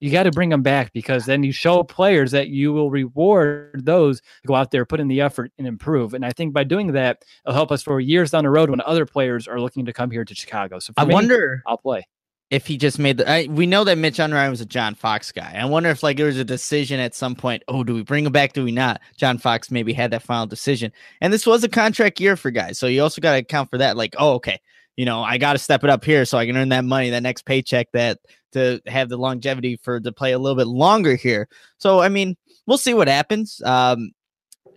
you 0.00 0.10
got 0.10 0.24
to 0.24 0.30
bring 0.30 0.48
them 0.48 0.62
back 0.62 0.92
because 0.92 1.26
then 1.26 1.42
you 1.42 1.52
show 1.52 1.82
players 1.82 2.30
that 2.30 2.48
you 2.48 2.72
will 2.72 2.90
reward 2.90 3.84
those 3.84 4.20
to 4.20 4.46
go 4.46 4.54
out 4.54 4.70
there, 4.70 4.84
put 4.84 5.00
in 5.00 5.08
the 5.08 5.20
effort, 5.20 5.52
and 5.58 5.66
improve. 5.66 6.14
And 6.14 6.24
I 6.24 6.30
think 6.30 6.52
by 6.52 6.64
doing 6.64 6.92
that, 6.92 7.24
it'll 7.44 7.54
help 7.54 7.72
us 7.72 7.82
for 7.82 8.00
years 8.00 8.30
down 8.30 8.44
the 8.44 8.50
road 8.50 8.70
when 8.70 8.80
other 8.82 9.06
players 9.06 9.48
are 9.48 9.60
looking 9.60 9.84
to 9.86 9.92
come 9.92 10.10
here 10.10 10.24
to 10.24 10.34
Chicago. 10.34 10.78
So 10.78 10.92
I 10.96 11.04
me, 11.04 11.14
wonder 11.14 11.62
I'll 11.66 11.78
play 11.78 12.06
if 12.50 12.66
he 12.66 12.76
just 12.76 12.98
made 12.98 13.18
the. 13.18 13.30
I, 13.30 13.46
we 13.50 13.66
know 13.66 13.84
that 13.84 13.98
Mitch 13.98 14.18
Unrein 14.18 14.50
was 14.50 14.60
a 14.60 14.66
John 14.66 14.94
Fox 14.94 15.32
guy. 15.32 15.54
I 15.58 15.64
wonder 15.66 15.90
if 15.90 16.02
like 16.02 16.16
there 16.16 16.26
was 16.26 16.38
a 16.38 16.44
decision 16.44 17.00
at 17.00 17.14
some 17.14 17.34
point. 17.34 17.62
Oh, 17.68 17.84
do 17.84 17.94
we 17.94 18.02
bring 18.02 18.24
him 18.24 18.32
back? 18.32 18.52
Do 18.52 18.64
we 18.64 18.72
not? 18.72 19.00
John 19.16 19.38
Fox 19.38 19.70
maybe 19.70 19.92
had 19.92 20.10
that 20.12 20.22
final 20.22 20.46
decision, 20.46 20.92
and 21.20 21.32
this 21.32 21.46
was 21.46 21.64
a 21.64 21.68
contract 21.68 22.20
year 22.20 22.36
for 22.36 22.50
guys, 22.50 22.78
so 22.78 22.86
you 22.86 23.02
also 23.02 23.20
got 23.20 23.32
to 23.32 23.38
account 23.38 23.70
for 23.70 23.78
that. 23.78 23.96
Like, 23.96 24.14
oh, 24.18 24.34
okay, 24.34 24.60
you 24.96 25.04
know, 25.04 25.22
I 25.22 25.38
got 25.38 25.52
to 25.52 25.58
step 25.60 25.84
it 25.84 25.90
up 25.90 26.04
here 26.04 26.24
so 26.24 26.38
I 26.38 26.44
can 26.46 26.56
earn 26.56 26.70
that 26.70 26.84
money, 26.84 27.10
that 27.10 27.22
next 27.22 27.44
paycheck, 27.44 27.86
that 27.92 28.18
to 28.52 28.80
have 28.86 29.08
the 29.08 29.16
longevity 29.16 29.76
for 29.76 30.00
to 30.00 30.12
play 30.12 30.32
a 30.32 30.38
little 30.38 30.56
bit 30.56 30.66
longer 30.66 31.14
here. 31.14 31.48
So, 31.78 32.00
I 32.00 32.08
mean, 32.08 32.36
we'll 32.66 32.78
see 32.78 32.94
what 32.94 33.08
happens. 33.08 33.62
Um, 33.64 34.12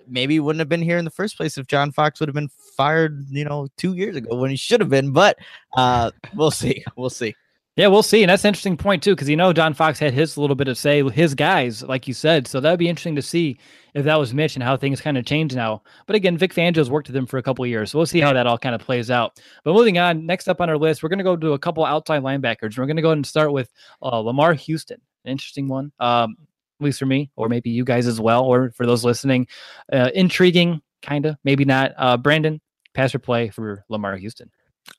maybe 0.08 0.40
wouldn't 0.40 0.60
have 0.60 0.70
been 0.70 0.82
here 0.82 0.98
in 0.98 1.06
the 1.06 1.12
first 1.12 1.38
place 1.38 1.58
if 1.58 1.68
John 1.68 1.92
Fox 1.92 2.20
would 2.20 2.30
have 2.30 2.36
been 2.36 2.50
fired, 2.76 3.26
you 3.30 3.46
know, 3.46 3.68
two 3.78 3.94
years 3.94 4.16
ago 4.16 4.36
when 4.36 4.50
he 4.50 4.58
should 4.58 4.82
have 4.82 4.90
been. 4.90 5.12
But 5.12 5.38
uh, 5.76 6.12
we'll 6.36 6.52
see. 6.52 6.84
We'll 6.96 7.10
see. 7.10 7.36
Yeah, 7.78 7.88
we'll 7.88 8.04
see. 8.04 8.22
And 8.22 8.30
that's 8.30 8.44
an 8.44 8.50
interesting 8.50 8.76
point, 8.76 9.02
too, 9.02 9.16
because 9.16 9.30
you 9.30 9.38
know, 9.38 9.54
John 9.54 9.74
Fox 9.74 9.98
had 9.98 10.14
his 10.14 10.38
little 10.38 10.58
bit 10.58 10.68
of 10.68 10.78
say, 10.78 11.08
his 11.10 11.34
guys, 11.34 11.82
like 11.84 12.06
you 12.06 12.14
said. 12.14 12.46
So 12.46 12.60
that 12.60 12.70
would 12.70 12.80
be 12.80 12.90
interesting 12.90 13.16
to 13.16 13.22
see 13.22 13.58
if 13.94 14.04
that 14.04 14.20
was 14.20 14.34
Mitch 14.34 14.56
and 14.56 14.64
how 14.64 14.76
things 14.76 15.00
kind 15.00 15.18
of 15.18 15.26
change 15.26 15.56
now. 15.56 15.82
But 16.06 16.18
again, 16.18 16.38
Vic 16.38 16.54
Fangio's 16.54 16.90
worked 16.90 17.08
with 17.08 17.16
them 17.16 17.26
for 17.26 17.38
a 17.38 17.44
couple 17.44 17.66
years. 17.66 17.92
So 17.92 17.98
we'll 17.98 18.06
see 18.06 18.20
how 18.20 18.34
that 18.34 18.46
all 18.46 18.58
kind 18.58 18.76
of 18.76 18.82
plays 18.82 19.10
out. 19.10 19.40
But 19.64 19.74
moving 19.74 19.98
on, 19.98 20.26
next 20.26 20.50
up 20.50 20.60
on 20.60 20.70
our 20.70 20.78
list, 20.78 21.02
we're 21.02 21.10
going 21.10 21.20
to 21.20 21.24
go 21.24 21.38
to 21.38 21.54
a 21.54 21.60
couple 21.60 21.86
outside 21.86 22.24
linebackers. 22.24 22.78
We're 22.78 22.88
going 22.88 22.98
to 22.98 23.02
go 23.02 23.12
and 23.12 23.26
start 23.26 23.54
with 23.54 23.72
uh, 24.02 24.22
Lamarr 24.22 24.56
Houston, 24.58 25.00
an 25.24 25.32
interesting 25.32 25.70
one, 25.70 25.94
um, 26.00 26.36
at 26.82 26.84
least 26.84 27.00
for 27.00 27.06
me, 27.06 27.32
or 27.38 27.48
maybe 27.48 27.70
you 27.70 27.86
guys 27.86 28.06
as 28.06 28.20
well, 28.20 28.44
or 28.44 28.72
for 28.72 28.86
those 28.86 29.06
listening. 29.06 29.48
Uh, 29.92 30.10
intriguing, 30.14 30.82
kind 31.02 31.26
of, 31.26 31.38
maybe 31.46 31.64
not. 31.64 31.94
Uh, 31.98 32.18
Brandon, 32.18 32.60
pass 32.94 33.16
or 33.16 33.20
play 33.20 33.50
for 33.50 33.86
Lamarr 33.90 34.20
Houston. 34.20 34.52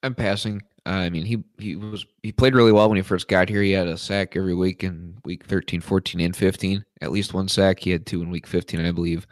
I'm 0.03 0.14
passing. 0.14 0.62
I 0.85 1.11
mean, 1.11 1.24
he 1.24 1.45
he 1.59 1.76
was 1.76 2.05
he 2.22 2.33
played 2.33 2.55
really 2.55 2.72
well 2.72 2.89
when 2.89 2.97
he 2.97 3.03
first 3.03 3.28
got 3.28 3.49
here. 3.49 3.62
He 3.62 3.70
had 3.70 3.87
a 3.87 3.97
sack 3.97 4.37
every 4.37 4.55
week 4.55 4.83
in 4.83 5.16
week 5.24 5.45
13, 5.45 5.80
14, 5.80 6.20
and 6.20 6.35
15. 6.35 6.85
At 7.01 7.12
least 7.12 7.35
one 7.35 7.49
sack. 7.49 7.78
He 7.78 7.91
had 7.91 8.05
two 8.05 8.22
in 8.22 8.30
week 8.30 8.47
15, 8.47 8.85
I 8.85 8.91
believe. 8.91 9.26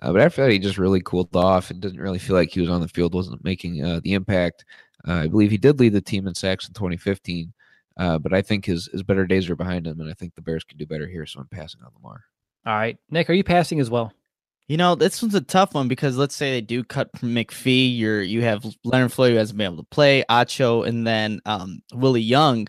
Uh, 0.00 0.12
but 0.12 0.20
after 0.20 0.44
that, 0.44 0.52
he 0.52 0.58
just 0.58 0.78
really 0.78 1.00
cooled 1.00 1.34
off. 1.34 1.70
It 1.70 1.80
didn't 1.80 2.00
really 2.00 2.18
feel 2.18 2.36
like 2.36 2.50
he 2.50 2.60
was 2.60 2.70
on 2.70 2.80
the 2.80 2.88
field, 2.88 3.14
wasn't 3.14 3.42
making 3.42 3.84
uh, 3.84 4.00
the 4.04 4.12
impact. 4.12 4.64
Uh, 5.06 5.14
I 5.14 5.26
believe 5.26 5.50
he 5.50 5.58
did 5.58 5.80
lead 5.80 5.94
the 5.94 6.00
team 6.00 6.28
in 6.28 6.34
sacks 6.34 6.68
in 6.68 6.74
2015. 6.74 7.52
Uh, 7.96 8.18
but 8.18 8.32
I 8.32 8.42
think 8.42 8.64
his 8.64 8.88
his 8.92 9.02
better 9.02 9.26
days 9.26 9.48
are 9.48 9.56
behind 9.56 9.86
him, 9.86 10.00
and 10.00 10.10
I 10.10 10.14
think 10.14 10.34
the 10.34 10.42
Bears 10.42 10.64
can 10.64 10.78
do 10.78 10.86
better 10.86 11.06
here. 11.06 11.26
So 11.26 11.40
I'm 11.40 11.48
passing 11.48 11.80
on 11.82 11.90
Lamarr. 11.90 12.18
All 12.66 12.74
right, 12.74 12.96
Nick, 13.10 13.30
are 13.30 13.34
you 13.34 13.44
passing 13.44 13.78
as 13.78 13.90
well? 13.90 14.12
You 14.66 14.78
know, 14.78 14.94
this 14.94 15.20
one's 15.20 15.34
a 15.34 15.42
tough 15.42 15.74
one 15.74 15.88
because 15.88 16.16
let's 16.16 16.34
say 16.34 16.50
they 16.50 16.62
do 16.62 16.82
cut 16.82 17.10
from 17.18 17.34
McPhee. 17.34 17.96
You're 17.96 18.22
you 18.22 18.42
have 18.42 18.64
Leonard 18.82 19.12
Floyd 19.12 19.32
who 19.32 19.38
hasn't 19.38 19.58
been 19.58 19.66
able 19.66 19.82
to 19.82 19.88
play, 19.90 20.24
Acho, 20.30 20.86
and 20.86 21.06
then 21.06 21.40
um, 21.44 21.82
Willie 21.92 22.22
Young. 22.22 22.68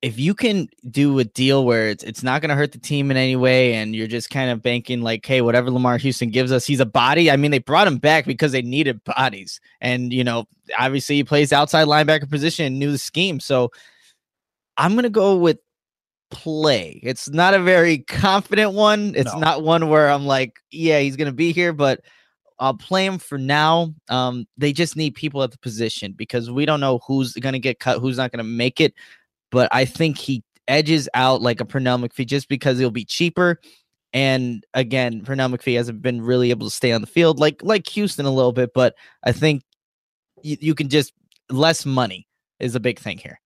If 0.00 0.16
you 0.20 0.32
can 0.32 0.68
do 0.88 1.18
a 1.18 1.24
deal 1.24 1.64
where 1.64 1.88
it's 1.88 2.04
it's 2.04 2.22
not 2.22 2.40
going 2.40 2.50
to 2.50 2.54
hurt 2.54 2.70
the 2.70 2.78
team 2.78 3.10
in 3.10 3.16
any 3.16 3.34
way, 3.34 3.74
and 3.74 3.96
you're 3.96 4.06
just 4.06 4.30
kind 4.30 4.48
of 4.48 4.62
banking 4.62 5.02
like, 5.02 5.26
hey, 5.26 5.40
whatever 5.40 5.70
Lamarr 5.70 5.98
Houston 5.98 6.30
gives 6.30 6.52
us, 6.52 6.64
he's 6.64 6.78
a 6.78 6.86
body. 6.86 7.32
I 7.32 7.36
mean, 7.36 7.50
they 7.50 7.58
brought 7.58 7.88
him 7.88 7.98
back 7.98 8.24
because 8.24 8.52
they 8.52 8.62
needed 8.62 9.02
bodies, 9.02 9.60
and 9.80 10.12
you 10.12 10.22
know, 10.22 10.46
obviously 10.78 11.16
he 11.16 11.24
plays 11.24 11.52
outside 11.52 11.88
linebacker 11.88 12.30
position 12.30 12.66
and 12.66 12.78
knew 12.78 12.92
the 12.92 12.98
scheme. 12.98 13.40
So 13.40 13.72
I'm 14.76 14.92
going 14.92 15.02
to 15.02 15.10
go 15.10 15.36
with 15.36 15.58
play. 16.30 17.00
It's 17.02 17.28
not 17.28 17.54
a 17.54 17.62
very 17.62 17.98
confident 17.98 18.72
one. 18.72 19.14
It's 19.16 19.32
no. 19.32 19.38
not 19.38 19.62
one 19.62 19.88
where 19.88 20.10
I'm 20.10 20.26
like, 20.26 20.56
yeah, 20.70 21.00
he's 21.00 21.16
to 21.30 21.32
be 21.32 21.52
here, 21.52 21.72
but 21.72 22.00
I'll 22.58 22.74
play 22.74 23.06
him 23.06 23.18
for 23.18 23.38
now. 23.38 23.94
Um, 24.08 24.46
they 24.56 24.72
just 24.72 24.96
need 24.96 25.14
people 25.14 25.42
at 25.42 25.52
the 25.52 25.58
position 25.58 26.12
because 26.12 26.50
we 26.50 26.66
don't 26.66 26.80
know 26.80 27.00
who's 27.06 27.34
to 27.54 27.58
get 27.60 27.78
cut, 27.78 28.00
who's 28.00 28.16
not 28.16 28.32
to 28.44 28.50
make 28.50 28.80
it. 28.80 28.94
But 29.50 29.68
I 29.72 29.84
think 29.84 30.18
he 30.18 30.42
edges 30.66 31.08
out 31.14 31.40
like 31.40 31.60
a 31.60 31.64
Pernell 31.64 32.04
McPhee 32.04 32.26
just 32.26 32.48
because 32.48 32.78
it'll 32.78 32.90
be 32.90 33.04
cheaper. 33.04 33.60
And 34.12 34.64
again, 34.74 35.22
Pernell 35.22 35.54
McPhee 35.54 35.76
hasn't 35.76 36.02
been 36.02 36.20
really 36.20 36.50
able 36.50 36.66
to 36.66 36.74
stay 36.74 36.92
on 36.92 37.00
the 37.00 37.06
field 37.06 37.38
like 37.38 37.62
like 37.62 37.86
Houston 37.88 38.26
a 38.26 38.30
little 38.30 38.52
bit, 38.52 38.70
but 38.74 38.94
I 39.22 39.32
think 39.32 39.62
you, 40.42 40.56
you 40.60 40.74
can 40.74 40.88
just 40.88 41.12
less 41.50 41.86
money 41.86 42.26
is 42.58 42.74
a 42.74 42.80
big 42.80 42.98
thing 42.98 43.18
here. 43.18 43.40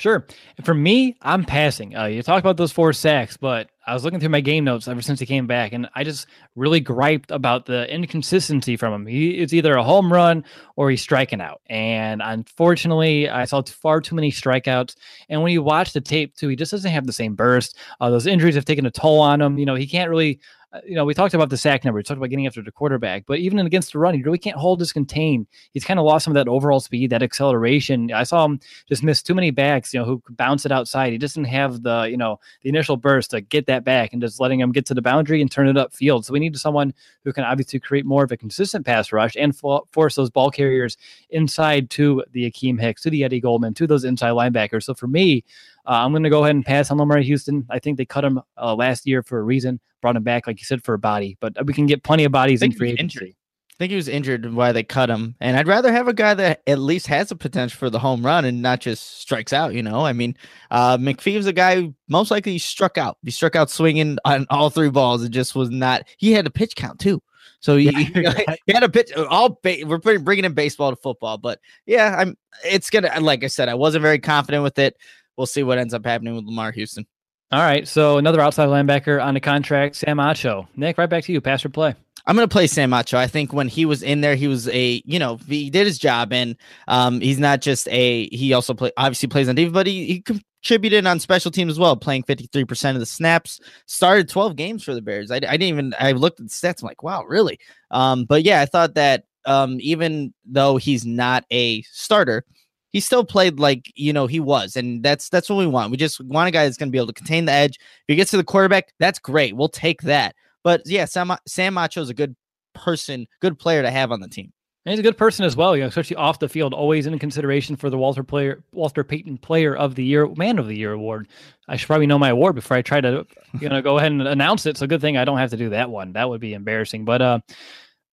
Sure. 0.00 0.24
For 0.64 0.72
me, 0.72 1.14
I'm 1.20 1.44
passing. 1.44 1.94
Uh, 1.94 2.06
you 2.06 2.22
talk 2.22 2.40
about 2.40 2.56
those 2.56 2.72
four 2.72 2.94
sacks, 2.94 3.36
but 3.36 3.68
I 3.86 3.92
was 3.92 4.02
looking 4.02 4.18
through 4.18 4.30
my 4.30 4.40
game 4.40 4.64
notes 4.64 4.88
ever 4.88 5.02
since 5.02 5.20
he 5.20 5.26
came 5.26 5.46
back, 5.46 5.74
and 5.74 5.90
I 5.94 6.04
just 6.04 6.26
really 6.56 6.80
griped 6.80 7.30
about 7.30 7.66
the 7.66 7.86
inconsistency 7.92 8.78
from 8.78 8.94
him. 8.94 9.06
He 9.06 9.32
it's 9.32 9.52
either 9.52 9.74
a 9.74 9.84
home 9.84 10.10
run 10.10 10.46
or 10.74 10.88
he's 10.88 11.02
striking 11.02 11.42
out, 11.42 11.60
and 11.68 12.22
unfortunately, 12.24 13.28
I 13.28 13.44
saw 13.44 13.60
far 13.60 14.00
too 14.00 14.14
many 14.14 14.32
strikeouts. 14.32 14.94
And 15.28 15.42
when 15.42 15.52
you 15.52 15.62
watch 15.62 15.92
the 15.92 16.00
tape 16.00 16.34
too, 16.34 16.48
he 16.48 16.56
just 16.56 16.70
doesn't 16.70 16.90
have 16.90 17.06
the 17.06 17.12
same 17.12 17.34
burst. 17.34 17.76
Uh, 18.00 18.08
those 18.08 18.26
injuries 18.26 18.54
have 18.54 18.64
taken 18.64 18.86
a 18.86 18.90
toll 18.90 19.20
on 19.20 19.42
him. 19.42 19.58
You 19.58 19.66
know, 19.66 19.74
he 19.74 19.86
can't 19.86 20.08
really 20.08 20.40
you 20.86 20.94
know, 20.94 21.04
we 21.04 21.14
talked 21.14 21.34
about 21.34 21.50
the 21.50 21.56
sack 21.56 21.84
number, 21.84 21.96
we 21.96 22.02
talked 22.02 22.18
about 22.18 22.30
getting 22.30 22.46
after 22.46 22.62
the 22.62 22.70
quarterback, 22.70 23.24
but 23.26 23.40
even 23.40 23.58
against 23.58 23.92
the 23.92 23.98
run, 23.98 24.14
he 24.14 24.22
really 24.22 24.38
can't 24.38 24.56
hold 24.56 24.78
his 24.78 24.92
contain. 24.92 25.46
He's 25.72 25.84
kind 25.84 25.98
of 25.98 26.06
lost 26.06 26.24
some 26.24 26.30
of 26.30 26.34
that 26.36 26.48
overall 26.48 26.78
speed, 26.78 27.10
that 27.10 27.22
acceleration. 27.22 28.12
I 28.12 28.22
saw 28.22 28.44
him 28.44 28.60
just 28.88 29.02
miss 29.02 29.22
too 29.22 29.34
many 29.34 29.50
backs, 29.50 29.92
you 29.92 29.98
know, 29.98 30.06
who 30.06 30.22
bounce 30.30 30.64
it 30.64 30.72
outside. 30.72 31.10
He 31.12 31.18
doesn't 31.18 31.44
have 31.44 31.82
the, 31.82 32.02
you 32.04 32.16
know, 32.16 32.38
the 32.62 32.68
initial 32.68 32.96
burst 32.96 33.32
to 33.32 33.40
get 33.40 33.66
that 33.66 33.82
back 33.82 34.12
and 34.12 34.22
just 34.22 34.38
letting 34.38 34.60
him 34.60 34.70
get 34.70 34.86
to 34.86 34.94
the 34.94 35.02
boundary 35.02 35.40
and 35.40 35.50
turn 35.50 35.66
it 35.66 35.76
upfield. 35.76 36.24
So 36.24 36.32
we 36.32 36.38
need 36.38 36.56
someone 36.56 36.94
who 37.24 37.32
can 37.32 37.44
obviously 37.44 37.80
create 37.80 38.06
more 38.06 38.22
of 38.22 38.30
a 38.30 38.36
consistent 38.36 38.86
pass 38.86 39.12
rush 39.12 39.34
and 39.36 39.56
force 39.56 40.14
those 40.14 40.30
ball 40.30 40.50
carriers 40.50 40.96
inside 41.30 41.90
to 41.90 42.24
the 42.30 42.50
Akiem 42.50 42.80
Hicks, 42.80 43.02
to 43.02 43.10
the 43.10 43.24
Eddie 43.24 43.40
Goldman, 43.40 43.74
to 43.74 43.86
those 43.88 44.04
inside 44.04 44.30
linebackers. 44.30 44.84
So 44.84 44.94
for 44.94 45.08
me, 45.08 45.44
uh, 45.86 46.04
I'm 46.04 46.12
going 46.12 46.22
to 46.22 46.30
go 46.30 46.44
ahead 46.44 46.54
and 46.54 46.64
pass 46.64 46.90
on 46.90 46.98
Lamarr 46.98 47.22
Houston. 47.22 47.66
I 47.70 47.78
think 47.78 47.98
they 47.98 48.04
cut 48.04 48.24
him 48.24 48.40
uh, 48.56 48.74
last 48.74 49.06
year 49.06 49.22
for 49.22 49.38
a 49.38 49.42
reason, 49.42 49.80
brought 50.00 50.16
him 50.16 50.22
back, 50.22 50.46
like 50.46 50.60
you 50.60 50.64
said, 50.64 50.84
for 50.84 50.94
a 50.94 50.98
body, 50.98 51.36
but 51.40 51.54
we 51.66 51.72
can 51.72 51.86
get 51.86 52.02
plenty 52.02 52.24
of 52.24 52.32
bodies 52.32 52.62
in 52.62 52.72
free 52.72 52.90
agency. 52.90 53.36
I 53.72 53.84
think 53.84 53.90
he 53.92 53.96
was 53.96 54.08
injured 54.08 54.52
why 54.52 54.72
they 54.72 54.82
cut 54.82 55.08
him. 55.08 55.36
And 55.40 55.56
I'd 55.56 55.66
rather 55.66 55.90
have 55.90 56.06
a 56.06 56.12
guy 56.12 56.34
that 56.34 56.60
at 56.66 56.78
least 56.78 57.06
has 57.06 57.30
a 57.30 57.36
potential 57.36 57.78
for 57.78 57.88
the 57.88 57.98
home 57.98 58.24
run 58.24 58.44
and 58.44 58.60
not 58.60 58.80
just 58.80 59.20
strikes 59.20 59.54
out, 59.54 59.72
you 59.72 59.82
know? 59.82 60.04
I 60.04 60.12
mean, 60.12 60.36
uh, 60.70 60.98
McPhee's 60.98 61.46
a 61.46 61.52
guy 61.52 61.76
who 61.76 61.94
most 62.06 62.30
likely 62.30 62.58
struck 62.58 62.98
out. 62.98 63.16
He 63.24 63.30
struck 63.30 63.56
out 63.56 63.70
swinging 63.70 64.18
on 64.26 64.46
all 64.50 64.68
three 64.68 64.90
balls. 64.90 65.24
It 65.24 65.30
just 65.30 65.54
was 65.54 65.70
not, 65.70 66.02
he 66.18 66.32
had 66.32 66.46
a 66.46 66.50
pitch 66.50 66.76
count 66.76 67.00
too. 67.00 67.22
So 67.60 67.76
he, 67.76 67.90
he 68.66 68.72
had 68.72 68.82
a 68.82 68.88
pitch. 68.88 69.12
All 69.12 69.58
ba- 69.62 69.84
we're 69.84 69.98
putting, 69.98 70.24
bringing 70.24 70.44
in 70.44 70.54
baseball 70.54 70.90
to 70.90 70.96
football, 70.96 71.38
but 71.38 71.60
yeah, 71.86 72.16
I'm. 72.18 72.36
It's 72.64 72.90
gonna. 72.90 73.20
Like 73.20 73.44
I 73.44 73.46
said, 73.46 73.68
I 73.68 73.74
wasn't 73.74 74.02
very 74.02 74.18
confident 74.18 74.62
with 74.62 74.78
it. 74.78 74.96
We'll 75.40 75.46
see 75.46 75.62
what 75.62 75.78
ends 75.78 75.94
up 75.94 76.04
happening 76.04 76.36
with 76.36 76.46
Lamarr 76.46 76.74
Houston. 76.74 77.06
All 77.50 77.60
right, 77.60 77.88
so 77.88 78.18
another 78.18 78.42
outside 78.42 78.68
linebacker 78.68 79.24
on 79.24 79.32
the 79.32 79.40
contract, 79.40 79.96
Sam 79.96 80.18
Acho. 80.18 80.68
Nick, 80.76 80.98
right 80.98 81.08
back 81.08 81.24
to 81.24 81.32
you. 81.32 81.40
Pass 81.40 81.64
or 81.64 81.70
play. 81.70 81.94
I'm 82.26 82.36
going 82.36 82.46
to 82.46 82.52
play 82.52 82.66
Sam 82.66 82.90
Acho. 82.90 83.14
I 83.14 83.26
think 83.26 83.54
when 83.54 83.66
he 83.66 83.86
was 83.86 84.02
in 84.02 84.20
there, 84.20 84.34
he 84.34 84.48
was 84.48 84.68
a, 84.68 85.00
you 85.06 85.18
know, 85.18 85.38
he 85.48 85.70
did 85.70 85.86
his 85.86 85.98
job 85.98 86.34
and 86.34 86.56
um, 86.88 87.22
he's 87.22 87.38
not 87.38 87.62
just 87.62 87.88
a, 87.88 88.28
he 88.28 88.52
also 88.52 88.74
play, 88.74 88.92
obviously 88.98 89.30
plays 89.30 89.48
on 89.48 89.54
defense, 89.54 89.72
but 89.72 89.86
he, 89.86 90.04
he 90.04 90.20
contributed 90.20 91.06
on 91.06 91.18
special 91.18 91.50
teams 91.50 91.70
as 91.70 91.78
well, 91.78 91.96
playing 91.96 92.24
53% 92.24 92.90
of 92.90 93.00
the 93.00 93.06
snaps, 93.06 93.60
started 93.86 94.28
12 94.28 94.56
games 94.56 94.84
for 94.84 94.92
the 94.92 95.00
Bears. 95.00 95.30
I, 95.30 95.36
I 95.36 95.38
didn't 95.38 95.62
even, 95.62 95.94
I 95.98 96.12
looked 96.12 96.38
at 96.38 96.48
the 96.48 96.52
stats. 96.52 96.82
I'm 96.82 96.86
like, 96.86 97.02
wow, 97.02 97.24
really? 97.24 97.58
Um, 97.90 98.26
but 98.26 98.42
yeah, 98.42 98.60
I 98.60 98.66
thought 98.66 98.92
that 98.96 99.24
um, 99.46 99.78
even 99.80 100.34
though 100.44 100.76
he's 100.76 101.06
not 101.06 101.46
a 101.50 101.80
starter, 101.84 102.44
he 102.90 103.00
still 103.00 103.24
played 103.24 103.58
like 103.58 103.90
you 103.94 104.12
know 104.12 104.26
he 104.26 104.40
was, 104.40 104.76
and 104.76 105.02
that's 105.02 105.28
that's 105.28 105.48
what 105.48 105.56
we 105.56 105.66
want. 105.66 105.90
We 105.90 105.96
just 105.96 106.20
want 106.20 106.48
a 106.48 106.50
guy 106.50 106.64
that's 106.64 106.76
going 106.76 106.88
to 106.88 106.92
be 106.92 106.98
able 106.98 107.08
to 107.08 107.12
contain 107.12 107.44
the 107.44 107.52
edge. 107.52 107.76
If 107.76 108.08
he 108.08 108.16
gets 108.16 108.30
to 108.32 108.36
the 108.36 108.44
quarterback, 108.44 108.92
that's 108.98 109.18
great. 109.18 109.56
We'll 109.56 109.68
take 109.68 110.02
that. 110.02 110.34
But 110.62 110.82
yeah, 110.86 111.04
Sam 111.04 111.32
Sam 111.46 111.74
Acho 111.74 112.02
is 112.02 112.10
a 112.10 112.14
good 112.14 112.36
person, 112.74 113.26
good 113.40 113.58
player 113.58 113.82
to 113.82 113.90
have 113.90 114.12
on 114.12 114.20
the 114.20 114.28
team. 114.28 114.52
And 114.86 114.92
he's 114.92 115.00
a 115.00 115.02
good 115.02 115.18
person 115.18 115.44
as 115.44 115.56
well, 115.56 115.76
you 115.76 115.82
know, 115.82 115.88
especially 115.88 116.16
off 116.16 116.38
the 116.38 116.48
field, 116.48 116.72
always 116.72 117.06
in 117.06 117.18
consideration 117.18 117.76
for 117.76 117.90
the 117.90 117.98
Walter 117.98 118.24
player, 118.24 118.64
Walter 118.72 119.04
Payton 119.04 119.36
Player 119.38 119.76
of 119.76 119.94
the 119.94 120.02
Year, 120.02 120.26
Man 120.36 120.58
of 120.58 120.68
the 120.68 120.76
Year 120.76 120.92
award. 120.92 121.28
I 121.68 121.76
should 121.76 121.86
probably 121.86 122.06
know 122.06 122.18
my 122.18 122.30
award 122.30 122.54
before 122.54 122.78
I 122.78 122.82
try 122.82 123.02
to, 123.02 123.26
you 123.60 123.68
know, 123.68 123.82
go 123.82 123.98
ahead 123.98 124.10
and 124.10 124.26
announce 124.26 124.64
it. 124.64 124.78
So 124.78 124.86
good 124.86 125.02
thing 125.02 125.18
I 125.18 125.26
don't 125.26 125.36
have 125.36 125.50
to 125.50 125.58
do 125.58 125.68
that 125.68 125.90
one. 125.90 126.14
That 126.14 126.30
would 126.30 126.40
be 126.40 126.54
embarrassing. 126.54 127.04
But 127.04 127.20
uh, 127.20 127.40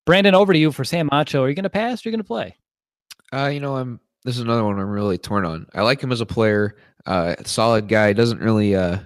Brandon, 0.06 0.34
over 0.34 0.52
to 0.52 0.58
you 0.58 0.72
for 0.72 0.84
Sam 0.84 1.08
Acho. 1.10 1.42
Are 1.42 1.48
you 1.48 1.54
going 1.54 1.62
to 1.62 1.70
pass? 1.70 2.04
Or 2.04 2.08
are 2.08 2.10
you 2.10 2.16
going 2.16 2.24
to 2.24 2.24
play? 2.24 2.56
Uh, 3.32 3.46
you 3.46 3.60
know, 3.60 3.76
I'm 3.76 4.00
this 4.26 4.36
is 4.36 4.42
another 4.42 4.64
one 4.64 4.78
I'm 4.78 4.90
really 4.90 5.18
torn 5.18 5.44
on. 5.44 5.66
I 5.72 5.82
like 5.82 6.00
him 6.00 6.10
as 6.10 6.20
a 6.20 6.26
player, 6.26 6.76
uh, 7.06 7.36
solid 7.44 7.86
guy. 7.86 8.12
Doesn't 8.12 8.40
really 8.40 8.74
uh, 8.74 8.98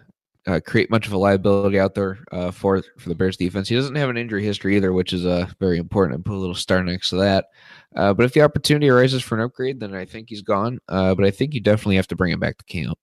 uh, 0.46 0.60
create 0.66 0.90
much 0.90 1.06
of 1.06 1.12
a 1.12 1.18
liability 1.18 1.78
out 1.78 1.94
there 1.94 2.18
uh, 2.32 2.50
for 2.50 2.82
for 2.98 3.10
the 3.10 3.14
Bears 3.14 3.36
defense. 3.36 3.68
He 3.68 3.74
doesn't 3.74 3.96
have 3.96 4.08
an 4.08 4.16
injury 4.16 4.42
history 4.42 4.76
either, 4.76 4.94
which 4.94 5.12
is 5.12 5.26
uh, 5.26 5.46
very 5.60 5.76
important. 5.76 6.18
I 6.18 6.22
put 6.22 6.36
a 6.36 6.40
little 6.40 6.54
star 6.54 6.82
next 6.82 7.10
to 7.10 7.16
that. 7.16 7.46
Uh, 7.94 8.14
but 8.14 8.24
if 8.24 8.32
the 8.32 8.40
opportunity 8.40 8.88
arises 8.88 9.22
for 9.22 9.36
an 9.36 9.42
upgrade, 9.42 9.78
then 9.78 9.94
I 9.94 10.06
think 10.06 10.30
he's 10.30 10.42
gone. 10.42 10.78
Uh, 10.88 11.14
but 11.14 11.26
I 11.26 11.30
think 11.30 11.52
you 11.52 11.60
definitely 11.60 11.96
have 11.96 12.08
to 12.08 12.16
bring 12.16 12.32
him 12.32 12.40
back 12.40 12.56
to 12.56 12.64
camp. 12.64 12.98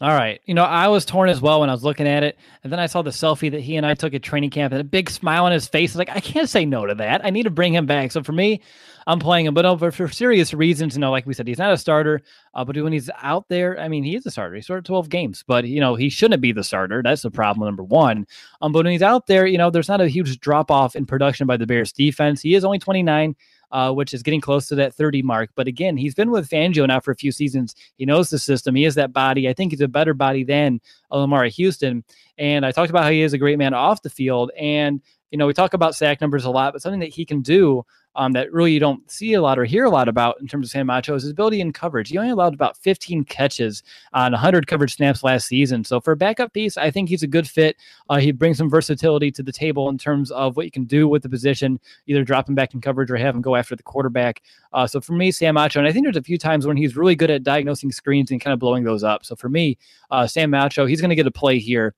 All 0.00 0.10
right. 0.10 0.40
You 0.44 0.54
know, 0.54 0.64
I 0.64 0.88
was 0.88 1.04
torn 1.04 1.28
as 1.28 1.40
well 1.40 1.60
when 1.60 1.70
I 1.70 1.72
was 1.72 1.84
looking 1.84 2.08
at 2.08 2.24
it. 2.24 2.36
And 2.64 2.72
then 2.72 2.80
I 2.80 2.86
saw 2.86 3.02
the 3.02 3.10
selfie 3.10 3.50
that 3.52 3.60
he 3.60 3.76
and 3.76 3.86
I 3.86 3.94
took 3.94 4.12
at 4.12 4.24
training 4.24 4.50
camp 4.50 4.72
and 4.72 4.80
a 4.80 4.84
big 4.84 5.08
smile 5.08 5.44
on 5.44 5.52
his 5.52 5.68
face. 5.68 5.94
Like, 5.94 6.10
I 6.10 6.18
can't 6.18 6.48
say 6.48 6.64
no 6.64 6.84
to 6.84 6.96
that. 6.96 7.24
I 7.24 7.30
need 7.30 7.44
to 7.44 7.50
bring 7.50 7.72
him 7.72 7.86
back. 7.86 8.10
So 8.10 8.22
for 8.22 8.32
me, 8.32 8.60
I'm 9.06 9.18
playing 9.18 9.46
him, 9.46 9.54
but 9.54 9.66
over 9.66 9.90
for 9.90 10.08
serious 10.08 10.54
reasons, 10.54 10.94
you 10.94 11.00
know, 11.00 11.10
like 11.10 11.26
we 11.26 11.34
said, 11.34 11.46
he's 11.46 11.58
not 11.58 11.72
a 11.72 11.78
starter. 11.78 12.22
Uh, 12.54 12.64
but 12.64 12.76
when 12.76 12.92
he's 12.92 13.10
out 13.22 13.48
there, 13.48 13.78
I 13.78 13.88
mean, 13.88 14.04
he 14.04 14.16
is 14.16 14.26
a 14.26 14.30
starter. 14.30 14.54
He 14.54 14.62
started 14.62 14.84
12 14.84 15.08
games, 15.08 15.44
but 15.46 15.64
you 15.64 15.80
know, 15.80 15.94
he 15.94 16.08
shouldn't 16.08 16.40
be 16.40 16.52
the 16.52 16.64
starter. 16.64 17.02
That's 17.02 17.22
the 17.22 17.30
problem 17.30 17.66
number 17.66 17.82
one. 17.82 18.26
Um, 18.62 18.72
but 18.72 18.84
when 18.84 18.92
he's 18.92 19.02
out 19.02 19.26
there, 19.26 19.46
you 19.46 19.58
know, 19.58 19.70
there's 19.70 19.88
not 19.88 20.00
a 20.00 20.08
huge 20.08 20.40
drop 20.40 20.70
off 20.70 20.96
in 20.96 21.06
production 21.06 21.46
by 21.46 21.56
the 21.56 21.66
Bears 21.66 21.92
defense. 21.92 22.40
He 22.40 22.54
is 22.54 22.64
only 22.64 22.78
29 22.78 23.34
uh, 23.74 23.92
which 23.92 24.14
is 24.14 24.22
getting 24.22 24.40
close 24.40 24.68
to 24.68 24.76
that 24.76 24.94
30 24.94 25.22
mark. 25.22 25.50
But 25.56 25.66
again, 25.66 25.96
he's 25.96 26.14
been 26.14 26.30
with 26.30 26.48
Fangio 26.48 26.86
now 26.86 27.00
for 27.00 27.10
a 27.10 27.16
few 27.16 27.32
seasons. 27.32 27.74
He 27.96 28.06
knows 28.06 28.30
the 28.30 28.38
system. 28.38 28.76
He 28.76 28.84
is 28.84 28.94
that 28.94 29.12
body. 29.12 29.48
I 29.48 29.52
think 29.52 29.72
he's 29.72 29.80
a 29.80 29.88
better 29.88 30.14
body 30.14 30.44
than 30.44 30.80
Lamarr 31.10 31.50
Houston. 31.50 32.04
And 32.38 32.64
I 32.64 32.70
talked 32.70 32.90
about 32.90 33.02
how 33.02 33.10
he 33.10 33.22
is 33.22 33.32
a 33.32 33.38
great 33.38 33.58
man 33.58 33.74
off 33.74 34.02
the 34.02 34.10
field. 34.10 34.52
And 34.56 35.02
you 35.32 35.38
know, 35.38 35.48
we 35.48 35.52
talk 35.52 35.74
about 35.74 35.96
sack 35.96 36.20
numbers 36.20 36.44
a 36.44 36.50
lot, 36.50 36.72
but 36.72 36.82
something 36.82 37.00
that 37.00 37.08
he 37.08 37.24
can 37.24 37.42
do 37.42 37.84
um, 38.16 38.32
that 38.32 38.52
really 38.52 38.72
you 38.72 38.80
don't 38.80 39.08
see 39.10 39.34
a 39.34 39.42
lot 39.42 39.58
or 39.58 39.64
hear 39.64 39.84
a 39.84 39.90
lot 39.90 40.08
about 40.08 40.40
in 40.40 40.46
terms 40.46 40.66
of 40.66 40.70
Sam 40.70 40.86
Acho 40.88 41.14
is 41.16 41.22
his 41.22 41.32
ability 41.32 41.60
in 41.60 41.72
coverage. 41.72 42.10
He 42.10 42.18
only 42.18 42.30
allowed 42.30 42.54
about 42.54 42.76
15 42.78 43.24
catches 43.24 43.82
on 44.12 44.32
100 44.32 44.66
coverage 44.66 44.94
snaps 44.94 45.22
last 45.22 45.46
season. 45.46 45.84
So 45.84 46.00
for 46.00 46.12
a 46.12 46.16
backup 46.16 46.52
piece, 46.52 46.76
I 46.76 46.90
think 46.90 47.08
he's 47.08 47.22
a 47.22 47.28
good 47.28 47.48
fit. 47.48 47.76
Uh, 48.08 48.18
he 48.18 48.32
brings 48.32 48.58
some 48.58 48.70
versatility 48.70 49.30
to 49.32 49.42
the 49.42 49.52
table 49.52 49.88
in 49.88 49.98
terms 49.98 50.30
of 50.30 50.56
what 50.56 50.64
you 50.64 50.70
can 50.70 50.84
do 50.84 51.08
with 51.08 51.22
the 51.22 51.28
position, 51.28 51.80
either 52.06 52.24
drop 52.24 52.48
him 52.48 52.54
back 52.54 52.74
in 52.74 52.80
coverage 52.80 53.10
or 53.10 53.16
have 53.16 53.34
him 53.34 53.42
go 53.42 53.56
after 53.56 53.74
the 53.76 53.82
quarterback. 53.82 54.42
Uh, 54.72 54.86
so 54.86 55.00
for 55.00 55.12
me, 55.12 55.30
Sam 55.30 55.56
Acho, 55.56 55.76
and 55.76 55.86
I 55.86 55.92
think 55.92 56.04
there's 56.04 56.16
a 56.16 56.22
few 56.22 56.38
times 56.38 56.66
when 56.66 56.76
he's 56.76 56.96
really 56.96 57.16
good 57.16 57.30
at 57.30 57.42
diagnosing 57.42 57.92
screens 57.92 58.30
and 58.30 58.40
kind 58.40 58.52
of 58.52 58.60
blowing 58.60 58.84
those 58.84 59.04
up. 59.04 59.24
So 59.24 59.36
for 59.36 59.48
me, 59.48 59.78
uh, 60.10 60.26
Sam 60.26 60.50
Acho, 60.52 60.88
he's 60.88 61.00
going 61.00 61.10
to 61.10 61.16
get 61.16 61.26
a 61.26 61.30
play 61.30 61.58
here. 61.58 61.94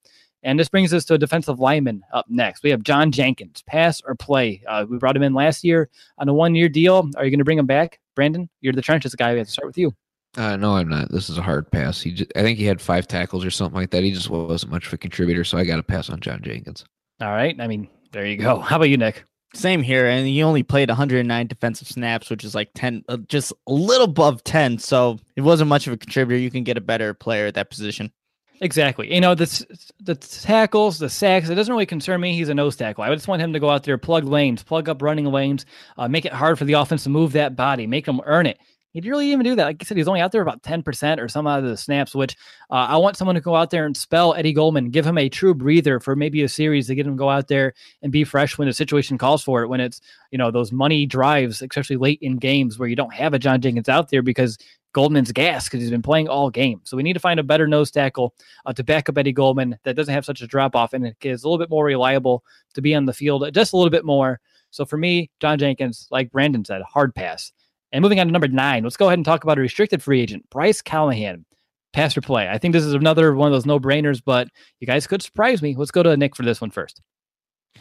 And 0.47 0.61
this 0.61 0.69
brings 0.69 0.95
us 0.95 1.05
to 1.07 1.15
a 1.15 1.19
defensive 1.19 1.59
lineman 1.59 2.05
up 2.13 2.27
next. 2.29 2.63
We 2.63 2.71
have 2.71 2.85
John 2.85 3.11
Jenkins, 3.11 3.63
pass 3.63 4.01
or 4.07 4.15
play. 4.15 4.63
Uh, 4.69 4.87
we 4.89 4.97
brought 4.97 5.17
him 5.17 5.25
in 5.25 5.35
last 5.35 5.65
year 5.65 5.91
on 6.19 6.29
a 6.29 6.33
one 6.33 6.55
year 6.55 6.69
deal. 6.69 7.11
Are 7.17 7.25
you 7.25 7.33
going 7.33 7.41
to 7.41 7.45
bring 7.45 7.59
him 7.59 7.67
back? 7.67 7.99
Brandon, 8.15 8.49
you're 8.61 8.73
the 8.73 8.81
trenches 8.81 9.17
guy. 9.17 9.33
We 9.33 9.39
have 9.39 9.49
to 9.49 9.53
start 9.53 9.67
with 9.67 9.77
you. 9.77 9.93
Uh, 10.37 10.55
no, 10.55 10.77
I'm 10.77 10.89
not. 10.89 11.11
This 11.11 11.29
is 11.29 11.37
a 11.37 11.43
hard 11.43 11.69
pass. 11.73 12.01
He, 12.01 12.13
just, 12.13 12.31
I 12.37 12.43
think 12.43 12.59
he 12.59 12.65
had 12.65 12.81
five 12.81 13.09
tackles 13.09 13.45
or 13.45 13.51
something 13.51 13.75
like 13.75 13.91
that. 13.91 14.05
He 14.05 14.13
just 14.13 14.31
wasn't 14.31 14.71
much 14.71 14.87
of 14.87 14.93
a 14.93 14.99
contributor, 14.99 15.43
so 15.43 15.59
I 15.59 15.65
got 15.65 15.77
to 15.77 15.83
pass 15.83 16.11
on 16.11 16.21
John 16.21 16.41
Jenkins. 16.43 16.85
All 17.21 17.33
right. 17.33 17.61
I 17.61 17.67
mean, 17.67 17.89
there 18.13 18.25
you 18.25 18.37
go. 18.37 18.61
How 18.61 18.77
about 18.77 18.89
you, 18.89 18.99
Nick? 18.99 19.25
Same 19.53 19.83
here, 19.83 20.07
and 20.07 20.27
he 20.29 20.45
only 20.45 20.63
played 20.63 20.91
109 20.91 21.47
defensive 21.49 21.89
snaps, 21.89 22.31
which 22.31 22.45
is 22.45 22.55
like 22.55 22.71
10, 22.77 23.05
uh, 23.09 23.17
just 23.29 23.53
a 23.67 23.73
little 23.73 24.05
above 24.05 24.45
10. 24.45 24.79
So 24.79 25.19
it 25.35 25.41
wasn't 25.41 25.69
much 25.69 25.89
of 25.89 25.93
a 25.93 25.97
contributor. 25.97 26.39
You 26.39 26.53
can 26.53 26.63
get 26.63 26.77
a 26.77 26.83
better 26.83 27.15
player 27.15 27.47
at 27.47 27.55
that 27.55 27.71
position. 27.71 28.13
Exactly. 28.61 29.13
You 29.13 29.21
know, 29.21 29.35
the 29.35 29.67
the 30.01 30.15
tackles, 30.15 30.99
the 30.99 31.11
sacks, 31.11 31.49
it 31.49 31.55
doesn't 31.55 31.73
really 31.73 31.87
concern 31.87 32.21
me. 32.21 32.35
He's 32.35 32.49
a 32.49 32.55
nose 32.55 32.77
tackle. 32.77 33.05
I 33.05 33.15
just 33.15 33.29
want 33.29 33.43
him 33.43 33.53
to 33.53 33.61
go 33.61 33.69
out 33.69 33.85
there, 33.85 33.99
plug 33.99 34.25
lanes, 34.25 34.63
plug 34.63 34.89
up 34.89 35.03
running 35.03 35.27
lanes, 35.27 35.67
uh, 35.99 36.09
make 36.09 36.25
it 36.25 36.33
hard 36.33 36.59
for 36.59 36.65
the 36.65 36.73
offense 36.75 37.05
to 37.05 37.11
move 37.11 37.33
that 37.33 37.55
body, 37.55 37.87
make 37.87 38.07
them 38.07 38.21
earn 38.25 38.47
it. 38.47 38.59
He 38.93 39.03
didn't 39.03 39.11
really 39.11 39.31
even 39.31 39.45
do 39.45 39.55
that. 39.57 39.65
Like 39.65 39.77
I 39.83 39.85
said, 39.85 39.99
he's 39.99 40.09
only 40.09 40.23
out 40.23 40.33
there 40.33 40.41
about 40.41 40.63
10% 40.63 41.19
or 41.19 41.29
some 41.29 41.47
out 41.47 41.63
of 41.63 41.69
the 41.69 41.77
snaps, 41.77 42.15
which 42.15 42.35
uh, 42.71 42.87
I 42.89 42.97
want 42.97 43.19
someone 43.19 43.35
to 43.35 43.43
go 43.43 43.55
out 43.55 43.69
there 43.69 43.85
and 43.85 43.95
spell 43.95 44.33
Eddie 44.33 44.55
Goldman, 44.55 44.89
give 44.89 45.07
him 45.07 45.19
a 45.19 45.29
true 45.29 45.53
breather 45.53 46.01
for 46.01 46.17
maybe 46.17 46.43
a 46.43 46.49
series 46.49 46.87
to 46.87 46.95
get 46.95 47.07
him 47.07 47.13
to 47.13 47.19
go 47.19 47.29
out 47.29 47.49
there 47.49 47.75
and 48.01 48.11
be 48.11 48.25
fresh 48.25 48.57
when 48.57 48.69
the 48.69 48.73
situation 48.73 49.19
calls 49.19 49.43
for 49.43 49.63
it, 49.63 49.69
when 49.69 49.81
it's, 49.81 50.01
you 50.31 50.39
know, 50.39 50.51
those 50.51 50.73
money 50.73 51.05
drives, 51.05 51.61
especially 51.61 51.97
late 51.97 52.21
in 52.23 52.39
games 52.39 52.79
where 52.79 52.89
you 52.89 52.97
don't 52.97 53.13
have 53.13 53.35
a 53.35 53.39
John 53.39 53.61
Jenkins 53.61 53.91
out 53.91 54.09
there 54.09 54.23
because 54.23 54.57
Goldman's 54.97 55.31
gas 55.31 55.65
because 55.65 55.83
he's 55.83 55.91
been 55.91 56.01
playing 56.01 56.27
all 56.27 56.49
game. 56.49 56.81
So 56.85 56.97
we 56.97 57.03
need 57.03 57.13
to 57.13 57.21
find 57.21 57.39
a 57.39 57.43
better 57.43 57.69
nose 57.69 57.91
tackle 57.91 58.35
uh, 58.65 58.73
to 58.73 58.83
back 58.83 59.11
up 59.11 59.19
Eddie 59.19 59.31
Goldman 59.31 59.79
that 59.85 59.95
doesn't 59.95 60.15
have 60.15 60.25
such 60.25 60.41
a 60.41 60.47
drop 60.47 60.75
off 60.75 60.95
and 60.95 61.15
is 61.21 61.45
a 61.45 61.47
little 61.47 61.59
bit 61.59 61.69
more 61.69 61.85
reliable 61.85 62.43
to 62.73 62.81
be 62.81 62.95
on 62.95 63.05
the 63.05 63.13
field 63.13 63.47
just 63.53 63.75
a 63.75 63.77
little 63.77 63.91
bit 63.91 64.07
more. 64.07 64.41
So 64.71 64.87
for 64.87 64.97
me, 64.97 65.31
John 65.39 65.59
Jenkins, 65.59 66.09
like 66.11 66.33
Brandon 66.33 66.65
said, 66.65 66.81
hard 66.81 67.15
pass. 67.15 67.53
And 67.93 68.01
moving 68.01 68.19
on 68.21 68.27
to 68.27 68.33
number 68.33 68.49
nine, 68.49 68.85
let's 68.85 68.97
go 68.97 69.09
ahead 69.09 69.19
and 69.19 69.25
talk 69.25 69.45
about 69.45 69.59
a 69.59 69.61
restricted 69.61 70.03
free 70.03 70.23
agent, 70.23 70.49
Bryce 70.49 70.81
Callahan. 70.81 71.45
Pass 71.93 72.17
or 72.17 72.23
play. 72.23 72.49
I 72.49 72.57
think 72.57 72.73
this 72.73 72.85
is 72.85 72.95
another 72.95 73.35
one 73.35 73.49
of 73.49 73.53
those 73.53 73.67
no 73.67 73.79
brainers, 73.79 74.23
but 74.25 74.49
you 74.81 74.87
guys 74.87 75.07
could 75.07 75.21
surprise 75.21 75.61
me. 75.61 75.77
Let's 75.77 75.91
go 75.91 76.03
to 76.03 76.17
Nick 76.17 76.35
for 76.35 76.43
this 76.43 76.63
one 76.63 76.71
first. 76.71 77.03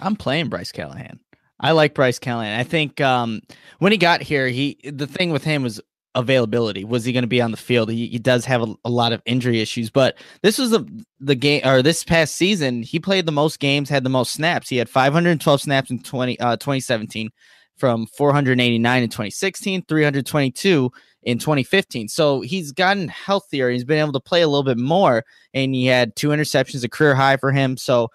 I'm 0.02 0.18
playing 0.18 0.50
Bryce 0.50 0.74
Callahan. 0.74 1.22
I 1.62 1.72
like 1.72 1.94
Bryce 1.94 2.20
Callahan. 2.20 2.60
I 2.60 2.64
think 2.64 3.00
um, 3.00 3.42
when 3.80 3.94
he 3.94 3.98
got 3.98 4.22
here, 4.22 4.50
he 4.50 4.78
the 4.84 5.08
thing 5.08 5.32
with 5.32 5.46
him 5.46 5.64
was 5.64 5.80
availability. 6.16 6.84
Was 6.84 7.06
he 7.06 7.14
going 7.14 7.24
to 7.24 7.28
be 7.28 7.42
on 7.42 7.52
the 7.52 7.58
field? 7.58 7.92
He, 7.92 8.08
he 8.08 8.18
does 8.18 8.46
have 8.46 8.62
a, 8.62 8.74
a, 8.86 8.90
lot 8.90 9.14
of 9.14 9.22
injury 9.26 9.62
issues, 9.62 9.90
but 9.90 10.18
this 10.42 10.58
was 10.58 10.72
the 10.72 10.86
the 11.20 11.36
game 11.36 11.62
or 11.66 11.82
this 11.82 12.04
past 12.04 12.36
season, 12.36 12.82
he 12.82 13.00
played 13.00 13.26
the 13.26 13.32
most 13.32 13.60
games, 13.60 13.90
had 13.90 14.04
the 14.04 14.10
most 14.10 14.34
snaps. 14.34 14.70
He 14.70 14.78
had 14.78 14.90
512 14.90 15.62
snaps 15.62 15.92
in 15.92 16.02
20 16.02 16.40
uh, 16.40 16.56
2017 16.56 17.30
from 17.78 18.08
489 18.08 19.04
in 19.04 19.10
2016, 19.10 19.84
322 19.88 20.92
in 21.24 21.38
2015. 21.38 22.08
So 22.08 22.42
he's 22.42 22.72
gotten 22.72 23.10
healthier. 23.10 23.70
He's 23.70 23.84
been 23.84 24.00
able 24.00 24.14
to 24.14 24.20
play 24.20 24.42
a 24.42 24.48
little 24.48 24.64
bit 24.64 24.78
more, 24.78 25.24
and 25.54 25.76
he 25.76 25.86
had 25.86 26.16
two 26.16 26.30
interceptions, 26.30 26.84
a 26.84 26.90
career 26.90 27.16
high 27.16 27.38
for 27.38 27.52
him. 27.52 27.76
So 27.78 28.10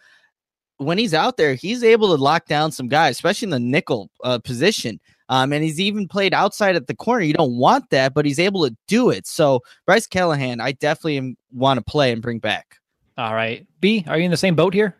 when 0.78 0.96
he's 0.96 1.12
out 1.12 1.36
there, 1.36 1.54
he's 1.54 1.84
able 1.84 2.16
to 2.16 2.22
lock 2.22 2.46
down 2.46 2.72
some 2.72 2.88
guys, 2.88 3.16
especially 3.16 3.46
in 3.46 3.50
the 3.50 3.60
nickel 3.60 4.10
uh, 4.24 4.38
position. 4.38 4.98
Um, 5.30 5.52
and 5.52 5.64
he's 5.64 5.80
even 5.80 6.08
played 6.08 6.34
outside 6.34 6.76
at 6.76 6.88
the 6.88 6.94
corner. 6.94 7.24
You 7.24 7.32
don't 7.32 7.56
want 7.56 7.88
that, 7.90 8.12
but 8.12 8.26
he's 8.26 8.38
able 8.38 8.68
to 8.68 8.76
do 8.88 9.08
it. 9.10 9.26
So 9.26 9.62
Bryce 9.86 10.06
Callahan, 10.06 10.60
I 10.60 10.72
definitely 10.72 11.36
want 11.52 11.78
to 11.78 11.84
play 11.84 12.12
and 12.12 12.20
bring 12.20 12.40
back. 12.40 12.76
All 13.16 13.34
right, 13.34 13.66
B, 13.80 14.04
are 14.08 14.18
you 14.18 14.24
in 14.24 14.30
the 14.30 14.36
same 14.36 14.54
boat 14.56 14.74
here? 14.74 14.96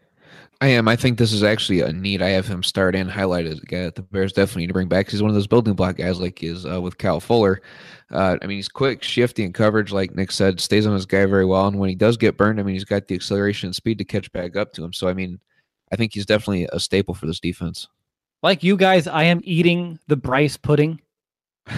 I 0.63 0.69
am. 0.69 0.89
I 0.89 0.97
think 0.97 1.17
this 1.17 1.33
is 1.33 1.43
actually 1.43 1.81
a 1.81 1.91
need. 1.91 2.21
I 2.21 2.29
have 2.29 2.47
him 2.47 2.63
start 2.63 2.95
and 2.95 3.11
highlighted 3.11 3.63
a 3.63 3.67
guy 3.67 3.83
that 3.85 3.95
the 3.95 4.03
Bears 4.03 4.35
definitely 4.35 4.63
need 4.63 4.69
to 4.69 4.75
bring 4.75 4.89
back. 4.89 5.09
He's 5.09 5.23
one 5.23 5.31
of 5.31 5.35
those 5.35 5.47
building 5.47 5.73
block 5.73 5.97
guys, 5.97 6.21
like 6.21 6.43
is 6.43 6.67
uh, 6.67 6.81
with 6.83 6.99
Cal 6.99 7.19
Fuller. 7.19 7.63
Uh, 8.11 8.37
I 8.43 8.47
mean, 8.47 8.59
he's 8.59 8.69
quick, 8.69 9.03
shifty, 9.03 9.43
and 9.45 9.55
coverage. 9.55 9.91
Like 9.91 10.15
Nick 10.15 10.31
said, 10.31 10.61
stays 10.61 10.87
on 10.87 10.93
his 10.93 11.07
guy 11.07 11.25
very 11.25 11.47
well. 11.47 11.67
And 11.67 11.79
when 11.79 11.89
he 11.89 11.95
does 11.95 12.19
get 12.19 12.37
burned, 12.37 12.61
I 12.61 12.63
mean, 12.63 12.75
he's 12.75 12.85
got 12.85 13.09
the 13.09 13.15
acceleration 13.15 13.69
and 13.69 13.75
speed 13.75 13.97
to 13.99 14.05
catch 14.05 14.31
back 14.33 14.55
up 14.55 14.75
to 14.75 14.85
him. 14.85 14.93
So, 14.93 15.09
I 15.09 15.15
mean, 15.15 15.41
I 15.93 15.97
think 15.97 16.13
he's 16.13 16.27
definitely 16.27 16.69
a 16.73 16.79
staple 16.79 17.15
for 17.15 17.27
this 17.27 17.41
defense. 17.41 17.89
Like 18.43 18.63
you 18.63 18.77
guys, 18.77 19.07
I 19.07 19.25
am 19.25 19.41
eating 19.45 19.99
the 20.07 20.17
Bryce 20.17 20.57
pudding. 20.57 21.01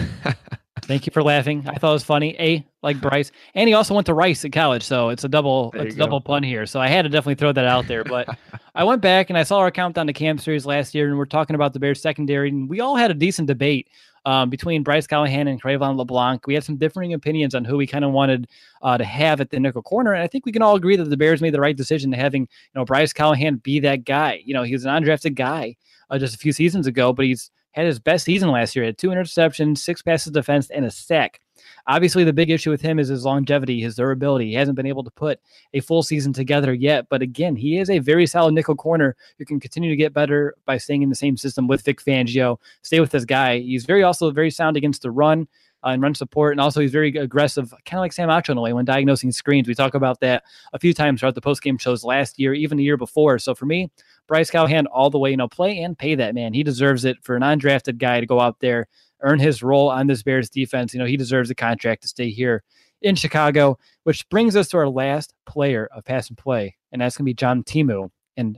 Thank 0.83 1.05
you 1.05 1.11
for 1.11 1.23
laughing. 1.23 1.63
I 1.67 1.75
thought 1.75 1.91
it 1.91 1.93
was 1.93 2.03
funny. 2.03 2.35
A 2.39 2.65
like 2.81 2.99
Bryce, 2.99 3.31
and 3.55 3.67
he 3.67 3.73
also 3.73 3.93
went 3.93 4.05
to 4.07 4.13
Rice 4.13 4.43
at 4.43 4.51
college, 4.51 4.83
so 4.83 5.09
it's 5.09 5.23
a 5.23 5.29
double 5.29 5.71
it's 5.75 5.95
a 5.95 5.97
double 5.97 6.19
pun 6.19 6.43
here. 6.43 6.65
So 6.65 6.79
I 6.81 6.87
had 6.87 7.03
to 7.03 7.09
definitely 7.09 7.35
throw 7.35 7.51
that 7.53 7.65
out 7.65 7.87
there. 7.87 8.03
But 8.03 8.27
I 8.75 8.83
went 8.83 9.01
back 9.01 9.29
and 9.29 9.37
I 9.37 9.43
saw 9.43 9.59
our 9.59 9.71
countdown 9.71 10.07
to 10.07 10.13
camp 10.13 10.41
series 10.41 10.65
last 10.65 10.93
year, 10.93 11.07
and 11.07 11.17
we're 11.17 11.25
talking 11.25 11.55
about 11.55 11.73
the 11.73 11.79
Bears 11.79 12.01
secondary, 12.01 12.49
and 12.49 12.69
we 12.69 12.79
all 12.79 12.95
had 12.95 13.11
a 13.11 13.13
decent 13.13 13.47
debate 13.47 13.89
um, 14.25 14.49
between 14.49 14.83
Bryce 14.83 15.07
Callahan 15.07 15.47
and 15.47 15.61
Cre'Von 15.61 15.95
LeBlanc. 15.95 16.47
We 16.47 16.53
had 16.53 16.63
some 16.63 16.77
differing 16.77 17.13
opinions 17.13 17.55
on 17.55 17.65
who 17.65 17.77
we 17.77 17.87
kind 17.87 18.03
of 18.05 18.11
wanted 18.11 18.47
uh, 18.81 18.97
to 18.97 19.05
have 19.05 19.41
at 19.41 19.51
the 19.51 19.59
nickel 19.59 19.83
corner, 19.83 20.13
and 20.13 20.23
I 20.23 20.27
think 20.27 20.45
we 20.45 20.51
can 20.51 20.61
all 20.61 20.75
agree 20.75 20.95
that 20.95 21.09
the 21.09 21.17
Bears 21.17 21.41
made 21.41 21.53
the 21.53 21.61
right 21.61 21.77
decision 21.77 22.11
to 22.11 22.17
having 22.17 22.41
you 22.41 22.47
know 22.75 22.85
Bryce 22.85 23.13
Callahan 23.13 23.57
be 23.57 23.79
that 23.81 24.05
guy. 24.05 24.41
You 24.45 24.53
know, 24.53 24.63
he 24.63 24.73
was 24.73 24.85
an 24.85 24.91
undrafted 24.91 25.35
guy 25.35 25.75
uh, 26.09 26.17
just 26.17 26.35
a 26.35 26.37
few 26.39 26.51
seasons 26.51 26.87
ago, 26.87 27.13
but 27.13 27.25
he's 27.25 27.51
had 27.71 27.85
his 27.85 27.99
best 27.99 28.25
season 28.25 28.49
last 28.51 28.75
year. 28.75 28.85
Had 28.85 28.97
two 28.97 29.09
interceptions, 29.09 29.79
six 29.79 30.01
passes 30.01 30.31
defense, 30.31 30.69
and 30.69 30.85
a 30.85 30.91
sack. 30.91 31.39
Obviously, 31.87 32.23
the 32.23 32.33
big 32.33 32.49
issue 32.49 32.69
with 32.69 32.81
him 32.81 32.99
is 32.99 33.07
his 33.07 33.25
longevity, 33.25 33.81
his 33.81 33.95
durability. 33.95 34.49
He 34.49 34.53
hasn't 34.53 34.75
been 34.75 34.85
able 34.85 35.03
to 35.03 35.11
put 35.11 35.39
a 35.73 35.79
full 35.79 36.03
season 36.03 36.33
together 36.33 36.73
yet. 36.73 37.07
But 37.09 37.21
again, 37.21 37.55
he 37.55 37.77
is 37.77 37.89
a 37.89 37.99
very 37.99 38.25
solid 38.25 38.53
nickel 38.53 38.75
corner 38.75 39.15
who 39.37 39.45
can 39.45 39.59
continue 39.59 39.89
to 39.89 39.95
get 39.95 40.13
better 40.13 40.55
by 40.65 40.77
staying 40.77 41.01
in 41.01 41.09
the 41.09 41.15
same 41.15 41.35
system 41.35 41.67
with 41.67 41.83
Vic 41.83 42.01
Fangio. 42.01 42.57
Stay 42.83 42.99
with 42.99 43.11
this 43.11 43.25
guy. 43.25 43.59
He's 43.59 43.85
very 43.85 44.03
also 44.03 44.31
very 44.31 44.51
sound 44.51 44.77
against 44.77 45.01
the 45.01 45.11
run. 45.11 45.47
Uh, 45.85 45.89
and 45.89 46.01
run 46.01 46.15
support. 46.15 46.53
And 46.53 46.61
also, 46.61 46.79
he's 46.79 46.93
very 46.93 47.09
aggressive, 47.17 47.71
kind 47.85 47.97
of 47.97 48.03
like 48.03 48.13
Sam 48.13 48.29
Acho 48.29 48.51
in 48.51 48.57
a 48.57 48.61
way 48.61 48.71
when 48.71 48.85
diagnosing 48.85 49.33
screens. 49.33 49.67
We 49.67 49.75
talk 49.75 49.95
about 49.95 50.21
that 50.21 50.43
a 50.71 50.79
few 50.79 50.93
times 50.93 51.19
throughout 51.19 51.35
the 51.35 51.41
post 51.41 51.61
game 51.61 51.77
shows 51.77 52.05
last 52.05 52.39
year, 52.39 52.53
even 52.53 52.77
the 52.77 52.85
year 52.85 52.95
before. 52.95 53.37
So 53.37 53.53
for 53.53 53.65
me, 53.65 53.91
Bryce 54.27 54.49
Callahan 54.49 54.87
all 54.87 55.09
the 55.09 55.19
way, 55.19 55.31
you 55.31 55.37
know, 55.37 55.47
play 55.47 55.79
and 55.79 55.97
pay 55.97 56.15
that 56.15 56.35
man. 56.35 56.53
He 56.53 56.63
deserves 56.63 57.05
it 57.05 57.17
for 57.21 57.35
an 57.35 57.41
undrafted 57.41 57.97
guy 57.97 58.19
to 58.19 58.25
go 58.25 58.39
out 58.39 58.59
there, 58.59 58.87
earn 59.21 59.39
his 59.39 59.61
role 59.61 59.89
on 59.89 60.07
this 60.07 60.23
Bears 60.23 60.49
defense. 60.49 60.93
You 60.93 60.99
know, 60.99 61.05
he 61.05 61.17
deserves 61.17 61.49
a 61.49 61.55
contract 61.55 62.03
to 62.03 62.07
stay 62.07 62.29
here 62.29 62.63
in 63.01 63.15
Chicago, 63.15 63.77
which 64.03 64.27
brings 64.29 64.55
us 64.55 64.69
to 64.69 64.77
our 64.77 64.87
last 64.87 65.33
player 65.45 65.89
of 65.93 66.05
pass 66.05 66.29
and 66.29 66.37
play, 66.37 66.75
and 66.91 67.01
that's 67.01 67.17
going 67.17 67.25
to 67.25 67.29
be 67.29 67.33
John 67.33 67.63
Timu. 67.63 68.09
And 68.37 68.57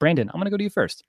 Brandon, 0.00 0.28
I'm 0.28 0.40
going 0.40 0.46
to 0.46 0.50
go 0.50 0.56
to 0.56 0.64
you 0.64 0.70
first. 0.70 1.04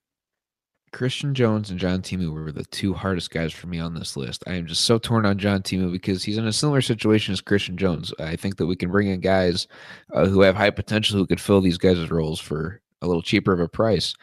Christian 0.92 1.36
Jones 1.36 1.70
and 1.70 1.80
John 1.80 2.02
Timu 2.02 2.34
were 2.34 2.52
the 2.52 2.66
two 2.66 2.94
hardest 2.94 3.30
guys 3.30 3.54
for 3.54 3.68
me 3.68 3.80
on 3.80 3.94
this 3.94 4.18
list. 4.18 4.44
I 4.48 4.54
am 4.54 4.66
just 4.66 4.86
so 4.86 4.98
torn 4.98 5.26
on 5.26 5.38
John 5.38 5.62
Timu 5.62 5.92
because 5.92 6.24
he's 6.24 6.38
in 6.38 6.48
a 6.48 6.54
similar 6.54 6.82
situation 6.82 7.32
as 7.32 7.42
Christian 7.42 7.78
Jones. 7.78 8.12
I 8.20 8.36
think 8.36 8.58
that 8.58 8.66
we 8.66 8.76
can 8.76 8.90
bring 8.90 9.08
in 9.08 9.20
guys 9.20 9.68
uh, 10.14 10.26
who 10.26 10.42
have 10.42 10.56
high 10.56 10.72
potential 10.72 11.18
who 11.18 11.28
could 11.28 11.40
fill 11.40 11.62
these 11.62 11.78
guys' 11.78 12.10
roles 12.10 12.40
for 12.40 12.82
a 13.02 13.08
little 13.08 13.22
cheaper 13.22 13.54
of 13.54 13.60
a 13.60 13.68
price. 13.68 14.14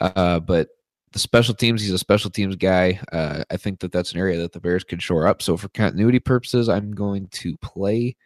Uh, 0.00 0.40
but 0.40 0.68
the 1.12 1.18
special 1.18 1.54
teams, 1.54 1.82
he's 1.82 1.92
a 1.92 1.98
special 1.98 2.30
teams 2.30 2.56
guy. 2.56 3.00
Uh, 3.12 3.44
I 3.50 3.56
think 3.56 3.80
that 3.80 3.92
that's 3.92 4.12
an 4.12 4.18
area 4.18 4.38
that 4.38 4.52
the 4.52 4.60
Bears 4.60 4.84
could 4.84 5.02
shore 5.02 5.26
up. 5.26 5.42
So 5.42 5.56
for 5.56 5.68
continuity 5.68 6.18
purposes, 6.18 6.68
I'm 6.68 6.92
going 6.92 7.28
to 7.28 7.56
play 7.58 8.16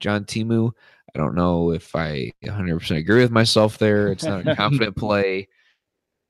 John 0.00 0.24
Timu. 0.24 0.70
I 1.14 1.18
don't 1.18 1.34
know 1.34 1.72
if 1.72 1.96
I 1.96 2.32
100% 2.44 2.96
agree 2.96 3.22
with 3.22 3.30
myself 3.30 3.78
there. 3.78 4.08
It's 4.08 4.24
not 4.24 4.46
a 4.46 4.54
confident 4.54 4.96
play. 4.98 5.48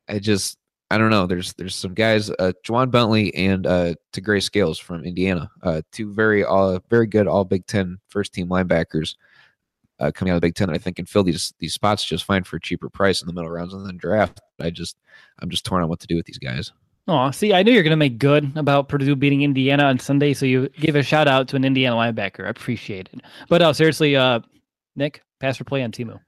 I 0.08 0.20
just 0.20 0.58
I 0.88 0.98
don't 0.98 1.10
know. 1.10 1.26
There's 1.26 1.52
there's 1.54 1.74
some 1.74 1.94
guys, 1.94 2.30
uh, 2.30 2.52
Ja'Whaun 2.64 2.92
Bentley 2.92 3.34
and 3.34 3.66
uh, 3.66 3.94
Tegray 4.12 4.40
Scales 4.40 4.78
from 4.78 5.04
Indiana, 5.04 5.50
uh, 5.64 5.82
two 5.90 6.12
very 6.12 6.44
all 6.44 6.80
very 6.88 7.08
good 7.08 7.26
all 7.26 7.44
Big 7.44 7.66
Ten 7.66 7.98
first 8.08 8.32
team 8.32 8.48
linebackers 8.48 9.16
uh, 9.98 10.10
coming 10.12 10.32
out 10.32 10.36
of 10.36 10.40
the 10.40 10.46
Big 10.46 10.54
Ten. 10.54 10.70
I 10.70 10.78
think 10.78 10.96
can 10.96 11.06
fill 11.06 11.22
these 11.22 11.52
these 11.58 11.74
spots 11.74 12.04
just 12.04 12.24
fine 12.24 12.44
for 12.44 12.56
a 12.56 12.60
cheaper 12.60 12.88
price 12.88 13.22
in 13.22 13.26
the 13.26 13.32
middle 13.32 13.50
rounds 13.50 13.74
and 13.74 13.86
then 13.86 13.96
draft. 13.96 14.40
I 14.60 14.70
just 14.70 14.96
I'm 15.40 15.50
just 15.50 15.64
torn 15.64 15.82
on 15.82 15.88
what 15.88 16.00
to 16.00 16.06
do 16.06 16.16
with 16.16 16.26
these 16.26 16.38
guys. 16.38 16.72
Oh, 17.08 17.30
see, 17.30 17.54
I 17.54 17.62
knew 17.62 17.70
you're 17.70 17.84
going 17.84 17.90
to 17.90 17.96
make 17.96 18.18
good 18.18 18.50
about 18.56 18.88
Purdue 18.88 19.14
beating 19.14 19.42
Indiana 19.42 19.84
on 19.84 19.98
Sunday, 20.00 20.34
so 20.34 20.44
you 20.44 20.68
give 20.70 20.96
a 20.96 21.04
shout 21.04 21.28
out 21.28 21.46
to 21.48 21.56
an 21.56 21.64
Indiana 21.64 21.94
linebacker. 21.94 22.46
I 22.46 22.48
appreciate 22.48 23.08
it. 23.12 23.20
But 23.48 23.60
no, 23.60 23.72
seriously, 23.72 24.16
uh, 24.16 24.40
Nick, 24.96 25.22
pass 25.38 25.56
for 25.56 25.62
play 25.62 25.84
on 25.84 25.92
Timu. 25.92 26.18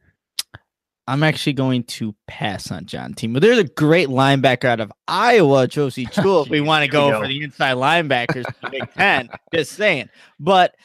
I'm 1.08 1.22
actually 1.22 1.54
going 1.54 1.84
to 1.84 2.14
pass 2.28 2.70
on 2.70 2.84
John 2.84 3.14
Timu. 3.14 3.40
There's 3.40 3.58
a 3.58 3.64
great 3.64 4.08
linebacker 4.08 4.66
out 4.66 4.78
of 4.78 4.92
Iowa, 5.08 5.66
Josey 5.66 6.04
Jewell. 6.12 6.44
if 6.44 6.50
we 6.50 6.60
want 6.60 6.84
to 6.84 6.88
go, 6.88 7.10
go, 7.10 7.22
for 7.22 7.26
the 7.26 7.42
inside 7.42 7.76
linebackers, 7.76 8.44
Big 8.70 8.92
Ten. 8.92 9.30
Just 9.52 9.72
saying, 9.72 10.10
but 10.38 10.76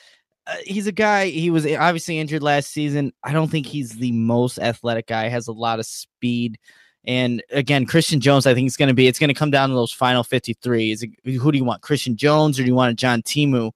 uh, 0.46 0.56
he's 0.66 0.88
a 0.88 0.91
guy. 0.91 1.28
He 1.28 1.50
was 1.50 1.66
obviously 1.66 2.20
injured 2.20 2.44
last 2.44 2.72
season. 2.72 3.14
I 3.24 3.32
don't 3.32 3.50
think 3.50 3.66
he's 3.66 3.91
the 3.91 4.12
most 4.12 4.60
athletic 4.60 5.08
guy. 5.08 5.30
Has 5.30 5.48
a 5.48 5.54
lot 5.54 5.80
of 5.80 5.86
speed. 5.86 6.58
And 7.06 7.44
again, 7.52 7.86
Christian 7.86 8.20
Jones, 8.20 8.46
I 8.46 8.54
think 8.54 8.68
it's 8.68 8.78
going 8.78 8.88
to 8.88 8.94
be. 8.94 9.08
It's 9.08 9.20
going 9.20 9.30
to 9.30 9.34
come 9.34 9.52
down 9.52 9.70
to 9.70 9.76
those 9.76 9.91
final 9.91 10.24
53. 10.24 10.91
Is 10.91 11.04
it, 11.04 11.12
who 11.26 11.52
do 11.52 11.58
you 11.58 11.66
want, 11.66 11.82
Christian 11.82 12.16
Jones, 12.16 12.60
or 12.60 12.64
do 12.64 12.68
you 12.68 12.76
want 12.76 12.91
a 12.91 12.96
John 12.96 13.22
Timu? 13.22 13.72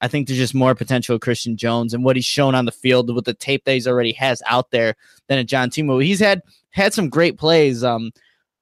I 0.00 0.06
think 0.06 0.28
there's 0.28 0.38
just 0.38 0.54
more 0.54 0.76
potential 0.76 1.18
Christian 1.18 1.56
Jones 1.56 1.92
and 1.92 2.04
what 2.04 2.14
he's 2.14 2.24
shown 2.24 2.54
on 2.54 2.66
the 2.66 2.72
field 2.72 3.12
with 3.12 3.24
the 3.24 3.34
tape 3.34 3.64
that 3.64 3.72
he's 3.72 3.88
already 3.88 4.12
has 4.12 4.40
out 4.46 4.70
there 4.70 4.94
than 5.26 5.38
a 5.38 5.44
John 5.44 5.70
Timu. 5.70 6.04
He's 6.04 6.20
had 6.20 6.40
had 6.70 6.94
some 6.94 7.08
great 7.08 7.36
plays. 7.36 7.82
Um, 7.82 8.12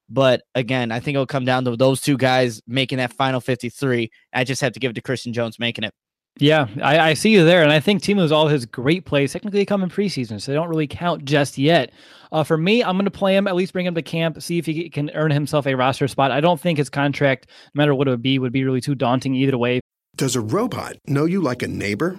but 0.09 0.43
again, 0.55 0.93
I 0.93 1.01
think 1.01 1.17
it'll 1.17 1.27
come 1.27 1.45
down 1.45 1.65
to 1.65 1.77
those 1.77 2.01
two 2.01 2.17
guys 2.17 2.63
making 2.67 2.99
that 2.99 3.13
final 3.13 3.41
53. 3.41 4.11
I 4.33 4.45
just 4.45 4.63
have 4.63 4.73
to 4.73 4.81
give 4.81 4.93
it 4.93 4.95
to 4.95 5.03
Christian 5.03 5.33
Jones 5.33 5.59
making 5.59 5.85
it. 5.85 5.93
Yeah, 6.39 6.69
I, 6.83 6.99
I, 6.99 7.15
see 7.15 7.31
you 7.31 7.45
there, 7.45 7.63
and 7.63 7.73
I 7.73 7.81
think 7.81 8.03
Timu's 8.03 8.31
all 8.31 8.49
his 8.49 8.67
great 8.67 9.07
plays 9.07 9.33
technically 9.33 9.65
come 9.65 9.83
in 9.83 9.89
preseason, 9.89 10.41
so 10.41 10.53
they 10.53 10.57
don't 10.57 10.69
really 10.69 10.87
count 10.87 11.25
just 11.25 11.57
yet. 11.57 11.93
Uh, 12.31 12.45
for 12.45 12.59
me, 12.59 12.85
I'm 12.85 12.97
going 12.97 13.07
to 13.07 13.11
play 13.11 13.35
him 13.35 13.47
at 13.47 13.55
least 13.55 13.73
bring 13.73 13.87
him 13.87 13.95
to 13.95 14.03
camp, 14.03 14.43
see 14.43 14.59
if 14.59 14.67
he 14.67 14.91
can 14.91 15.11
earn 15.15 15.31
himself 15.31 15.67
a 15.67 15.75
roster 15.75 16.07
spot. 16.09 16.33
I 16.33 16.43
don't 16.43 16.61
think 16.61 16.77
his 16.77 16.91
contract, 16.91 17.47
no 17.75 17.81
matter 17.81 17.95
what 17.95 18.07
it 18.07 18.11
would 18.11 18.23
be, 18.23 18.39
would 18.39 18.53
be 18.53 18.65
really 18.65 18.83
too 18.83 18.95
daunting 18.95 19.35
either 19.35 19.57
way. 19.57 19.81
Does 20.15 20.37
a 20.37 20.43
robot 20.43 20.97
know 21.07 21.25
you 21.25 21.41
like 21.41 21.63
a 21.63 21.69
neighbor? 21.69 22.19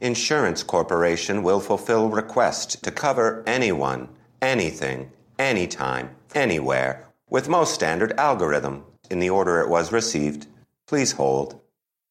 Insurance 0.00 0.64
Corporation 0.64 1.42
will 1.44 1.60
fulfill 1.60 2.08
requests 2.08 2.74
to 2.76 2.90
cover 2.90 3.44
anyone, 3.46 4.08
anything, 4.42 5.12
anytime, 5.38 6.10
anywhere, 6.34 7.08
with 7.30 7.48
most 7.48 7.74
standard 7.74 8.12
algorithm 8.18 8.84
in 9.10 9.20
the 9.20 9.30
order 9.30 9.60
it 9.60 9.68
was 9.68 9.92
received. 9.92 10.46
Please 10.86 11.12
hold. 11.12 11.60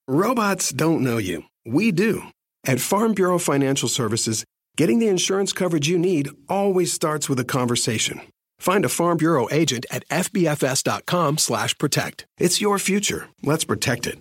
Robots 0.09 0.71
don't 0.71 1.01
know 1.01 1.17
you. 1.17 1.43
We 1.65 1.91
do. 1.91 2.23
At 2.65 2.79
Farm 2.79 3.13
Bureau 3.13 3.37
Financial 3.37 3.89
Services, 3.89 4.45
getting 4.77 4.99
the 4.99 5.09
insurance 5.09 5.51
coverage 5.51 5.89
you 5.89 5.99
need 5.99 6.29
always 6.47 6.93
starts 6.93 7.27
with 7.27 7.41
a 7.41 7.45
conversation. 7.45 8.21
Find 8.57 8.85
a 8.85 8.89
Farm 8.89 9.17
Bureau 9.17 9.49
agent 9.51 9.85
at 9.91 10.07
fbfs.com/protect. 10.07 12.25
It's 12.37 12.61
your 12.61 12.79
future. 12.79 13.27
Let's 13.43 13.65
protect 13.65 14.07
it. 14.07 14.19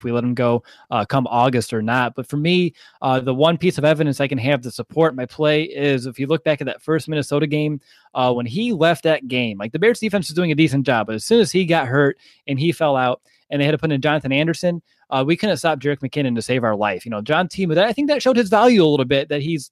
If 0.00 0.04
we 0.04 0.10
let 0.10 0.24
him 0.24 0.34
go 0.34 0.64
uh, 0.90 1.04
come 1.04 1.28
August 1.28 1.72
or 1.72 1.80
not, 1.80 2.16
but 2.16 2.28
for 2.28 2.38
me, 2.38 2.74
uh, 3.00 3.20
the 3.20 3.32
one 3.32 3.56
piece 3.56 3.78
of 3.78 3.84
evidence 3.84 4.20
I 4.20 4.26
can 4.26 4.38
have 4.38 4.62
to 4.62 4.72
support 4.72 5.14
my 5.14 5.26
play 5.26 5.62
is 5.62 6.06
if 6.06 6.18
you 6.18 6.26
look 6.26 6.42
back 6.42 6.60
at 6.60 6.66
that 6.66 6.82
first 6.82 7.08
Minnesota 7.08 7.46
game, 7.46 7.80
uh, 8.14 8.32
when 8.32 8.46
he 8.46 8.72
left 8.72 9.04
that 9.04 9.28
game, 9.28 9.58
like 9.58 9.70
the 9.70 9.78
Bears 9.78 10.00
defense 10.00 10.28
was 10.28 10.34
doing 10.34 10.50
a 10.50 10.56
decent 10.56 10.86
job, 10.86 11.06
but 11.06 11.14
as 11.14 11.24
soon 11.24 11.38
as 11.38 11.52
he 11.52 11.64
got 11.64 11.86
hurt 11.86 12.18
and 12.48 12.58
he 12.58 12.72
fell 12.72 12.96
out, 12.96 13.22
and 13.50 13.60
they 13.60 13.64
had 13.64 13.72
to 13.72 13.78
put 13.78 13.92
in 13.92 14.00
Jonathan 14.00 14.32
Anderson, 14.32 14.82
uh, 15.10 15.24
we 15.26 15.36
couldn't 15.36 15.56
stop 15.56 15.78
Jerick 15.78 16.00
McKinnon 16.00 16.34
to 16.34 16.42
save 16.42 16.64
our 16.64 16.76
life. 16.76 17.04
You 17.04 17.10
know, 17.10 17.22
John 17.22 17.48
that 17.48 17.78
I 17.78 17.92
think 17.92 18.08
that 18.08 18.22
showed 18.22 18.36
his 18.36 18.50
value 18.50 18.84
a 18.84 18.86
little 18.86 19.06
bit, 19.06 19.28
that 19.28 19.40
he's 19.40 19.70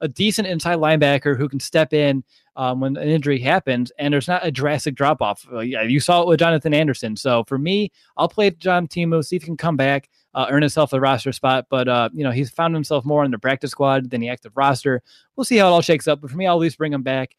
a 0.00 0.08
decent 0.08 0.48
inside 0.48 0.78
linebacker 0.78 1.36
who 1.36 1.48
can 1.48 1.60
step 1.60 1.92
in 1.92 2.24
um, 2.56 2.80
when 2.80 2.96
an 2.96 3.08
injury 3.08 3.38
happens 3.38 3.92
and 3.98 4.12
there's 4.12 4.28
not 4.28 4.46
a 4.46 4.50
drastic 4.50 4.94
drop 4.94 5.20
off. 5.20 5.46
Uh, 5.52 5.60
yeah, 5.60 5.82
you 5.82 6.00
saw 6.00 6.22
it 6.22 6.28
with 6.28 6.40
Jonathan 6.40 6.72
Anderson. 6.72 7.16
So 7.16 7.44
for 7.44 7.58
me, 7.58 7.92
I'll 8.16 8.28
play 8.28 8.50
John 8.50 8.88
Timu, 8.88 9.24
see 9.24 9.36
if 9.36 9.42
he 9.42 9.46
can 9.46 9.56
come 9.56 9.76
back. 9.76 10.08
Uh, 10.34 10.46
earn 10.50 10.62
himself 10.62 10.92
a 10.92 11.00
roster 11.00 11.32
spot, 11.32 11.66
but 11.68 11.88
uh, 11.88 12.08
you 12.12 12.22
know 12.22 12.30
he's 12.30 12.50
found 12.50 12.72
himself 12.72 13.04
more 13.04 13.24
on 13.24 13.30
the 13.30 13.38
practice 13.38 13.70
squad 13.72 14.08
than 14.10 14.20
the 14.20 14.28
active 14.28 14.52
roster. 14.56 15.02
We'll 15.34 15.44
see 15.44 15.56
how 15.56 15.66
it 15.66 15.70
all 15.70 15.80
shakes 15.80 16.06
up, 16.06 16.20
but 16.20 16.30
for 16.30 16.36
me, 16.36 16.46
I'll 16.46 16.56
at 16.56 16.60
least 16.60 16.78
bring 16.78 16.92
him 16.92 17.02
back. 17.02 17.34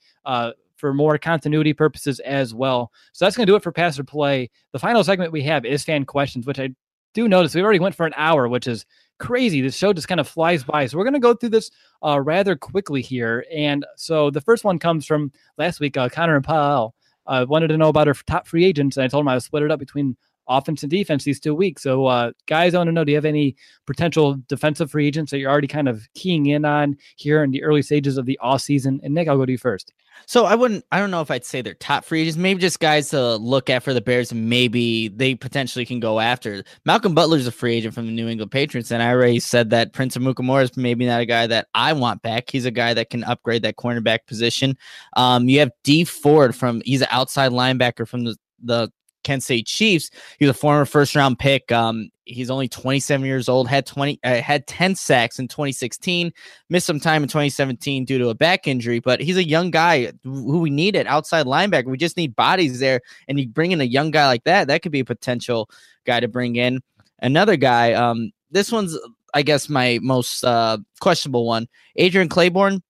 For 0.80 0.94
more 0.94 1.18
continuity 1.18 1.74
purposes 1.74 2.22
as 2.22 2.54
well. 2.54 2.92
So 3.12 3.26
that's 3.26 3.36
going 3.36 3.46
to 3.46 3.52
do 3.52 3.58
it 3.58 3.64
for 3.64 3.72
pass 3.72 4.00
or 4.00 4.06
play. 4.06 4.50
The 4.72 4.80
final 4.80 5.04
segment 5.04 5.34
we 5.34 5.44
have 5.44 5.66
is 5.66 5.84
fan 5.84 6.06
questions, 6.06 6.48
which 6.48 6.60
I 6.60 6.70
do 7.14 7.28
notice 7.28 7.54
we 7.54 7.62
already 7.62 7.80
went 7.80 7.96
for 7.96 8.06
an 8.06 8.14
hour, 8.16 8.48
which 8.48 8.66
is 8.66 8.86
crazy. 9.20 9.60
This 9.60 9.76
show 9.76 9.92
just 9.92 10.08
kind 10.08 10.22
of 10.22 10.28
flies 10.28 10.64
by. 10.64 10.86
So 10.86 10.98
we're 10.98 11.04
going 11.04 11.14
to 11.16 11.20
go 11.20 11.34
through 11.34 11.50
this 11.50 11.70
uh, 12.02 12.22
rather 12.22 12.56
quickly 12.56 13.02
here. 13.02 13.46
And 13.54 13.86
so 13.98 14.32
the 14.32 14.42
first 14.42 14.64
one 14.64 14.80
comes 14.80 15.06
from 15.06 15.34
last 15.58 15.82
week. 15.82 15.98
Uh, 15.98 16.08
Connor 16.08 16.36
and 16.36 16.46
Paul 16.46 16.96
uh, 17.28 17.46
wanted 17.48 17.68
to 17.68 17.78
know 17.78 17.90
about 17.90 18.08
our 18.08 18.14
top 18.14 18.48
free 18.48 18.66
agents, 18.66 18.98
and 18.98 19.04
I 19.04 19.08
told 19.08 19.22
him 19.22 19.28
I 19.28 19.38
split 19.40 19.64
it 19.64 19.72
up 19.72 19.80
between 19.80 20.16
offense 20.50 20.84
and 20.84 20.90
defense 20.90 21.24
these 21.24 21.40
two 21.40 21.56
weeks. 21.56 21.84
So, 21.84 22.06
uh, 22.08 22.32
guys, 22.48 22.74
I 22.74 22.80
want 22.80 22.90
to 22.90 22.92
know: 22.92 23.04
Do 23.04 23.12
you 23.12 23.18
have 23.18 23.26
any 23.26 23.56
potential 23.86 24.38
defensive 24.48 24.92
free 24.92 25.08
agents 25.08 25.32
that 25.32 25.38
you're 25.38 25.52
already 25.52 25.68
kind 25.68 25.88
of 25.88 26.08
keying 26.16 26.48
in 26.48 26.66
on 26.66 26.98
here 27.16 27.44
in 27.44 27.52
the 27.52 27.64
early 27.64 27.82
stages 27.82 28.18
of 28.18 28.26
the 28.26 28.38
off 28.40 28.62
season? 28.62 29.00
And 29.04 29.14
Nick, 29.14 29.28
I'll 29.28 29.38
go 29.38 29.46
to 29.46 29.52
you 29.52 29.58
first. 29.58 29.94
So 30.26 30.46
I 30.46 30.56
wouldn't. 30.56 30.86
I 30.92 31.00
don't 31.00 31.12
know 31.12 31.22
if 31.22 31.32
I'd 31.32 31.46
say 31.46 31.62
they're 31.62 31.74
top 31.76 32.06
free 32.06 32.22
agents. 32.22 32.38
Maybe 32.38 32.60
just 32.60 32.80
guys 32.80 33.10
to 33.10 33.36
look 33.38 33.70
at 33.70 33.84
for 33.84 33.94
the 33.94 34.02
Bears, 34.02 34.34
maybe 34.34 35.08
they 35.08 35.36
potentially 35.36 35.86
can 35.86 36.00
go 36.00 36.20
after. 36.20 36.64
Malcolm 36.86 37.16
Butler's 37.16 37.48
a 37.48 37.52
free 37.52 37.76
agent 37.76 37.94
from 37.94 38.06
the 38.06 38.12
New 38.12 38.28
England 38.28 38.52
Patriots, 38.52 38.92
and 38.92 39.02
I 39.02 39.12
already 39.12 39.40
said 39.40 39.70
that 39.72 39.94
Prince 39.94 40.16
of 40.16 40.22
Amukamara 40.22 40.64
is 40.64 40.78
maybe 40.78 41.06
not 41.06 41.22
a 41.22 41.26
guy 41.26 41.48
that 41.48 41.68
I 41.74 41.94
want 41.94 42.22
back. 42.22 42.50
He's 42.50 42.66
a 42.66 42.72
guy 42.72 42.94
that 42.94 43.10
can 43.10 43.24
upgrade 43.24 43.64
that 43.64 43.78
cornerback 43.78 44.20
position. 44.28 44.78
Um, 45.16 45.50
you 45.50 45.60
have 45.60 45.72
Dee 45.84 46.04
Ford 46.04 46.56
from. 46.56 46.82
He's 46.86 47.02
an 47.02 47.08
outside 47.12 47.52
linebacker 47.52 48.08
from 48.08 48.26
the 48.26 48.38
the 48.62 48.92
Kansas 49.30 49.46
City 49.46 49.64
Chiefs. 49.64 50.10
He's 50.40 50.50
a 50.50 50.54
former 50.56 50.86
first 50.86 51.16
round 51.16 51.38
pick. 51.38 51.72
Um, 51.72 52.10
he's 52.26 52.50
only 52.50 52.68
27 52.68 53.24
years 53.24 53.48
old. 53.48 53.68
Had 53.68 53.86
20 53.86 54.20
uh, 54.24 54.42
had 54.42 54.66
10 54.66 54.96
sacks 54.96 55.38
in 55.38 55.48
2016. 55.48 56.34
Missed 56.70 56.88
some 56.88 57.00
time 57.00 57.22
in 57.22 57.30
2017 57.30 58.06
due 58.06 58.18
to 58.18 58.30
a 58.30 58.34
back 58.34 58.68
injury, 58.68 59.00
but 59.00 59.22
he's 59.22 59.38
a 59.38 59.48
young 59.48 59.70
guy 59.70 60.12
who 60.24 60.60
we 60.60 60.72
need 60.72 60.96
at 60.96 61.06
outside 61.06 61.46
linebacker. 61.46 61.86
We 61.86 61.98
just 61.98 62.18
need 62.18 62.36
bodies 62.36 62.80
there, 62.80 63.02
and 63.28 63.40
you 63.40 63.48
bring 63.48 63.72
in 63.72 63.82
a 63.82 63.86
young 63.86 64.10
guy 64.10 64.26
like 64.26 64.46
that, 64.46 64.68
that 64.68 64.82
could 64.82 64.92
be 64.92 65.02
a 65.02 65.06
potential 65.06 65.70
guy 66.06 66.20
to 66.20 66.28
bring 66.28 66.56
in. 66.56 66.82
Another 67.20 67.56
guy. 67.56 67.94
Um, 67.94 68.32
this 68.50 68.72
one's 68.72 68.98
I 69.36 69.44
guess 69.44 69.70
my 69.70 70.00
most 70.02 70.44
uh, 70.44 70.80
questionable 71.02 71.46
one. 71.46 71.68
Adrian 71.98 72.30
Clayborn. 72.30 72.82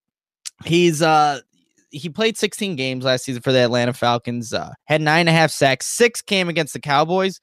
He's 0.63 1.01
uh 1.01 1.41
he 1.91 2.09
played 2.09 2.37
16 2.37 2.75
games 2.75 3.05
last 3.05 3.25
season 3.25 3.41
for 3.41 3.51
the 3.51 3.59
Atlanta 3.59 3.93
Falcons. 3.93 4.53
Uh, 4.53 4.73
had 4.85 5.01
nine 5.01 5.21
and 5.21 5.29
a 5.29 5.33
half 5.33 5.51
sacks. 5.51 5.87
Six 5.87 6.21
came 6.21 6.49
against 6.49 6.73
the 6.73 6.79
Cowboys. 6.79 7.39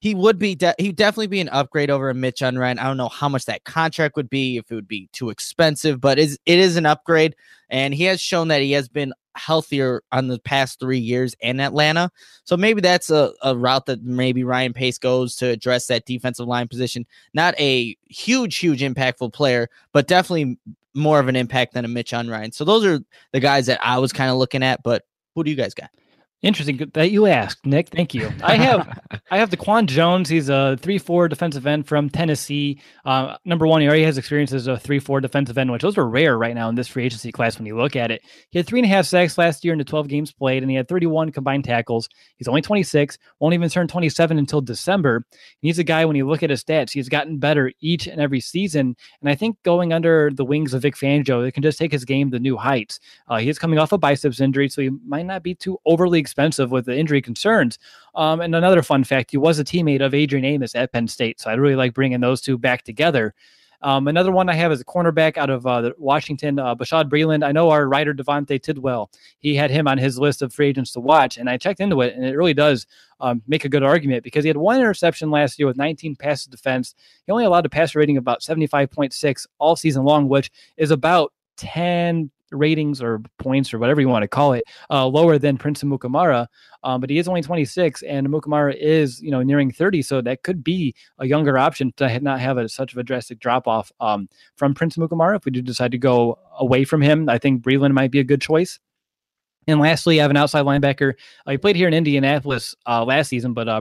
He 0.00 0.14
would 0.14 0.38
be 0.38 0.56
de- 0.56 0.74
he 0.78 0.90
definitely 0.90 1.28
be 1.28 1.40
an 1.40 1.48
upgrade 1.50 1.90
over 1.90 2.10
a 2.10 2.14
Mitch 2.14 2.42
Unrein. 2.42 2.78
I 2.78 2.84
don't 2.84 2.96
know 2.96 3.08
how 3.08 3.28
much 3.28 3.44
that 3.44 3.64
contract 3.64 4.16
would 4.16 4.28
be 4.28 4.56
if 4.56 4.70
it 4.70 4.74
would 4.74 4.88
be 4.88 5.08
too 5.12 5.30
expensive, 5.30 6.00
but 6.00 6.18
is 6.18 6.38
it 6.44 6.58
is 6.58 6.76
an 6.76 6.86
upgrade, 6.86 7.36
and 7.70 7.94
he 7.94 8.04
has 8.04 8.20
shown 8.20 8.48
that 8.48 8.62
he 8.62 8.72
has 8.72 8.88
been 8.88 9.12
healthier 9.36 10.02
on 10.12 10.28
the 10.28 10.38
past 10.40 10.78
three 10.78 10.98
years 10.98 11.34
in 11.40 11.60
Atlanta. 11.60 12.10
So 12.44 12.56
maybe 12.56 12.80
that's 12.80 13.10
a, 13.10 13.32
a 13.42 13.56
route 13.56 13.86
that 13.86 14.02
maybe 14.02 14.44
Ryan 14.44 14.72
Pace 14.72 14.98
goes 14.98 15.36
to 15.36 15.46
address 15.48 15.86
that 15.86 16.04
defensive 16.04 16.46
line 16.46 16.68
position. 16.68 17.06
Not 17.32 17.54
a 17.58 17.96
huge, 18.08 18.56
huge 18.56 18.80
impactful 18.80 19.32
player, 19.32 19.68
but 19.92 20.06
definitely 20.06 20.58
more 20.94 21.18
of 21.18 21.28
an 21.28 21.36
impact 21.36 21.74
than 21.74 21.84
a 21.84 21.88
Mitch 21.88 22.12
Unrein. 22.12 22.52
So 22.52 22.64
those 22.64 22.84
are 22.84 23.00
the 23.32 23.40
guys 23.40 23.66
that 23.66 23.80
I 23.82 23.98
was 23.98 24.12
kind 24.12 24.30
of 24.30 24.36
looking 24.36 24.62
at. 24.62 24.82
But 24.82 25.04
who 25.34 25.44
do 25.44 25.50
you 25.50 25.56
guys 25.56 25.74
got? 25.74 25.90
Interesting 26.42 26.90
that 26.94 27.12
you 27.12 27.26
asked, 27.26 27.64
Nick. 27.64 27.90
Thank 27.90 28.14
you. 28.14 28.28
I 28.42 28.56
have 28.56 29.00
I 29.30 29.38
have 29.38 29.50
Daquan 29.50 29.86
Jones. 29.86 30.28
He's 30.28 30.48
a 30.48 30.76
three 30.80 30.98
four 30.98 31.28
defensive 31.28 31.68
end 31.68 31.86
from 31.86 32.10
Tennessee. 32.10 32.80
Uh, 33.04 33.36
number 33.44 33.64
one, 33.64 33.80
he 33.80 33.86
already 33.86 34.02
has 34.02 34.18
experience 34.18 34.52
as 34.52 34.66
a 34.66 34.76
three 34.76 34.98
four 34.98 35.20
defensive 35.20 35.56
end, 35.56 35.70
which 35.70 35.82
those 35.82 35.96
are 35.96 36.08
rare 36.08 36.36
right 36.36 36.56
now 36.56 36.68
in 36.68 36.74
this 36.74 36.88
free 36.88 37.04
agency 37.04 37.30
class 37.30 37.58
when 37.58 37.66
you 37.66 37.76
look 37.76 37.94
at 37.94 38.10
it. 38.10 38.22
He 38.50 38.58
had 38.58 38.66
three 38.66 38.80
and 38.80 38.86
a 38.86 38.88
half 38.88 39.06
sacks 39.06 39.38
last 39.38 39.64
year 39.64 39.72
in 39.72 39.78
the 39.78 39.84
twelve 39.84 40.08
games 40.08 40.32
played, 40.32 40.64
and 40.64 40.70
he 40.70 40.76
had 40.76 40.88
thirty 40.88 41.06
one 41.06 41.30
combined 41.30 41.64
tackles. 41.64 42.08
He's 42.38 42.48
only 42.48 42.60
twenty 42.60 42.82
six, 42.82 43.18
won't 43.38 43.54
even 43.54 43.68
turn 43.68 43.86
twenty 43.86 44.08
seven 44.08 44.36
until 44.36 44.60
December. 44.60 45.24
He's 45.60 45.78
a 45.78 45.84
guy 45.84 46.04
when 46.04 46.16
you 46.16 46.28
look 46.28 46.42
at 46.42 46.50
his 46.50 46.64
stats, 46.64 46.90
he's 46.90 47.08
gotten 47.08 47.38
better 47.38 47.70
each 47.80 48.08
and 48.08 48.20
every 48.20 48.40
season. 48.40 48.96
And 49.20 49.30
I 49.30 49.36
think 49.36 49.62
going 49.62 49.92
under 49.92 50.32
the 50.34 50.44
wings 50.44 50.74
of 50.74 50.82
Vic 50.82 50.96
Fangio, 50.96 51.46
it 51.46 51.52
can 51.52 51.62
just 51.62 51.78
take 51.78 51.92
his 51.92 52.04
game 52.04 52.32
to 52.32 52.40
new 52.40 52.56
heights. 52.56 52.98
Uh, 53.28 53.36
he 53.36 53.48
is 53.48 53.60
coming 53.60 53.78
off 53.78 53.92
a 53.92 53.98
biceps 53.98 54.40
injury, 54.40 54.68
so 54.68 54.82
he 54.82 54.90
might 55.06 55.26
not 55.26 55.44
be 55.44 55.54
too 55.54 55.78
overly 55.86 56.18
expensive 56.32 56.70
with 56.70 56.86
the 56.86 56.96
injury 56.96 57.20
concerns. 57.20 57.78
Um, 58.14 58.40
and 58.40 58.54
another 58.54 58.82
fun 58.82 59.04
fact, 59.04 59.32
he 59.32 59.36
was 59.36 59.58
a 59.58 59.64
teammate 59.64 60.00
of 60.00 60.14
Adrian 60.14 60.46
Amos 60.46 60.74
at 60.74 60.90
Penn 60.90 61.06
State. 61.06 61.38
So 61.40 61.50
I'd 61.50 61.60
really 61.60 61.76
like 61.76 61.92
bringing 61.92 62.20
those 62.20 62.40
two 62.40 62.56
back 62.56 62.84
together. 62.84 63.34
Um, 63.82 64.08
another 64.08 64.30
one 64.30 64.48
I 64.48 64.54
have 64.54 64.72
is 64.72 64.80
a 64.80 64.84
cornerback 64.84 65.36
out 65.36 65.50
of 65.50 65.66
uh, 65.66 65.90
Washington, 65.98 66.58
uh, 66.58 66.74
Bashaud 66.74 67.10
Breeland. 67.10 67.44
I 67.44 67.52
know 67.52 67.68
our 67.68 67.86
writer 67.86 68.14
Devontae 68.14 68.62
Tidwell, 68.62 69.10
he 69.40 69.56
had 69.56 69.70
him 69.70 69.88
on 69.88 69.98
his 69.98 70.18
list 70.18 70.40
of 70.40 70.54
free 70.54 70.68
agents 70.68 70.92
to 70.92 71.00
watch, 71.00 71.36
and 71.36 71.50
I 71.50 71.56
checked 71.56 71.80
into 71.80 72.00
it, 72.00 72.14
and 72.14 72.24
it 72.24 72.36
really 72.36 72.54
does 72.54 72.86
um, 73.20 73.42
make 73.48 73.64
a 73.64 73.68
good 73.68 73.82
argument 73.82 74.22
because 74.22 74.44
he 74.44 74.48
had 74.48 74.56
one 74.56 74.78
interception 74.78 75.32
last 75.32 75.58
year 75.58 75.66
with 75.66 75.76
19 75.76 76.14
passes 76.14 76.46
defense. 76.46 76.94
He 77.26 77.32
only 77.32 77.44
allowed 77.44 77.66
a 77.66 77.68
passer 77.68 77.98
rating 77.98 78.18
about 78.18 78.40
75.6 78.40 79.46
all 79.58 79.74
season 79.74 80.04
long, 80.04 80.28
which 80.28 80.50
is 80.76 80.92
about 80.92 81.32
10 81.56 82.30
ratings 82.52 83.02
or 83.02 83.20
points 83.38 83.72
or 83.72 83.78
whatever 83.78 84.00
you 84.00 84.08
want 84.08 84.22
to 84.22 84.28
call 84.28 84.52
it 84.52 84.64
uh, 84.90 85.06
lower 85.06 85.38
than 85.38 85.56
Prince 85.58 85.82
Amukamara. 85.82 86.46
Um, 86.84 87.00
but 87.00 87.10
he 87.10 87.18
is 87.18 87.28
only 87.28 87.42
26 87.42 88.02
and 88.02 88.26
Amukamara 88.26 88.76
is, 88.76 89.20
you 89.20 89.30
know, 89.30 89.42
nearing 89.42 89.70
30. 89.70 90.02
So 90.02 90.20
that 90.20 90.42
could 90.42 90.64
be 90.64 90.94
a 91.18 91.26
younger 91.26 91.58
option 91.58 91.92
to 91.96 92.20
not 92.20 92.40
have 92.40 92.58
a, 92.58 92.68
such 92.68 92.92
of 92.92 92.98
a 92.98 93.02
drastic 93.02 93.38
drop 93.38 93.68
off 93.68 93.92
um, 94.00 94.28
from 94.56 94.74
Prince 94.74 94.96
Amukamara. 94.96 95.36
If 95.36 95.44
we 95.44 95.52
do 95.52 95.62
decide 95.62 95.92
to 95.92 95.98
go 95.98 96.38
away 96.58 96.84
from 96.84 97.00
him, 97.00 97.28
I 97.28 97.38
think 97.38 97.62
Breeland 97.62 97.92
might 97.92 98.10
be 98.10 98.20
a 98.20 98.24
good 98.24 98.40
choice. 98.40 98.78
And 99.68 99.78
lastly, 99.78 100.18
I 100.18 100.22
have 100.22 100.30
an 100.30 100.36
outside 100.36 100.64
linebacker. 100.64 101.14
Uh, 101.46 101.52
he 101.52 101.58
played 101.58 101.76
here 101.76 101.86
in 101.86 101.94
Indianapolis 101.94 102.74
uh, 102.86 103.04
last 103.04 103.28
season, 103.28 103.52
but 103.54 103.68
uh, 103.68 103.80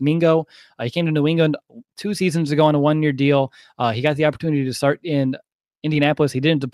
Mingo, 0.00 0.46
uh, 0.78 0.84
he 0.84 0.90
came 0.90 1.06
to 1.06 1.12
New 1.12 1.26
England 1.26 1.56
two 1.96 2.14
seasons 2.14 2.50
ago 2.50 2.66
on 2.66 2.74
a 2.74 2.78
one-year 2.78 3.12
deal. 3.12 3.52
Uh, 3.78 3.92
he 3.92 4.02
got 4.02 4.16
the 4.16 4.26
opportunity 4.26 4.64
to 4.64 4.74
start 4.74 5.00
in 5.02 5.36
Indianapolis. 5.84 6.32
He 6.32 6.40
didn't 6.40 6.64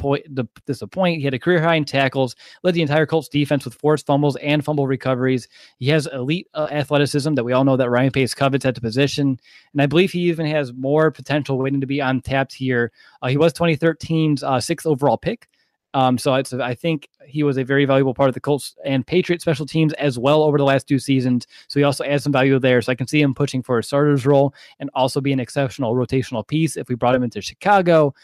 disappoint. 0.66 1.18
He 1.18 1.24
had 1.24 1.34
a 1.34 1.38
career 1.38 1.60
high 1.60 1.74
in 1.74 1.84
tackles, 1.84 2.36
led 2.62 2.74
the 2.74 2.82
entire 2.82 3.06
Colts 3.06 3.28
defense 3.28 3.64
with 3.64 3.74
forced 3.74 4.06
fumbles 4.06 4.36
and 4.36 4.64
fumble 4.64 4.86
recoveries. 4.86 5.48
He 5.78 5.88
has 5.88 6.06
elite 6.06 6.48
uh, 6.54 6.68
athleticism 6.70 7.34
that 7.34 7.44
we 7.44 7.52
all 7.52 7.64
know 7.64 7.76
that 7.76 7.90
Ryan 7.90 8.12
Pace 8.12 8.32
covets 8.32 8.64
at 8.64 8.74
the 8.74 8.80
position. 8.80 9.38
And 9.72 9.82
I 9.82 9.86
believe 9.86 10.12
he 10.12 10.20
even 10.20 10.46
has 10.46 10.72
more 10.72 11.10
potential 11.10 11.58
waiting 11.58 11.80
to 11.80 11.86
be 11.86 12.00
untapped 12.00 12.54
here. 12.54 12.92
Uh, 13.20 13.28
he 13.28 13.36
was 13.36 13.52
2013's 13.52 14.42
uh, 14.42 14.60
sixth 14.60 14.86
overall 14.86 15.18
pick. 15.18 15.48
Um, 15.92 16.18
so 16.18 16.34
it's, 16.34 16.52
I 16.52 16.74
think 16.74 17.08
he 17.26 17.42
was 17.42 17.58
a 17.58 17.64
very 17.64 17.84
valuable 17.84 18.14
part 18.14 18.28
of 18.28 18.34
the 18.34 18.40
Colts 18.40 18.76
and 18.84 19.06
Patriot 19.06 19.40
special 19.40 19.66
teams 19.66 19.92
as 19.94 20.18
well 20.18 20.42
over 20.42 20.56
the 20.56 20.64
last 20.64 20.86
two 20.86 20.98
seasons. 20.98 21.46
So 21.68 21.80
he 21.80 21.84
also 21.84 22.04
adds 22.04 22.22
some 22.22 22.32
value 22.32 22.58
there. 22.58 22.80
So 22.80 22.92
I 22.92 22.94
can 22.94 23.08
see 23.08 23.20
him 23.20 23.34
pushing 23.34 23.62
for 23.62 23.78
a 23.78 23.82
starter's 23.84 24.24
role 24.24 24.54
and 24.78 24.90
also 24.94 25.20
be 25.20 25.32
an 25.32 25.40
exceptional 25.40 25.94
rotational 25.94 26.46
piece 26.46 26.76
if 26.76 26.88
we 26.88 26.94
brought 26.94 27.16
him 27.16 27.24
into 27.24 27.40
Chicago. 27.40 28.14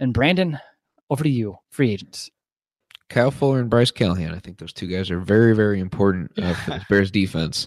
And 0.00 0.12
Brandon, 0.14 0.58
over 1.10 1.22
to 1.22 1.30
you, 1.30 1.58
free 1.70 1.92
agents. 1.92 2.30
Kyle 3.10 3.30
Fuller 3.30 3.60
and 3.60 3.68
Bryce 3.68 3.90
Callahan. 3.90 4.34
I 4.34 4.38
think 4.38 4.58
those 4.58 4.72
two 4.72 4.86
guys 4.86 5.10
are 5.10 5.20
very, 5.20 5.54
very 5.54 5.80
important 5.80 6.32
uh, 6.38 6.54
for 6.54 6.70
the 6.70 6.86
Bears 6.88 7.10
defense. 7.10 7.66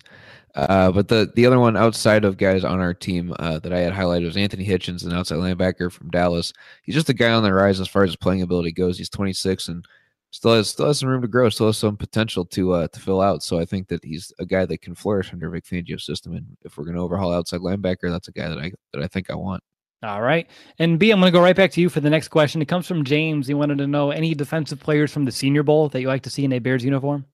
Uh, 0.55 0.91
but 0.91 1.07
the 1.07 1.31
the 1.36 1.45
other 1.45 1.59
one 1.59 1.75
outside 1.75 2.23
of 2.23 2.38
guys 2.38 2.63
on 2.63 2.79
our 2.79 2.93
team 2.93 3.34
uh, 3.39 3.57
that 3.59 3.73
I 3.73 3.79
had 3.79 3.93
highlighted 3.93 4.25
was 4.25 4.38
Anthony 4.38 4.65
Hitchens, 4.65 5.03
an 5.03 5.11
outside 5.11 5.38
linebacker 5.38 5.91
from 5.91 6.09
Dallas. 6.11 6.53
He's 6.84 6.95
just 6.95 7.09
a 7.09 7.13
guy 7.13 7.31
on 7.31 7.43
the 7.43 7.53
rise 7.53 7.79
as 7.79 7.88
far 7.88 8.03
as 8.03 8.09
his 8.09 8.15
playing 8.15 8.43
ability 8.43 8.71
goes. 8.71 8.97
He's 8.97 9.09
26 9.09 9.67
and 9.67 9.86
still 10.29 10.53
has 10.53 10.69
still 10.69 10.88
has 10.88 10.99
some 10.99 11.09
room 11.09 11.23
to 11.23 11.27
grow. 11.27 11.49
Still 11.49 11.67
has 11.67 11.77
some 11.77 11.97
potential 11.97 12.45
to 12.45 12.73
uh, 12.73 12.88
to 12.88 12.99
fill 12.99 13.19
out. 13.19 13.41
So 13.41 13.59
I 13.59 13.65
think 13.65 13.88
that 13.88 14.05
he's 14.05 14.31
a 14.39 14.45
guy 14.45 14.65
that 14.65 14.81
can 14.81 14.93
flourish 14.93 15.34
under 15.34 15.49
Vic 15.49 15.65
Fangio's 15.65 16.05
system. 16.05 16.34
And 16.36 16.45
if 16.61 16.77
we're 16.77 16.86
going 16.86 16.97
to 16.97 17.01
overhaul 17.01 17.34
outside 17.34 17.61
linebacker, 17.61 18.11
that's 18.11 18.27
a 18.27 18.31
guy 18.31 18.47
that 18.47 18.59
I 18.59 18.71
that 18.93 19.01
I 19.01 19.07
think 19.07 19.31
I 19.31 19.36
want. 19.36 19.63
All 20.04 20.22
right. 20.22 20.47
And 20.80 20.99
B, 20.99 21.12
I'm 21.12 21.22
going 21.22 21.32
to 21.32 21.38
go 21.38 21.41
right 21.41 21.56
back 21.56 21.72
to 21.72 21.82
you 21.82 21.88
for 21.88 22.01
the 22.01 22.10
next 22.10 22.28
question. 22.28 22.62
It 22.62 22.68
comes 22.68 22.86
from 22.86 23.06
James. 23.06 23.47
He 23.47 23.54
wanted 23.54 23.78
to 23.78 23.88
know 23.88 24.12
any 24.12 24.36
defensive 24.36 24.80
players 24.80 25.14
from 25.14 25.24
the 25.24 25.32
Senior 25.32 25.64
Bowl 25.64 25.88
that 25.89 26.01
you 26.01 26.08
like 26.08 26.24
to 26.24 26.30
see 26.30 26.43
in 26.43 26.51
a 26.51 26.60
Bears 26.60 26.84
uniform? 26.84 27.26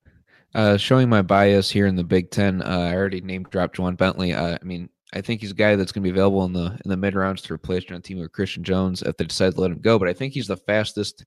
Uh, 0.54 0.78
showing 0.78 1.10
my 1.10 1.24
bias 1.24 1.70
here 1.72 1.88
in 1.88 1.96
the 1.96 2.04
Big 2.04 2.30
Ten, 2.30 2.62
uh, 2.62 2.90
I 2.92 2.96
already 2.96 3.22
named 3.22 3.50
dropped 3.50 3.78
Ja'Whaun 3.78 3.98
Bentley. 3.98 4.34
Uh, 4.34 4.58
I 4.62 4.66
mean, 4.66 4.90
I 5.14 5.22
think 5.22 5.42
he's 5.42 5.52
a 5.52 5.56
guy 5.56 5.76
that's 5.76 5.92
going 5.92 6.04
to 6.04 6.08
be 6.08 6.12
available 6.12 6.46
in 6.46 6.54
the 6.54 6.78
in 6.86 6.90
the 6.90 6.98
mid 6.98 7.16
rounds 7.16 7.42
to 7.44 7.54
replace 7.54 7.86
John 7.86 8.02
Timu 8.02 8.22
with 8.22 8.32
Christian 8.32 8.64
Jones 8.64 9.02
if 9.02 9.18
they 9.18 9.26
decide 9.26 9.56
to 9.56 9.62
let 9.62 9.72
him 9.72 9.80
go. 9.80 9.98
But 9.98 10.08
I 10.08 10.14
think 10.14 10.34
he's 10.34 10.48
the 10.48 10.58
fastest 10.58 11.26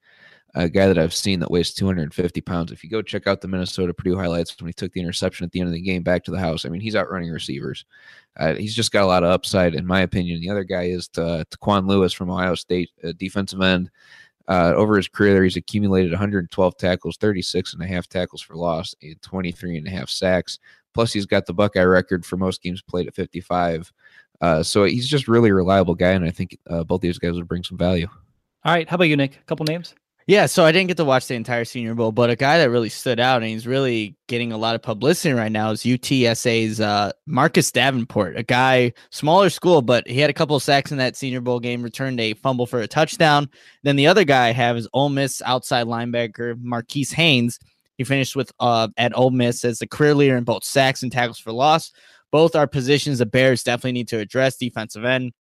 uh, 0.55 0.69
guy 0.69 0.87
that 0.87 0.99
I've 0.99 1.15
seen 1.15 1.41
that 1.41 1.51
weighs 1.51 1.73
250 1.73 2.41
pounds. 2.43 2.73
If 2.73 2.85
you 2.85 2.91
go 2.91 3.03
check 3.03 3.27
out 3.27 3.41
the 3.41 3.49
Minnesota 3.49 3.95
Purdue 3.95 4.17
highlights 4.17 4.59
when 4.61 4.69
he 4.69 4.73
took 4.73 4.93
the 4.93 5.01
interception 5.01 5.45
at 5.45 5.53
the 5.53 5.61
end 5.61 5.69
of 5.69 5.75
the 5.75 5.81
game 5.81 6.03
back 6.03 6.25
to 6.25 6.31
the 6.31 6.39
house, 6.39 6.65
I 6.65 6.69
mean, 6.69 6.81
he's 6.81 6.97
outrunning 6.97 7.31
receivers. 7.31 7.85
Uh, 8.37 8.55
he's 8.55 8.75
just 8.75 8.93
got 8.93 9.05
a 9.05 9.07
lot 9.07 9.25
of 9.25 9.31
upside, 9.31 9.75
in 9.75 9.87
my 9.87 10.01
opinion. 10.01 10.41
The 10.41 10.51
other 10.51 10.65
guy 10.65 10.85
is 10.85 11.09
Tyquan 11.09 11.87
Lewis 11.87 12.13
from 12.13 12.31
Ohio 12.31 12.55
State, 12.55 12.91
defensive 13.17 13.61
end. 13.61 13.91
Uh, 14.49 14.73
over 14.77 14.97
his 14.97 15.09
career, 15.09 15.45
he's 15.45 15.57
accumulated 15.57 16.11
112 16.11 16.77
tackles, 16.77 17.17
36 17.17 17.75
and 17.75 17.83
a 17.83 17.87
half 17.87 18.09
tackles 18.09 18.43
for 18.43 18.57
loss, 18.57 18.95
and 19.03 19.21
23 19.23 19.79
and 19.79 19.87
a 19.87 19.91
half 19.91 20.09
sacks. 20.09 20.59
Plus, 20.95 21.13
he's 21.13 21.27
got 21.27 21.47
the 21.47 21.55
Buckeye 21.55 21.83
record 21.85 22.27
for 22.27 22.37
most 22.37 22.63
games 22.63 22.83
played 22.83 23.07
at 23.07 23.15
55. 23.15 23.93
Uh, 24.41 24.63
so 24.63 24.85
he's 24.85 25.09
just 25.09 25.29
really 25.29 25.53
reliable 25.53 25.95
guy, 25.95 26.11
and 26.11 26.25
I 26.25 26.31
think 26.31 26.59
uh, 26.69 26.85
both 26.85 27.01
these 27.01 27.19
guys 27.19 27.35
would 27.35 27.49
bring 27.49 27.63
some 27.63 27.79
value. 27.79 28.09
All 28.65 28.75
right, 28.75 28.89
how 28.89 28.97
about 28.97 29.05
you, 29.05 29.17
Nick? 29.17 29.37
A 29.37 29.45
couple 29.45 29.65
names. 29.65 29.95
Yeah, 30.29 30.47
so 30.47 30.65
I 30.65 30.71
didn't 30.71 30.89
get 30.89 30.97
to 30.99 31.05
watch 31.05 31.27
the 31.27 31.35
entire 31.35 31.65
Senior 31.65 31.95
Bowl, 31.95 32.13
but 32.13 32.31
a 32.31 32.37
guy 32.37 32.59
that 32.59 32.71
really 32.71 32.89
stood 32.89 33.19
out 33.19 33.43
and 33.43 33.51
he's 33.51 33.67
really 33.67 34.17
getting 34.29 34.53
a 34.53 34.57
lot 34.57 34.77
of 34.77 34.83
publicity 34.83 35.33
right 35.35 35.51
now 35.51 35.71
is 35.73 35.83
UTSA's 35.83 36.81
uh, 36.81 37.11
Marcus 37.27 37.73
Davenport, 37.73 38.37
a 38.37 38.45
guy 38.45 38.93
smaller 39.11 39.51
school, 39.51 39.83
but 39.83 40.07
he 40.07 40.21
had 40.21 40.31
a 40.31 40.35
couple 40.35 40.55
of 40.55 40.63
sacks 40.63 40.93
in 40.93 40.99
that 40.99 41.17
Senior 41.17 41.41
Bowl 41.41 41.59
game, 41.59 41.83
returned 41.83 42.21
a 42.21 42.35
fumble 42.35 42.67
for 42.67 42.81
a 42.81 42.87
touchdown. 42.87 43.49
Then 43.83 43.97
the 43.97 44.07
other 44.07 44.25
guy 44.25 44.49
I 44.49 44.53
have 44.53 44.77
is 44.77 44.89
Ole 44.93 45.09
Miss 45.09 45.43
outside 45.45 45.87
linebacker 45.87 46.57
Marquis 46.63 47.09
Haynes. 47.13 47.59
He 47.99 48.05
finished 48.05 48.37
with 48.37 48.53
uh, 48.61 48.89
at 48.97 49.17
Ole 49.17 49.31
Miss 49.31 49.65
as 49.65 49.81
the 49.81 49.89
career 49.89 50.15
leader 50.15 50.37
in 50.37 50.45
both 50.45 50.65
sacks 50.65 51.03
and 51.03 51.11
tackles 51.11 51.39
for 51.39 51.53
loss. 51.53 51.91
Both 52.31 52.55
are 52.55 52.67
positions 52.67 53.19
the 53.19 53.27
Bears 53.27 53.63
definitely 53.63 53.93
need 53.93 54.09
to 54.09 54.19
address. 54.19 54.57
Defensive 54.57 55.05
end 55.05 55.33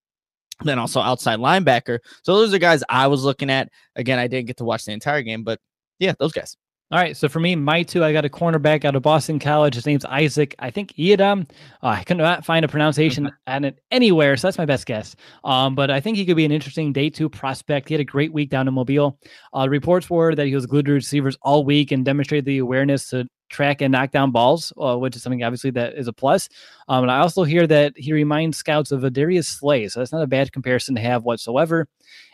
then 0.65 0.79
also 0.79 1.01
outside 1.01 1.39
linebacker. 1.39 1.99
So 2.23 2.37
those 2.37 2.53
are 2.55 2.59
guys 2.59 2.83
I 2.89 3.07
was 3.07 3.25
looking 3.25 3.51
at. 3.51 3.69
Again, 3.97 4.19
I 4.19 4.27
didn't 4.27 4.47
get 4.47 4.59
to 4.59 4.65
watch 4.65 4.85
the 4.85 4.93
entire 4.93 5.23
game, 5.23 5.43
but 5.45 5.59
yeah, 5.99 6.15
those 6.19 6.33
guys. 6.33 6.57
All 6.93 6.99
right, 6.99 7.17
so 7.17 7.27
for 7.27 7.41
me, 7.41 7.57
my 7.57 7.83
two, 7.83 8.05
I 8.05 8.13
got 8.13 8.27
a 8.27 8.29
cornerback 8.29 8.85
out 8.85 8.95
of 8.95 9.01
Boston 9.01 9.39
College. 9.39 9.75
His 9.75 9.87
name's 9.87 10.05
Isaac. 10.05 10.55
I 10.59 10.71
think 10.71 10.93
Yiadom. 10.93 11.49
Uh, 11.83 11.87
I 11.87 12.05
could 12.05 12.19
not 12.19 12.45
find 12.45 12.67
a 12.67 12.69
pronunciation 12.69 13.31
at 13.47 13.65
it 13.65 13.79
anywhere, 13.91 14.37
so 14.37 14.47
that's 14.47 14.59
my 14.59 14.67
best 14.67 14.85
guess. 14.85 15.17
Um, 15.43 15.75
but 15.75 15.91
I 15.91 16.01
think 16.01 16.19
he 16.19 16.27
could 16.27 16.37
be 16.37 16.45
an 16.45 16.53
interesting 16.53 16.93
day 16.93 17.09
two 17.09 17.31
prospect. 17.31 17.89
He 17.89 17.95
had 17.95 18.03
a 18.03 18.05
great 18.05 18.31
week 18.31 18.51
down 18.51 18.69
in 18.69 18.75
Mobile. 18.75 19.19
Uh, 19.57 19.71
reports 19.71 20.11
were 20.11 20.35
that 20.35 20.47
he 20.47 20.55
was 20.55 20.67
glued 20.67 20.85
to 20.85 20.93
receivers 20.93 21.39
all 21.41 21.65
week 21.65 21.93
and 21.93 22.05
demonstrated 22.05 22.45
the 22.45 22.59
awareness 22.59 23.09
to 23.09 23.27
track 23.53 23.81
and 23.81 23.93
knock 23.93 24.11
down 24.11 24.33
balls, 24.33 24.73
uh, 24.81 24.97
which 24.97 25.15
is 25.15 25.23
something 25.23 25.45
obviously 25.45 25.71
that 25.71 25.95
is 25.95 26.09
a 26.09 26.13
plus. 26.13 26.49
Um, 26.89 27.05
and 27.05 27.13
I 27.13 27.19
also 27.19 27.45
hear 27.45 27.67
that 27.69 27.93
he 27.97 28.13
reminds 28.13 28.59
scouts 28.59 28.91
of 28.91 29.13
Darius 29.13 29.47
Slay, 29.47 29.87
so 29.89 30.01
that's 30.01 30.13
not 30.13 30.23
a 30.23 30.27
bad 30.27 30.51
comparison 30.53 30.95
to 30.97 31.01
have 31.01 31.25
whatsoever. 31.25 31.87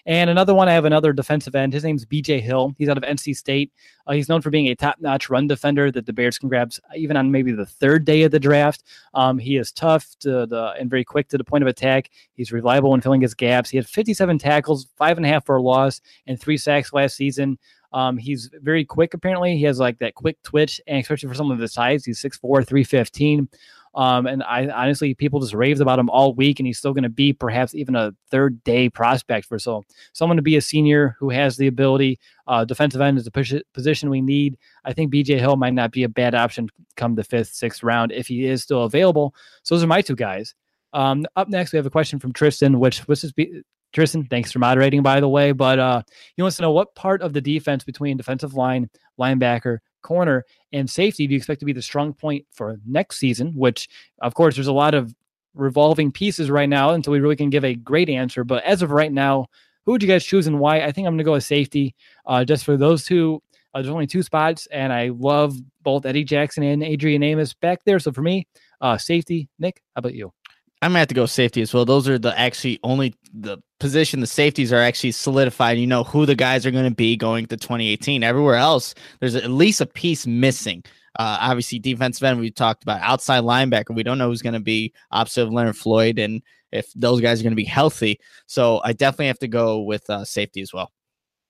And 0.06 0.30
another 0.30 0.54
one, 0.54 0.70
I 0.70 0.72
have 0.72 0.86
another 0.86 1.12
defensive 1.12 1.54
end. 1.54 1.74
His 1.74 1.84
name's 1.84 2.06
BJ 2.06 2.40
Hill. 2.40 2.74
He's 2.78 2.88
out 2.88 2.96
of 2.96 3.02
NC 3.02 3.36
State. 3.36 3.70
Uh, 4.06 4.12
he's 4.12 4.28
known 4.28 4.40
for 4.40 4.48
being 4.48 4.68
a 4.68 4.74
top-notch 4.74 5.28
run 5.28 5.46
defender 5.46 5.92
that 5.92 6.06
the 6.06 6.14
Bears 6.14 6.38
can 6.38 6.48
grab 6.48 6.72
even 6.96 7.14
on 7.14 7.30
maybe 7.30 7.52
the 7.52 7.66
third 7.66 8.06
day 8.06 8.22
of 8.22 8.30
the 8.30 8.40
draft. 8.40 8.84
Um, 9.12 9.38
he 9.38 9.58
is 9.58 9.70
tough 9.70 10.06
to 10.20 10.46
the 10.46 10.74
and 10.80 10.88
very 10.88 11.04
quick 11.04 11.28
to 11.28 11.38
the 11.38 11.44
point 11.44 11.62
of 11.62 11.68
attack. 11.68 12.10
He's 12.32 12.52
reliable 12.52 12.94
in 12.94 13.02
filling 13.02 13.20
his 13.20 13.34
gaps. 13.34 13.68
He 13.68 13.76
had 13.76 13.86
57 13.86 14.38
tackles, 14.38 14.88
five 14.96 15.18
and 15.18 15.26
a 15.26 15.28
half 15.28 15.44
for 15.44 15.56
a 15.56 15.62
loss, 15.62 16.00
and 16.26 16.40
three 16.40 16.56
sacks 16.56 16.94
last 16.94 17.14
season. 17.14 17.58
Um, 17.92 18.18
he's 18.18 18.50
very 18.62 18.84
quick, 18.84 19.14
apparently. 19.14 19.56
He 19.56 19.64
has 19.64 19.78
like 19.78 19.98
that 19.98 20.14
quick 20.14 20.42
twitch, 20.42 20.80
and 20.86 20.98
especially 20.98 21.28
for 21.28 21.34
someone 21.34 21.54
of 21.54 21.60
the 21.60 21.68
size, 21.68 22.04
he's 22.04 22.22
6'4, 22.22 22.66
315. 22.66 23.48
Um, 23.94 24.26
and 24.26 24.42
I 24.42 24.68
honestly, 24.68 25.14
people 25.14 25.40
just 25.40 25.54
raved 25.54 25.80
about 25.80 25.98
him 25.98 26.10
all 26.10 26.34
week, 26.34 26.60
and 26.60 26.66
he's 26.66 26.78
still 26.78 26.92
going 26.92 27.04
to 27.04 27.08
be 27.08 27.32
perhaps 27.32 27.74
even 27.74 27.96
a 27.96 28.12
third 28.30 28.62
day 28.62 28.88
prospect 28.88 29.46
for 29.46 29.58
so 29.58 29.84
someone 30.12 30.36
to 30.36 30.42
be 30.42 30.56
a 30.56 30.60
senior 30.60 31.16
who 31.18 31.30
has 31.30 31.56
the 31.56 31.66
ability. 31.66 32.18
Uh, 32.46 32.64
defensive 32.64 33.00
end 33.00 33.18
is 33.18 33.26
a 33.26 33.62
position 33.74 34.10
we 34.10 34.20
need. 34.20 34.56
I 34.84 34.92
think 34.92 35.12
BJ 35.12 35.38
Hill 35.38 35.56
might 35.56 35.74
not 35.74 35.90
be 35.90 36.04
a 36.04 36.08
bad 36.08 36.34
option 36.34 36.68
come 36.96 37.14
the 37.14 37.24
fifth, 37.24 37.48
sixth 37.48 37.82
round 37.82 38.12
if 38.12 38.28
he 38.28 38.44
is 38.46 38.62
still 38.62 38.84
available. 38.84 39.34
So 39.62 39.74
those 39.74 39.84
are 39.84 39.88
my 39.88 40.02
two 40.02 40.16
guys. 40.16 40.54
Um, 40.92 41.26
up 41.36 41.48
next, 41.48 41.72
we 41.72 41.76
have 41.76 41.86
a 41.86 41.90
question 41.90 42.18
from 42.18 42.32
Tristan, 42.32 42.78
which 42.78 43.06
was 43.08 43.22
just 43.22 43.36
be, 43.36 43.62
Tristan, 43.92 44.26
thanks 44.26 44.52
for 44.52 44.58
moderating, 44.58 45.02
by 45.02 45.20
the 45.20 45.28
way. 45.28 45.52
But 45.52 45.78
uh, 45.78 46.02
he 46.36 46.42
wants 46.42 46.56
to 46.56 46.62
know 46.62 46.72
what 46.72 46.94
part 46.94 47.22
of 47.22 47.32
the 47.32 47.40
defense 47.40 47.84
between 47.84 48.16
defensive 48.16 48.54
line, 48.54 48.90
linebacker, 49.18 49.78
corner, 50.02 50.44
and 50.72 50.88
safety 50.88 51.26
do 51.26 51.34
you 51.34 51.38
expect 51.38 51.60
to 51.60 51.66
be 51.66 51.72
the 51.72 51.82
strong 51.82 52.12
point 52.12 52.46
for 52.52 52.78
next 52.86 53.18
season? 53.18 53.52
Which, 53.54 53.88
of 54.22 54.34
course, 54.34 54.54
there's 54.54 54.66
a 54.66 54.72
lot 54.72 54.94
of 54.94 55.14
revolving 55.54 56.12
pieces 56.12 56.50
right 56.50 56.68
now 56.68 56.90
until 56.90 57.12
we 57.12 57.20
really 57.20 57.36
can 57.36 57.50
give 57.50 57.64
a 57.64 57.74
great 57.74 58.08
answer. 58.08 58.44
But 58.44 58.64
as 58.64 58.82
of 58.82 58.90
right 58.90 59.12
now, 59.12 59.46
who 59.84 59.92
would 59.92 60.02
you 60.02 60.08
guys 60.08 60.24
choose 60.24 60.46
and 60.46 60.60
why? 60.60 60.82
I 60.82 60.92
think 60.92 61.06
I'm 61.06 61.14
going 61.14 61.18
to 61.18 61.24
go 61.24 61.32
with 61.32 61.44
safety. 61.44 61.94
Uh, 62.26 62.44
just 62.44 62.64
for 62.64 62.76
those 62.76 63.04
two, 63.04 63.42
uh, 63.74 63.80
there's 63.80 63.92
only 63.92 64.06
two 64.06 64.22
spots, 64.22 64.66
and 64.70 64.92
I 64.92 65.08
love 65.08 65.54
both 65.82 66.06
Eddie 66.06 66.24
Jackson 66.24 66.62
and 66.62 66.82
Adrian 66.82 67.22
Amos 67.22 67.54
back 67.54 67.84
there. 67.84 67.98
So 67.98 68.12
for 68.12 68.22
me, 68.22 68.46
uh, 68.80 68.98
safety. 68.98 69.48
Nick, 69.58 69.82
how 69.94 70.00
about 70.00 70.14
you? 70.14 70.32
I'm 70.80 70.90
gonna 70.90 71.00
have 71.00 71.08
to 71.08 71.14
go 71.14 71.26
safety 71.26 71.60
as 71.60 71.74
well. 71.74 71.84
Those 71.84 72.08
are 72.08 72.18
the 72.18 72.38
actually 72.38 72.78
only 72.84 73.14
the 73.32 73.58
position 73.80 74.20
the 74.20 74.26
safeties 74.26 74.72
are 74.72 74.80
actually 74.80 75.12
solidified. 75.12 75.78
You 75.78 75.86
know 75.86 76.04
who 76.04 76.26
the 76.26 76.34
guys 76.34 76.66
are 76.66 76.70
going 76.70 76.84
to 76.84 76.94
be 76.94 77.16
going 77.16 77.46
to 77.46 77.56
2018. 77.56 78.22
Everywhere 78.22 78.56
else, 78.56 78.94
there's 79.20 79.34
at 79.34 79.50
least 79.50 79.80
a 79.80 79.86
piece 79.86 80.26
missing. 80.26 80.84
Uh, 81.18 81.38
obviously, 81.40 81.78
defensive 81.78 82.22
end 82.22 82.38
we 82.38 82.50
talked 82.50 82.82
about. 82.82 83.00
Outside 83.02 83.42
linebacker, 83.42 83.94
we 83.94 84.02
don't 84.02 84.18
know 84.18 84.28
who's 84.28 84.42
going 84.42 84.54
to 84.54 84.60
be 84.60 84.92
opposite 85.10 85.42
of 85.42 85.52
Leonard 85.52 85.76
Floyd 85.76 86.18
and 86.18 86.42
if 86.70 86.92
those 86.94 87.20
guys 87.20 87.40
are 87.40 87.42
going 87.42 87.52
to 87.52 87.56
be 87.56 87.64
healthy. 87.64 88.20
So 88.46 88.80
I 88.84 88.92
definitely 88.92 89.26
have 89.26 89.38
to 89.40 89.48
go 89.48 89.80
with 89.80 90.08
uh, 90.10 90.24
safety 90.24 90.60
as 90.60 90.72
well. 90.72 90.92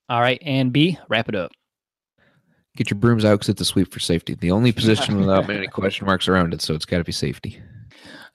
All 0.08 0.20
right, 0.20 0.40
and 0.42 0.72
B, 0.72 0.98
wrap 1.08 1.28
it 1.28 1.34
up. 1.34 1.52
Get 2.76 2.90
your 2.90 2.98
brooms 2.98 3.24
out 3.24 3.34
because 3.34 3.50
it's 3.50 3.60
a 3.60 3.64
sweep 3.64 3.92
for 3.92 4.00
safety. 4.00 4.34
The 4.34 4.52
only 4.52 4.72
position 4.72 5.16
without 5.20 5.48
many 5.48 5.66
question 5.66 6.06
marks 6.06 6.28
around 6.28 6.54
it, 6.54 6.62
so 6.62 6.74
it's 6.74 6.86
got 6.86 6.98
to 6.98 7.04
be 7.04 7.12
safety. 7.12 7.60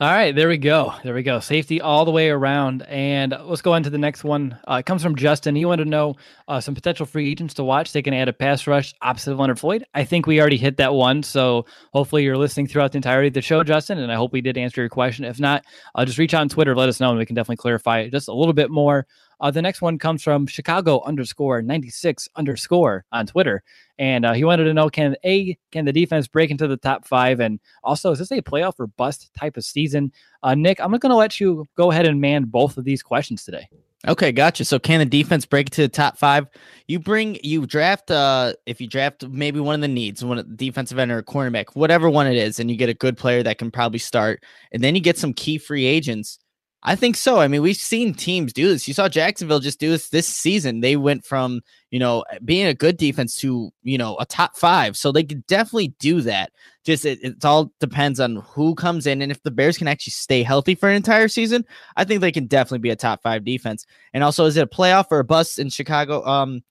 All 0.03 0.11
right, 0.11 0.35
there 0.35 0.49
we 0.49 0.57
go. 0.57 0.93
There 1.01 1.13
we 1.13 1.23
go. 1.23 1.39
Safety 1.39 1.79
all 1.79 2.03
the 2.03 2.11
way 2.11 2.29
around. 2.29 2.81
And 2.89 3.33
let's 3.45 3.61
go 3.61 3.71
on 3.71 3.83
to 3.83 3.89
the 3.89 3.97
next 3.97 4.25
one. 4.25 4.59
Uh, 4.69 4.73
it 4.81 4.85
comes 4.85 5.01
from 5.01 5.15
Justin. 5.15 5.55
He 5.55 5.63
wanted 5.63 5.85
to 5.85 5.89
know 5.89 6.17
uh, 6.45 6.59
some 6.59 6.75
potential 6.75 7.05
free 7.05 7.31
agents 7.31 7.53
to 7.53 7.63
watch. 7.63 7.93
They 7.93 8.01
can 8.01 8.13
add 8.13 8.27
a 8.27 8.33
pass 8.33 8.67
rush 8.67 8.93
opposite 9.01 9.31
of 9.31 9.39
Leonard 9.39 9.59
Floyd. 9.59 9.85
I 9.93 10.03
think 10.03 10.27
we 10.27 10.41
already 10.41 10.57
hit 10.57 10.75
that 10.75 10.93
one. 10.93 11.23
So 11.23 11.67
hopefully 11.93 12.25
you're 12.25 12.35
listening 12.35 12.67
throughout 12.67 12.91
the 12.91 12.97
entirety 12.97 13.29
of 13.29 13.33
the 13.33 13.41
show, 13.41 13.63
Justin. 13.63 13.97
And 13.97 14.11
I 14.11 14.15
hope 14.15 14.33
we 14.33 14.41
did 14.41 14.57
answer 14.57 14.81
your 14.81 14.89
question. 14.89 15.23
If 15.23 15.39
not, 15.39 15.63
uh, 15.95 16.03
just 16.03 16.17
reach 16.17 16.33
out 16.33 16.41
on 16.41 16.49
Twitter, 16.49 16.75
let 16.75 16.89
us 16.89 16.99
know, 16.99 17.11
and 17.11 17.17
we 17.17 17.25
can 17.25 17.37
definitely 17.37 17.61
clarify 17.61 17.99
it 17.99 18.11
just 18.11 18.27
a 18.27 18.33
little 18.33 18.51
bit 18.51 18.69
more. 18.69 19.07
Uh, 19.39 19.51
the 19.51 19.61
next 19.61 19.81
one 19.81 19.97
comes 19.97 20.23
from 20.23 20.47
Chicago 20.47 21.01
underscore 21.03 21.61
96 21.61 22.29
underscore 22.35 23.05
on 23.11 23.27
Twitter. 23.27 23.63
And 23.99 24.25
uh, 24.25 24.33
he 24.33 24.43
wanted 24.43 24.65
to 24.65 24.73
know 24.73 24.89
can 24.89 25.15
A, 25.23 25.57
can 25.71 25.85
the 25.85 25.93
defense 25.93 26.27
break 26.27 26.51
into 26.51 26.67
the 26.67 26.77
top 26.77 27.05
five? 27.05 27.39
And 27.39 27.59
also, 27.83 28.11
is 28.11 28.19
this 28.19 28.31
a 28.31 28.41
playoff 28.41 28.79
or 28.79 28.87
bust 28.87 29.31
type 29.37 29.57
of 29.57 29.63
season? 29.63 30.11
Uh, 30.41 30.55
Nick, 30.55 30.79
I'm 30.79 30.91
going 30.91 31.09
to 31.09 31.15
let 31.15 31.39
you 31.39 31.65
go 31.75 31.91
ahead 31.91 32.05
and 32.05 32.19
man 32.19 32.45
both 32.45 32.77
of 32.77 32.85
these 32.85 33.03
questions 33.03 33.43
today. 33.43 33.67
Okay, 34.05 34.33
gotcha. 34.33 34.65
So 34.65 34.79
can 34.79 34.99
the 34.99 35.05
defense 35.05 35.45
break 35.45 35.69
to 35.69 35.81
the 35.83 35.87
top 35.87 36.17
five? 36.17 36.47
You 36.87 36.99
bring 36.99 37.37
you 37.41 37.65
draft 37.65 38.11
uh 38.11 38.53
if 38.65 38.81
you 38.81 38.87
draft 38.87 39.25
maybe 39.29 39.61
one 39.61 39.75
of 39.75 39.81
the 39.81 39.87
needs, 39.87 40.25
one 40.25 40.37
of 40.37 40.57
defensive 40.57 40.99
end 40.99 41.09
or 41.09 41.23
cornerback, 41.23 41.67
whatever 41.73 42.09
one 42.09 42.27
it 42.27 42.35
is, 42.35 42.59
and 42.59 42.69
you 42.69 42.75
get 42.75 42.89
a 42.89 42.93
good 42.93 43.15
player 43.15 43.43
that 43.43 43.59
can 43.59 43.71
probably 43.71 43.99
start, 43.99 44.43
and 44.73 44.83
then 44.83 44.93
you 44.93 45.01
get 45.01 45.17
some 45.17 45.33
key 45.33 45.57
free 45.57 45.85
agents 45.85 46.37
I 46.85 46.95
think 46.97 47.15
so. 47.15 47.39
I 47.39 47.47
mean, 47.47 47.61
we've 47.61 47.77
seen 47.77 48.13
teams 48.13 48.51
do 48.51 48.67
this. 48.67 48.89
You 48.89 48.93
saw 48.93 49.07
Jacksonville 49.07 49.61
just 49.61 49.79
do 49.79 49.89
this 49.89 50.09
this 50.09 50.27
season. 50.27 50.81
They 50.81 50.97
went 50.97 51.25
from, 51.25 51.61
you 51.91 51.99
know, 51.99 52.25
being 52.43 52.67
a 52.67 52.73
good 52.73 52.97
defense 52.97 53.37
to, 53.37 53.71
you 53.83 53.97
know, 53.97 54.17
a 54.19 54.25
top 54.25 54.57
five. 54.57 54.97
So 54.97 55.11
they 55.11 55.23
could 55.23 55.47
definitely 55.47 55.95
do 55.99 56.19
that. 56.21 56.51
Just 56.83 57.05
it, 57.05 57.19
it 57.23 57.45
all 57.45 57.71
depends 57.79 58.19
on 58.19 58.35
who 58.47 58.75
comes 58.75 59.07
in. 59.07 59.21
And 59.21 59.31
if 59.31 59.41
the 59.43 59.51
Bears 59.51 59.77
can 59.77 59.87
actually 59.87 60.11
stay 60.11 60.43
healthy 60.43 60.75
for 60.75 60.89
an 60.89 60.95
entire 60.97 61.29
season, 61.29 61.63
I 61.95 62.03
think 62.03 62.19
they 62.19 62.33
can 62.33 62.47
definitely 62.47 62.79
be 62.79 62.89
a 62.89 62.97
top 62.97 63.23
five 63.23 63.45
defense. 63.45 63.85
And 64.13 64.21
also, 64.21 64.43
is 64.43 64.57
it 64.57 64.63
a 64.63 64.67
playoff 64.67 65.05
or 65.09 65.19
a 65.19 65.23
bust 65.23 65.59
in 65.59 65.69
Chicago? 65.69 66.25
Um, 66.25 66.63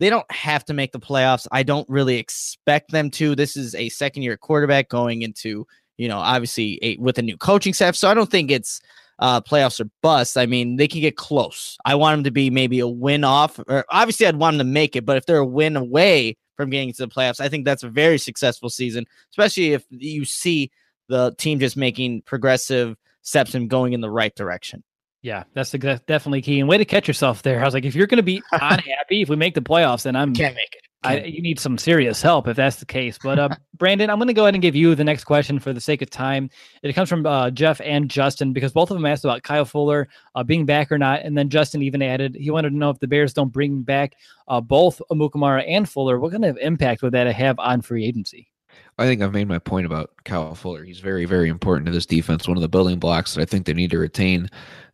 they 0.00 0.08
don't 0.08 0.30
have 0.32 0.64
to 0.64 0.72
make 0.72 0.92
the 0.92 0.98
playoffs. 0.98 1.46
I 1.52 1.62
don't 1.62 1.88
really 1.90 2.16
expect 2.16 2.90
them 2.90 3.10
to. 3.12 3.34
This 3.34 3.58
is 3.58 3.74
a 3.74 3.90
second 3.90 4.22
year 4.22 4.38
quarterback 4.38 4.88
going 4.88 5.20
into, 5.20 5.66
you 5.98 6.08
know, 6.08 6.18
obviously 6.18 6.78
a, 6.80 6.96
with 6.96 7.18
a 7.18 7.22
new 7.22 7.36
coaching 7.36 7.74
staff. 7.74 7.96
So 7.96 8.08
I 8.08 8.14
don't 8.14 8.30
think 8.30 8.50
it's 8.50 8.80
uh, 9.18 9.40
playoffs 9.40 9.80
or 9.80 9.88
bust, 10.02 10.36
I 10.36 10.46
mean, 10.46 10.76
they 10.76 10.88
can 10.88 11.00
get 11.00 11.16
close. 11.16 11.76
I 11.84 11.94
want 11.94 12.18
them 12.18 12.24
to 12.24 12.30
be 12.30 12.50
maybe 12.50 12.80
a 12.80 12.88
win 12.88 13.24
off, 13.24 13.58
or 13.68 13.84
obviously 13.90 14.26
I'd 14.26 14.36
want 14.36 14.58
them 14.58 14.66
to 14.66 14.72
make 14.72 14.96
it, 14.96 15.04
but 15.04 15.16
if 15.16 15.26
they're 15.26 15.38
a 15.38 15.46
win 15.46 15.76
away 15.76 16.36
from 16.56 16.70
getting 16.70 16.88
into 16.88 17.02
the 17.02 17.12
playoffs, 17.12 17.40
I 17.40 17.48
think 17.48 17.64
that's 17.64 17.82
a 17.82 17.88
very 17.88 18.18
successful 18.18 18.68
season, 18.68 19.06
especially 19.30 19.72
if 19.72 19.84
you 19.90 20.24
see 20.24 20.70
the 21.08 21.34
team 21.38 21.58
just 21.60 21.76
making 21.76 22.22
progressive 22.22 22.96
steps 23.22 23.54
and 23.54 23.68
going 23.68 23.92
in 23.92 24.00
the 24.00 24.10
right 24.10 24.34
direction. 24.34 24.82
Yeah, 25.22 25.44
that's 25.54 25.70
the, 25.70 25.78
definitely 25.78 26.42
key. 26.42 26.58
And 26.58 26.68
way 26.68 26.78
to 26.78 26.84
catch 26.84 27.06
yourself 27.06 27.42
there. 27.42 27.60
I 27.60 27.64
was 27.64 27.74
like, 27.74 27.84
if 27.84 27.94
you're 27.94 28.08
going 28.08 28.16
to 28.16 28.24
be 28.24 28.42
unhappy 28.52 29.22
if 29.22 29.28
we 29.28 29.36
make 29.36 29.54
the 29.54 29.60
playoffs, 29.60 30.02
then 30.02 30.16
I'm 30.16 30.34
can't 30.34 30.56
make 30.56 30.74
it. 30.74 30.81
I, 31.04 31.20
you 31.20 31.42
need 31.42 31.58
some 31.58 31.78
serious 31.78 32.22
help 32.22 32.46
if 32.46 32.56
that's 32.56 32.76
the 32.76 32.86
case. 32.86 33.18
But 33.22 33.38
uh, 33.38 33.48
Brandon, 33.76 34.08
I'm 34.10 34.18
going 34.18 34.28
to 34.28 34.34
go 34.34 34.44
ahead 34.44 34.54
and 34.54 34.62
give 34.62 34.76
you 34.76 34.94
the 34.94 35.04
next 35.04 35.24
question 35.24 35.58
for 35.58 35.72
the 35.72 35.80
sake 35.80 36.02
of 36.02 36.10
time. 36.10 36.48
It 36.82 36.92
comes 36.94 37.08
from 37.08 37.26
uh, 37.26 37.50
Jeff 37.50 37.80
and 37.82 38.08
Justin 38.08 38.52
because 38.52 38.72
both 38.72 38.90
of 38.90 38.96
them 38.96 39.06
asked 39.06 39.24
about 39.24 39.42
Kyle 39.42 39.64
Fuller 39.64 40.08
uh, 40.34 40.44
being 40.44 40.64
back 40.64 40.92
or 40.92 40.98
not, 40.98 41.22
and 41.22 41.36
then 41.36 41.48
Justin 41.48 41.82
even 41.82 42.02
added 42.02 42.36
he 42.36 42.50
wanted 42.50 42.70
to 42.70 42.76
know 42.76 42.90
if 42.90 43.00
the 43.00 43.08
Bears 43.08 43.32
don't 43.32 43.52
bring 43.52 43.82
back 43.82 44.14
uh, 44.48 44.60
both 44.60 45.00
Amukamara 45.10 45.64
and 45.66 45.88
Fuller, 45.88 46.18
what 46.18 46.32
kind 46.32 46.44
of 46.44 46.56
impact 46.58 47.02
would 47.02 47.12
that 47.12 47.26
have 47.34 47.58
on 47.58 47.82
free 47.82 48.04
agency? 48.04 48.48
I 48.98 49.06
think 49.06 49.22
I've 49.22 49.32
made 49.32 49.48
my 49.48 49.58
point 49.58 49.86
about 49.86 50.12
Kyle 50.24 50.54
Fuller. 50.54 50.84
He's 50.84 51.00
very, 51.00 51.24
very 51.24 51.48
important 51.48 51.86
to 51.86 51.92
this 51.92 52.06
defense. 52.06 52.46
One 52.46 52.56
of 52.56 52.62
the 52.62 52.68
building 52.68 52.98
blocks 52.98 53.34
that 53.34 53.42
I 53.42 53.44
think 53.44 53.66
they 53.66 53.72
need 53.72 53.90
to 53.90 53.98
retain. 53.98 54.50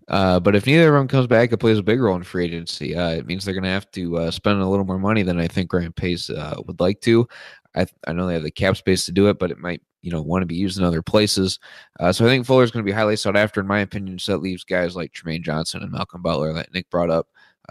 Uh, 0.08 0.40
but 0.40 0.56
if 0.56 0.66
neither 0.66 0.88
of 0.88 1.00
them 1.00 1.08
comes 1.08 1.26
back, 1.26 1.52
it 1.52 1.58
plays 1.58 1.78
a 1.78 1.82
big 1.82 2.00
role 2.00 2.16
in 2.16 2.22
free 2.22 2.46
agency. 2.46 2.96
Uh, 2.96 3.10
it 3.10 3.26
means 3.26 3.44
they're 3.44 3.54
going 3.54 3.64
to 3.64 3.70
have 3.70 3.90
to 3.92 4.16
uh, 4.18 4.30
spend 4.30 4.60
a 4.60 4.66
little 4.66 4.86
more 4.86 4.98
money 4.98 5.22
than 5.22 5.38
I 5.38 5.46
think 5.46 5.72
Ryan 5.72 5.92
Pace 5.92 6.30
uh, 6.30 6.60
would 6.66 6.80
like 6.80 7.00
to. 7.02 7.28
I, 7.76 7.86
I 8.06 8.12
know 8.12 8.26
they 8.26 8.34
have 8.34 8.42
the 8.42 8.50
cap 8.50 8.76
space 8.76 9.04
to 9.04 9.12
do 9.12 9.28
it, 9.28 9.38
but 9.38 9.50
it 9.50 9.58
might 9.58 9.82
you 10.00 10.10
know 10.10 10.22
want 10.22 10.42
to 10.42 10.46
be 10.46 10.54
used 10.54 10.78
in 10.78 10.84
other 10.84 11.02
places. 11.02 11.58
Uh, 12.00 12.12
so 12.12 12.24
I 12.24 12.28
think 12.28 12.46
Fuller 12.46 12.64
is 12.64 12.70
going 12.70 12.84
to 12.84 12.90
be 12.90 12.94
highly 12.94 13.16
sought 13.16 13.36
after, 13.36 13.60
in 13.60 13.66
my 13.66 13.80
opinion. 13.80 14.18
So 14.18 14.32
that 14.32 14.38
leaves 14.38 14.64
guys 14.64 14.96
like 14.96 15.12
Trumaine 15.12 15.42
Johnson 15.42 15.82
and 15.82 15.92
Malcolm 15.92 16.22
Butler 16.22 16.52
that 16.54 16.72
Nick 16.72 16.88
brought 16.90 17.10
up 17.10 17.28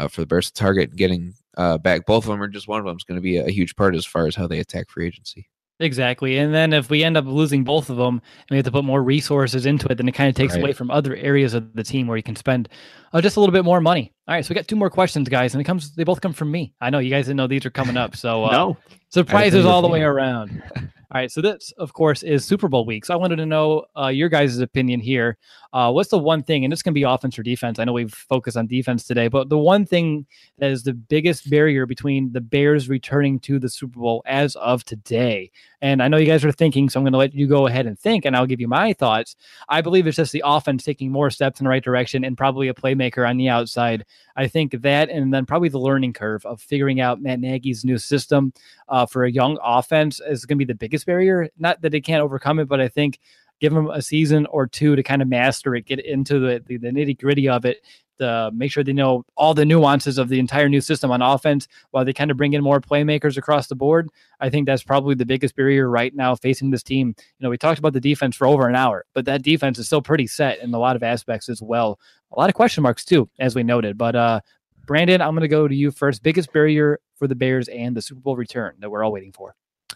for 0.09 0.21
the 0.21 0.27
Bears 0.27 0.51
to 0.51 0.53
target 0.53 0.95
getting 0.95 1.33
back 1.81 2.05
both 2.05 2.25
of 2.25 2.29
them 2.29 2.41
or 2.41 2.47
just 2.47 2.67
one 2.67 2.79
of 2.79 2.85
them 2.85 2.97
is 2.97 3.03
going 3.03 3.17
to 3.17 3.21
be 3.21 3.37
a, 3.37 3.45
a 3.45 3.51
huge 3.51 3.75
part 3.75 3.95
as 3.95 4.05
far 4.05 4.27
as 4.27 4.35
how 4.35 4.45
they 4.45 4.59
attack 4.59 4.89
free 4.89 5.07
agency. 5.07 5.49
Exactly. 5.79 6.37
And 6.39 6.53
then 6.53 6.73
if 6.73 6.89
we 6.89 7.03
end 7.03 7.17
up 7.17 7.25
losing 7.25 7.63
both 7.63 7.89
of 7.91 7.97
them 7.97 8.15
and 8.15 8.49
we 8.49 8.57
have 8.57 8.65
to 8.65 8.71
put 8.71 8.83
more 8.83 9.03
resources 9.03 9.65
into 9.67 9.87
it, 9.91 9.95
then 9.95 10.07
it 10.07 10.13
kind 10.13 10.27
of 10.27 10.33
takes 10.35 10.53
Right. 10.55 10.61
away 10.63 10.73
from 10.73 10.89
other 10.89 11.15
areas 11.15 11.53
of 11.53 11.73
the 11.75 11.83
team 11.83 12.07
where 12.07 12.17
you 12.17 12.23
can 12.23 12.35
spend 12.35 12.67
uh, 13.13 13.21
just 13.21 13.37
a 13.37 13.39
little 13.39 13.53
bit 13.53 13.63
more 13.63 13.79
money. 13.79 14.11
All 14.27 14.33
right. 14.33 14.43
So 14.43 14.49
we 14.49 14.55
got 14.55 14.67
two 14.67 14.75
more 14.75 14.89
questions, 14.89 15.29
guys, 15.29 15.53
and 15.53 15.61
it 15.61 15.65
comes, 15.65 15.93
they 15.95 16.03
both 16.03 16.19
come 16.21 16.33
from 16.33 16.49
me. 16.49 16.73
I 16.81 16.89
know 16.89 16.97
you 16.99 17.11
guys 17.11 17.25
didn't 17.25 17.37
know 17.37 17.45
these 17.47 17.65
are 17.65 17.69
coming 17.69 17.95
up. 17.95 18.15
So 18.15 18.45
uh, 18.45 18.51
No. 18.51 18.77
surprises 19.09 19.65
all 19.65 19.81
the 19.83 19.87
way 19.87 20.01
around. 20.01 20.61
All 21.09 21.21
right. 21.21 21.31
So 21.31 21.39
this, 21.39 21.71
of 21.77 21.93
course, 21.93 22.21
is 22.21 22.43
Super 22.43 22.67
Bowl 22.67 22.85
week. 22.85 23.05
So 23.05 23.13
I 23.13 23.17
wanted 23.17 23.37
to 23.37 23.45
know 23.45 23.85
uh, 23.97 24.07
your 24.07 24.27
guys' 24.27 24.59
opinion 24.59 24.99
here. 24.99 25.37
Uh, 25.71 25.91
what's 25.91 26.09
the 26.09 26.17
one 26.17 26.43
thing, 26.43 26.65
and 26.65 26.71
this 26.71 26.81
can 26.81 26.93
be 26.93 27.03
offense 27.03 27.37
or 27.39 27.43
defense? 27.43 27.79
I 27.79 27.85
know 27.85 27.93
we've 27.93 28.13
focused 28.13 28.57
on 28.57 28.67
defense 28.67 29.05
today, 29.05 29.27
but 29.27 29.47
the 29.47 29.57
one 29.57 29.85
thing 29.85 30.25
that 30.57 30.71
is 30.71 30.83
the 30.83 30.93
biggest 30.93 31.49
barrier 31.49 31.85
between 31.85 32.31
the 32.33 32.41
Bears 32.41 32.89
returning 32.89 33.39
to 33.41 33.59
the 33.59 33.69
Super 33.69 33.99
Bowl 33.99 34.21
as 34.25 34.55
of 34.55 34.83
today. 34.83 35.51
And 35.81 36.01
I 36.01 36.07
know 36.07 36.17
you 36.17 36.25
guys 36.25 36.43
are 36.43 36.51
thinking, 36.51 36.89
so 36.89 36.99
I'm 36.99 37.03
going 37.03 37.13
to 37.13 37.19
let 37.19 37.35
you 37.35 37.47
go 37.47 37.67
ahead 37.67 37.85
and 37.85 37.97
think, 37.99 38.25
and 38.25 38.35
I'll 38.35 38.47
give 38.47 38.59
you 38.59 38.67
my 38.67 38.93
thoughts. 38.93 39.35
I 39.69 39.81
believe 39.81 40.07
it's 40.07 40.17
just 40.17 40.31
the 40.31 40.41
offense 40.43 40.83
taking 40.83 41.11
more 41.11 41.29
steps 41.29 41.59
in 41.59 41.65
the 41.65 41.69
right 41.69 41.83
direction 41.83 42.23
and 42.23 42.37
probably 42.37 42.67
a 42.67 42.73
playmaker 42.73 43.29
on 43.29 43.37
the 43.37 43.49
outside. 43.49 44.03
I 44.35 44.47
think 44.47 44.81
that, 44.81 45.09
and 45.09 45.33
then 45.33 45.45
probably 45.45 45.69
the 45.69 45.79
learning 45.79 46.13
curve 46.13 46.45
of 46.45 46.59
figuring 46.61 46.99
out 46.99 47.21
Matt 47.21 47.39
Nagy's 47.39 47.85
new 47.85 47.97
system 47.99 48.53
uh, 48.89 49.05
for 49.05 49.25
a 49.25 49.31
young 49.31 49.59
offense 49.63 50.19
is 50.19 50.45
going 50.45 50.57
to 50.57 50.65
be 50.65 50.71
the 50.71 50.75
biggest 50.75 50.96
barrier. 51.03 51.49
Not 51.57 51.81
that 51.81 51.91
they 51.91 52.01
can't 52.01 52.21
overcome 52.21 52.59
it, 52.59 52.67
but 52.67 52.81
I 52.81 52.87
think 52.87 53.19
give 53.59 53.73
them 53.73 53.89
a 53.89 54.01
season 54.01 54.45
or 54.47 54.67
two 54.67 54.95
to 54.95 55.03
kind 55.03 55.21
of 55.21 55.27
master 55.27 55.75
it, 55.75 55.85
get 55.85 55.99
into 56.05 56.39
the, 56.39 56.63
the, 56.65 56.77
the 56.77 56.89
nitty 56.89 57.19
gritty 57.19 57.49
of 57.49 57.65
it, 57.65 57.83
to 58.19 58.51
make 58.53 58.71
sure 58.71 58.83
they 58.83 58.93
know 58.93 59.23
all 59.35 59.53
the 59.53 59.65
nuances 59.65 60.17
of 60.17 60.29
the 60.29 60.39
entire 60.39 60.67
new 60.69 60.81
system 60.81 61.11
on 61.11 61.21
offense 61.21 61.67
while 61.91 62.03
they 62.03 62.13
kind 62.13 62.31
of 62.31 62.37
bring 62.37 62.53
in 62.53 62.63
more 62.63 62.81
playmakers 62.81 63.37
across 63.37 63.67
the 63.67 63.75
board. 63.75 64.09
I 64.39 64.49
think 64.49 64.65
that's 64.65 64.83
probably 64.83 65.15
the 65.15 65.25
biggest 65.25 65.55
barrier 65.55 65.89
right 65.89 66.13
now 66.15 66.35
facing 66.35 66.71
this 66.71 66.83
team. 66.83 67.15
You 67.17 67.43
know, 67.43 67.49
we 67.49 67.57
talked 67.57 67.79
about 67.79 67.93
the 67.93 68.01
defense 68.01 68.35
for 68.35 68.47
over 68.47 68.67
an 68.67 68.75
hour, 68.75 69.05
but 69.13 69.25
that 69.25 69.43
defense 69.43 69.77
is 69.77 69.85
still 69.85 70.01
pretty 70.01 70.27
set 70.27 70.59
in 70.59 70.73
a 70.73 70.79
lot 70.79 70.95
of 70.95 71.03
aspects 71.03 71.47
as 71.49 71.61
well. 71.61 71.99
A 72.31 72.39
lot 72.39 72.49
of 72.49 72.55
question 72.55 72.83
marks 72.83 73.05
too, 73.05 73.29
as 73.39 73.55
we 73.55 73.63
noted. 73.63 73.97
But 73.97 74.15
uh 74.15 74.41
Brandon, 74.87 75.21
I'm 75.21 75.31
going 75.31 75.41
to 75.41 75.49
go 75.49 75.67
to 75.67 75.75
you 75.75 75.91
first. 75.91 76.23
Biggest 76.23 76.51
barrier 76.53 76.99
for 77.15 77.27
the 77.27 77.35
Bears 77.35 77.67
and 77.67 77.95
the 77.95 78.01
Super 78.01 78.21
Bowl 78.21 78.37
return 78.37 78.75
that 78.79 78.89
we're 78.89 79.03
all 79.03 79.11
waiting 79.11 79.33
for. 79.33 79.53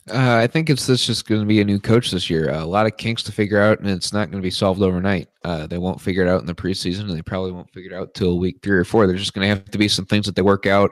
Uh, 0.10 0.36
I 0.38 0.48
think 0.48 0.72
it's 0.72 0.88
this 0.88 1.06
just 1.06 1.28
going 1.28 1.42
to 1.42 1.48
be 1.48 1.62
a 1.62 1.64
new 1.64 1.80
coach 1.80 2.10
this 2.10 2.28
year. 2.28 2.50
Uh, 2.52 2.64
a 2.64 2.66
lot 2.66 2.88
of 2.88 2.98
kinks 2.98 3.22
to 3.24 3.32
figure 3.32 3.60
out, 3.62 3.80
and 3.80 3.88
it's 3.88 4.12
not 4.12 4.32
going 4.32 4.42
to 4.42 4.46
be 4.46 4.50
solved 4.50 4.82
overnight. 4.82 5.30
Uh, 5.44 5.68
they 5.68 5.78
won't 5.78 6.02
figure 6.02 6.26
it 6.26 6.28
out 6.30 6.42
in 6.42 6.48
the 6.48 6.56
preseason, 6.56 7.02
and 7.02 7.12
they 7.12 7.22
probably 7.22 7.52
won't 7.52 7.70
figure 7.72 7.92
it 7.92 7.96
out 7.96 8.12
till 8.16 8.40
week 8.40 8.58
three 8.64 8.78
or 8.78 8.84
four. 8.84 9.06
There's 9.06 9.20
just 9.20 9.36
going 9.36 9.44
to 9.48 9.50
have 9.56 9.66
to 9.66 9.78
be 9.78 9.88
some 9.88 10.06
things 10.06 10.26
that 10.26 10.36
they 10.36 10.42
work 10.42 10.66
out, 10.66 10.90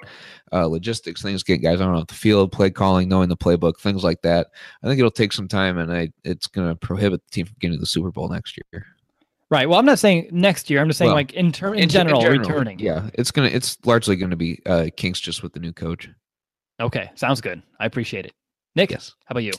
uh, 0.53 0.68
logistics, 0.68 1.23
things 1.23 1.41
get 1.41 1.57
guys 1.57 1.81
on 1.81 1.95
off 1.95 2.06
the 2.06 2.14
field, 2.14 2.52
play 2.52 2.69
calling, 2.69 3.10
knowing 3.10 3.30
the 3.30 3.36
playbook, 3.38 3.80
things 3.80 4.03
like 4.03 4.22
that. 4.22 4.48
I 4.84 4.88
think 4.88 4.99
it'll 4.99 5.10
take 5.10 5.34
some 5.34 5.48
time, 5.48 5.80
and 5.80 5.91
I 5.91 6.11
it's 6.23 6.45
going 6.45 6.69
to 6.69 6.76
prohibit 6.76 7.23
the 7.26 7.31
team 7.31 7.48
from 7.48 7.56
getting 7.60 7.77
to 7.77 7.81
the 7.81 7.88
Super 7.88 8.11
Bowl 8.11 8.30
next 8.30 8.57
year. 8.57 8.86
Right. 9.49 9.68
Well, 9.68 9.80
I'm 9.80 9.86
not 9.86 9.98
saying 9.98 10.30
next 10.31 10.69
year. 10.69 10.81
I'm 10.81 10.88
just 10.88 10.99
saying 10.99 11.10
Well, 11.10 11.15
like 11.15 11.34
in, 11.34 11.52
ter- 11.52 11.73
in, 11.73 11.80
In 11.80 11.90
ge- 11.90 11.94
general, 11.94 12.22
returning. 12.23 12.77
yeah, 12.77 13.10
it's 13.15 13.31
gonna 13.31 13.48
it's 13.48 13.80
largely 13.86 14.15
going 14.15 14.30
to 14.30 14.38
be 14.38 14.60
uh, 14.68 14.90
kinks 14.95 15.19
just 15.19 15.41
with 15.41 15.53
the 15.53 15.60
new 15.60 15.73
coach. 15.73 16.07
Okay. 16.80 17.10
Sounds 17.15 17.41
good. 17.41 17.64
I 17.80 17.88
appreciate 17.88 18.27
it. 18.27 18.34
Nick, 18.80 18.91
Yes. 18.91 19.14
how 19.26 19.34
about 19.34 19.43
you? 19.43 19.51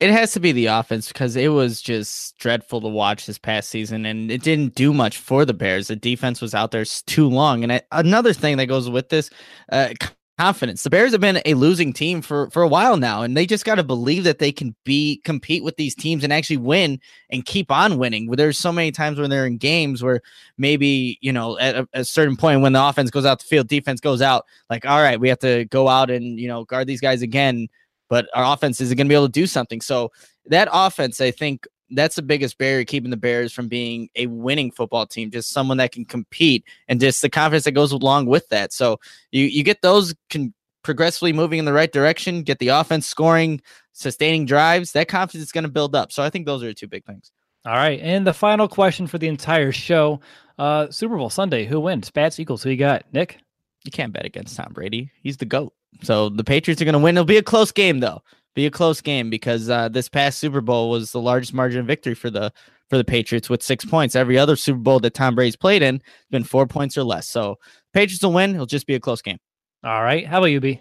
It 0.00 0.10
has 0.10 0.32
to 0.32 0.40
be 0.40 0.52
the 0.52 0.66
offense 0.66 1.08
because 1.08 1.34
it 1.34 1.48
was 1.48 1.80
just 1.80 2.36
dreadful 2.36 2.82
to 2.82 2.88
watch 2.88 3.24
this 3.24 3.38
past 3.38 3.70
season, 3.70 4.04
and 4.04 4.30
it 4.30 4.42
didn't 4.42 4.74
do 4.74 4.92
much 4.92 5.16
for 5.16 5.46
the 5.46 5.54
Bears. 5.54 5.88
The 5.88 5.96
defense 5.96 6.42
was 6.42 6.54
out 6.54 6.72
there 6.72 6.84
too 6.84 7.26
long, 7.30 7.62
and 7.62 7.72
I, 7.72 7.80
another 7.92 8.34
thing 8.34 8.58
that 8.58 8.66
goes 8.66 8.90
with 8.90 9.08
this, 9.08 9.30
uh, 9.72 9.94
confidence. 10.38 10.82
The 10.82 10.90
Bears 10.90 11.12
have 11.12 11.22
been 11.22 11.40
a 11.46 11.54
losing 11.54 11.94
team 11.94 12.20
for 12.20 12.50
for 12.50 12.62
a 12.62 12.68
while 12.68 12.98
now, 12.98 13.22
and 13.22 13.34
they 13.34 13.46
just 13.46 13.64
got 13.64 13.76
to 13.76 13.82
believe 13.82 14.24
that 14.24 14.38
they 14.38 14.52
can 14.52 14.76
be 14.84 15.22
compete 15.24 15.64
with 15.64 15.76
these 15.76 15.94
teams 15.94 16.22
and 16.22 16.30
actually 16.30 16.58
win 16.58 17.00
and 17.30 17.46
keep 17.46 17.70
on 17.70 17.96
winning. 17.96 18.30
There's 18.30 18.58
so 18.58 18.72
many 18.72 18.92
times 18.92 19.18
when 19.18 19.30
they're 19.30 19.46
in 19.46 19.56
games 19.56 20.02
where 20.02 20.20
maybe 20.58 21.18
you 21.22 21.32
know 21.32 21.58
at 21.58 21.76
a, 21.76 21.88
a 21.94 22.04
certain 22.04 22.36
point 22.36 22.60
when 22.60 22.74
the 22.74 22.86
offense 22.86 23.10
goes 23.10 23.24
out 23.24 23.38
the 23.38 23.46
field, 23.46 23.68
defense 23.68 24.00
goes 24.02 24.20
out. 24.20 24.44
Like, 24.68 24.84
all 24.84 25.00
right, 25.00 25.18
we 25.18 25.30
have 25.30 25.38
to 25.38 25.64
go 25.64 25.88
out 25.88 26.10
and 26.10 26.38
you 26.38 26.48
know 26.48 26.64
guard 26.64 26.86
these 26.86 27.00
guys 27.00 27.22
again 27.22 27.68
but 28.08 28.28
our 28.34 28.52
offense 28.52 28.80
isn't 28.80 28.96
going 28.96 29.06
to 29.06 29.08
be 29.08 29.14
able 29.14 29.26
to 29.26 29.32
do 29.32 29.46
something. 29.46 29.80
So 29.80 30.12
that 30.46 30.68
offense, 30.72 31.20
I 31.20 31.30
think 31.30 31.66
that's 31.90 32.16
the 32.16 32.22
biggest 32.22 32.58
barrier 32.58 32.84
keeping 32.84 33.10
the 33.10 33.16
Bears 33.16 33.52
from 33.52 33.68
being 33.68 34.08
a 34.16 34.26
winning 34.26 34.70
football 34.70 35.06
team, 35.06 35.30
just 35.30 35.52
someone 35.52 35.76
that 35.76 35.92
can 35.92 36.04
compete 36.04 36.64
and 36.88 37.00
just 37.00 37.22
the 37.22 37.30
confidence 37.30 37.64
that 37.64 37.72
goes 37.72 37.92
along 37.92 38.26
with 38.26 38.48
that. 38.48 38.72
So 38.72 38.98
you 39.30 39.44
you 39.44 39.62
get 39.62 39.82
those 39.82 40.14
can 40.30 40.52
progressively 40.82 41.32
moving 41.32 41.58
in 41.58 41.64
the 41.64 41.72
right 41.72 41.90
direction, 41.90 42.42
get 42.42 42.58
the 42.60 42.68
offense 42.68 43.06
scoring, 43.06 43.60
sustaining 43.92 44.46
drives, 44.46 44.92
that 44.92 45.08
confidence 45.08 45.44
is 45.46 45.52
going 45.52 45.64
to 45.64 45.70
build 45.70 45.96
up. 45.96 46.12
So 46.12 46.22
I 46.22 46.30
think 46.30 46.46
those 46.46 46.62
are 46.62 46.66
the 46.66 46.74
two 46.74 46.86
big 46.86 47.04
things. 47.04 47.32
All 47.64 47.74
right. 47.74 47.98
And 48.00 48.24
the 48.24 48.32
final 48.32 48.68
question 48.68 49.08
for 49.08 49.18
the 49.18 49.26
entire 49.26 49.72
show 49.72 50.20
uh, 50.58 50.88
Super 50.90 51.16
Bowl 51.16 51.30
Sunday. 51.30 51.66
Who 51.66 51.80
wins? 51.80 52.10
Pats, 52.10 52.38
Eagles. 52.38 52.62
Who 52.62 52.70
you 52.70 52.76
got? 52.76 53.04
Nick? 53.12 53.40
You 53.86 53.92
can't 53.92 54.12
bet 54.12 54.26
against 54.26 54.56
Tom 54.56 54.72
Brady. 54.72 55.10
He's 55.22 55.36
the 55.36 55.44
GOAT. 55.44 55.72
So 56.02 56.28
the 56.28 56.44
Patriots 56.44 56.82
are 56.82 56.84
going 56.84 56.92
to 56.94 56.98
win. 56.98 57.16
It'll 57.16 57.24
be 57.24 57.38
a 57.38 57.42
close 57.42 57.72
game 57.72 58.00
though. 58.00 58.20
Be 58.54 58.66
a 58.66 58.70
close 58.70 59.00
game 59.00 59.30
because 59.30 59.68
uh, 59.68 59.88
this 59.88 60.08
past 60.08 60.38
Super 60.38 60.60
Bowl 60.60 60.90
was 60.90 61.12
the 61.12 61.20
largest 61.20 61.52
margin 61.52 61.80
of 61.80 61.86
victory 61.86 62.14
for 62.14 62.30
the 62.30 62.52
for 62.88 62.96
the 62.96 63.04
Patriots 63.04 63.50
with 63.50 63.62
six 63.62 63.84
points. 63.84 64.14
Every 64.14 64.38
other 64.38 64.56
Super 64.56 64.78
Bowl 64.78 65.00
that 65.00 65.14
Tom 65.14 65.34
Brady's 65.34 65.56
played 65.56 65.82
in 65.82 65.96
has 65.96 66.26
been 66.30 66.44
four 66.44 66.66
points 66.66 66.96
or 66.96 67.02
less. 67.02 67.28
So 67.28 67.56
Patriots 67.92 68.22
will 68.22 68.32
win. 68.32 68.54
It'll 68.54 68.66
just 68.66 68.86
be 68.86 68.94
a 68.94 69.00
close 69.00 69.22
game. 69.22 69.38
All 69.84 70.02
right. 70.02 70.26
How 70.26 70.38
about 70.38 70.46
you, 70.46 70.60
B? 70.60 70.80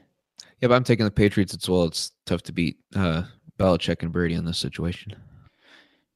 Yeah, 0.61 0.69
but 0.69 0.75
I'm 0.75 0.83
taking 0.83 1.05
the 1.05 1.11
Patriots 1.11 1.53
as 1.53 1.67
well. 1.67 1.83
It's 1.83 2.11
tough 2.25 2.43
to 2.43 2.53
beat 2.53 2.77
uh, 2.95 3.23
Belichick 3.59 4.03
and 4.03 4.11
Brady 4.11 4.35
in 4.35 4.45
this 4.45 4.57
situation. 4.57 5.15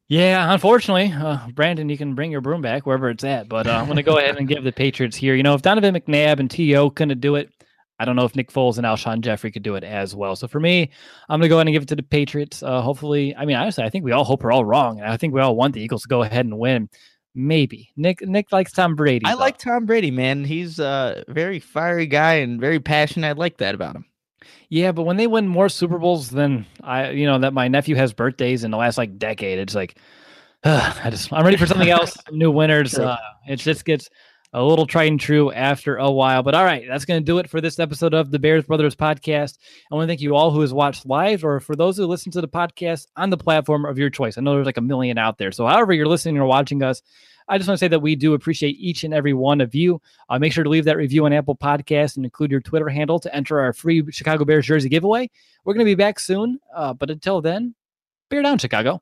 Yeah, 0.10 0.52
unfortunately, 0.52 1.14
uh, 1.15 1.48
Brandon, 1.53 1.88
you 1.88 1.95
can 1.95 2.15
bring 2.15 2.31
your 2.31 2.41
broom 2.41 2.64
back 2.64 2.88
wherever 2.88 3.10
it's 3.11 3.23
at. 3.23 3.48
But 3.48 3.68
uh, 3.68 3.73
I'm 3.73 3.86
going 3.86 3.98
to 3.98 4.03
go 4.03 4.18
ahead 4.18 4.38
and 4.38 4.48
give 4.48 4.64
the 4.64 4.72
Patriots 4.72 5.15
here. 5.15 5.36
You 5.36 5.44
know, 5.44 5.53
if 5.53 5.61
Donovan 5.61 5.94
McNabb 5.94 6.40
and 6.40 6.49
T.O. 6.49 6.90
couldn't 6.90 7.22
do 7.22 7.36
it, 7.36 7.52
I 7.99 8.06
don't 8.06 8.15
know 8.15 8.26
if 8.26 8.36
Nick 8.36 8.52
Foles 8.52 8.77
and 8.77 8.88
Alshon 8.88 9.22
Jeffery 9.22 9.52
could 9.52 9.61
do 9.61 9.76
it 9.76 9.84
as 9.84 10.15
well. 10.15 10.36
So 10.36 10.48
for 10.48 10.60
me, 10.60 10.90
I'm 11.30 11.40
going 11.40 11.48
to 11.48 11.49
go 11.49 11.57
ahead 11.57 11.68
and 11.68 11.73
give 11.73 11.84
it 11.84 11.90
to 11.90 11.95
the 11.95 12.02
Patriots. 12.02 12.64
Uh, 12.64 12.81
hopefully, 12.81 13.36
I 13.36 13.45
mean, 13.45 13.56
honestly, 13.56 13.84
I 13.84 13.91
think 13.91 14.03
we 14.03 14.11
all 14.11 14.23
hope 14.23 14.44
we're 14.44 14.52
all 14.52 14.65
wrong. 14.65 14.99
And 14.99 15.07
I 15.07 15.15
think 15.15 15.31
we 15.31 15.41
all 15.41 15.56
want 15.56 15.76
the 15.76 15.81
Eagles 15.81 16.02
to 16.03 16.07
go 16.07 16.23
ahead 16.23 16.45
and 16.45 16.57
win. 16.57 16.90
Maybe. 17.36 17.91
Nick 17.95 18.27
Nick 18.27 18.52
likes 18.52 18.72
Tom 18.72 18.95
Brady. 18.95 19.27
I 19.27 19.34
though. 19.34 19.40
like 19.40 19.60
Tom 19.60 19.86
Brady, 19.86 20.10
man. 20.10 20.44
He's 20.44 20.80
a 20.80 21.23
very 21.27 21.60
fiery 21.60 22.07
guy 22.07 22.36
and 22.36 22.60
very 22.60 22.80
passionate. 22.80 23.27
I 23.27 23.34
like 23.34 23.57
that 23.57 23.76
about 23.76 23.95
him. 23.95 24.06
Yeah, 24.70 24.91
but 24.91 25.03
when 25.03 25.18
they 25.18 25.28
win 25.28 25.48
more 25.48 25.70
Super 25.70 25.98
Bowls 25.98 26.30
than 26.30 26.66
I, 26.84 27.11
you 27.11 27.26
know, 27.26 27.40
that 27.40 27.53
my 27.53 27.68
nephew 27.68 27.95
has 27.95 28.14
birthdays 28.14 28.64
in 28.64 28.72
the 28.72 28.78
last 28.78 28.98
like 28.98 29.18
decade, 29.18 29.60
it's 29.60 29.76
like, 29.76 29.98
I 30.64 31.10
just 31.10 31.32
I'm 31.32 31.45
ready 31.45 31.57
for 31.57 31.68
something 31.68 31.90
else. 31.90 32.14
some 32.26 32.38
new 32.38 32.52
winners. 32.52 32.98
Uh, 32.98 33.18
it 33.48 33.57
just 33.57 33.86
gets 33.86 34.10
a 34.52 34.64
little 34.64 34.88
tried 34.88 35.11
and 35.11 35.20
true 35.20 35.52
after 35.52 35.98
a 35.98 36.10
while. 36.10 36.44
But 36.44 36.56
all 36.56 36.64
right, 36.64 36.84
that's 36.88 37.06
going 37.06 37.22
to 37.22 37.26
do 37.26 37.38
it 37.38 37.49
for 37.49 37.61
this 37.61 37.80
episode 37.80 38.14
of 38.14 38.32
the 38.32 38.40
Bears 38.40 38.66
Brothers 38.66 38.95
podcast. 38.95 39.57
I 39.91 39.95
want 39.95 40.07
to 40.07 40.11
thank 40.11 40.22
you 40.22 40.36
all 40.36 40.52
who 40.52 40.61
has 40.61 40.74
watched 40.74 41.06
live, 41.06 41.45
or 41.45 41.60
for 41.60 41.76
those 41.76 41.98
who 41.98 42.06
listen 42.06 42.32
to 42.34 42.41
the 42.41 42.48
podcast 42.48 43.07
on 43.16 43.30
the 43.30 43.38
platform 43.38 43.86
of 43.86 43.98
your 43.98 44.10
choice. 44.10 44.38
I 44.38 44.41
know 44.41 44.53
there's 44.53 44.66
like 44.66 44.78
a 44.78 44.82
million 44.82 45.18
out 45.18 45.38
there, 45.38 45.52
so 45.52 45.66
however 45.66 45.94
you're 45.94 46.07
listening 46.07 46.38
or 46.38 46.45
watching 46.45 46.84
us. 46.84 47.02
I 47.49 47.57
just 47.57 47.67
want 47.67 47.80
to 47.80 47.84
say 47.84 47.88
that 47.88 47.99
we 47.99 48.15
do 48.15 48.35
appreciate 48.35 48.77
each 48.80 49.03
and 49.03 49.13
every 49.13 49.34
one 49.34 49.59
of 49.59 49.73
you. 49.73 49.99
Uh, 50.30 50.38
make 50.38 50.53
sure 50.53 50.63
to 50.63 50.69
leave 50.69 50.85
that 50.85 50.97
review 50.97 51.26
on 51.26 51.34
Apple 51.34 51.55
Podcast 51.55 52.15
and 52.15 52.23
include 52.23 52.51
your 52.51 52.61
Twitter 52.61 52.88
handle 52.88 53.19
to 53.19 53.35
enter 53.35 53.59
our 53.59 53.73
free 53.73 54.03
Chicago 54.11 54.45
Bears 54.45 54.67
jersey 54.67 54.88
giveaway. 54.88 55.30
We're 55.65 55.73
going 55.73 55.85
to 55.85 55.89
be 55.89 55.95
back 55.95 56.19
soon, 56.19 56.59
uh, 56.76 56.93
but 56.93 57.09
until 57.09 57.41
then, 57.41 57.73
bear 58.30 58.43
down, 58.43 58.59
Chicago. 58.59 59.01